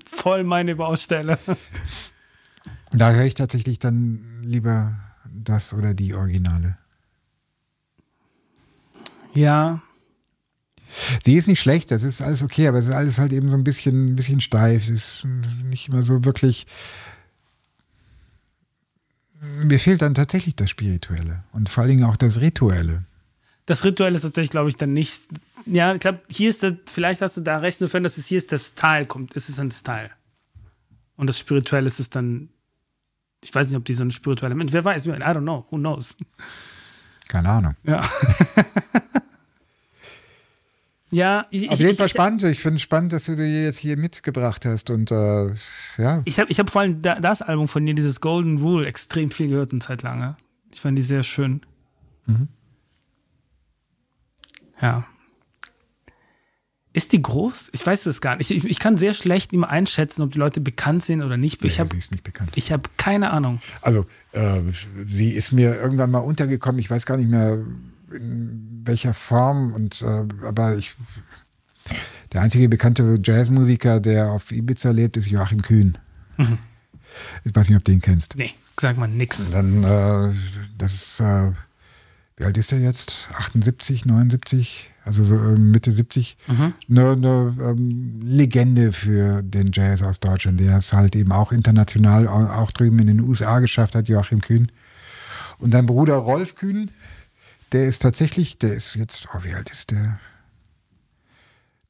voll 0.05 0.43
meine 0.43 0.75
Baustelle. 0.75 1.39
Da 2.91 3.11
höre 3.11 3.23
ich 3.25 3.33
tatsächlich 3.33 3.79
dann 3.79 4.43
lieber 4.43 4.93
das 5.25 5.73
oder 5.73 5.93
die 5.95 6.13
Originale. 6.13 6.77
Ja, 9.33 9.81
Sie 11.23 11.35
ist 11.35 11.47
nicht 11.47 11.59
schlecht, 11.59 11.91
das 11.91 12.03
ist 12.03 12.21
alles 12.21 12.41
okay, 12.43 12.67
aber 12.67 12.77
es 12.77 12.85
ist 12.85 12.93
alles 12.93 13.17
halt 13.17 13.33
eben 13.33 13.49
so 13.49 13.57
ein 13.57 13.63
bisschen, 13.63 14.05
ein 14.05 14.15
bisschen 14.15 14.41
steif. 14.41 14.83
Es 14.83 14.89
ist 14.89 15.25
nicht 15.63 15.87
immer 15.89 16.03
so 16.03 16.23
wirklich. 16.25 16.65
Mir 19.63 19.79
fehlt 19.79 20.01
dann 20.01 20.13
tatsächlich 20.13 20.55
das 20.55 20.69
Spirituelle 20.69 21.43
und 21.51 21.67
vor 21.69 21.81
allen 21.81 21.89
Dingen 21.89 22.03
auch 22.05 22.15
das 22.15 22.39
Rituelle. 22.39 23.03
das 23.65 23.83
Rituell 23.83 24.15
ist 24.15 24.21
tatsächlich, 24.21 24.51
glaube 24.51 24.69
ich, 24.69 24.75
dann 24.75 24.93
nicht. 24.93 25.27
Ja, 25.65 25.93
ich 25.93 25.99
glaube, 25.99 26.21
hier 26.29 26.49
ist 26.49 26.63
das, 26.63 26.73
vielleicht 26.85 27.21
hast 27.21 27.37
du 27.37 27.41
da 27.41 27.57
recht, 27.57 27.79
insofern, 27.79 28.03
dass 28.03 28.17
es 28.17 28.27
hier 28.27 28.37
ist, 28.37 28.51
der 28.51 28.57
Style 28.57 29.05
kommt. 29.05 29.35
Es 29.35 29.49
ist 29.49 29.59
ein 29.59 29.71
Style. 29.71 30.11
Und 31.15 31.27
das 31.27 31.39
Spirituelle 31.39 31.87
ist 31.87 31.99
es 31.99 32.09
dann. 32.09 32.49
Ich 33.41 33.53
weiß 33.53 33.67
nicht, 33.67 33.75
ob 33.75 33.83
die 33.83 33.93
so 33.93 34.03
ein 34.03 34.11
spiritueller 34.11 34.55
Mensch. 34.55 34.71
Wer 34.71 34.85
weiß, 34.85 35.05
I 35.05 35.09
don't 35.09 35.41
know, 35.41 35.65
who 35.69 35.77
knows. 35.77 36.15
Keine 37.27 37.49
Ahnung. 37.49 37.75
Ja. 37.83 38.01
ja, 41.13 41.45
ich, 41.51 41.69
Auf 41.69 41.79
jeden 41.79 41.91
ich, 41.91 41.97
Fall 41.97 42.07
ich, 42.07 42.11
spannend. 42.11 42.43
Ich 42.43 42.59
finde 42.59 42.77
es 42.77 42.81
spannend, 42.81 43.13
dass 43.13 43.25
du 43.25 43.35
dir 43.35 43.47
jetzt 43.63 43.77
hier 43.77 43.97
mitgebracht 43.97 44.65
hast. 44.65 44.89
Und 44.89 45.11
äh, 45.11 45.51
ja, 45.97 46.21
Ich 46.25 46.39
habe 46.39 46.51
ich 46.51 46.59
hab 46.59 46.69
vor 46.69 46.81
allem 46.81 47.01
da, 47.01 47.19
das 47.19 47.41
Album 47.41 47.67
von 47.67 47.85
dir, 47.85 47.93
dieses 47.93 48.19
Golden 48.19 48.57
Rule, 48.57 48.87
extrem 48.87 49.29
viel 49.29 49.49
gehört 49.49 49.71
eine 49.71 49.81
Zeit 49.81 50.01
lang. 50.01 50.19
ja. 50.19 50.37
Ich 50.73 50.81
fand 50.81 50.97
die 50.97 51.03
sehr 51.03 51.21
schön. 51.21 51.61
Mhm. 52.25 52.47
Ja. 54.81 55.05
Ist 56.93 57.11
die 57.11 57.21
groß? 57.21 57.69
Ich 57.73 57.85
weiß 57.85 58.05
es 58.05 58.21
gar 58.21 58.35
nicht. 58.35 58.51
Ich, 58.51 58.65
ich 58.65 58.79
kann 58.79 58.97
sehr 58.97 59.13
schlecht 59.13 59.53
immer 59.53 59.69
einschätzen, 59.69 60.21
ob 60.21 60.31
die 60.31 60.39
Leute 60.39 60.61
bekannt 60.61 61.03
sind 61.03 61.23
oder 61.23 61.37
nicht. 61.37 61.63
Ich 61.63 61.79
habe 61.79 61.89
sie 61.91 61.97
ist 61.97 62.11
nicht 62.11 62.23
bekannt. 62.23 62.51
ich 62.55 62.71
hab 62.71 62.97
keine 62.97 63.31
Ahnung. 63.31 63.61
Also, 63.81 64.05
äh, 64.31 64.61
sie 65.03 65.31
ist 65.31 65.51
mir 65.53 65.75
irgendwann 65.75 66.11
mal 66.11 66.19
untergekommen. 66.19 66.79
Ich 66.79 66.89
weiß 66.89 67.05
gar 67.05 67.17
nicht 67.17 67.29
mehr 67.29 67.59
in 68.13 68.81
welcher 68.85 69.13
Form. 69.13 69.73
Und 69.73 70.01
äh, 70.01 70.23
aber 70.45 70.77
ich, 70.77 70.95
der 72.31 72.41
einzige 72.41 72.69
bekannte 72.69 73.19
Jazzmusiker, 73.23 73.99
der 73.99 74.31
auf 74.31 74.51
Ibiza 74.51 74.91
lebt, 74.91 75.17
ist 75.17 75.27
Joachim 75.29 75.61
Kühn. 75.61 75.97
Mhm. 76.37 76.57
Ich 77.43 77.55
weiß 77.55 77.69
nicht, 77.69 77.77
ob 77.77 77.83
du 77.83 77.91
den 77.91 78.01
kennst. 78.01 78.35
Nee, 78.37 78.51
sag 78.79 78.97
mal 78.97 79.07
nix. 79.07 79.49
Dann, 79.51 79.83
äh, 79.83 80.33
das 80.77 80.93
ist, 80.93 81.19
äh, 81.19 81.51
wie 82.37 82.43
alt 82.45 82.57
ist 82.57 82.71
er 82.71 82.79
jetzt? 82.79 83.27
78, 83.37 84.05
79? 84.05 84.89
Also 85.05 85.23
so 85.25 85.35
äh, 85.35 85.57
Mitte 85.59 85.91
70. 85.91 86.37
Mhm. 86.47 86.73
Eine, 86.89 87.11
eine 87.11 87.55
ähm, 87.61 88.21
Legende 88.23 88.91
für 88.93 89.43
den 89.43 89.69
Jazz 89.71 90.01
aus 90.01 90.19
Deutschland, 90.21 90.59
der 90.59 90.77
es 90.77 90.91
halt 90.93 91.15
eben 91.15 91.31
auch 91.33 91.51
international, 91.51 92.27
au- 92.27 92.47
auch 92.49 92.71
drüben 92.71 92.97
in 92.99 93.07
den 93.07 93.19
USA 93.19 93.59
geschafft 93.59 93.93
hat, 93.95 94.07
Joachim 94.09 94.41
Kühn. 94.41 94.71
Und 95.59 95.73
dein 95.75 95.85
Bruder 95.85 96.15
Rolf 96.15 96.55
Kühn, 96.55 96.89
der 97.73 97.85
ist 97.85 97.99
tatsächlich, 98.01 98.57
der 98.57 98.73
ist 98.73 98.95
jetzt, 98.95 99.27
oh, 99.33 99.43
wie 99.43 99.53
alt 99.53 99.69
ist 99.71 99.91
der? 99.91 100.19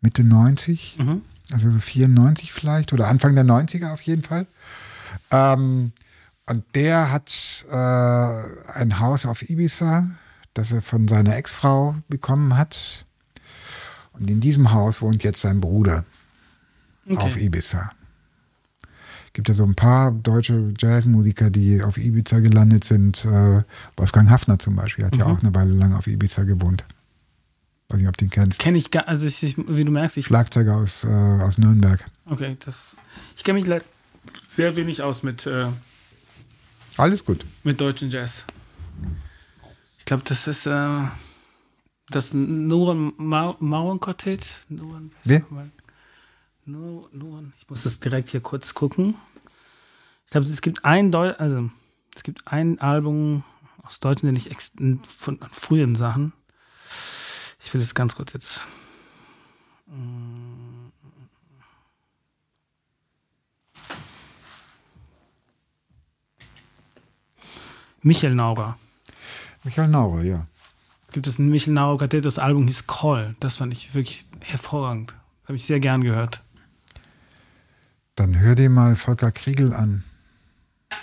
Mitte 0.02 0.24
90? 0.24 0.98
Mhm. 1.00 1.22
also 1.52 1.70
so 1.72 1.80
94 1.80 2.52
vielleicht 2.52 2.92
oder 2.94 3.08
Anfang 3.08 3.36
der 3.36 3.46
90er 3.46 3.94
auf 3.94 4.02
jeden 4.02 4.24
Fall. 4.24 4.48
Ähm, 5.32 5.92
und 6.46 6.64
der 6.76 7.12
hat 7.12 7.66
äh, 7.70 7.74
ein 7.76 9.00
Haus 9.00 9.26
auf 9.26 9.48
Ibiza, 9.50 10.10
das 10.54 10.72
er 10.74 10.82
von 10.82 11.08
seiner 11.08 11.36
Ex-Frau 11.38 11.96
bekommen 12.10 12.58
hat. 12.58 13.06
Und 14.12 14.30
in 14.30 14.42
diesem 14.42 14.72
Haus 14.72 15.02
wohnt 15.02 15.24
jetzt 15.24 15.42
sein 15.42 15.62
Bruder 15.62 16.04
Okay. 17.06 17.18
auf 17.18 17.38
Ibiza. 17.38 17.92
Gibt 19.34 19.50
ja 19.50 19.56
so 19.56 19.64
ein 19.64 19.74
paar 19.76 20.12
deutsche 20.12 20.74
Jazzmusiker, 20.78 21.50
die 21.50 21.82
auf 21.82 21.98
Ibiza 21.98 22.40
gelandet 22.40 22.84
sind. 22.84 23.26
Äh, 23.26 23.64
Wolfgang 23.98 24.30
Hafner 24.30 24.60
zum 24.60 24.76
Beispiel 24.76 25.06
hat 25.06 25.16
ja 25.16 25.28
Mhm. 25.28 25.32
auch 25.36 25.40
eine 25.42 25.56
Weile 25.56 25.74
lang 25.74 25.94
auf 25.94 26.06
Ibiza 26.08 26.44
gewohnt. 26.44 26.86
Weiß 27.90 28.00
nicht, 28.00 28.08
ob 28.08 28.16
du 28.18 28.26
den 28.26 28.30
kennst. 28.32 28.60
Kenne 28.60 28.78
ich 28.78 28.92
gar, 28.92 29.08
also 29.08 29.26
ich, 29.26 29.42
ich, 29.44 29.56
wie 29.58 29.84
du 29.84 29.92
merkst, 29.92 30.18
ich, 30.18 30.26
Schlagzeuger 30.28 30.76
aus, 30.78 31.04
äh, 31.04 31.08
aus 31.08 31.58
Nürnberg. 31.58 32.04
okay, 32.28 32.56
das, 32.64 33.02
ich 33.36 33.44
kenne 33.44 33.60
mich 33.60 33.68
leider 33.68 33.84
sehr 34.46 34.76
wenig 34.76 35.02
aus 35.02 35.24
mit, 35.24 35.46
äh, 35.48 35.66
Alles 36.98 37.26
gut. 37.26 37.46
mit 37.64 37.82
deutschen 37.82 38.10
Jazz. 38.12 38.46
Ich 39.98 40.06
glaube, 40.06 40.24
das 40.26 40.48
ist 40.48 40.66
äh, 40.68 41.00
das 42.10 42.34
Nuren 42.34 43.14
Ma 43.18 43.56
Mauern 43.60 44.00
Quartett. 44.00 44.66
Nuren, 44.70 45.12
Wer? 45.24 45.42
Nur, 46.66 47.10
Nuren, 47.12 47.54
ich 47.60 47.70
muss 47.70 47.84
das 47.84 48.00
direkt 48.00 48.30
hier 48.30 48.40
kurz 48.40 48.74
gucken. 48.74 49.16
Ich 50.26 50.32
glaube, 50.32 50.48
es 50.48 50.62
gibt 50.62 50.86
ein 50.86 51.12
Deu 51.12 51.34
also 51.34 51.70
es 52.16 52.24
gibt 52.24 52.48
ein 52.48 52.80
Album 52.80 53.44
aus 53.82 54.00
Deutschland, 54.00 54.38
den 54.38 54.52
ich 54.52 54.56
von 55.04 55.40
frühen 55.52 55.96
Sachen. 55.96 56.34
Ich 57.64 57.74
will 57.74 57.82
das 57.82 57.96
ganz 57.96 58.16
kurz 58.16 58.34
jetzt. 58.34 58.66
Mm. 59.88 60.92
Michael 68.02 68.36
Naurer. 68.36 68.78
Michael 69.64 69.88
Naurer, 69.88 70.24
ja. 70.24 70.46
Gibt 71.14 71.26
es 71.26 71.40
ein 71.40 71.50
Michael 71.50 71.74
Naurer 71.74 71.98
Quartett, 72.00 72.26
das 72.26 72.38
Album 72.38 72.68
hieß 72.68 72.86
Call. 72.86 73.36
Das 73.40 73.58
fand 73.58 73.74
ich 73.74 73.94
wirklich 73.96 74.26
hervorragend. 74.42 75.16
Habe 75.46 75.56
ich 75.56 75.66
sehr 75.66 75.80
gern 75.80 76.04
gehört. 76.04 76.43
Dann 78.16 78.40
hör 78.40 78.56
dir 78.56 78.70
mal 78.70 78.96
Volker 78.96 79.32
Kriegel 79.32 79.74
an. 79.74 80.04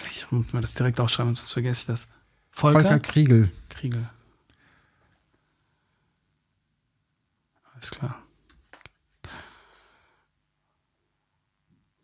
Ich 0.06 0.30
muss 0.30 0.52
mir 0.52 0.60
das 0.60 0.74
direkt 0.74 1.00
aufschreiben, 1.00 1.34
sonst 1.34 1.52
vergesse 1.52 1.80
ich 1.82 1.86
das. 1.86 2.06
Volker, 2.50 2.80
Volker 2.82 3.00
Kriegel. 3.00 3.50
Kriegel. 3.68 4.08
Alles 7.74 7.90
klar. 7.90 8.22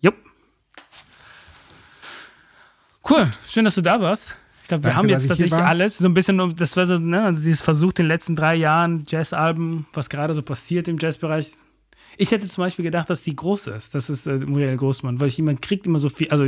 Jupp. 0.00 0.16
Cool, 3.08 3.32
schön, 3.48 3.64
dass 3.64 3.76
du 3.76 3.82
da 3.82 4.00
warst. 4.00 4.34
Ich 4.62 4.68
glaube, 4.68 4.82
wir 4.82 4.90
Danke, 4.90 4.96
haben 4.96 5.08
jetzt 5.10 5.28
tatsächlich 5.28 5.54
alles. 5.54 5.98
So 5.98 6.08
ein 6.08 6.14
bisschen, 6.14 6.40
um- 6.40 6.56
das 6.56 6.76
war 6.76 6.86
so, 6.86 6.98
ne, 6.98 7.22
also 7.24 7.40
dieses 7.40 7.62
Versuch, 7.62 7.92
den 7.92 8.06
letzten 8.06 8.34
drei 8.34 8.56
Jahren 8.56 9.04
Jazzalben, 9.06 9.86
was 9.92 10.08
gerade 10.08 10.34
so 10.34 10.42
passiert 10.42 10.88
im 10.88 10.98
Jazzbereich. 10.98 11.52
Ich 12.16 12.30
hätte 12.30 12.48
zum 12.48 12.62
Beispiel 12.62 12.84
gedacht, 12.84 13.10
dass 13.10 13.22
die 13.22 13.36
groß 13.36 13.68
ist. 13.68 13.94
Das 13.94 14.10
ist 14.10 14.26
äh, 14.26 14.38
Muriel 14.38 14.76
Großmann, 14.76 15.20
weil 15.20 15.28
ich 15.28 15.36
jemand 15.36 15.62
kriegt 15.62 15.86
immer 15.86 15.98
so 15.98 16.08
viel, 16.08 16.28
also 16.30 16.46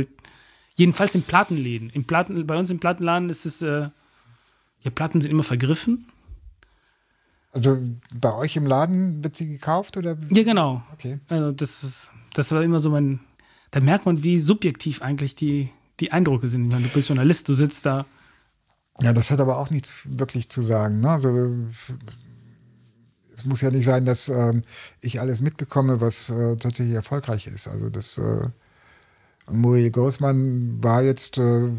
jedenfalls 0.75 1.15
in 1.15 1.23
Plattenläden. 1.23 1.89
In 1.89 2.05
Platten, 2.05 2.45
bei 2.47 2.57
uns 2.57 2.69
im 2.69 2.79
Plattenladen 2.79 3.29
ist 3.29 3.45
es, 3.45 3.61
äh, 3.61 3.89
ja, 4.81 4.91
Platten 4.93 5.21
sind 5.21 5.31
immer 5.31 5.43
vergriffen. 5.43 6.07
Also 7.51 7.79
bei 8.13 8.33
euch 8.33 8.55
im 8.55 8.65
Laden 8.65 9.23
wird 9.23 9.35
sie 9.35 9.47
gekauft 9.47 9.97
oder? 9.97 10.17
Ja, 10.31 10.43
genau. 10.43 10.83
Okay. 10.93 11.19
Also 11.27 11.51
das 11.51 11.83
ist, 11.83 12.09
das 12.33 12.51
war 12.51 12.63
immer 12.63 12.79
so 12.79 12.91
mein, 12.91 13.19
da 13.71 13.79
merkt 13.79 14.05
man, 14.05 14.23
wie 14.23 14.39
subjektiv 14.39 15.01
eigentlich 15.01 15.35
die, 15.35 15.69
die 15.99 16.11
Eindrücke 16.11 16.47
sind. 16.47 16.67
Ich 16.67 16.71
meine, 16.71 16.87
du 16.87 16.93
bist 16.93 17.09
Journalist, 17.09 17.49
du 17.49 17.53
sitzt 17.53 17.85
da. 17.85 18.05
Ja, 19.01 19.13
das 19.13 19.31
hat 19.31 19.39
aber 19.39 19.57
auch 19.57 19.69
nichts 19.69 19.93
wirklich 20.05 20.49
zu 20.49 20.63
sagen. 20.63 20.99
Ne? 20.99 21.09
Also, 21.09 21.29
es 23.39 23.45
muss 23.45 23.61
ja 23.61 23.71
nicht 23.71 23.85
sein, 23.85 24.05
dass 24.05 24.29
ähm, 24.29 24.63
ich 25.01 25.19
alles 25.19 25.41
mitbekomme, 25.41 26.01
was 26.01 26.29
äh, 26.29 26.55
tatsächlich 26.57 26.95
erfolgreich 26.95 27.47
ist. 27.47 27.67
Also 27.67 27.89
das 27.89 28.17
äh, 28.17 28.47
Muriel 29.49 29.91
Großmann 29.91 30.83
war 30.83 31.01
jetzt 31.01 31.37
äh, 31.37 31.69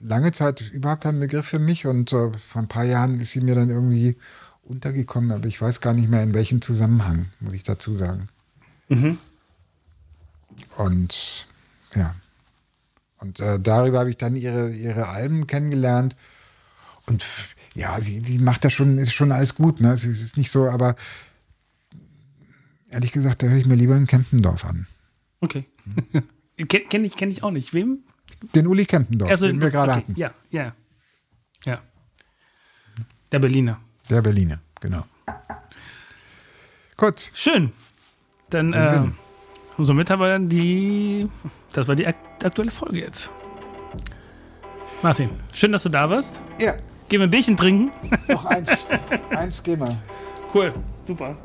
lange 0.00 0.32
Zeit 0.32 0.70
überhaupt 0.72 1.02
kein 1.02 1.20
Begriff 1.20 1.46
für 1.46 1.58
mich 1.58 1.86
und 1.86 2.12
äh, 2.12 2.30
vor 2.32 2.62
ein 2.62 2.68
paar 2.68 2.84
Jahren 2.84 3.20
ist 3.20 3.30
sie 3.30 3.40
mir 3.40 3.54
dann 3.54 3.70
irgendwie 3.70 4.16
untergekommen, 4.64 5.32
aber 5.32 5.46
ich 5.46 5.60
weiß 5.60 5.80
gar 5.80 5.94
nicht 5.94 6.10
mehr 6.10 6.22
in 6.22 6.34
welchem 6.34 6.60
Zusammenhang, 6.60 7.26
muss 7.40 7.54
ich 7.54 7.62
dazu 7.62 7.96
sagen. 7.96 8.28
Und 10.76 11.46
ja. 11.94 12.14
Und 13.20 13.40
äh, 13.40 13.58
darüber 13.58 14.00
habe 14.00 14.10
ich 14.10 14.16
dann 14.16 14.36
ihre, 14.36 14.70
ihre 14.70 15.08
Alben 15.08 15.46
kennengelernt. 15.46 16.16
Und 17.06 17.24
ja, 17.74 18.00
sie, 18.00 18.20
sie 18.24 18.38
macht 18.38 18.64
das 18.64 18.72
schon, 18.72 18.98
ist 18.98 19.12
schon 19.12 19.32
alles 19.32 19.54
gut. 19.54 19.80
Ne? 19.80 19.92
Es 19.92 20.04
ist 20.04 20.36
nicht 20.36 20.50
so, 20.50 20.68
aber 20.68 20.96
ehrlich 22.90 23.12
gesagt, 23.12 23.42
da 23.42 23.46
höre 23.46 23.58
ich 23.58 23.66
mir 23.66 23.74
lieber 23.74 23.96
in 23.96 24.06
Kempendorf 24.06 24.64
an. 24.64 24.86
Okay. 25.40 25.66
Ken, 26.68 26.88
kenn 26.88 27.04
ich, 27.04 27.16
kenn 27.16 27.30
ich 27.30 27.42
auch 27.42 27.50
nicht. 27.52 27.72
Wem? 27.72 28.00
Den 28.54 28.66
Uli 28.66 28.84
Kempendorf, 28.84 29.30
Also, 29.30 29.46
den 29.46 29.60
wir 29.60 29.70
gerade 29.70 29.92
okay. 29.92 30.00
hatten. 30.00 30.14
Ja, 30.16 30.32
ja. 30.50 30.74
Ja. 31.64 31.82
Der 33.32 33.38
Berliner. 33.38 33.80
Der 34.10 34.22
Berliner, 34.22 34.60
genau. 34.80 35.04
Gut, 36.96 37.30
Schön. 37.32 37.72
Dann, 38.50 38.72
äh, 38.72 39.02
somit 39.76 40.08
haben 40.10 40.20
wir 40.20 40.28
dann 40.28 40.48
die, 40.48 41.28
das 41.72 41.86
war 41.86 41.94
die 41.94 42.06
ak 42.06 42.16
aktuelle 42.42 42.70
Folge 42.70 43.00
jetzt. 43.00 43.30
Martin, 45.02 45.28
schön, 45.52 45.70
dass 45.72 45.82
du 45.82 45.90
da 45.90 46.08
warst. 46.08 46.40
ja, 46.58 46.74
Gehen 47.08 47.20
wir 47.20 47.26
ein 47.26 47.30
Bierchen 47.30 47.56
trinken. 47.56 47.90
noch 48.28 48.44
eins, 48.44 48.86
eins 49.30 49.62
gehen 49.62 49.80
wir. 49.80 49.96
Cool. 50.52 50.72
Super. 51.04 51.36